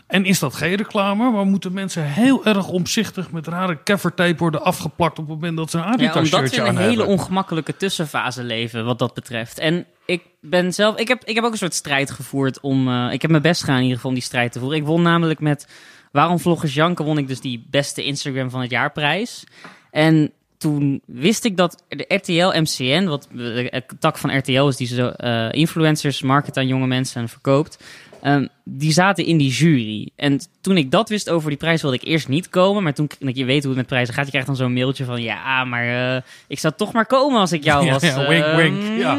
En 0.07 0.25
is 0.25 0.39
dat 0.39 0.55
geen 0.55 0.75
reclame? 0.75 1.31
Maar 1.31 1.45
moeten 1.45 1.73
mensen 1.73 2.03
heel 2.03 2.45
erg 2.45 2.67
omzichtig 2.67 3.31
met 3.31 3.47
rare 3.47 3.83
keffertape 3.83 4.37
worden 4.37 4.63
afgeplakt 4.63 5.19
op 5.19 5.27
het 5.27 5.35
moment 5.35 5.57
dat 5.57 5.69
ze 5.69 5.77
een 5.77 5.83
Adidas 5.83 6.29
ja, 6.29 6.37
omdat 6.37 6.49
we 6.49 6.55
in 6.55 6.65
een 6.65 6.77
hele 6.77 7.05
ongemakkelijke 7.05 7.77
tussenfase 7.77 8.43
leven 8.43 8.85
wat 8.85 8.99
dat 8.99 9.13
betreft. 9.13 9.59
En 9.59 9.85
ik 10.05 10.23
ben 10.41 10.73
zelf, 10.73 10.97
ik 10.97 11.07
heb, 11.07 11.23
ik 11.23 11.35
heb 11.35 11.43
ook 11.43 11.51
een 11.51 11.57
soort 11.57 11.73
strijd 11.73 12.11
gevoerd 12.11 12.59
om, 12.59 12.87
uh, 12.87 13.13
ik 13.13 13.21
heb 13.21 13.31
mijn 13.31 13.43
best 13.43 13.59
gedaan 13.59 13.75
in 13.75 13.81
ieder 13.81 13.95
geval 13.95 14.11
om 14.11 14.17
die 14.17 14.25
strijd 14.25 14.51
te 14.51 14.59
voeren. 14.59 14.77
Ik 14.77 14.85
won 14.85 15.01
namelijk 15.01 15.39
met 15.39 15.67
Waarom 16.11 16.39
Vloggers 16.39 16.73
Janken 16.73 17.05
won 17.05 17.17
ik 17.17 17.27
dus 17.27 17.41
die 17.41 17.65
beste 17.69 18.03
Instagram 18.03 18.49
van 18.49 18.61
het 18.61 18.69
jaarprijs. 18.69 19.43
En 19.91 20.31
toen 20.57 21.01
wist 21.05 21.45
ik 21.45 21.57
dat 21.57 21.83
de 21.87 22.05
RTL 22.07 22.59
MCN, 22.59 23.05
wat 23.05 23.27
de 23.31 23.83
tak 23.99 24.17
van 24.17 24.37
RTL 24.37 24.67
is 24.67 24.75
die 24.75 24.87
zo 24.87 25.11
uh, 25.17 25.51
influencers 25.51 26.21
market 26.21 26.57
aan 26.57 26.67
jonge 26.67 26.87
mensen 26.87 27.21
en 27.21 27.29
verkoopt. 27.29 27.83
Um, 28.25 28.47
die 28.63 28.91
zaten 28.91 29.25
in 29.25 29.37
die 29.37 29.51
jury. 29.51 30.09
En 30.15 30.39
toen 30.61 30.77
ik 30.77 30.91
dat 30.91 31.09
wist 31.09 31.29
over 31.29 31.49
die 31.49 31.57
prijs, 31.57 31.81
wilde 31.81 31.97
ik 31.97 32.03
eerst 32.03 32.27
niet 32.27 32.49
komen. 32.49 32.83
Maar 32.83 32.93
toen 32.93 33.09
dat 33.19 33.37
je 33.37 33.45
weet 33.45 33.59
hoe 33.59 33.67
het 33.67 33.77
met 33.77 33.87
prijzen 33.87 34.13
gaat, 34.13 34.23
je 34.23 34.29
krijgt 34.29 34.47
dan 34.47 34.55
zo'n 34.55 34.73
mailtje 34.73 35.05
van... 35.05 35.21
Ja, 35.21 35.63
maar 35.63 35.85
uh, 35.85 36.21
ik 36.47 36.59
zou 36.59 36.73
toch 36.77 36.93
maar 36.93 37.05
komen 37.05 37.39
als 37.39 37.51
ik 37.51 37.63
jou 37.63 37.85
was. 37.91 38.01
Ja, 38.01 38.21
ja 38.21 38.27
wink, 38.27 38.45
uh, 38.45 38.55
wink. 38.55 38.81
Mm. 38.81 38.97
Ja. 38.97 39.17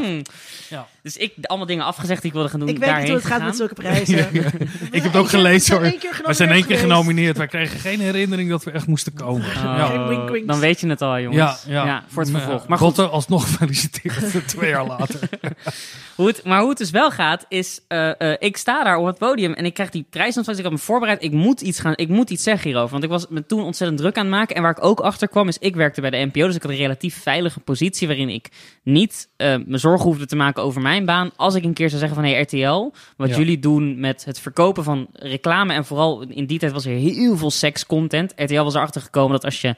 Ja. 0.69 0.87
Dus 1.03 1.17
ik 1.17 1.33
allemaal 1.43 1.67
dingen 1.67 1.85
afgezegd 1.85 2.21
die 2.21 2.31
ik 2.31 2.37
wilde 2.37 2.51
gaan 2.51 2.61
doen. 2.61 2.69
Ik 2.69 2.79
weet 2.79 2.97
niet 2.97 3.07
hoe 3.07 3.17
het 3.17 3.27
gaat 3.27 3.43
met 3.43 3.57
zulke 3.57 3.75
prijzen. 3.75 4.17
Ja, 4.17 4.29
ja. 4.33 4.51
Ik 4.91 5.03
heb 5.03 5.13
het 5.13 5.17
ook 5.17 5.29
gelezen 5.29 5.77
hoor. 5.77 5.93
We 6.25 6.35
zijn 6.35 6.51
één 6.51 6.67
keer 6.67 6.79
genomineerd. 6.79 7.37
Wij 7.37 7.47
kregen 7.47 7.81
geen 7.81 8.01
herinnering 8.01 8.51
dat 8.51 8.65
we 8.65 8.71
echt 8.71 8.87
moesten 8.87 9.15
komen. 9.15 9.47
Oh, 9.47 9.55
Ja. 9.55 10.09
Wink, 10.09 10.31
wink. 10.31 10.47
Dan 10.47 10.59
weet 10.59 10.81
je 10.81 10.89
het 10.89 11.03
al, 11.03 11.21
jongens. 11.21 11.65
Ja, 11.67 11.85
ja. 11.85 12.05
voor 12.09 12.23
het 12.23 12.31
vervolg. 12.31 12.67
Maar 12.67 12.79
goed, 12.79 12.99
alsnog 12.99 13.45
gefeliciteerd 13.47 14.49
twee 14.49 14.71
jaar 14.71 14.87
later. 14.87 15.19
Hoe 16.17 16.27
het, 16.27 16.45
maar 16.45 16.61
hoe 16.61 16.69
het 16.69 16.79
dus 16.79 16.91
wel 16.91 17.11
gaat, 17.11 17.47
is... 17.49 17.81
Uh, 17.89 18.11
uh, 18.19 18.35
ik 18.39 18.57
sta 18.57 18.85
daar 18.85 18.97
op 18.97 19.07
het 19.07 19.19
podium 19.19 19.53
en 19.53 19.65
ik 19.65 19.75
krijg 19.75 19.91
die 19.91 20.07
prijs 20.11 20.37
ontvangst. 20.37 20.59
Ik 20.59 20.69
had 20.69 20.79
me 20.79 20.85
voorbereid. 20.85 21.23
Ik 21.23 21.33
moet 21.33 21.61
iets 21.61 21.81
gaan... 21.81 21.93
Ik 21.97 22.09
moet 22.09 22.31
iets 22.31 22.43
zeggen 22.43 22.69
hierover. 22.69 22.91
Want 22.91 23.05
ik 23.05 23.11
was 23.11 23.27
me 23.29 23.47
toen 23.47 23.63
ontzettend 23.63 24.01
druk 24.01 24.17
aan 24.17 24.27
het 24.27 24.35
maken. 24.35 24.57
En 24.57 24.63
waar 24.63 24.71
ik 24.71 24.85
ook 24.85 25.01
achter 25.01 25.29
kwam, 25.29 25.49
is 25.49 25.59
ik 25.59 25.77
werkte 25.77 26.01
bij 26.01 26.11
de 26.11 26.17
NPO. 26.17 26.47
Dus 26.47 26.55
ik 26.55 26.63
had 26.63 26.71
een 26.71 26.77
relatief 26.77 27.23
veilige 27.23 27.61
positie... 27.61 28.07
waarin 28.07 28.29
ik 28.29 28.49
niet 28.83 29.29
uh, 29.37 29.57
me 29.67 29.79
zorgen 29.79 30.07
hoefde 30.07 30.27
te 30.27 30.37
maken 30.37 30.63
over 30.63 30.83
mijn 30.83 31.05
baan... 31.05 31.31
als 31.37 31.55
ik 31.55 31.65
een 31.65 31.75
keer 31.75 31.89
zou 31.89 32.01
zeggen 32.01 32.23
van... 32.23 32.31
Hey, 32.31 32.43
RTL, 32.43 32.93
wat 33.17 33.29
Ja. 33.29 33.37
jullie 33.37 33.59
doen 33.59 34.01
met 34.01 34.25
het 34.25 34.41
verkopen 34.41 34.85
van 34.85 35.07
reclame... 35.13 35.73
en 35.73 35.85
vooral 35.85 36.23
in 36.23 36.47
die 36.47 36.59
tijd 36.59 36.73
was 36.73 36.87
er 36.87 36.93
heel 36.93 37.37
veel 37.37 37.51
sekscontent. 37.51 38.33
RTL 38.37 38.63
was 38.63 38.75
erachter 38.75 39.01
gekomen 39.01 39.33
dat 39.33 39.45
als 39.45 39.61
je 39.61 39.75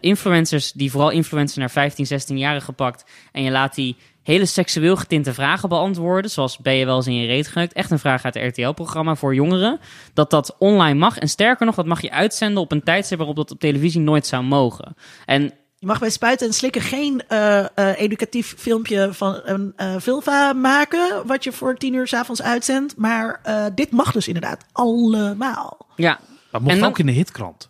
influencers... 0.00 0.72
die 0.72 0.90
vooral 0.90 1.10
influencers 1.10 1.58
naar 1.58 1.70
15, 1.70 2.06
16 2.06 2.38
jaren 2.38 2.62
gepakt... 2.62 3.04
en 3.32 3.42
je 3.42 3.50
laat 3.50 3.74
die 3.74 3.96
hele 4.22 4.46
seksueel 4.46 4.96
getinte 4.96 5.34
vragen 5.34 5.68
beantwoorden. 5.68 6.30
Zoals 6.30 6.58
ben 6.58 6.74
je 6.74 6.84
wel 6.84 6.96
eens 6.96 7.06
in 7.06 7.14
je 7.14 7.26
reet 7.26 7.48
geneukt. 7.48 7.72
Echt 7.72 7.90
een 7.90 7.98
vraag 7.98 8.24
uit 8.24 8.34
het 8.34 8.58
RTL-programma 8.58 9.14
voor 9.14 9.34
jongeren. 9.34 9.80
Dat 10.14 10.30
dat 10.30 10.56
online 10.58 10.98
mag. 10.98 11.18
En 11.18 11.28
sterker 11.28 11.66
nog, 11.66 11.74
dat 11.74 11.86
mag 11.86 12.00
je 12.00 12.10
uitzenden 12.10 12.62
op 12.62 12.72
een 12.72 12.82
tijdstip 12.82 13.18
waarop 13.18 13.36
dat 13.36 13.50
op 13.50 13.60
televisie 13.60 14.00
nooit 14.00 14.26
zou 14.26 14.42
mogen. 14.42 14.94
En 15.26 15.42
Je 15.78 15.86
mag 15.86 15.98
bij 15.98 16.10
Spuiten 16.10 16.46
en 16.46 16.52
Slikken 16.52 16.80
geen 16.82 17.22
eh, 17.28 17.58
eh, 17.58 17.66
educatief 18.00 18.54
filmpje 18.58 19.08
van 19.12 19.40
een 19.44 19.72
eh 19.76 19.94
Vulva 19.98 20.52
maken... 20.52 21.26
wat 21.26 21.44
je 21.44 21.52
voor 21.52 21.76
tien 21.76 21.94
uur 21.94 22.06
s'avonds 22.08 22.42
uitzendt. 22.42 22.96
Maar 22.96 23.40
eh, 23.42 23.64
dit 23.74 23.90
mag 23.90 24.12
dus 24.12 24.26
inderdaad 24.26 24.64
allemaal. 24.72 25.86
ja, 25.96 26.18
Dat 26.50 26.60
mocht 26.60 26.74
En 26.74 26.80
dan- 26.80 26.88
ook 26.88 26.98
in 26.98 27.06
de 27.06 27.12
hitkrant. 27.12 27.68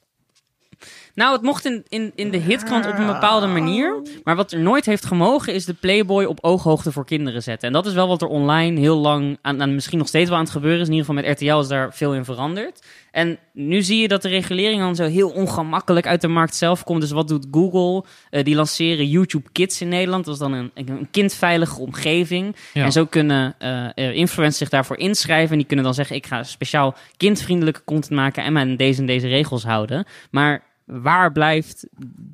Nou, 1.21 1.33
het 1.33 1.43
mocht 1.43 1.65
in, 1.65 1.85
in, 1.89 2.13
in 2.15 2.31
de 2.31 2.39
hitkrant 2.39 2.87
op 2.87 2.99
een 2.99 3.07
bepaalde 3.07 3.47
manier. 3.47 4.03
Maar 4.25 4.37
wat 4.37 4.53
er 4.53 4.61
nooit 4.61 4.87
heeft 4.87 5.05
gemogen, 5.05 5.55
is 5.55 5.65
de 5.65 5.75
Playboy 5.75 6.25
op 6.25 6.39
ooghoogte 6.41 6.93
voor 6.93 7.05
kinderen 7.05 7.43
zetten. 7.43 7.69
En 7.69 7.75
dat 7.75 7.87
is 7.87 7.93
wel 7.93 8.09
wat 8.09 8.23
er 8.23 8.29
online 8.29 8.81
heel 8.81 8.97
lang, 8.97 9.39
aan, 9.43 9.63
aan 9.63 9.75
misschien 9.75 9.99
nog 9.99 10.09
steeds 10.09 10.29
wel 10.29 10.39
aan 10.39 10.45
het 10.45 10.53
gebeuren 10.53 10.81
is. 10.81 10.87
In 10.87 10.93
ieder 10.93 11.07
geval 11.07 11.23
met 11.23 11.33
RTL 11.41 11.59
is 11.59 11.69
daar 11.69 11.95
veel 11.95 12.15
in 12.15 12.25
veranderd. 12.25 12.83
En 13.11 13.39
nu 13.53 13.83
zie 13.83 14.01
je 14.01 14.09
dat 14.09 14.23
de 14.23 14.29
regulering 14.29 14.81
dan 14.81 14.95
zo 14.95 15.05
heel 15.05 15.31
ongemakkelijk 15.31 16.07
uit 16.07 16.21
de 16.21 16.29
markt 16.29 16.55
zelf 16.55 16.85
komt. 16.85 17.01
Dus 17.01 17.11
wat 17.11 17.29
doet 17.29 17.47
Google? 17.51 18.05
Eh, 18.31 18.45
die 18.45 18.55
lanceren 18.55 19.09
YouTube 19.09 19.49
Kids 19.53 19.81
in 19.81 19.89
Nederland. 19.89 20.25
Dat 20.25 20.35
is 20.35 20.41
dan 20.41 20.53
een, 20.53 20.71
een 20.75 21.09
kindveilige 21.11 21.81
omgeving. 21.81 22.57
Ja. 22.73 22.85
En 22.85 22.93
zo 22.93 23.05
kunnen 23.05 23.55
eh, 23.59 23.85
eh, 23.95 24.15
influencers 24.15 24.59
zich 24.59 24.69
daarvoor 24.69 24.99
inschrijven. 24.99 25.51
En 25.51 25.59
die 25.59 25.67
kunnen 25.67 25.85
dan 25.85 25.95
zeggen, 25.95 26.17
ik 26.17 26.27
ga 26.27 26.43
speciaal 26.43 26.95
kindvriendelijke 27.17 27.85
content 27.85 28.11
maken... 28.11 28.45
en 28.45 28.53
me 28.53 28.61
aan 28.61 28.77
deze 28.77 29.01
en 29.01 29.07
deze 29.07 29.29
regels 29.29 29.65
houden. 29.65 30.07
Maar 30.31 30.69
waar 30.91 31.33
blijft 31.33 31.87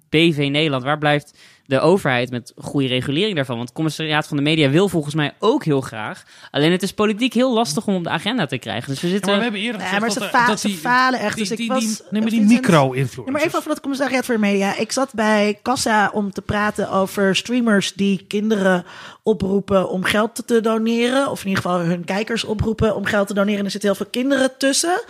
BV 0.09 0.49
Nederland? 0.51 0.83
Waar 0.83 0.99
blijft 0.99 1.39
de 1.67 1.81
overheid 1.81 2.31
met 2.31 2.53
goede 2.57 2.87
regulering 2.89 3.35
daarvan? 3.37 3.57
Want 3.57 3.69
het 3.69 3.77
commissariaat 3.77 4.27
van 4.29 4.37
de 4.37 4.43
media 4.43 4.71
wil 4.71 4.89
volgens 4.89 5.15
mij 5.15 5.33
ook 5.39 5.65
heel 5.65 5.81
graag. 5.81 6.23
Alleen 6.51 6.73
het 6.73 6.83
is 6.83 6.93
politiek 6.93 7.33
heel 7.33 7.53
lastig 7.55 7.87
om 7.87 7.95
op 7.95 8.05
de 8.05 8.11
agenda 8.11 8.47
te 8.47 8.59
krijgen. 8.59 8.89
Dus 8.91 9.01
we 9.01 9.07
Ja, 9.07 9.13
zitten... 9.13 9.31
maar 9.31 9.39
we 9.39 9.45
hebben 9.45 9.63
eerder 9.65 9.81
gezegd 9.81 10.01
maar 10.01 10.09
dat, 10.09 10.19
ze, 10.19 10.25
er- 10.25 10.31
fa 10.31 10.47
dat 10.47 10.61
ze 10.61 10.67
die, 10.67 10.77
falen 10.77 11.21
echt. 11.21 11.35
die, 11.37 11.43
dus 11.43 11.51
ik 11.53 11.57
die, 11.59 11.69
was, 11.69 11.85
die, 11.85 11.97
nee, 12.11 12.21
maar 12.23 12.31
die 12.31 12.41
micro-influencers. 12.41 13.27
Ja, 13.27 13.33
maar 13.33 13.43
even 13.43 13.57
over 13.59 13.69
dat 13.71 13.81
commissariaat 13.81 14.25
voor 14.25 14.35
de 14.35 14.41
media. 14.41 14.77
Ik 14.77 14.93
zat 14.93 15.15
bij 15.15 15.59
Kassa 15.63 16.11
om 16.13 16.33
te 16.33 16.43
praten 16.43 16.91
over 16.91 17.37
streamers 17.37 17.93
die 17.93 18.25
kinderen 18.29 18.85
oproepen 19.23 19.91
om 19.91 20.05
geld 20.05 20.35
te- 20.35 20.45
te 20.45 20.61
doneren. 20.61 21.31
Of 21.31 21.41
in 21.43 21.49
ieder 21.49 21.63
geval 21.63 21.81
hun 21.81 22.05
kijkers 22.05 22.45
oproepen 22.45 22.97
om 22.97 23.05
geld 23.05 23.27
te 23.29 23.35
doneren. 23.35 23.59
En 23.59 23.65
er 23.65 23.71
zitten 23.71 23.91
heel 23.91 23.99
veel 23.99 24.11
kinderen 24.23 24.51
tussen. 24.59 25.01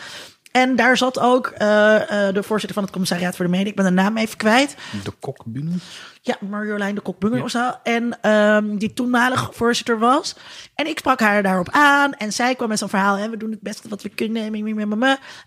En 0.57 0.77
daar 0.77 0.97
zat 0.97 1.19
ook 1.19 1.47
eh, 1.47 2.29
eh, 2.29 2.35
de 2.35 2.43
voorzitter 2.43 2.75
van 2.75 2.83
het 2.83 2.93
commissariaat 2.93 3.37
voor 3.37 3.45
de 3.45 3.51
media. 3.51 3.67
Ik 3.67 3.77
ben 3.77 3.85
de 3.85 3.91
naam 3.91 4.17
even 4.17 4.37
kwijt. 4.37 4.77
De 5.05 5.11
kokbune. 5.21 5.71
Ja, 6.21 6.37
Marjolein 6.49 6.95
de 6.95 7.01
Kokbunger 7.01 7.43
of 7.43 7.51
zo. 7.51 7.71
En 7.83 8.19
ehm, 8.21 8.77
die 8.77 8.93
toenmalig 8.93 9.49
voorzitter 9.53 9.99
was. 9.99 10.37
En 10.75 10.87
ik 10.87 10.99
sprak 10.99 11.21
haar 11.21 11.43
daarop 11.43 11.69
aan. 11.71 12.13
En 12.13 12.33
zij 12.33 12.55
kwam 12.55 12.69
met 12.69 12.79
zo'n 12.79 12.89
verhaal. 12.89 13.17
Hè, 13.17 13.31
we 13.31 13.37
doen 13.37 13.51
het 13.51 13.61
beste 13.61 13.89
wat 13.89 14.03
we 14.03 14.09
kunnen. 14.09 14.55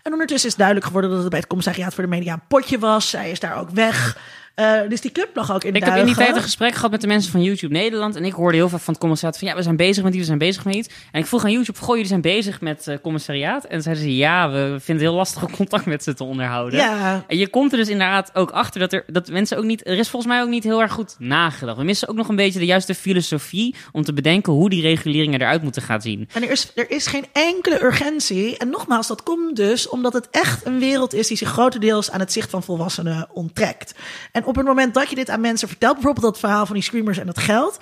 En 0.02 0.12
ondertussen 0.12 0.48
is 0.48 0.56
duidelijk 0.56 0.86
geworden 0.86 1.10
dat 1.10 1.20
het 1.20 1.30
bij 1.30 1.38
het 1.38 1.48
commissariaat 1.48 1.94
voor 1.94 2.04
de 2.04 2.10
media 2.10 2.32
een 2.32 2.46
potje 2.48 2.78
was. 2.78 3.10
Zij 3.10 3.30
is 3.30 3.40
daar 3.40 3.58
ook 3.58 3.70
weg. 3.70 4.18
Eh, 4.54 4.80
dus 4.88 5.00
die 5.00 5.12
club 5.12 5.28
lag 5.34 5.52
ook 5.52 5.64
in 5.64 5.74
Ik 5.74 5.84
heb 5.84 5.96
in 5.96 6.06
die 6.06 6.14
tijd 6.14 6.36
een 6.36 6.42
gesprek 6.42 6.74
gehad 6.74 6.90
met 6.90 7.00
de 7.00 7.06
mensen 7.06 7.32
van 7.32 7.42
YouTube 7.42 7.72
Nederland. 7.72 8.16
En 8.16 8.24
ik 8.24 8.32
hoorde 8.32 8.56
heel 8.56 8.68
veel 8.68 8.78
van 8.78 8.92
het 8.92 9.02
commissariaat 9.02 9.38
van 9.38 9.48
ja, 9.48 9.54
we 9.54 9.62
zijn 9.62 9.76
bezig 9.76 10.02
met 10.02 10.12
die, 10.12 10.20
we 10.20 10.26
zijn 10.26 10.38
bezig 10.38 10.64
met 10.64 10.74
iets. 10.74 10.88
En 11.12 11.20
ik 11.20 11.26
vroeg 11.26 11.44
aan 11.44 11.52
YouTube, 11.52 11.78
goh, 11.78 11.88
jullie 11.88 12.06
zijn 12.06 12.20
bezig 12.20 12.60
met 12.60 12.86
eh 12.86 12.96
commissariaat? 13.02 13.64
En 13.64 13.82
zeiden 13.82 14.04
ze 14.04 14.16
ja, 14.16 14.50
we 14.50 14.56
vinden 14.56 14.94
het 14.94 15.00
heel 15.00 15.14
lastig 15.14 15.44
om 15.44 15.56
contact 15.56 15.86
met 15.86 16.02
ze 16.02 16.14
te 16.14 16.24
onderhouden. 16.24 16.78
Ja, 16.78 17.24
En 17.26 17.36
je 17.36 17.48
komt 17.48 17.72
er 17.72 17.78
dus 17.78 17.88
inderdaad 17.88 18.30
ook 18.34 18.50
achter 18.50 18.80
dat 18.80 18.92
er 18.92 19.04
dat 19.06 19.30
mensen 19.30 19.58
ook 19.58 19.64
niet. 19.64 19.86
Er 19.86 19.98
is 19.98 20.08
volgens 20.08 20.32
mij 20.32 20.42
ook 20.42 20.48
niet 20.48 20.64
heel 20.64 20.80
erg 20.80 20.92
goed 20.92 21.16
nagedacht. 21.18 21.78
We 21.78 21.84
missen 21.84 22.08
ook 22.08 22.16
nog 22.16 22.28
een 22.28 22.36
beetje 22.36 22.58
de 22.58 22.64
juiste 22.64 22.94
filosofie 22.94 23.74
om 23.92 24.04
te 24.04 24.12
bedenken 24.12 24.52
hoe 24.52 24.70
die 24.70 24.82
reguleringen 24.82 25.40
eruit 25.40 25.62
moeten 25.62 25.82
gaan 25.82 26.00
zien. 26.00 26.28
En 26.32 26.42
er 26.42 26.50
is, 26.50 26.72
er 26.74 26.90
is 26.90 27.06
geen 27.06 27.24
enkele 27.32 27.82
urgentie. 27.82 28.56
En 28.58 28.70
nogmaals, 28.70 29.06
dat 29.06 29.22
komt 29.22 29.56
dus 29.56 29.88
omdat 29.88 30.12
het 30.12 30.28
echt 30.30 30.66
een 30.66 30.78
wereld 30.78 31.14
is 31.14 31.28
die 31.28 31.36
zich 31.36 31.48
grotendeels 31.48 32.10
aan 32.10 32.20
het 32.20 32.32
zicht 32.32 32.50
van 32.50 32.62
volwassenen 32.62 33.28
onttrekt. 33.32 33.94
En 34.32 34.39
op 34.46 34.56
het 34.56 34.66
moment 34.66 34.94
dat 34.94 35.08
je 35.10 35.14
dit 35.14 35.30
aan 35.30 35.40
mensen 35.40 35.68
vertelt, 35.68 35.94
bijvoorbeeld 35.94 36.24
dat 36.26 36.38
verhaal 36.38 36.66
van 36.66 36.74
die 36.74 36.84
screamers 36.84 37.18
en 37.18 37.26
dat 37.26 37.38
geld. 37.38 37.78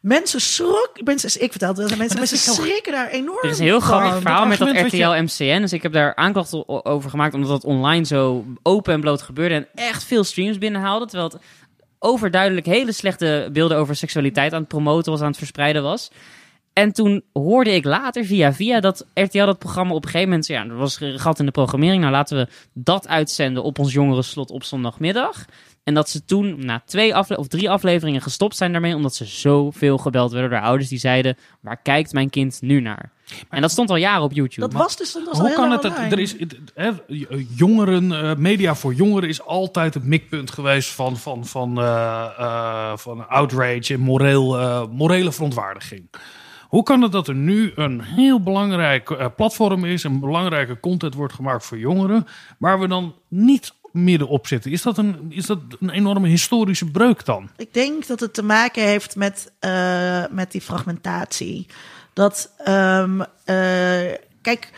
Mensen 0.00 0.40
schrok, 0.40 0.90
mensen, 1.04 1.42
ik 1.42 1.50
vertel 1.50 1.68
het 1.68 1.78
wel, 1.88 1.96
mensen, 1.98 2.18
mensen 2.18 2.38
schrikken 2.38 2.92
daar 2.92 3.08
enorm 3.08 3.38
Er 3.42 3.50
is 3.50 3.58
een 3.58 3.64
heel 3.64 3.80
van. 3.80 3.88
grappig 3.98 4.20
verhaal 4.20 4.46
met 4.46 4.58
dat 4.58 4.68
argument 4.68 4.92
RTL 4.92 5.04
wat 5.04 5.36
je- 5.38 5.44
MCN. 5.44 5.60
Dus 5.60 5.72
ik 5.72 5.82
heb 5.82 5.92
daar 5.92 6.14
aanklachten 6.14 6.84
over 6.84 7.10
gemaakt, 7.10 7.34
omdat 7.34 7.48
dat 7.50 7.64
online 7.64 8.04
zo 8.04 8.44
open 8.62 8.94
en 8.94 9.00
bloot 9.00 9.22
gebeurde 9.22 9.54
en 9.54 9.66
echt 9.74 10.04
veel 10.04 10.24
streams 10.24 10.58
binnenhaalde. 10.58 11.06
Terwijl 11.06 11.28
het 11.30 11.40
overduidelijk 11.98 12.66
hele 12.66 12.92
slechte 12.92 13.48
beelden 13.52 13.76
over 13.76 13.96
seksualiteit 13.96 14.52
aan 14.52 14.60
het 14.60 14.68
promoten 14.68 15.12
was, 15.12 15.20
aan 15.20 15.26
het 15.26 15.36
verspreiden 15.36 15.82
was. 15.82 16.10
En 16.72 16.92
toen 16.92 17.22
hoorde 17.32 17.74
ik 17.74 17.84
later 17.84 18.24
via 18.24 18.52
via 18.52 18.80
dat 18.80 19.06
RTL 19.14 19.44
dat 19.44 19.58
programma 19.58 19.94
op 19.94 20.02
een 20.04 20.10
gegeven 20.10 20.28
moment... 20.28 20.46
Ja, 20.46 20.62
er 20.64 20.76
was 20.76 21.00
een 21.00 21.18
gat 21.18 21.38
in 21.38 21.46
de 21.46 21.50
programmering. 21.52 22.00
Nou, 22.00 22.12
laten 22.12 22.36
we 22.36 22.48
dat 22.72 23.08
uitzenden 23.08 23.62
op 23.62 23.78
ons 23.78 23.92
jongerenslot 23.92 24.50
op 24.50 24.64
zondagmiddag. 24.64 25.44
En 25.84 25.94
dat 25.94 26.08
ze 26.08 26.24
toen 26.24 26.64
na 26.64 26.82
twee 26.86 27.14
afle 27.14 27.38
of 27.38 27.46
drie 27.48 27.70
afleveringen 27.70 28.20
gestopt 28.20 28.56
zijn 28.56 28.72
daarmee... 28.72 28.94
omdat 28.94 29.14
ze 29.14 29.24
zoveel 29.24 29.98
gebeld 29.98 30.32
werden 30.32 30.50
door 30.50 30.60
ouders 30.60 30.88
die 30.88 30.98
zeiden... 30.98 31.36
waar 31.60 31.82
kijkt 31.82 32.12
mijn 32.12 32.30
kind 32.30 32.58
nu 32.60 32.80
naar? 32.80 33.10
En 33.50 33.60
dat 33.60 33.70
stond 33.70 33.90
al 33.90 33.96
jaren 33.96 34.22
op 34.22 34.32
YouTube. 34.32 34.60
Dat 34.72 34.82
was 34.82 34.96
dus 34.96 35.08
stond 35.08 35.28
al 35.28 35.38
Hoe 35.38 35.46
heel 35.46 35.56
kan 35.56 35.70
het? 35.70 35.82
dat-. 35.82 35.96
Er 35.98 36.18
is, 36.18 36.38
het- 36.38 36.58
hè, 36.74 36.90
jongeren, 37.56 38.12
eh, 38.12 38.36
media 38.36 38.74
voor 38.74 38.94
jongeren 38.94 39.28
is 39.28 39.42
altijd 39.44 39.94
het 39.94 40.04
mikpunt 40.04 40.50
geweest 40.50 40.90
van, 40.90 41.16
van, 41.16 41.46
van, 41.46 41.78
eh, 41.78 42.28
eh, 42.38 42.96
van 42.96 43.28
outrage 43.28 43.94
en 43.94 44.00
moreel, 44.00 44.58
eh, 44.58 44.82
morele 44.90 45.32
verontwaardiging. 45.32 46.10
Hoe 46.68 46.82
kan 46.82 47.02
het 47.02 47.12
dat 47.12 47.28
er 47.28 47.34
nu 47.34 47.72
een 47.74 48.00
heel 48.02 48.40
belangrijk 48.42 49.10
eh, 49.10 49.26
platform 49.36 49.84
is, 49.84 50.04
een 50.04 50.20
belangrijke 50.20 50.80
content 50.80 51.14
wordt 51.14 51.34
gemaakt 51.34 51.64
voor 51.66 51.78
jongeren, 51.78 52.26
waar 52.58 52.80
we 52.80 52.88
dan 52.88 53.14
niet 53.28 53.74
middenop 53.92 54.46
zitten? 54.46 54.70
Is 54.70 54.82
dat 54.82 54.98
een, 54.98 55.26
is 55.28 55.46
dat 55.46 55.58
een 55.80 55.90
enorme 55.90 56.28
historische 56.28 56.90
breuk 56.90 57.24
dan? 57.24 57.50
Ik 57.56 57.74
denk 57.74 58.06
dat 58.06 58.20
het 58.20 58.34
te 58.34 58.42
maken 58.42 58.82
heeft 58.82 59.16
met, 59.16 59.52
eh, 59.58 60.24
met 60.30 60.52
die 60.52 60.60
fragmentatie. 60.60 61.66
Dat, 62.12 62.52
ehm, 62.58 63.20
eh, 63.44 64.12
kijk, 64.42 64.70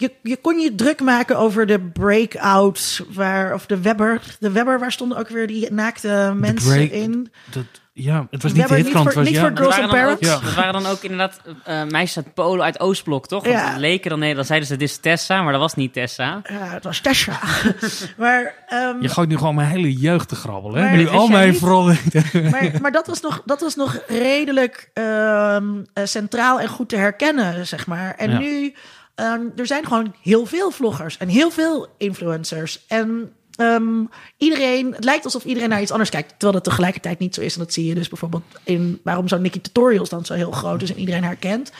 je, 0.00 0.12
je 0.22 0.36
kon 0.36 0.58
je 0.58 0.74
druk 0.74 1.00
maken 1.00 1.38
over 1.38 1.66
de 1.66 1.80
breakouts, 1.80 3.02
waar, 3.12 3.54
of 3.54 3.66
de 3.66 3.80
Webber. 3.80 4.20
De 4.40 4.50
Webber, 4.50 4.78
waar 4.78 4.92
stonden 4.92 5.18
ook 5.18 5.28
weer 5.28 5.46
die 5.46 5.72
naakte 5.72 6.32
mensen 6.36 6.72
break- 6.72 6.90
in? 6.90 7.32
Dat, 7.50 7.64
ja, 7.92 8.26
het 8.30 8.42
was 8.42 8.52
niet 8.52 8.68
de 8.68 8.74
niet 8.74 8.88
voor- 8.88 9.04
het 9.04 9.14
was, 9.14 9.24
niet 9.24 9.34
ja, 9.34 9.40
voor 9.40 9.48
Dat 9.54 9.58
Girls 9.58 9.76
waren, 9.76 9.90
and 9.90 9.92
dan 9.92 10.10
ook, 10.10 10.18
Parrots? 10.20 10.42
Ja. 10.42 10.46
dat 10.46 10.54
waren 10.54 10.72
dan 10.82 10.86
ook 10.92 11.02
inderdaad 11.02 11.40
eh, 11.64 11.84
meisjes 11.84 12.16
uit 12.24 12.34
Polen, 12.34 12.64
uit 12.64 12.80
Oostblok, 12.80 13.26
toch? 13.26 13.44
Want 13.44 13.54
Ja. 13.56 13.68
het 13.70 13.78
leken 13.78 14.10
dan, 14.10 14.18
nee, 14.18 14.34
dan 14.34 14.44
zeiden 14.44 14.68
ze 14.68 14.76
dit 14.76 14.88
is 14.88 14.96
Tessa, 14.96 15.42
maar 15.42 15.52
dat 15.52 15.60
was 15.60 15.74
niet 15.74 15.92
Tessa. 15.92 16.40
Ja, 16.48 16.64
het 16.66 16.84
was 16.84 17.00
Tesha. 17.00 17.38
maar, 18.16 18.54
ehm, 18.66 19.00
Je 19.02 19.08
gooit 19.08 19.28
nu 19.28 19.36
gewoon 19.36 19.54
mijn 19.54 19.68
hele 19.68 19.92
jeugd 19.92 20.28
te 20.28 20.34
grabbelen. 20.34 20.80
Hè? 20.82 20.88
Maar 20.88 20.96
nu 20.96 21.08
al 21.08 21.28
mijn 21.28 21.56
vooral. 21.56 21.84
maar, 22.50 22.70
maar 22.80 22.92
dat 22.92 23.06
was 23.06 23.20
nog, 23.20 23.42
dat 23.44 23.60
was 23.60 23.74
nog 23.76 23.98
redelijk 24.06 24.90
ehm, 24.92 25.64
eh, 25.92 26.04
centraal 26.04 26.60
en 26.60 26.68
goed 26.68 26.88
te 26.88 26.96
herkennen, 26.96 27.66
zeg 27.66 27.86
maar. 27.86 28.14
En 28.14 28.30
Ja. 28.30 28.38
nu, 28.38 28.74
ehm, 29.18 29.42
er 29.56 29.66
zijn 29.66 29.86
gewoon 29.86 30.14
heel 30.22 30.46
veel 30.46 30.70
vloggers 30.70 31.16
en 31.16 31.28
heel 31.28 31.50
veel 31.50 31.86
influencers. 31.96 32.84
En 32.86 33.32
ehm, 33.54 34.04
iedereen, 34.36 34.92
het 34.94 35.04
lijkt 35.04 35.24
alsof 35.24 35.44
iedereen 35.44 35.68
naar 35.68 35.82
iets 35.82 35.90
anders 35.90 36.10
kijkt, 36.10 36.28
terwijl 36.28 36.52
dat 36.52 36.64
tegelijkertijd 36.64 37.18
niet 37.18 37.34
zo 37.34 37.40
is. 37.40 37.54
En 37.54 37.60
dat 37.60 37.72
zie 37.72 37.86
je 37.86 37.94
dus 37.94 38.08
bijvoorbeeld 38.08 38.42
in 38.62 39.00
waarom 39.04 39.28
zo'n 39.28 39.42
Nikki 39.42 39.60
Tutorials 39.60 40.08
dan 40.08 40.24
zo 40.24 40.34
heel 40.34 40.50
groot 40.50 40.82
is 40.82 40.90
en 40.90 40.98
iedereen 40.98 41.24
herkent. 41.24 41.72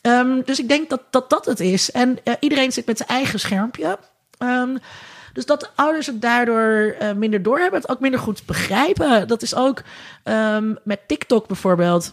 Ehm, 0.00 0.40
dus 0.44 0.58
ik 0.58 0.68
denk 0.68 0.90
dat, 0.90 1.00
dat 1.10 1.30
dat 1.30 1.44
het 1.44 1.60
is. 1.60 1.90
En 1.90 2.18
iedereen 2.40 2.72
zit 2.72 2.86
met 2.86 2.96
zijn 2.96 3.08
eigen 3.08 3.40
schermpje. 3.40 3.98
Dus 5.32 5.46
dat 5.46 5.70
ouders 5.74 6.06
het 6.06 6.22
daardoor 6.22 6.94
eh, 6.98 7.12
minder 7.12 7.42
doorhebben, 7.42 7.80
het 7.80 7.90
ook 7.90 8.00
minder 8.00 8.20
goed 8.20 8.46
begrijpen. 8.46 9.28
Dat 9.28 9.42
is 9.42 9.54
ook 9.54 9.82
met 10.84 11.08
TikTok 11.08 11.46
bijvoorbeeld. 11.46 12.12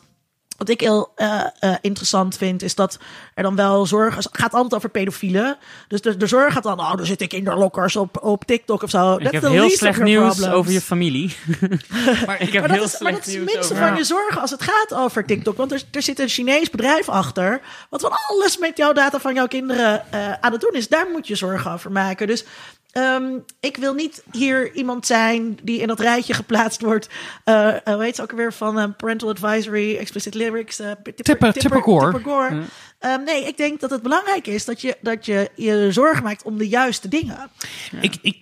Wat 0.61 0.69
ik 0.69 0.79
heel 0.79 1.11
eh, 1.15 1.41
eh, 1.59 1.75
interessant 1.81 2.37
vind, 2.37 2.63
is 2.63 2.75
dat 2.75 2.99
er 3.33 3.43
dan 3.43 3.55
wel 3.55 3.85
zorg... 3.85 4.15
Het 4.15 4.27
gaat 4.31 4.53
altijd 4.53 4.75
over 4.75 4.89
pedofielen. 4.89 5.57
Dus 5.87 6.01
de, 6.01 6.17
de 6.17 6.27
zorg 6.27 6.53
gaat 6.53 6.63
dan... 6.63 6.79
Oh, 6.79 6.93
er 6.99 7.05
zitten 7.05 7.27
kinderlokkers 7.27 7.95
op, 7.95 8.23
op 8.23 8.43
TikTok 8.45 8.83
of 8.83 8.89
zo. 8.89 9.15
Ik 9.15 9.31
heb 9.31 9.43
heel 9.43 9.69
slecht 9.69 10.01
nieuws 10.01 10.35
problems. 10.35 10.53
over 10.53 10.71
je 10.71 10.81
familie. 10.81 11.35
maar 12.25 12.41
ik 12.41 12.53
heb 12.53 12.61
Maar 12.61 12.71
heel 12.71 12.81
dat, 12.81 12.93
is, 12.93 12.99
maar 12.99 13.11
dat 13.11 13.25
is 13.25 13.33
het 13.33 13.45
minste 13.45 13.73
over... 13.73 13.87
van 13.87 13.97
je 13.97 14.03
zorgen 14.03 14.41
als 14.41 14.51
het 14.51 14.61
gaat 14.61 14.93
over 14.93 15.25
TikTok. 15.25 15.57
Want 15.57 15.71
er, 15.71 15.83
er 15.91 16.01
zit 16.01 16.19
een 16.19 16.29
Chinees 16.29 16.69
bedrijf 16.69 17.09
achter. 17.09 17.61
Wat 17.89 18.01
van 18.01 18.11
alles 18.27 18.57
met 18.57 18.77
jouw 18.77 18.93
data 18.93 19.19
van 19.19 19.33
jouw 19.33 19.47
kinderen 19.47 20.11
eh, 20.11 20.31
aan 20.41 20.51
het 20.51 20.61
doen 20.61 20.73
is. 20.73 20.87
Daar 20.87 21.07
moet 21.11 21.27
je 21.27 21.35
zorgen 21.35 21.71
over 21.71 21.91
maken. 21.91 22.27
Dus 22.27 22.45
ehm, 22.91 23.23
ik 23.59 23.77
wil 23.77 23.93
niet 23.93 24.23
hier 24.31 24.73
iemand 24.73 25.05
zijn 25.05 25.59
die 25.63 25.79
in 25.79 25.87
dat 25.87 25.99
rijtje 25.99 26.33
geplaatst 26.33 26.81
wordt. 26.81 27.09
eh 27.43 27.69
eh, 27.75 27.93
hoe 27.93 28.03
heet 28.03 28.15
ze 28.15 28.21
ook 28.21 28.31
weer 28.31 28.53
van 28.53 28.79
eh, 28.79 28.85
Parental 28.97 29.29
Advisory, 29.29 29.97
Explicit 29.97 30.33
Lyrics. 30.35 30.75
tipper, 30.75 31.13
Tipper- 31.23 31.53
Tipper 31.53 31.81
Gore. 31.81 32.11
Tipper 32.11 32.31
Gore. 32.31 32.61
Ehm, 32.99 33.23
nee, 33.23 33.45
ik 33.47 33.57
denk 33.57 33.79
dat 33.79 33.89
het 33.89 34.01
belangrijk 34.01 34.47
is 34.47 34.65
dat 34.65 34.81
je 34.81 34.97
dat 35.01 35.25
je, 35.25 35.49
je 35.55 35.87
zorgen 35.91 36.23
maakt 36.23 36.43
om 36.43 36.57
de 36.57 36.67
juiste 36.67 37.07
dingen. 37.07 37.49
Ik, 38.01 38.15
ik, 38.21 38.37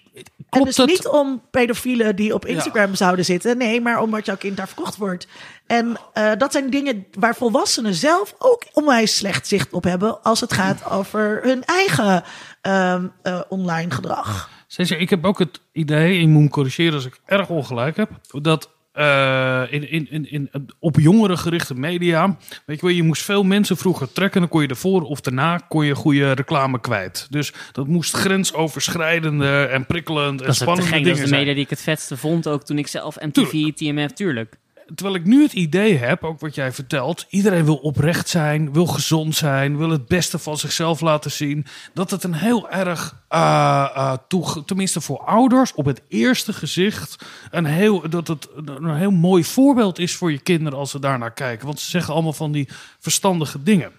En 0.49 0.63
dus 0.63 0.77
het? 0.77 0.87
niet 0.87 1.07
om 1.07 1.41
pedofielen 1.51 2.15
die 2.15 2.33
op 2.33 2.45
Instagram 2.45 2.95
zouden 2.95 3.25
zitten. 3.25 3.57
Nee, 3.57 3.81
maar 3.81 4.01
omdat 4.01 4.25
jouw 4.25 4.37
kind 4.37 4.57
daar 4.57 4.67
verkocht 4.67 4.97
wordt. 4.97 5.27
En 5.67 5.97
eh, 6.13 6.31
dat 6.37 6.51
zijn 6.51 6.69
dingen 6.69 7.05
waar 7.19 7.35
volwassenen 7.35 7.93
zelf 7.93 8.35
ook 8.37 8.63
onwijs 8.73 9.15
slecht 9.17 9.47
zicht 9.47 9.73
op 9.73 9.83
hebben. 9.83 10.23
Als 10.23 10.39
het 10.41 10.53
gaat 10.53 10.89
over 10.89 11.39
hun 11.43 11.63
eigen 11.65 12.23
ehm, 12.61 13.07
eh, 13.21 13.41
online 13.49 13.91
gedrag. 13.91 14.49
Ik 14.77 15.09
heb 15.09 15.25
ook 15.25 15.39
het 15.39 15.61
idee, 15.71 16.13
en 16.13 16.21
je 16.21 16.27
moet 16.27 16.43
me 16.43 16.49
corrigeren 16.49 16.93
als 16.93 17.05
ik 17.05 17.19
erg 17.25 17.49
ongelijk 17.49 17.97
heb, 17.97 18.09
dat 18.41 18.69
eh, 18.91 19.63
in, 19.69 19.89
in, 19.91 20.07
in, 20.11 20.31
in, 20.31 20.49
op 20.79 20.99
jongeren 20.99 21.37
gerichte 21.37 21.75
media, 21.75 22.37
weet 22.65 22.79
je 22.79 22.85
wel, 22.85 22.95
je 22.95 23.03
moest 23.03 23.23
veel 23.23 23.43
mensen 23.43 23.77
vroeger 23.77 24.11
trekken, 24.11 24.39
dan 24.39 24.49
kon 24.49 24.61
je 24.61 24.67
ervoor 24.67 25.01
of 25.01 25.21
daarna 25.21 25.57
kon 25.57 25.85
je 25.85 25.95
goede 25.95 26.31
reclame 26.31 26.79
kwijt. 26.79 27.27
Dus 27.29 27.53
dat 27.71 27.87
moest 27.87 28.15
grensoverschrijdende 28.15 29.65
en 29.65 29.85
prikkelend 29.85 30.39
en 30.41 30.47
Dat 30.47 30.55
spannende 30.55 30.89
degene, 30.89 31.03
dat 31.03 31.13
is 31.13 31.21
de 31.21 31.27
zijn. 31.27 31.39
media 31.39 31.53
die 31.53 31.63
ik 31.63 31.69
het 31.69 31.81
vetste 31.81 32.17
vond. 32.17 32.47
Ook 32.47 32.63
toen 32.63 32.77
ik 32.77 32.87
zelf 32.87 33.17
MTV, 33.19 33.73
TMF, 33.73 34.11
tuurlijk. 34.11 34.57
Terwijl 34.95 35.15
ik 35.15 35.25
nu 35.25 35.41
het 35.41 35.53
idee 35.53 35.97
heb, 35.97 36.23
ook 36.23 36.39
wat 36.39 36.55
jij 36.55 36.71
vertelt, 36.71 37.25
iedereen 37.29 37.65
wil 37.65 37.75
oprecht 37.75 38.29
zijn, 38.29 38.73
wil 38.73 38.85
gezond 38.85 39.35
zijn, 39.35 39.77
wil 39.77 39.89
het 39.89 40.07
beste 40.07 40.39
van 40.39 40.57
zichzelf 40.57 41.01
laten 41.01 41.31
zien. 41.31 41.65
Dat 41.93 42.11
het 42.11 42.23
een 42.23 42.33
heel 42.33 42.69
erg, 42.69 43.15
eh, 43.27 44.13
toege- 44.27 44.65
tenminste 44.65 45.01
voor 45.01 45.19
ouders, 45.19 45.73
op 45.73 45.85
het 45.85 46.01
eerste 46.07 46.53
gezicht, 46.53 47.25
een 47.51 47.65
heel, 47.65 48.09
dat 48.09 48.27
het 48.27 48.47
een 48.65 48.95
heel 48.95 49.11
mooi 49.11 49.43
voorbeeld 49.43 49.99
is 49.99 50.15
voor 50.15 50.31
je 50.31 50.39
kinderen 50.39 50.79
als 50.79 50.91
ze 50.91 50.99
daarnaar 50.99 51.33
kijken. 51.33 51.65
Want 51.65 51.79
ze 51.79 51.89
zeggen 51.89 52.13
allemaal 52.13 52.33
van 52.33 52.51
die 52.51 52.67
verstandige 52.99 53.63
dingen. 53.63 53.91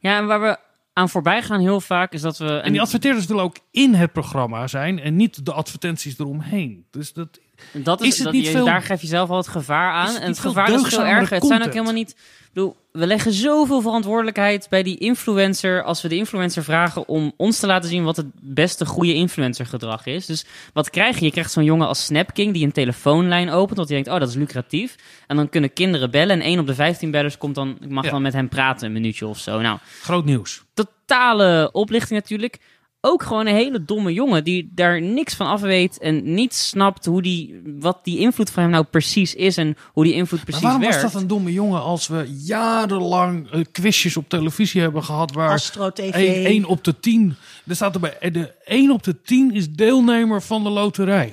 Ja, 0.00 0.18
en 0.18 0.26
waar 0.26 0.40
we 0.40 0.56
aan 0.92 1.08
voorbij 1.08 1.42
gaan 1.42 1.60
heel 1.60 1.80
vaak 1.80 2.12
is 2.12 2.20
dat 2.20 2.38
we... 2.38 2.56
En 2.56 2.72
die 2.72 2.80
adverteerders 2.80 3.26
willen 3.26 3.42
ook 3.42 3.56
in 3.70 3.94
het 3.94 4.12
programma 4.12 4.66
zijn 4.66 4.98
en 4.98 5.16
niet 5.16 5.44
de 5.44 5.52
advertenties 5.52 6.18
eromheen. 6.18 6.86
Dus 6.90 7.12
dat, 7.12 7.38
Dat 7.72 8.00
is, 8.00 8.06
Is 8.08 8.14
het 8.14 8.24
dat, 8.24 8.32
niet 8.32 8.44
je- 8.44 8.50
veel- 8.50 8.64
Daar 8.64 8.82
geef 8.82 9.00
je 9.00 9.06
zelf 9.06 9.30
al 9.30 9.36
het 9.36 9.48
gevaar 9.48 9.92
aan. 9.92 10.12
Het 10.14 10.22
en 10.22 10.28
het 10.28 10.38
gevaar 10.38 10.72
is 10.72 10.82
veel 10.82 11.04
erger. 11.04 11.36
Het 11.36 11.46
zijn 11.46 11.62
ook 11.64 11.72
helemaal 11.72 11.92
niet... 11.92 12.16
Bedoel, 12.52 12.76
we 12.92 13.06
leggen 13.06 13.32
zoveel 13.32 13.80
verantwoordelijkheid 13.80 14.66
bij 14.70 14.82
die 14.82 14.98
influencer... 14.98 15.82
als 15.82 16.02
we 16.02 16.08
de 16.08 16.16
influencer 16.16 16.64
vragen 16.64 17.08
om 17.08 17.32
ons 17.36 17.58
te 17.58 17.66
laten 17.66 17.88
zien... 17.88 18.04
wat 18.04 18.16
het 18.16 18.26
beste 18.40 18.86
goede 18.86 19.14
influencergedrag 19.14 20.06
is. 20.06 20.26
Dus 20.26 20.44
wat 20.72 20.90
krijg 20.90 21.18
je? 21.18 21.24
Je 21.24 21.30
krijgt 21.30 21.52
zo'n 21.52 21.64
jongen 21.64 21.86
als 21.86 22.04
Snapking... 22.04 22.52
die 22.52 22.64
een 22.64 22.72
telefoonlijn 22.72 23.50
opent, 23.50 23.76
want 23.76 23.88
die 23.88 23.96
denkt... 23.96 24.12
oh, 24.12 24.18
dat 24.20 24.28
is 24.28 24.34
lucratief. 24.34 24.94
En 25.26 25.36
dan 25.36 25.48
kunnen 25.48 25.72
kinderen 25.72 26.10
bellen... 26.10 26.36
en 26.36 26.40
één 26.46 26.58
op 26.58 26.66
de 26.66 26.74
15 26.74 27.10
bellers 27.10 27.38
komt 27.38 27.54
dan... 27.54 27.76
ik 27.80 27.88
mag 27.90 28.04
Ja. 28.04 28.10
dan 28.10 28.22
met 28.22 28.32
hem 28.32 28.48
praten, 28.48 28.86
een 28.86 28.92
minuutje 28.92 29.26
of 29.26 29.38
zo. 29.38 29.60
Nou, 29.60 29.78
groot 30.02 30.24
nieuws. 30.24 30.62
totale 30.74 31.68
oplichting 31.72 32.20
natuurlijk. 32.20 32.58
Ook 33.04 33.22
gewoon 33.22 33.46
een 33.46 33.54
hele 33.54 33.84
domme 33.84 34.12
jongen 34.12 34.44
die 34.44 34.70
daar 34.74 35.02
niks 35.02 35.34
van 35.34 35.46
af 35.46 35.60
weet 35.60 35.98
en 35.98 36.34
niet 36.34 36.54
snapt 36.54 37.04
hoe 37.04 37.22
die, 37.22 37.62
wat 37.78 37.98
die 38.02 38.18
invloed 38.18 38.50
van 38.50 38.62
hem 38.62 38.72
nou 38.72 38.84
precies 38.84 39.34
is 39.34 39.56
en 39.56 39.76
hoe 39.92 40.04
die 40.04 40.12
invloed 40.12 40.38
Maar 40.38 40.44
precies 40.44 40.62
waarom 40.62 40.80
werkt. 40.80 41.02
was 41.02 41.12
dat 41.12 41.20
een 41.20 41.28
domme 41.28 41.52
jongen 41.52 41.82
als 41.82 42.06
we 42.06 42.40
jarenlang 42.44 43.50
eh, 43.50 43.60
quizjes 43.72 44.16
op 44.16 44.28
televisie 44.28 44.80
hebben 44.80 45.04
gehad 45.04 45.32
waar 45.32 45.50
Astro 45.50 45.90
TV. 45.90 46.44
1 46.44 46.64
op 46.64 46.84
de 46.84 47.00
10, 47.00 47.36
er 47.66 47.74
staat 47.74 47.94
erbij, 47.94 48.18
eh, 48.18 48.32
de 48.32 48.52
1 48.64 48.90
op 48.90 49.02
de 49.02 49.22
10 49.22 49.52
is 49.52 49.70
deelnemer 49.70 50.42
van 50.42 50.62
de 50.62 50.70
loterij. 50.70 51.32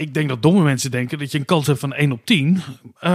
Ik 0.00 0.14
denk 0.14 0.28
dat 0.28 0.42
domme 0.42 0.62
mensen 0.62 0.90
denken 0.90 1.18
dat 1.18 1.32
je 1.32 1.38
een 1.38 1.44
kans 1.44 1.66
hebt 1.66 1.78
van 1.78 1.92
1 1.92 2.12
op 2.12 2.20
10. 2.24 2.62
Eh, 3.00 3.10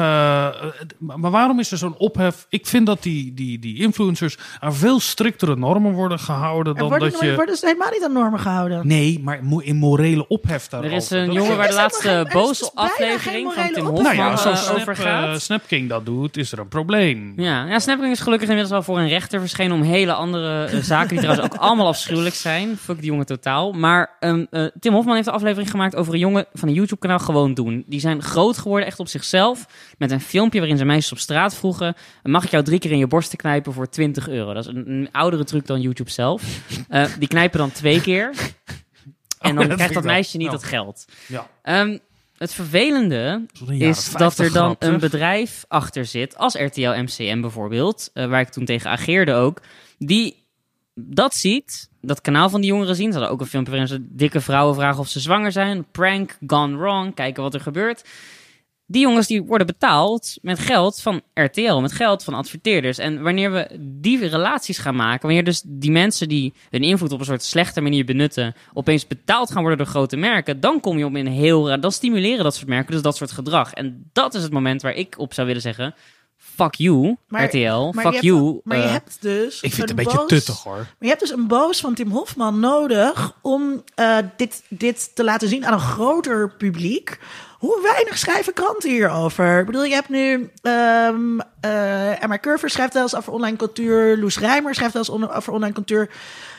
maar 0.97 1.31
waarom 1.31 1.59
is 1.59 1.71
er 1.71 1.77
zo'n 1.77 1.97
ophef? 1.97 2.45
Ik 2.49 2.67
vind 2.67 2.85
dat 2.85 3.03
die, 3.03 3.33
die, 3.33 3.59
die 3.59 3.81
influencers 3.81 4.37
aan 4.59 4.75
veel 4.75 4.99
striktere 4.99 5.55
normen 5.55 5.93
worden 5.93 6.19
gehouden 6.19 6.75
dan 6.75 6.89
worden, 6.89 7.11
dat 7.11 7.21
je... 7.21 7.35
worden 7.35 7.57
ze 7.57 7.65
helemaal 7.65 7.91
niet 7.91 8.03
aan 8.03 8.13
normen 8.13 8.39
gehouden. 8.39 8.87
Nee, 8.87 9.19
maar 9.23 9.39
in 9.59 9.75
morele 9.75 10.27
ophef 10.27 10.67
daarover. 10.67 10.95
Er 10.95 11.01
is 11.01 11.09
een 11.09 11.31
jongen 11.31 11.57
waar 11.57 11.67
de 11.67 11.73
laatste 11.73 12.29
boze 12.33 12.61
dus 12.61 12.75
aflevering 12.75 13.53
van 13.53 13.71
Tim. 13.73 13.85
Hofman 13.85 14.03
Nou 14.03 14.15
ja, 14.15 14.37
zoals 14.37 14.63
Snap, 14.65 14.77
over 14.77 14.95
gaat. 14.95 15.41
Snapking 15.41 15.89
dat 15.89 16.05
doet, 16.05 16.37
is 16.37 16.51
er 16.51 16.59
een 16.59 16.67
probleem. 16.67 17.33
Ja, 17.35 17.65
ja 17.65 17.79
Snapking 17.79 18.11
is 18.11 18.19
gelukkig 18.19 18.49
inmiddels 18.49 18.73
wel 18.73 18.83
voor 18.83 18.99
een 18.99 19.09
rechter 19.09 19.39
verschenen 19.39 19.75
om 19.75 19.81
hele 19.81 20.13
andere 20.13 20.65
eh, 20.65 20.79
zaken 20.93 21.09
die 21.09 21.19
trouwens 21.19 21.45
ook 21.45 21.59
allemaal 21.59 21.87
afschuwelijk 21.87 22.35
zijn. 22.35 22.77
Fuck 22.77 22.97
die 22.97 23.05
jongen 23.05 23.25
totaal. 23.25 23.71
Maar 23.71 24.15
eh, 24.19 24.65
Tim 24.79 24.93
Hofman 24.93 25.15
heeft 25.15 25.27
een 25.27 25.33
aflevering 25.33 25.71
gemaakt 25.71 25.95
over 25.95 26.13
een 26.13 26.19
jongen 26.19 26.45
van 26.53 26.67
een 26.67 26.73
YouTube 26.75 27.01
kanaal 27.01 27.19
Gewoon 27.19 27.53
Doen. 27.53 27.83
Die 27.87 27.99
zijn 27.99 28.21
groot 28.21 28.57
geworden 28.57 28.87
echt 28.87 28.99
op 28.99 29.07
zichzelf 29.07 29.65
met 29.97 30.11
een 30.11 30.21
filmpje 30.21 30.59
waarin 30.59 30.77
ze 30.77 30.85
meisjes 30.85 31.11
op 31.11 31.17
straat 31.17 31.55
vroegen 31.55 31.95
mag 32.23 32.43
ik 32.43 32.51
jou 32.51 32.63
drie 32.63 32.79
keer 32.79 32.91
in 32.91 32.97
je 32.97 33.07
borsten 33.07 33.37
knijpen 33.37 33.73
voor 33.73 33.89
20 33.89 34.29
euro. 34.29 34.53
Dat 34.53 34.65
is 34.67 34.73
een, 34.73 34.89
een 34.89 35.09
oudere 35.11 35.43
truc 35.43 35.65
dan 35.65 35.81
YouTube 35.81 36.09
zelf. 36.09 36.43
Eh, 36.89 37.05
die 37.19 37.27
knijpen 37.27 37.59
dan 37.59 37.71
twee 37.71 38.01
keer 38.01 38.33
en 39.39 39.59
Oh, 39.59 39.67
dan 39.67 39.75
krijgt 39.75 39.93
dat 39.93 40.03
meisje 40.03 40.37
niet 40.37 40.47
wel. 40.47 40.55
dat 40.55 40.63
geld. 40.63 41.05
Ja. 41.27 41.49
Ehm, 41.61 41.97
het 42.37 42.53
vervelende 42.53 43.45
is 43.67 44.11
dat 44.11 44.39
er 44.39 44.51
50 44.51 44.51
dan 44.51 44.75
een 44.79 44.99
bedrijf 44.99 45.65
achter 45.67 46.05
zit, 46.05 46.37
als 46.37 46.53
RTL 46.53 46.89
MCM 46.89 47.41
bijvoorbeeld, 47.41 48.09
eh, 48.13 48.25
waar 48.25 48.41
ik 48.41 48.49
toen 48.49 48.65
tegen 48.65 48.89
ageerde 48.89 49.33
ook, 49.33 49.61
die 49.97 50.44
dat 50.95 51.35
ziet, 51.35 51.89
dat 52.01 52.21
kanaal 52.21 52.49
van 52.49 52.61
die 52.61 52.69
jongeren 52.69 52.95
zien. 52.95 53.11
Ze 53.11 53.17
hadden 53.17 53.33
ook 53.33 53.41
een 53.41 53.47
filmpje 53.47 53.71
waarin 53.71 53.89
ze 53.89 54.07
dikke 54.09 54.41
vrouwen 54.41 54.75
vragen 54.75 54.99
of 54.99 55.07
ze 55.07 55.19
zwanger 55.19 55.51
zijn. 55.51 55.85
Prank, 55.91 56.37
gone 56.47 56.77
wrong, 56.77 57.15
kijken 57.15 57.43
wat 57.43 57.53
er 57.53 57.59
gebeurt. 57.59 58.03
Die 58.87 59.01
jongens 59.01 59.27
die 59.27 59.43
worden 59.43 59.67
betaald 59.67 60.37
met 60.41 60.59
geld 60.59 61.01
van 61.01 61.21
RTL, 61.33 61.75
met 61.79 61.91
geld 61.91 62.23
van 62.23 62.33
adverteerders. 62.33 62.97
En 62.97 63.21
wanneer 63.21 63.51
we 63.51 63.77
die 63.79 64.27
relaties 64.27 64.77
gaan 64.77 64.95
maken, 64.95 65.21
wanneer 65.21 65.43
dus 65.43 65.61
die 65.65 65.91
mensen 65.91 66.27
die 66.27 66.53
hun 66.69 66.81
invloed 66.81 67.11
op 67.11 67.19
een 67.19 67.25
soort 67.25 67.43
slechte 67.43 67.81
manier 67.81 68.05
benutten, 68.05 68.55
opeens 68.73 69.07
betaald 69.07 69.51
gaan 69.51 69.61
worden 69.61 69.77
door 69.77 69.87
grote 69.87 70.17
merken, 70.17 70.59
dan 70.59 70.79
kom 70.79 70.97
je 70.97 71.05
op 71.05 71.15
een 71.15 71.27
heel 71.27 71.67
raar, 71.67 71.79
dan 71.79 71.91
stimuleren 71.91 72.43
dat 72.43 72.55
soort 72.55 72.67
merken 72.67 72.91
dus 72.91 73.01
dat 73.01 73.17
soort 73.17 73.31
gedrag. 73.31 73.73
En 73.73 74.09
dat 74.13 74.33
is 74.33 74.43
het 74.43 74.51
moment 74.51 74.81
waar 74.81 74.95
ik 74.95 75.17
op 75.17 75.33
zou 75.33 75.47
willen 75.47 75.61
zeggen, 75.61 75.95
fuck 76.55 76.73
you, 76.75 77.15
Maar- 77.27 77.45
RTL, 77.45 77.91
Maar 77.91 77.93
fuck 77.93 78.03
je 78.03 78.09
hebt, 78.09 78.21
you. 78.21 78.59
Maar 78.63 78.77
je 78.77 78.83
eh, 78.83 78.91
hebt 78.91 79.17
dus. 79.19 79.61
Ik 79.61 79.73
vind 79.73 79.89
het 79.89 79.99
een 79.99 80.05
een 80.05 80.11
beetje 80.11 80.25
tuttig 80.25 80.63
hoor. 80.63 80.75
Maar 80.75 80.95
je 80.99 81.07
hebt 81.07 81.19
dus 81.19 81.31
een 81.31 81.47
boos 81.47 81.79
van 81.79 81.93
Tim 81.93 82.11
Hofman 82.11 82.59
nodig 82.59 83.37
om 83.41 83.83
eh, 83.95 84.17
dit, 84.37 84.63
dit 84.69 85.15
te 85.15 85.23
laten 85.23 85.47
zien 85.47 85.65
aan 85.65 85.73
een 85.73 85.79
groter 85.79 86.51
publiek. 86.51 87.19
Hoe 87.57 87.81
weinig 87.81 88.17
schrijven 88.17 88.53
kranten 88.53 88.89
hierover? 88.89 89.59
Ik 89.59 89.65
bedoel, 89.65 89.83
je 89.83 89.93
hebt 89.93 90.09
nu... 90.09 90.51
ehm 90.61 91.39
eh 91.61 92.23
Emma 92.23 92.37
Curver 92.37 92.69
schrijft 92.69 92.93
wel 92.93 93.01
eens 93.03 93.15
over 93.15 93.33
online 93.33 93.57
cultuur. 93.57 94.17
Loes 94.17 94.39
Rijmer 94.39 94.75
schrijft 94.75 94.93
wel 94.93 95.01
eens 95.07 95.29
over 95.35 95.53
online 95.53 95.73
cultuur. 95.73 96.09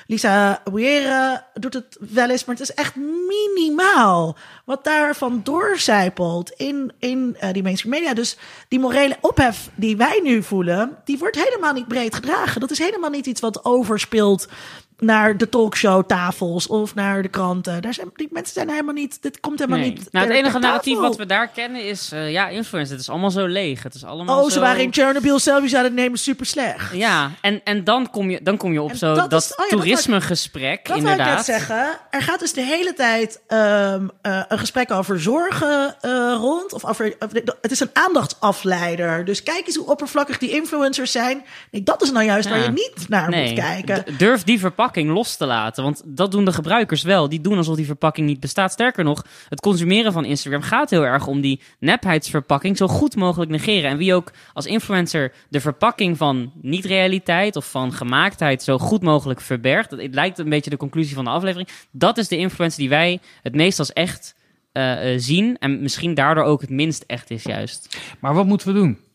Lisa 0.06 0.62
Bouillere 0.64 1.44
doet 1.54 1.74
het 1.74 1.96
wel 2.00 2.30
eens, 2.30 2.44
maar 2.44 2.56
het 2.56 2.68
is 2.68 2.74
echt 2.74 2.96
minimaal 2.96 4.36
wat 4.64 4.84
daarvan 4.84 5.40
doorcijpelt 5.42 6.50
in, 6.50 6.92
in 6.98 7.36
eh, 7.38 7.52
die 7.52 7.62
mainstream 7.62 7.94
media. 7.94 8.14
Dus 8.14 8.36
die 8.68 8.78
morele 8.78 9.16
ophef 9.20 9.70
die 9.74 9.96
wij 9.96 10.20
nu 10.22 10.42
voelen, 10.42 10.96
die 11.04 11.18
wordt 11.18 11.44
helemaal 11.44 11.72
niet 11.72 11.88
breed 11.88 12.14
gedragen. 12.14 12.60
Dat 12.60 12.70
is 12.70 12.78
helemaal 12.78 13.10
niet 13.10 13.26
iets 13.26 13.40
wat 13.40 13.64
overspeelt 13.64 14.48
naar 14.98 15.36
de 15.36 15.48
talkshowtafels 15.48 16.66
of 16.66 16.94
naar 16.94 17.22
de 17.22 17.28
kranten. 17.28 17.82
Daar 17.82 17.94
zijn, 17.94 18.10
die 18.14 18.28
mensen 18.30 18.54
zijn 18.54 18.68
helemaal 18.70 18.94
niet, 18.94 19.22
dit 19.22 19.40
komt 19.40 19.58
helemaal 19.58 19.78
nee. 19.80 19.90
niet 19.90 20.12
Nou, 20.12 20.26
het 20.26 20.36
enige 20.36 20.58
narratief 20.58 20.98
wat 20.98 21.16
we 21.16 21.26
daar 21.26 21.48
kennen 21.48 21.84
is, 21.84 22.12
eh, 22.12 22.30
ja, 22.30 22.48
influencer. 22.48 22.92
Het 22.92 23.02
is 23.02 23.10
allemaal 23.10 23.30
zo 23.30 23.46
leeg. 23.46 23.82
Het 23.82 23.94
is 23.94 24.04
allemaal 24.04 24.36
Oh, 24.38 24.42
zo... 24.44 24.48
ze 24.50 24.60
waren 24.60 24.82
in 24.82 24.92
Chernobyl 24.92 25.38
selfies 25.38 25.74
aan 25.74 25.84
het 25.84 25.94
nemen, 25.94 26.18
super 26.18 26.46
slecht. 26.46 26.94
Ja, 26.94 27.30
en, 27.40 27.60
en 27.64 27.84
dan, 27.84 28.10
kom 28.10 28.30
je, 28.30 28.40
dan 28.42 28.56
kom 28.56 28.72
je 28.72 28.82
op 28.82 28.90
En 28.90 28.96
zo 28.96 29.14
dat 29.14 29.30
dat, 29.30 29.54
oh 29.56 29.66
ja, 29.68 29.76
toerismegesprek, 29.76 30.86
Dat 30.88 31.00
wil 31.00 31.10
ik 31.12 31.16
net 31.16 31.44
zeggen. 31.44 31.98
Er 32.10 32.22
gaat 32.22 32.38
dus 32.40 32.52
de 32.52 32.62
hele 32.62 32.94
tijd 32.94 33.40
ehm, 33.46 34.06
eh, 34.22 34.42
een 34.48 34.58
gesprek 34.58 34.90
over 34.90 35.20
zorgen 35.20 35.96
eh, 36.00 36.34
rond. 36.38 36.72
Of 36.72 36.84
over, 36.84 37.14
het 37.60 37.70
is 37.70 37.80
een 37.80 37.90
aandachtsafleider. 37.92 39.24
Dus 39.24 39.42
kijk 39.42 39.66
eens 39.66 39.76
hoe 39.76 39.86
oppervlakkig 39.90 40.38
die 40.38 40.50
influencers 40.50 41.12
zijn. 41.12 41.44
Nee, 41.70 41.82
dat 41.82 42.02
is 42.02 42.10
nou 42.12 42.24
juist 42.24 42.48
waar 42.48 42.58
je 42.62 42.68
niet 42.70 43.08
naar 43.08 43.28
Nee, 43.30 43.46
moet 43.46 43.58
kijken. 43.58 44.04
d- 44.04 44.18
durf 44.18 44.42
die 44.44 44.60
verpakking 44.86 45.14
los 45.14 45.36
te 45.36 45.46
laten. 45.46 45.82
Want 45.82 46.02
dat 46.04 46.30
doen 46.30 46.44
de 46.44 46.52
gebruikers 46.52 47.02
wel. 47.02 47.28
Die 47.28 47.40
doen 47.40 47.56
alsof 47.56 47.76
die 47.76 47.86
verpakking 47.86 48.26
niet 48.26 48.40
bestaat. 48.40 48.72
Sterker 48.72 49.04
nog, 49.04 49.24
het 49.48 49.60
consumeren 49.60 50.12
van 50.12 50.24
Instagram 50.24 50.62
gaat 50.62 50.90
heel 50.90 51.04
erg 51.04 51.26
om 51.26 51.40
die 51.40 51.60
nepheidsverpakking 51.78 52.76
zo 52.76 52.88
goed 52.88 53.16
mogelijk 53.16 53.50
negeren. 53.50 53.90
En 53.90 53.96
wie 53.96 54.14
ook 54.14 54.32
als 54.52 54.66
influencer 54.66 55.32
de 55.48 55.60
verpakking 55.60 56.16
van 56.16 56.52
niet-realiteit 56.62 57.56
of 57.56 57.70
van 57.70 57.92
gemaaktheid 57.92 58.62
zo 58.62 58.78
goed 58.78 59.02
mogelijk 59.02 59.40
verbergt. 59.40 59.90
Het 59.90 60.14
lijkt 60.14 60.38
een 60.38 60.48
beetje 60.48 60.70
de 60.70 60.76
conclusie 60.76 61.14
van 61.14 61.24
de 61.24 61.30
aflevering. 61.30 61.68
Dat 61.90 62.18
is 62.18 62.28
de 62.28 62.36
influencer 62.36 62.80
die 62.80 62.88
wij 62.88 63.20
het 63.42 63.54
meest 63.54 63.78
als 63.78 63.92
echt 63.92 64.34
eh, 64.72 65.12
eh, 65.12 65.20
zien. 65.20 65.58
En 65.58 65.82
misschien 65.82 66.14
daardoor 66.14 66.44
ook 66.44 66.60
het 66.60 66.70
minst 66.70 67.04
echt 67.06 67.30
is 67.30 67.42
juist. 67.42 67.98
Maar 68.20 68.34
wat 68.34 68.46
moeten 68.46 68.68
we 68.68 68.74
doen? 68.74 69.05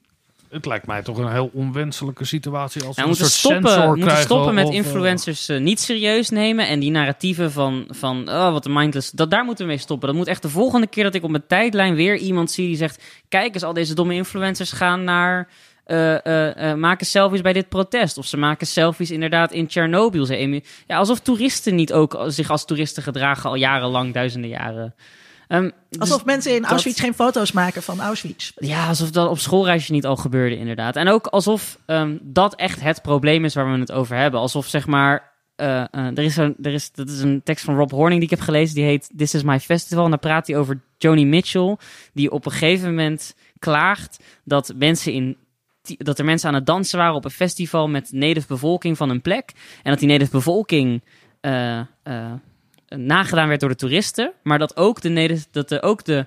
Het 0.52 0.66
lijkt 0.66 0.88
mij 0.88 1.02
toch 1.02 1.18
een 1.18 1.32
heel 1.32 1.50
onwenselijke 1.54 2.26
situatie 2.26 2.84
als 2.84 2.96
Nou, 2.96 3.10
we 3.10 3.16
moeten 3.16 3.36
stoppen, 3.36 3.70
sensor 3.70 3.86
moeten 3.88 4.04
krijgen. 4.04 4.26
stoppen 4.26 4.54
met 4.54 4.66
of, 4.66 4.72
eh, 4.72 4.78
influencers 4.78 5.50
eh, 5.50 5.60
niet 5.60 5.80
serieus 5.80 6.30
nemen. 6.30 6.68
En 6.68 6.80
die 6.80 6.92
narratieven 6.92 7.52
van, 7.52 7.86
van 7.90 8.30
oh, 8.30 8.52
wat 8.52 8.66
een 8.66 8.74
mindless. 8.74 9.12
Dat, 9.12 9.32
daar 9.32 9.46
moeten 9.46 9.66
we 9.66 9.72
mee 9.72 9.80
stoppen. 9.80 10.08
Dat 10.08 10.18
moet 10.18 10.28
echt 10.28 10.42
de 10.42 10.50
volgende 10.50 10.88
keer 10.88 11.04
dat 11.04 11.14
ik 11.14 11.24
op 11.24 11.30
mijn 11.30 11.48
tijdlijn 11.48 11.96
weer 11.96 12.16
iemand 12.18 12.52
zie 12.52 12.68
die 12.68 12.76
zegt: 12.76 13.04
Kijk 13.30 13.54
eens, 13.54 13.64
al 13.64 13.74
deze 13.74 13.94
domme 13.94 14.14
influencers 14.14 14.72
gaan 14.72 15.04
naar. 15.04 15.48
eh, 15.86 16.74
maken 16.74 17.06
selfies 17.06 17.42
bij 17.42 17.54
dit 17.54 17.70
protest. 17.70 18.18
Of 18.18 18.26
ze 18.26 18.38
maken 18.38 18.68
selfies 18.68 19.12
inderdaad 19.12 19.52
in 19.52 19.68
Tsjernobyl. 19.68 20.28
Ja, 20.88 20.98
alsof 20.98 21.20
toeristen 21.20 21.76
niet 21.76 21.94
ook 21.94 22.24
zich 22.28 22.50
als 22.50 22.66
toeristen 22.66 23.04
gedragen 23.04 23.50
al 23.50 23.56
jarenlang, 23.56 24.14
duizenden 24.14 24.50
jaren. 24.50 24.96
Ehm, 25.52 25.70
dus 25.90 26.00
Alsof 26.00 26.26
mensen 26.26 26.56
in 26.56 26.62
dat- 26.62 26.72
Auschwitz 26.72 27.00
geen 27.00 27.14
foto's 27.14 27.52
maken 27.52 27.84
van 27.84 28.00
Auschwitz. 28.02 28.52
ja, 28.56 28.88
alsof 28.88 29.12
dat 29.12 29.30
op 29.30 29.40
schoolreisje 29.40 29.92
niet 29.92 30.06
al 30.06 30.16
gebeurde, 30.16 30.58
inderdaad. 30.58 30.96
En 30.96 31.08
ook 31.08 31.28
alsof 31.28 31.78
ehm, 31.86 32.18
dat 32.22 32.56
echt 32.56 32.82
het 32.82 33.02
probleem 33.02 33.46
is 33.46 33.54
waar 33.54 33.72
we 33.74 33.80
het 33.80 33.92
over 33.92 34.16
hebben. 34.18 34.40
Alsof 34.40 34.68
zeg 34.68 34.88
maar. 34.88 35.30
eh, 35.56 35.82
eh, 35.82 35.88
er 35.92 36.20
is 36.20 36.38
een, 36.38 36.56
er 36.62 36.74
is, 36.74 36.92
dat 36.92 37.10
is 37.10 37.20
een 37.22 37.42
tekst 37.44 37.66
van 37.66 37.76
Rob 37.76 37.92
Horning 37.92 38.22
die 38.22 38.30
ik 38.30 38.36
heb 38.36 38.46
gelezen. 38.46 38.76
Die 38.76 38.84
heet 38.84 39.10
This 39.18 39.34
is 39.34 39.44
My 39.44 39.60
Festival. 39.60 40.04
En 40.04 40.10
daar 40.10 40.20
praat 40.20 40.48
hij 40.48 40.58
over 40.58 40.82
Joni 40.98 41.26
Mitchell. 41.26 41.78
Die 42.14 42.32
op 42.32 42.46
een 42.46 42.52
gegeven 42.52 42.90
moment 42.90 43.36
klaagt 43.60 44.24
dat 44.44 44.74
mensen 44.76 45.14
in. 45.14 45.38
Dat 45.98 46.20
er 46.20 46.26
mensen 46.26 46.50
aan 46.50 46.56
het 46.56 46.66
dansen 46.66 46.98
waren 46.98 47.16
op 47.16 47.26
een 47.26 47.32
festival 47.32 47.88
met 47.88 48.12
native 48.12 48.48
bevolking 48.48 48.98
van 48.98 49.10
een 49.10 49.22
plek. 49.22 49.52
En 49.84 49.92
dat 49.92 50.00
die 50.00 50.10
native 50.10 50.32
bevolking 50.32 51.02
eh, 51.42 51.80
nagedaan 52.98 53.48
werd 53.48 53.60
door 53.60 53.70
de 53.70 53.76
toeristen. 53.76 54.32
Maar 54.44 54.60
dat 54.60 54.78
ook 54.78 55.02
de, 55.02 55.42
dat 55.52 55.82
ook 55.82 56.06
de 56.06 56.26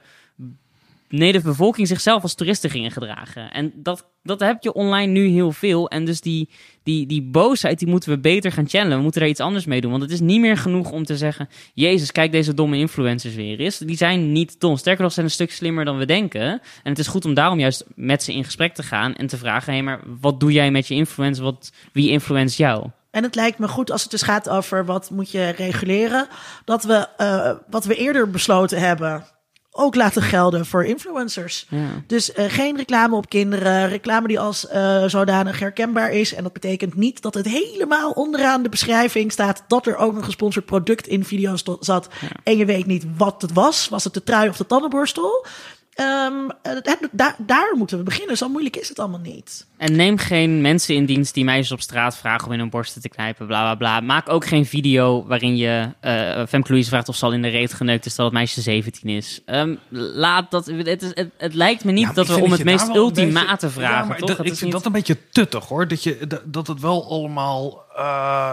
native 1.08 1.46
bevolking 1.46 1.88
zichzelf 1.88 2.22
als 2.22 2.34
toeristen 2.34 2.70
gingen 2.70 2.90
gedragen. 2.90 3.50
En 3.50 3.72
dat, 3.74 4.06
dat 4.22 4.40
heb 4.40 4.62
je 4.62 4.72
online 4.72 5.12
nu 5.12 5.26
heel 5.26 5.52
veel. 5.52 5.88
En 5.88 6.04
dus 6.04 6.20
die, 6.20 6.48
die, 6.82 7.06
die 7.06 7.22
boosheid, 7.22 7.78
die 7.78 7.88
moeten 7.88 8.10
we 8.10 8.18
beter 8.18 8.52
gaan 8.52 8.68
channelen. 8.68 8.96
We 8.96 9.02
moeten 9.02 9.20
daar 9.20 9.30
iets 9.30 9.40
anders 9.40 9.64
mee 9.64 9.80
doen. 9.80 9.90
Want 9.90 10.02
het 10.02 10.12
is 10.12 10.20
niet 10.20 10.40
meer 10.40 10.56
genoeg 10.56 10.90
om 10.90 11.04
te 11.04 11.16
zeggen... 11.16 11.48
Jezus, 11.74 12.12
kijk 12.12 12.32
deze 12.32 12.54
domme 12.54 12.76
influencers 12.76 13.34
weer 13.34 13.60
eens. 13.60 13.78
Die 13.78 13.96
zijn 13.96 14.32
niet 14.32 14.60
dom. 14.60 14.76
Sterker 14.76 15.02
nog, 15.02 15.12
ze 15.12 15.14
zijn 15.14 15.26
een 15.26 15.32
stuk 15.32 15.52
slimmer 15.52 15.84
dan 15.84 15.98
we 15.98 16.06
denken. 16.06 16.42
En 16.82 16.90
het 16.90 16.98
is 16.98 17.06
goed 17.06 17.24
om 17.24 17.34
daarom 17.34 17.58
juist 17.58 17.84
met 17.94 18.22
ze 18.22 18.32
in 18.32 18.44
gesprek 18.44 18.74
te 18.74 18.82
gaan... 18.82 19.14
en 19.14 19.26
te 19.26 19.36
vragen, 19.36 19.74
hé, 19.74 19.82
maar 19.82 20.00
wat 20.20 20.40
doe 20.40 20.52
jij 20.52 20.70
met 20.70 20.86
je 20.86 20.94
influence? 20.94 21.42
Wat, 21.42 21.72
wie 21.92 22.10
influence 22.10 22.56
jou? 22.56 22.90
En 23.14 23.22
het 23.22 23.34
lijkt 23.34 23.58
me 23.58 23.68
goed 23.68 23.90
als 23.90 24.02
het 24.02 24.10
dus 24.10 24.22
gaat 24.22 24.48
over 24.48 24.84
wat 24.84 25.10
moet 25.10 25.30
je 25.30 25.48
reguleren. 25.48 26.28
Dat 26.64 26.84
we 26.84 27.08
eh, 27.16 27.52
wat 27.70 27.84
we 27.84 27.94
eerder 27.94 28.30
besloten 28.30 28.78
hebben 28.78 29.24
ook 29.70 29.94
laten 29.94 30.22
gelden 30.22 30.66
voor 30.66 30.84
influencers. 30.84 31.66
Ja. 31.68 31.86
Dus 32.06 32.32
eh, 32.32 32.44
geen 32.48 32.76
reclame 32.76 33.16
op 33.16 33.28
kinderen. 33.28 33.88
Reclame 33.88 34.28
die 34.28 34.40
als 34.40 34.68
eh, 34.68 35.04
zodanig 35.04 35.58
herkenbaar 35.58 36.12
is. 36.12 36.34
En 36.34 36.42
dat 36.42 36.52
betekent 36.52 36.94
niet 36.94 37.22
dat 37.22 37.34
het 37.34 37.48
helemaal 37.48 38.10
onderaan 38.10 38.62
de 38.62 38.68
beschrijving 38.68 39.32
staat... 39.32 39.64
dat 39.68 39.86
er 39.86 39.96
ook 39.96 40.16
een 40.16 40.24
gesponsord 40.24 40.66
product 40.66 41.06
in 41.06 41.24
video 41.24 41.56
sto- 41.56 41.76
zat. 41.80 42.08
En 42.42 42.56
je 42.56 42.64
weet 42.64 42.86
niet 42.86 43.06
wat 43.16 43.42
het 43.42 43.52
was. 43.52 43.88
Was 43.88 44.04
het 44.04 44.14
de 44.14 44.22
trui 44.22 44.48
of 44.48 44.56
de 44.56 44.66
tandenborstel? 44.66 45.46
Ehm, 45.94 46.48
eh, 46.62 46.72
het- 46.72 47.08
daar, 47.12 47.34
daar 47.38 47.74
moeten 47.76 47.98
we 47.98 48.04
beginnen. 48.04 48.36
Zo 48.36 48.48
moeilijk 48.48 48.76
is 48.76 48.88
het 48.88 48.98
allemaal 48.98 49.20
niet. 49.20 49.66
En 49.76 49.96
neem 49.96 50.18
geen 50.18 50.60
mensen 50.60 50.94
in 50.94 51.04
dienst 51.06 51.34
die 51.34 51.44
meisjes 51.44 51.72
op 51.72 51.80
straat 51.80 52.16
vragen 52.16 52.46
om 52.46 52.52
in 52.52 52.58
hun 52.58 52.70
borsten 52.70 53.02
te 53.02 53.08
knijpen, 53.08 53.46
bla 53.46 53.60
bla 53.62 53.74
bla. 53.74 54.00
Maak 54.00 54.28
ook 54.28 54.46
geen 54.46 54.66
video 54.66 55.24
waarin 55.26 55.56
je 55.56 55.88
eh 56.00 56.46
Femke 56.48 56.68
Louise 56.70 56.88
vraagt 56.88 57.08
of 57.08 57.16
ze 57.16 57.24
al 57.24 57.32
in 57.32 57.42
de 57.42 57.48
reet 57.48 57.72
geneukt 57.74 58.06
is 58.06 58.14
terwijl 58.14 58.28
het 58.28 58.38
meisje 58.38 58.60
17 58.60 59.08
is. 59.08 59.40
Ehm, 59.46 59.74
laat 59.90 60.50
dat. 60.50 60.66
Het, 60.66 61.02
is, 61.02 61.10
het, 61.14 61.30
het 61.36 61.54
lijkt 61.54 61.84
me 61.84 61.92
niet 61.92 62.06
Ja, 62.06 62.12
dat 62.12 62.26
we 62.26 62.34
om 62.34 62.40
dat 62.48 62.50
het 62.58 62.64
meest 62.64 62.88
ultimate 62.94 63.46
beetje- 63.50 63.70
vragen. 63.70 63.96
Ja, 63.98 64.04
maar 64.04 64.18
toch? 64.18 64.28
dat- 64.28 64.38
ik 64.38 64.44
vind 64.46 64.60
niet- 64.62 64.72
dat 64.72 64.86
een 64.86 64.92
beetje 64.92 65.18
tuttig 65.30 65.64
hoor. 65.64 65.88
Dat, 65.88 66.02
je, 66.02 66.18
dat, 66.28 66.42
dat 66.44 66.66
het 66.66 66.80
wel 66.80 67.10
allemaal. 67.10 67.84
eh, 67.96 68.52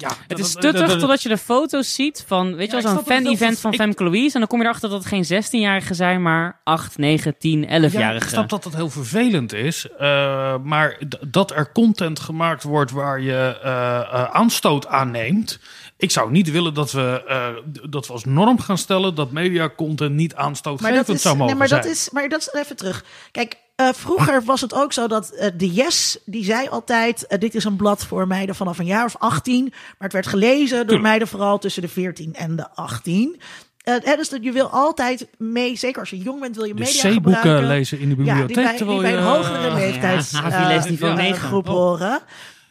ja, 0.00 0.08
Het 0.08 0.28
dat- 0.28 0.38
is 0.38 0.52
dat- 0.52 0.62
tuttig 0.62 0.88
dat- 0.88 0.98
totdat 0.98 1.22
je 1.22 1.28
de 1.28 1.38
foto's 1.38 1.94
ziet 1.94 2.24
van, 2.26 2.54
weet 2.54 2.70
je 2.70 2.76
Ja, 2.76 2.82
wel, 2.82 2.92
zo'n 2.94 3.04
fan-event 3.04 3.58
van 3.60 3.74
Femke 3.74 4.04
Louise. 4.04 4.32
En 4.34 4.38
dan 4.40 4.48
kom 4.48 4.58
je 4.58 4.64
erachter 4.64 4.88
dat 4.88 4.98
het 4.98 5.08
geen 5.08 5.24
16-jarigen 5.24 5.94
zijn, 5.94 6.22
maar 6.22 6.60
8, 6.64 6.98
9, 6.98 7.38
10, 7.38 7.64
11-jarigen. 7.64 8.00
Ja, 8.00 8.14
ik 8.14 8.22
snap 8.22 8.48
dat 8.48 8.62
dat 8.62 8.74
heel 8.74 8.90
vervelend 8.90 9.52
is. 9.52 9.86
eh, 9.98 10.54
maar 10.62 10.98
dat 11.26 11.50
er 11.50 11.72
content 11.72 12.20
gemaakt 12.20 12.62
wordt 12.62 12.90
waar 12.90 13.20
je 13.20 13.58
eh, 13.62 13.98
eh, 13.98 14.24
aanstoot 14.24 14.86
aan 14.86 15.10
neemt. 15.10 15.58
Ik 15.96 16.10
zou 16.10 16.30
niet 16.30 16.50
willen 16.50 16.74
dat 16.74 16.92
we, 16.92 17.24
eh, 17.28 17.48
dat 17.90 18.06
we 18.06 18.12
als 18.12 18.24
norm 18.24 18.58
gaan 18.60 18.78
stellen 18.78 19.14
dat 19.14 19.30
mediacontent 19.30 20.14
niet 20.14 20.34
Maar 20.34 20.44
aanstootgevend 20.44 21.20
zou 21.20 21.34
mogen 21.36 21.46
nee, 21.50 21.58
maar 21.58 21.68
zijn. 21.68 21.82
dat 21.82 21.90
is, 21.90 22.10
maar 22.10 22.28
dat 22.28 22.40
is 22.40 22.52
even 22.52 22.76
terug. 22.76 23.04
Kijk, 23.30 23.56
eh, 23.88 23.92
vroeger 23.92 24.42
was 24.44 24.60
het 24.60 24.74
ook 24.74 24.92
zo 24.92 25.06
dat 25.06 25.30
eh, 25.30 25.50
de 25.56 25.70
Yes, 25.70 26.18
die 26.24 26.44
zei 26.44 26.68
altijd: 26.68 27.26
eh, 27.26 27.38
dit 27.38 27.54
is 27.54 27.64
een 27.64 27.76
blad 27.76 28.04
voor 28.04 28.26
meiden 28.26 28.54
vanaf 28.54 28.78
een 28.78 28.84
jaar 28.86 29.04
of 29.04 29.16
18. 29.18 29.64
Maar 29.70 29.94
het 29.98 30.12
werd 30.12 30.26
gelezen 30.26 30.86
door 30.86 31.00
meiden 31.00 31.28
vooral 31.28 31.58
tussen 31.58 31.82
de 31.82 31.88
14 31.88 32.34
en 32.34 32.56
de 32.56 32.70
18. 32.74 33.40
Eh, 33.80 33.94
hè, 34.02 34.16
dus 34.16 34.28
dat 34.28 34.44
je 34.44 34.52
wil 34.52 34.68
altijd 34.70 35.26
mee, 35.38 35.76
zeker 35.76 36.00
als 36.00 36.10
je 36.10 36.18
jong 36.18 36.40
bent, 36.40 36.56
wil 36.56 36.64
je 36.64 36.74
media 36.74 37.02
C-boeken 37.10 37.34
gebruiken. 37.34 37.66
lezen 37.68 37.98
in 37.98 38.08
de 38.08 38.24
Ja, 38.24 38.36
bibliotheek. 38.36 38.76
die 38.78 38.86
bij, 38.86 38.94
die 38.94 39.00
bij 39.00 39.16
een 39.16 39.22
hogere 39.22 39.74
leeftijds 39.74 40.30
ja, 40.30 40.44
eh, 40.50 40.58
die 40.58 40.66
leesniveau 40.66 41.12
eh, 41.12 41.18
negen. 41.18 41.48
groep 41.48 41.68
Oh. 41.68 41.74
horen. 41.74 42.18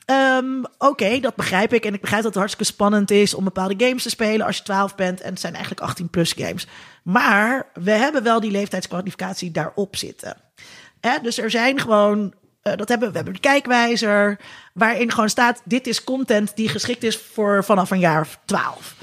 Ehm, 0.05 0.63
Oké, 0.77 1.19
dat 1.19 1.35
begrijp 1.35 1.73
ik. 1.73 1.85
En 1.85 1.93
ik 1.93 2.01
begrijp 2.01 2.21
dat 2.23 2.31
het 2.31 2.39
hartstikke 2.41 2.73
spannend 2.73 3.11
is 3.11 3.33
om 3.33 3.43
bepaalde 3.43 3.85
games 3.85 4.03
te 4.03 4.09
spelen 4.09 4.45
als 4.45 4.57
je 4.57 4.63
12 4.63 4.95
bent. 4.95 5.21
En 5.21 5.29
het 5.29 5.39
zijn 5.39 5.53
eigenlijk 5.55 5.91
18-plus 5.91 6.33
games. 6.37 6.67
Maar 7.03 7.67
we 7.73 7.91
hebben 7.91 8.23
wel 8.23 8.39
die 8.39 8.51
leeftijdskwalificatie 8.51 9.51
daarop 9.51 9.95
zitten. 9.95 10.35
Dus 11.21 11.37
er 11.37 11.49
zijn 11.49 11.79
gewoon. 11.79 12.33
eh, 12.61 12.75
dat 12.75 12.89
hebben, 12.89 13.09
we 13.09 13.15
hebben 13.15 13.33
de 13.33 13.39
kijkwijzer. 13.39 14.39
Waarin 14.73 15.11
gewoon 15.11 15.29
staat: 15.29 15.61
dit 15.63 15.87
is 15.87 16.03
content 16.03 16.55
die 16.55 16.69
geschikt 16.69 17.03
is 17.03 17.17
voor 17.17 17.63
vanaf 17.63 17.91
een 17.91 17.99
jaar 17.99 18.21
of 18.21 18.39
12. 18.45 18.95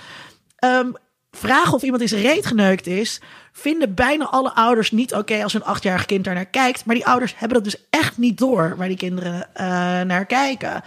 Ehm, 0.56 0.90
vragen 1.31 1.74
of 1.74 1.82
iemand 1.82 2.02
is 2.02 2.12
reet 2.12 2.47
geneukt 2.47 2.86
is, 2.86 3.20
vinden 3.52 3.94
bijna 3.94 4.24
alle 4.24 4.55
ouders 4.55 4.90
niet 4.90 5.14
oké 5.14 5.43
als 5.43 5.52
hun 5.52 5.64
achtjarig 5.64 6.06
kind 6.06 6.24
daar 6.24 6.35
naar 6.35 6.47
kijkt. 6.47 6.85
Maar 6.85 6.94
die 6.94 7.06
ouders 7.06 7.35
hebben 7.36 7.62
dat 7.62 7.73
dus 7.73 7.86
echt 7.90 8.18
niet 8.18 8.39
door 8.39 8.77
waar 8.77 8.89
die 8.89 8.97
kinderen 8.97 9.55
eh, 9.55 9.66
naar 10.01 10.27
kijken. 10.27 10.82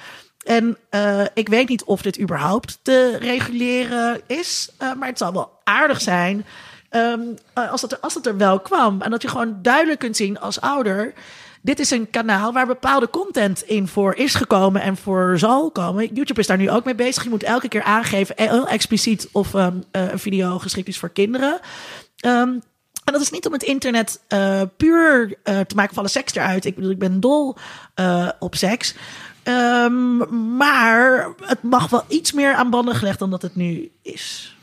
En 0.45 0.77
eh, 0.90 1.26
ik 1.34 1.49
weet 1.49 1.69
niet 1.69 1.84
of 1.84 2.02
dit 2.02 2.19
überhaupt 2.19 2.80
te 2.81 3.18
reguleren 3.18 4.22
is, 4.27 4.72
maar 4.98 5.07
het 5.07 5.18
zal 5.18 5.34
wel 5.34 5.60
aardig 5.64 6.02
zijn 6.02 6.45
ehm, 6.90 7.22
eh, 7.53 7.72
als, 7.72 7.82
dat 7.82 7.91
er, 7.91 7.99
als 7.99 8.26
er 8.26 8.38
wel 8.38 8.60
kwam. 8.60 9.02
En 9.02 9.11
dat 9.11 9.22
je 9.22 9.28
gewoon 9.28 9.60
duidelijk 9.61 9.99
kunt 9.99 10.16
zien 10.16 10.40
als 10.40 10.61
ouder. 10.61 11.14
Dit 11.61 11.80
is 11.80 11.91
een 11.91 12.10
kanaal 12.10 12.53
waar 12.53 12.68
bepaalde 12.68 13.10
content 13.10 13.61
in 13.61 13.88
voor 13.88 14.16
is 14.16 14.36
gekomen 14.36 14.82
en 14.82 14.98
voor 14.98 15.40
zal 15.40 15.72
komen. 15.72 16.14
YouTube 16.14 16.40
is 16.40 16.48
daar 16.48 16.57
nu 16.57 16.70
ook 16.70 16.86
mee 16.86 16.95
bezig. 16.95 17.24
Je 17.24 17.30
moet 17.30 17.44
elke 17.44 17.68
keer 17.68 17.84
aangeven, 17.84 18.38
eh, 18.38 18.49
heel 18.49 18.68
expliciet, 18.68 19.30
of 19.32 19.53
ehm, 19.53 19.78
eh, 19.91 20.11
een 20.11 20.20
video 20.20 20.60
geschikt 20.60 20.88
is 20.88 20.99
voor 20.99 21.10
kinderen. 21.10 21.60
Ehm, 22.16 22.49
en 23.03 23.14
dat 23.16 23.22
is 23.22 23.32
niet 23.32 23.45
om 23.45 23.53
het 23.53 23.64
internet 23.64 24.22
puur 24.78 25.38
te 25.44 25.76
maken 25.76 25.94
van 25.94 25.98
alle 25.98 26.07
seks 26.07 26.36
eruit. 26.36 26.66
Ik 26.66 26.76
bedoel, 26.76 26.91
ik 26.91 26.99
ben 26.99 27.20
dol 27.20 27.56
op 28.40 28.56
seks. 28.56 28.95
Maar 30.57 31.30
het 31.45 31.64
mag 31.64 31.90
wel 31.90 32.03
iets 32.07 32.32
meer 32.32 32.53
aan 32.53 32.70
banden 32.70 32.95
gelegd 32.95 33.20
dan 33.20 33.30
dat 33.30 33.41
het 33.41 33.56
nu 33.56 33.91
is. 34.02 34.57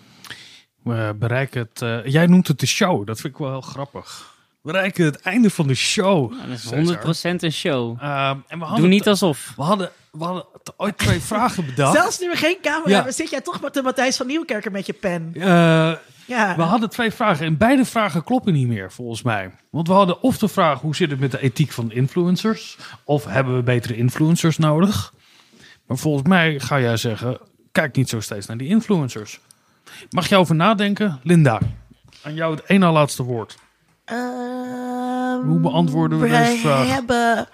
We 0.86 1.14
bereiken 1.18 1.60
het. 1.70 1.82
eh, 1.82 2.12
jij 2.12 2.26
noemt 2.26 2.48
het 2.48 2.60
de 2.60 2.66
show. 2.66 3.06
Dat 3.06 3.20
vind 3.20 3.32
ik 3.32 3.38
wel 3.38 3.50
heel 3.50 3.60
grappig. 3.60 4.34
We 4.62 4.72
bereiken 4.72 5.04
het 5.04 5.20
einde 5.20 5.50
van 5.50 5.66
de 5.66 5.74
show. 5.74 6.32
Ja, 6.32 6.46
dat 6.46 6.56
is 6.56 6.62
Cesar. 6.68 7.36
100% 7.36 7.42
een 7.42 7.52
show. 7.52 7.96
Ehm, 8.00 8.36
en 8.48 8.58
we 8.58 8.64
hadden 8.64 8.80
Doe 8.80 8.88
niet 8.88 9.08
alsof. 9.08 9.52
We 9.56 9.62
hadden, 9.62 9.90
we 10.12 10.24
hadden 10.24 10.44
ooit 10.76 10.98
twee 10.98 11.20
vragen 11.32 11.66
bedacht. 11.66 11.94
Zelfs 11.96 12.20
nu 12.20 12.30
we 12.30 12.36
geen 12.36 12.56
camera 12.62 12.88
Ja. 12.88 12.94
hebben, 12.94 13.14
zit 13.14 13.30
jij 13.30 13.40
toch 13.40 13.60
met 13.60 13.74
de 13.74 13.82
Matthijs 13.82 14.16
van 14.16 14.26
Nieuwkerker 14.26 14.70
met 14.70 14.86
je 14.86 14.92
pen. 14.92 15.30
Eh, 15.34 15.42
Ja. 16.26 16.56
we 16.56 16.62
hadden 16.62 16.90
twee 16.90 17.10
vragen 17.10 17.46
en 17.46 17.56
beide 17.56 17.84
vragen 17.84 18.24
kloppen 18.24 18.52
niet 18.52 18.66
meer 18.68 18.92
volgens 18.92 19.22
mij. 19.22 19.50
Want 19.70 19.88
we 19.88 19.94
hadden 19.94 20.22
of 20.22 20.38
de 20.38 20.48
vraag 20.48 20.80
hoe 20.80 20.96
zit 20.96 21.10
het 21.10 21.20
met 21.20 21.30
de 21.30 21.40
ethiek 21.40 21.72
van 21.72 21.92
influencers? 21.92 22.76
Of 23.04 23.24
hebben 23.24 23.56
we 23.56 23.62
betere 23.62 23.96
influencers 23.96 24.58
nodig? 24.58 25.12
Maar 25.86 25.96
volgens 25.96 26.28
mij 26.28 26.60
ga 26.60 26.80
jij 26.80 26.96
zeggen, 26.96 27.38
kijk 27.72 27.96
niet 27.96 28.08
zo 28.08 28.20
steeds 28.20 28.46
naar 28.46 28.56
die 28.56 28.68
influencers. 28.68 29.40
Mag 30.10 30.28
je 30.28 30.36
over 30.36 30.54
nadenken? 30.54 31.20
Linda, 31.22 31.60
aan 32.22 32.34
jou 32.34 32.54
het 32.56 32.64
ene 32.66 32.90
laatste 32.90 33.22
woord. 33.22 33.56
Ehm, 34.04 35.40
Hoe 35.46 35.58
beantwoorden 35.60 36.20
we 36.20 36.28
wij 36.28 36.44
deze 36.44 36.60
vraag? 36.60 36.88
hebben. 36.88 37.48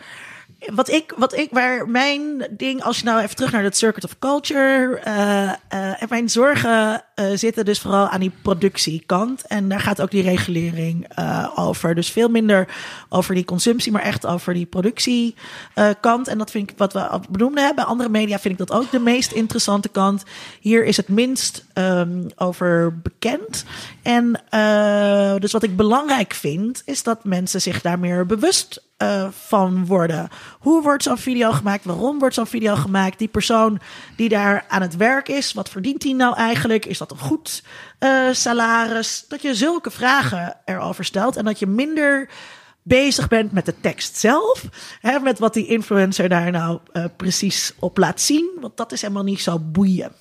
Wat 0.75 0.89
ik, 0.91 1.15
wat 1.17 1.37
ik, 1.37 1.49
waar 1.51 1.89
mijn 1.89 2.47
ding, 2.51 2.83
als 2.83 2.99
je 2.99 3.05
nou 3.05 3.21
even 3.23 3.37
terug 3.37 3.53
naar 3.53 3.63
het 3.63 3.77
Circuit 3.77 4.05
of 4.05 4.19
Culture. 4.19 4.99
eh, 4.99 5.49
eh, 5.49 6.03
en 6.03 6.07
mijn 6.09 6.29
zorgen 6.29 7.05
eh, 7.15 7.27
zitten 7.35 7.65
dus 7.65 7.81
vooral 7.81 8.09
aan 8.09 8.21
die 8.21 8.33
productiekant. 8.43 9.47
En 9.47 9.69
daar 9.69 9.81
gaat 9.81 10.01
ook 10.01 10.11
die 10.11 10.23
regulering 10.23 11.09
eh, 11.09 11.49
over. 11.55 11.95
Dus 11.95 12.11
veel 12.11 12.29
minder 12.29 12.69
over 13.09 13.35
die 13.35 13.45
consumptie, 13.45 13.93
maar 13.93 14.03
echt 14.03 14.27
over 14.27 14.55
die 14.55 14.67
productiekant. 14.67 16.29
en 16.29 16.39
dat 16.39 16.51
vind 16.51 16.71
ik 16.71 16.79
wat 16.79 16.93
we 16.93 17.07
al 17.07 17.21
benoemden. 17.31 17.75
Bij 17.75 17.85
andere 17.85 18.09
media 18.09 18.39
vind 18.39 18.61
ik 18.61 18.67
dat 18.67 18.79
ook 18.79 18.91
de 18.91 18.99
meest 18.99 19.33
interessante 19.33 19.89
kant. 19.89 20.23
Hier 20.61 20.85
is 20.85 20.97
het 20.97 21.09
minst 21.09 21.65
ehm, 21.73 22.29
over 22.37 22.99
bekend. 23.03 23.65
En 24.03 24.43
eh, 24.49 25.35
dus 25.39 25.53
wat 25.53 25.63
ik 25.63 25.77
belangrijk 25.77 26.35
vind, 26.35 26.83
is 26.85 27.03
dat 27.03 27.25
mensen 27.25 27.61
zich 27.61 27.81
daar 27.81 27.99
meer 27.99 28.27
bewust 28.27 28.91
van 29.31 29.87
worden. 29.87 30.29
Hoe 30.59 30.83
wordt 30.83 31.03
zo'n 31.03 31.19
video 31.19 31.53
gemaakt? 31.53 31.85
Waarom 31.85 32.19
wordt 32.19 32.35
zo'n 32.35 32.47
video 32.47 32.75
gemaakt? 32.75 33.19
Die 33.19 33.29
persoon 33.29 33.81
die 34.17 34.29
daar 34.29 34.65
aan 34.69 34.83
het 34.83 34.97
werk 34.97 35.29
is, 35.29 35.53
wat 35.53 35.69
verdient 35.69 36.03
hij 36.03 36.13
nou 36.13 36.37
eigenlijk? 36.37 36.87
Is 36.87 36.99
dat 36.99 37.12
goed 37.19 37.63
eh, 37.99 38.29
salaris? 38.33 39.25
Dat 39.29 39.43
je 39.43 39.55
zulke 39.55 39.91
vragen 39.91 40.57
erover 40.65 41.05
stelt 41.05 41.37
en 41.37 41.45
dat 41.45 41.59
je 41.59 41.67
minder 41.67 42.29
bezig 42.83 43.29
bent 43.29 43.53
met 43.53 43.67
de 43.67 43.81
tekst 43.81 44.17
zelf. 44.17 44.65
Hè, 45.01 45.19
met 45.19 45.39
wat 45.39 45.55
die 45.55 45.67
influencer 45.67 46.29
daar 46.29 46.51
nou 46.51 46.79
eh, 46.93 47.05
precies 47.17 47.75
op 47.79 47.99
laat 47.99 48.21
zien. 48.21 48.51
Want 48.61 48.77
dat 48.77 48.93
is 48.93 49.01
helemaal 49.01 49.23
niet 49.23 49.41
zo 49.41 49.59
boeiend. 49.59 50.13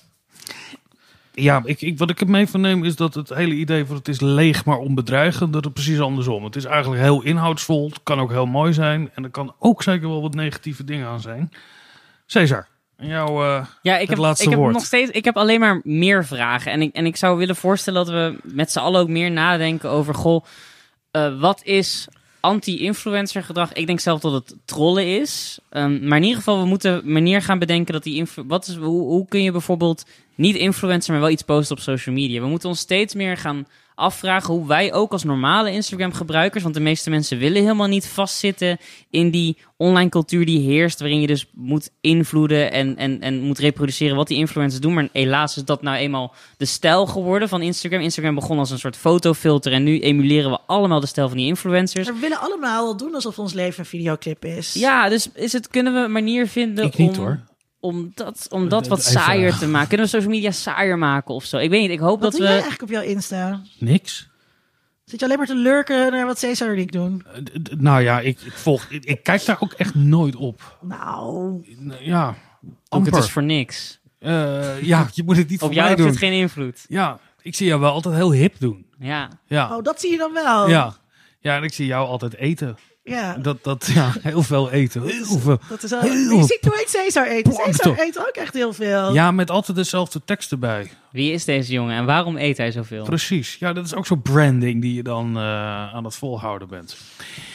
Ja, 1.34 1.62
ik, 1.64 1.80
ik, 1.80 1.98
wat 1.98 2.10
ik 2.10 2.20
ermee 2.20 2.46
van 2.46 2.60
neem 2.60 2.84
is 2.84 2.96
dat 2.96 3.14
het 3.14 3.28
hele 3.28 3.54
idee 3.54 3.84
van 3.84 3.96
het 3.96 4.08
is 4.08 4.20
leeg 4.20 4.64
maar 4.64 4.78
onbedreigend, 4.78 5.52
dat 5.52 5.64
het 5.64 5.72
precies 5.72 6.00
andersom. 6.00 6.44
Het 6.44 6.56
is 6.56 6.64
eigenlijk 6.64 7.02
heel 7.02 7.22
inhoudsvol, 7.22 7.88
het 7.88 8.00
kan 8.02 8.20
ook 8.20 8.30
heel 8.30 8.46
mooi 8.46 8.72
zijn 8.72 9.10
en 9.14 9.24
er 9.24 9.30
kan 9.30 9.54
ook 9.58 9.82
zeker 9.82 10.08
wel 10.08 10.22
wat 10.22 10.34
negatieve 10.34 10.84
dingen 10.84 11.06
aan 11.06 11.20
zijn. 11.20 11.50
Cesar, 12.26 12.68
jouw 12.96 13.42
eh, 13.44 13.66
Ja, 13.82 13.98
ik 13.98 14.08
heb, 14.08 14.18
laatste 14.18 14.44
ik 14.44 14.50
heb 14.50 14.58
woord. 14.58 14.72
nog 14.72 14.84
steeds, 14.84 15.10
ik 15.10 15.24
heb 15.24 15.36
alleen 15.36 15.60
maar 15.60 15.80
meer 15.84 16.24
vragen. 16.24 16.72
En 16.72 16.82
ik, 16.82 16.94
en 16.94 17.06
ik 17.06 17.16
zou 17.16 17.38
willen 17.38 17.56
voorstellen 17.56 18.04
dat 18.04 18.14
we 18.14 18.38
met 18.54 18.72
z'n 18.72 18.78
allen 18.78 19.00
ook 19.00 19.08
meer 19.08 19.30
nadenken 19.30 19.90
over, 19.90 20.14
goh, 20.14 20.44
eh, 21.10 21.40
wat 21.40 21.60
is 21.64 22.08
anti-influencer 22.40 23.42
gedrag? 23.42 23.72
Ik 23.72 23.86
denk 23.86 24.00
zelf 24.00 24.20
dat 24.20 24.32
het 24.32 24.56
trollen 24.64 25.20
is. 25.20 25.58
Ehm, 25.70 26.08
maar 26.08 26.16
in 26.18 26.24
ieder 26.24 26.38
geval, 26.38 26.60
we 26.60 26.66
moeten 26.66 26.92
een 26.92 27.12
manier 27.12 27.42
gaan 27.42 27.58
bedenken 27.58 27.92
dat 27.92 28.02
die 28.02 28.26
wat 28.46 28.66
is, 28.66 28.76
hoe, 28.76 29.02
hoe 29.02 29.26
kun 29.28 29.42
je 29.42 29.52
bijvoorbeeld 29.52 30.04
niet 30.34 30.56
influencer, 30.56 31.12
maar 31.12 31.22
wel 31.22 31.30
iets 31.30 31.42
posten 31.42 31.76
op 31.76 31.82
social 31.82 32.14
media? 32.14 32.40
We 32.40 32.46
moeten 32.46 32.68
ons 32.68 32.78
steeds 32.78 33.14
meer 33.14 33.36
gaan 33.36 33.66
afvragen 33.94 34.54
hoe 34.54 34.66
wij 34.66 34.92
ook 34.92 35.12
als 35.12 35.24
normale 35.24 35.70
Instagram-gebruikers, 35.70 36.62
want 36.62 36.74
de 36.74 36.80
meeste 36.80 37.10
mensen 37.10 37.38
willen 37.38 37.62
helemaal 37.62 37.86
niet 37.86 38.06
vastzitten 38.06 38.78
in 39.10 39.30
die 39.30 39.56
online 39.76 40.08
cultuur 40.08 40.46
die 40.46 40.60
heerst, 40.60 41.00
waarin 41.00 41.20
je 41.20 41.26
dus 41.26 41.46
moet 41.54 41.90
invloeden 42.00 42.72
en, 42.72 42.96
en, 42.96 43.20
en 43.20 43.40
moet 43.40 43.58
reproduceren 43.58 44.16
wat 44.16 44.28
die 44.28 44.36
influencers 44.38 44.80
doen. 44.80 44.94
Maar 44.94 45.08
helaas 45.12 45.56
is 45.56 45.64
dat 45.64 45.82
nou 45.82 45.96
eenmaal 45.96 46.34
de 46.56 46.64
stijl 46.64 47.06
geworden 47.06 47.48
van 47.48 47.62
Instagram. 47.62 48.00
Instagram 48.00 48.34
begon 48.34 48.58
als 48.58 48.70
een 48.70 48.78
soort 48.78 48.96
fotofilter 48.96 49.72
en 49.72 49.82
nu 49.82 50.00
emuleren 50.00 50.50
we 50.50 50.58
allemaal 50.66 51.00
de 51.00 51.06
stijl 51.06 51.28
van 51.28 51.36
die 51.36 51.46
influencers. 51.46 52.06
We 52.06 52.18
willen 52.20 52.40
allemaal 52.40 52.96
doen 52.96 53.14
alsof 53.14 53.38
ons 53.38 53.52
leven 53.52 53.80
een 53.80 53.86
videoclip 53.86 54.44
is. 54.44 54.72
Ja, 54.72 55.08
dus 55.08 55.30
is 55.34 55.52
het, 55.52 55.68
kunnen 55.68 55.92
we 55.92 55.98
een 55.98 56.12
manier 56.12 56.46
vinden 56.46 56.84
Ik 56.84 56.96
niet, 56.96 57.10
om, 57.10 57.16
hoor. 57.16 57.40
Om 57.82 58.12
dat, 58.14 58.46
om 58.50 58.68
dat 58.68 58.82
Eh, 58.82 58.88
wat 58.88 58.98
even- 58.98 59.10
saaier 59.10 59.58
te 59.58 59.66
maken? 59.68 59.88
Kunnen 59.88 60.06
we 60.06 60.12
social 60.12 60.30
media 60.32 60.50
saaier 60.50 60.98
maken 60.98 61.34
of 61.34 61.44
zo? 61.44 61.56
Ik 61.58 61.70
weet 61.70 61.80
niet, 61.80 61.90
ik 61.90 61.98
hoop 61.98 62.20
Wat 62.20 62.20
dat 62.20 62.32
doe 62.32 62.40
jij 62.40 62.56
we... 62.56 62.60
eigenlijk 62.62 62.82
op 62.82 62.88
jouw 62.98 63.02
Insta? 63.14 63.60
niks. 63.78 64.30
Zit 65.04 65.20
je 65.20 65.26
alleen 65.26 65.38
maar 65.38 65.46
te 65.46 65.54
lurken 65.54 66.12
naar 66.12 66.26
wat 66.26 66.38
Cesar 66.38 66.68
en 66.68 66.78
ik 66.78 66.92
doen? 66.92 67.24
Eh, 67.34 67.42
d- 67.62 67.80
nou 67.80 68.02
ja, 68.02 68.20
ik, 68.20 68.40
ik 68.40 68.52
volg, 68.52 68.86
ik, 68.88 69.04
ik 69.04 69.22
kijk 69.22 69.44
daar 69.44 69.56
ook 69.60 69.72
echt 69.72 69.94
nooit 69.94 70.36
op. 70.36 70.78
Nou, 70.80 71.60
Ja, 72.00 72.34
Ook 72.88 73.06
het 73.06 73.16
is 73.16 73.30
voor 73.30 73.42
niks. 73.42 74.00
Eh, 74.18 74.82
ja, 74.82 75.08
je 75.14 75.22
moet 75.24 75.36
het 75.36 75.48
niet 75.48 75.60
Op 75.62 75.66
voor 75.66 75.74
jou 75.76 75.80
mij 75.80 75.88
heeft 75.88 75.98
doen. 75.98 76.06
het 76.10 76.18
geen 76.18 76.32
invloed. 76.40 76.84
Ja, 76.88 77.18
ik 77.42 77.54
zie 77.54 77.66
jou 77.66 77.80
wel 77.80 77.92
altijd 77.92 78.14
heel 78.14 78.32
hip 78.32 78.54
doen. 78.58 78.86
Ja. 78.98 79.28
Ja, 79.46 79.76
oh, 79.76 79.82
dat 79.82 80.00
zie 80.00 80.10
je 80.10 80.16
dan 80.18 80.32
wel. 80.32 80.68
ja. 80.68 80.94
Ja, 81.40 81.56
en 81.56 81.62
ik 81.62 81.72
zie 81.72 81.86
jou 81.86 82.06
altijd 82.06 82.34
eten. 82.36 82.76
Ja, 83.04 83.34
Dat, 83.34 83.64
dat, 83.64 83.90
ja, 83.94 84.12
heel 84.20 84.42
veel 84.42 84.70
eten. 84.70 85.02
Heel 85.02 85.38
veel. 85.38 85.58
dat 85.68 85.82
is 85.82 85.90
wel... 85.90 86.00
Heel 86.00 86.36
Je 86.36 86.42
ziet 86.44 86.58
nooit 86.62 86.90
Caesar 86.92 87.26
eten. 87.26 87.52
Caesar 87.56 87.98
eet 88.00 88.18
ook 88.18 88.34
echt 88.36 88.54
heel 88.54 88.72
veel. 88.72 89.14
Ja, 89.14 89.30
met 89.30 89.50
altijd 89.50 89.76
dezelfde 89.76 90.20
tekst 90.24 90.50
erbij. 90.52 90.90
Wie 91.10 91.32
is 91.32 91.44
deze 91.44 91.72
jongen 91.72 91.96
en 91.96 92.04
waarom 92.04 92.36
eet 92.36 92.56
hij 92.56 92.70
zoveel? 92.70 93.04
Precies. 93.04 93.56
Ja, 93.58 93.72
dat 93.72 93.84
is 93.84 93.94
ook 93.94 94.06
zo'n 94.06 94.22
branding 94.22 94.80
die 94.82 94.94
je 94.94 95.02
dan 95.02 95.36
eh, 95.36 95.42
aan 95.94 96.04
het 96.04 96.14
volhouden 96.16 96.68
bent. 96.68 96.96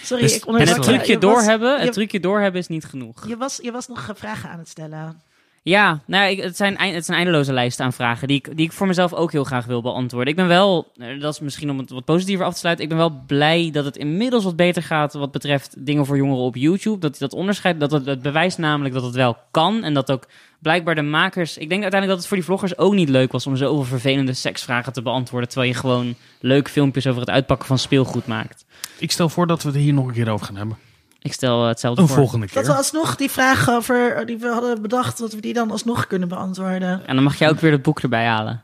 Sorry, 0.04 0.24
Dus- 0.24 0.36
ik 0.36 0.46
En 0.46 0.54
het 0.60 0.70
je. 0.70 0.80
trucje 0.80 1.18
doorhebben, 1.18 1.76
het 1.76 1.86
je- 1.86 1.92
trucje 1.92 2.20
doorhebben 2.20 2.62
is 2.62 2.68
niet 2.68 2.86
genoeg. 2.86 3.28
Je 3.28 3.38
was, 3.38 3.60
je 3.62 3.72
was 3.72 3.88
nog 3.88 4.12
vragen 4.16 4.50
aan 4.50 4.60
het 4.60 4.70
stellen. 4.70 5.22
Ja, 5.68 6.00
nou, 6.06 6.42
het, 6.42 6.58
zijn, 6.58 6.78
het 6.80 7.06
zijn 7.06 7.18
eindeloze 7.18 7.54
lijsten 7.54 7.86
aan 7.86 7.94
vragen 7.94 8.28
die 8.28 8.38
ik, 8.38 8.58
die 8.58 8.66
ik 8.66 8.72
voor 8.72 8.88
mezelf 8.88 9.14
ook 9.14 9.32
heel 9.32 9.44
graag 9.44 9.66
wil 9.66 9.82
beantwoorden. 9.82 10.30
Ik 10.30 10.36
ben 10.36 10.48
wel, 10.48 10.92
eh, 10.98 11.20
dat 11.20 11.34
is 11.34 11.40
misschien 11.40 11.70
om 11.70 11.78
het 11.78 11.90
wat 11.90 12.06
positiever 12.06 12.46
af 12.46 12.54
te 12.54 12.60
sluiten, 12.60 12.84
ik 12.84 12.90
ben 12.90 13.00
wel 13.00 13.24
blij 13.28 13.70
dat 13.72 13.86
het 13.86 13.98
inmiddels 13.98 14.44
wat 14.44 14.56
beter 14.56 14.84
gaat 14.84 15.14
wat 15.14 15.32
betreft 15.32 15.86
dingen 15.86 16.06
voor 16.06 16.18
jongeren 16.18 16.44
op 16.44 16.56
YouTube. 16.56 17.00
Dat 17.00 17.18
dat 17.18 17.34
onderscheid, 17.34 17.80
dat 17.80 17.92
het, 17.92 18.06
het 18.06 18.22
bewijst 18.22 18.58
namelijk 18.58 18.94
dat 18.94 19.04
het 19.04 19.16
wel 19.16 19.38
kan 19.52 19.84
en 19.84 19.94
dat 19.94 20.12
ook 20.12 20.28
blijkbaar 20.60 20.96
de 20.96 21.02
makers... 21.02 21.58
Ik 21.58 21.70
denk 21.70 21.82
uiteindelijk 21.82 22.08
dat 22.12 22.18
het 22.18 22.28
voor 22.28 22.38
die 22.38 22.46
vloggers 22.46 22.78
ook 22.78 22.94
niet 22.94 23.10
leuk 23.10 23.32
was 23.32 23.48
om 23.48 23.56
zoveel 23.56 23.84
vervelende 23.84 24.34
seksvragen 24.34 24.94
te 24.94 25.02
beantwoorden, 25.02 25.50
terwijl 25.50 25.72
je 25.72 25.78
gewoon 25.80 26.16
leuke 26.40 26.70
filmpjes 26.70 27.08
over 27.08 27.22
het 27.22 27.30
uitpakken 27.30 27.68
van 27.68 27.78
speelgoed 27.78 28.28
maakt. 28.28 28.66
Ik 29.00 29.12
stel 29.12 29.30
voor 29.30 29.48
dat 29.48 29.64
we 29.64 29.70
het 29.70 29.78
hier 29.78 29.94
nog 29.94 30.08
een 30.08 30.14
keer 30.14 30.30
over 30.30 30.46
gaan 30.46 30.56
hebben. 30.56 30.87
Ik 31.28 31.34
stel 31.34 31.62
eh, 31.62 31.68
hetzelfde 31.68 32.02
Een 32.02 32.08
voor. 32.08 32.18
volgende 32.18 32.46
Dat 32.46 32.56
we 32.56 32.62
keer. 32.62 32.78
alsnog 32.78 33.16
die 33.16 33.32
vraag 33.32 33.70
over 33.70 34.26
die 34.26 34.38
we 34.38 34.48
hadden 34.48 34.82
bedacht, 34.82 35.18
dat 35.18 35.34
we 35.34 35.42
die 35.42 35.54
dan 35.54 35.72
alsnog 35.72 36.08
kunnen 36.08 36.28
beantwoorden. 36.28 37.08
En 37.08 37.16
dan 37.16 37.24
mag 37.24 37.38
jij 37.38 37.50
ook 37.50 37.60
weer 37.60 37.72
het 37.72 37.82
boek 37.82 38.00
erbij 38.00 38.26
halen. 38.26 38.62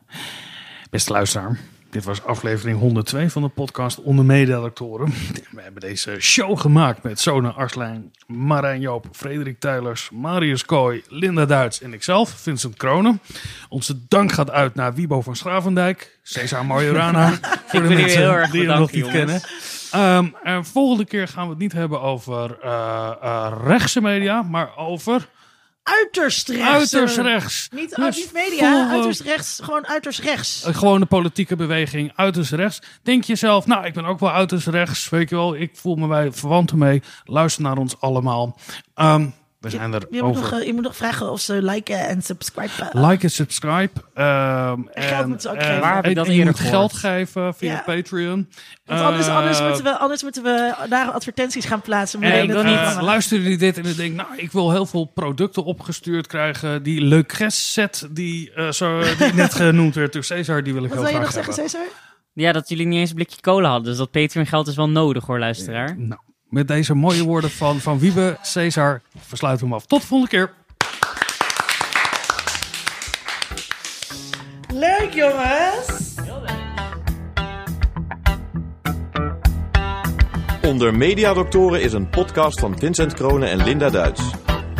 Beste 0.89 1.11
luisteraar, 1.11 1.57
dit 1.89 2.03
was 2.03 2.23
aflevering 2.23 2.79
102 2.79 3.29
van 3.29 3.41
de 3.41 3.47
podcast 3.47 4.01
Onder 4.01 4.25
Mededoctoren. 4.25 5.13
We 5.51 5.61
hebben 5.61 5.81
deze 5.81 6.15
show 6.19 6.59
gemaakt 6.59 7.03
met 7.03 7.19
Sona 7.19 7.49
Arslijn, 7.49 8.11
Marijn 8.27 8.79
Joop, 8.79 9.05
Frederik 9.11 9.59
Tuilers, 9.59 10.09
Marius 10.13 10.65
Kooi, 10.65 11.03
Linda 11.07 11.45
Duits 11.45 11.81
en 11.81 11.93
ikzelf, 11.93 12.29
Vincent 12.29 12.77
Kronen. 12.77 13.21
Onze 13.69 13.95
dank 14.07 14.31
gaat 14.31 14.51
uit 14.51 14.75
naar 14.75 14.93
Wiebo 14.93 15.21
van 15.21 15.35
Schravendijk, 15.35 16.19
Cesar 16.23 16.65
Majorana, 16.65 17.29
voor 17.67 17.81
de 17.81 17.87
mensen 17.89 18.19
heel 18.19 18.31
erg 18.31 18.51
die 18.51 18.67
hem 18.67 18.79
nog 18.79 18.91
bedanken, 18.91 19.01
niet 19.01 19.11
kennen. 19.11 19.41
Ehm, 19.93 20.27
en 20.43 20.65
volgende 20.65 21.05
keer 21.05 21.27
gaan 21.27 21.43
we 21.43 21.49
het 21.49 21.59
niet 21.59 21.73
hebben 21.73 22.01
over 22.01 22.57
eh, 22.61 23.11
eh, 23.21 23.53
rechtse 23.63 24.01
media, 24.01 24.41
maar 24.41 24.77
over 24.77 25.27
Uiterst 25.83 26.49
rechts. 26.49 26.65
uiterst 26.95 27.17
rechts. 27.17 27.67
Niet, 27.71 27.95
Dus 27.95 28.15
niet 28.17 28.33
media, 28.33 28.89
uiterst 28.89 29.21
rechts. 29.21 29.59
Gewoon 29.63 29.87
uiterst 29.87 30.19
rechts. 30.19 30.63
Eh, 30.63 30.75
Gewoon 30.75 30.99
de 30.99 31.05
politieke 31.05 31.55
beweging 31.55 32.11
uiterst 32.15 32.51
rechts. 32.51 32.81
Denk 33.01 33.23
je 33.23 33.35
zelf, 33.35 33.65
nou, 33.65 33.85
ik 33.85 33.93
ben 33.93 34.05
ook 34.05 34.19
wel 34.19 34.31
uiterst 34.31 34.67
rechts. 34.67 35.09
Weet 35.09 35.29
je 35.29 35.35
wel, 35.35 35.55
ik 35.55 35.75
voel 35.75 35.95
me 35.95 36.07
bij 36.07 36.31
verwanten 36.31 36.77
mee. 36.77 37.01
Luister 37.25 37.63
naar 37.63 37.77
ons 37.77 37.99
allemaal. 38.01 38.57
Ehm, 38.95 39.27
we 39.63 39.69
zijn 39.69 39.93
er 39.93 40.01
Je 40.09 40.23
moet, 40.23 40.33
nog, 40.35 40.43
over. 40.45 40.59
eh, 40.59 40.65
je 40.65 40.73
moet 40.73 40.83
nog 40.83 40.95
vragen 40.95 41.31
of 41.31 41.39
ze 41.41 41.61
liken 41.61 42.07
en 42.07 42.21
subscriben. 42.21 42.89
Like 42.91 43.23
en 43.23 43.31
subscribe. 43.31 43.91
Ehm, 44.13 44.79
geld 44.93 45.25
moeten 45.27 45.41
ze 45.41 45.49
ook 45.49 45.55
en- 45.55 45.65
geven. 45.65 45.79
Waar 45.81 45.97
ik 45.97 46.17
en- 46.17 46.25
en 46.25 46.31
je 46.31 46.37
eerder 46.37 46.45
moet 46.45 46.59
geld 46.69 46.93
geven 46.93 47.53
via 47.53 47.71
Ja. 47.73 47.81
Patreon. 47.85 48.49
Want 48.85 49.01
anders, 49.01 49.27
Eh, 49.27 49.35
anders, 49.37 49.61
moeten 49.61 49.83
we, 49.83 49.97
anders 49.97 50.23
moeten 50.23 50.43
we 50.43 50.75
daar 50.89 51.11
advertenties 51.11 51.65
gaan 51.65 51.81
plaatsen. 51.81 52.21
En 52.23 52.49
ik 52.49 52.55
eh, 52.55 52.97
luisteren 53.01 53.43
jullie 53.43 53.57
dit 53.57 53.77
en 53.77 53.83
dan 53.83 53.93
denk 53.93 54.15
nou, 54.15 54.27
ik 54.35 54.51
wil 54.51 54.71
heel 54.71 54.85
veel 54.85 55.05
producten 55.05 55.63
opgestuurd 55.63 56.27
krijgen. 56.27 56.83
Die 56.83 57.01
Le 57.01 57.25
Crest 57.25 57.57
set 57.57 58.07
die, 58.11 58.51
eh, 58.53 58.71
zo, 58.71 59.01
die 59.17 59.33
net 59.33 59.53
genoemd 59.63 59.95
werd 59.95 60.13
door 60.13 60.23
Cesar, 60.23 60.63
die 60.63 60.73
wil 60.73 60.83
ik 60.83 60.89
Wat 60.93 60.97
heel 60.97 61.07
wil 61.11 61.21
je 61.21 61.27
graag 61.27 61.45
nog 61.45 61.55
zeggen. 61.55 61.69
Cesar? 61.69 61.87
Ja, 62.33 62.51
dat 62.51 62.69
jullie 62.69 62.85
niet 62.85 62.99
eens 62.99 63.09
een 63.09 63.15
blikje 63.15 63.41
cola 63.41 63.69
hadden. 63.69 63.87
Dus 63.87 63.97
dat 63.97 64.11
Patreon 64.11 64.45
geld 64.45 64.67
is 64.67 64.75
wel 64.75 64.89
nodig 64.89 65.25
hoor, 65.25 65.39
luisteraar. 65.39 65.97
Nou, 65.97 66.21
met 66.53 66.67
deze 66.67 66.93
mooie 66.93 67.23
woorden 67.23 67.49
van, 67.49 67.79
van 67.79 67.99
Wiebe, 67.99 68.37
Cesar, 68.41 69.01
versluiten 69.17 69.65
we 69.65 69.71
hem 69.71 69.81
af. 69.81 69.85
Tot 69.87 70.01
de 70.01 70.07
volgende 70.07 70.35
keer. 70.35 70.53
Leuk 74.73 75.13
jongens! 75.13 76.11
Onder 80.61 80.95
Mediadoktoren 80.95 81.81
is 81.81 81.93
een 81.93 82.09
podcast 82.09 82.59
van 82.59 82.79
Vincent 82.79 83.13
Kronen 83.13 83.49
en 83.49 83.63
Linda 83.63 83.89
Duits. 83.89 84.21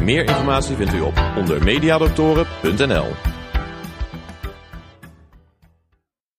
Meer 0.02 0.24
informatie 0.24 0.76
vindt 0.76 0.94
u 0.94 1.00
op 1.00 1.24
ondermediadoktoren.nl. 1.38 3.33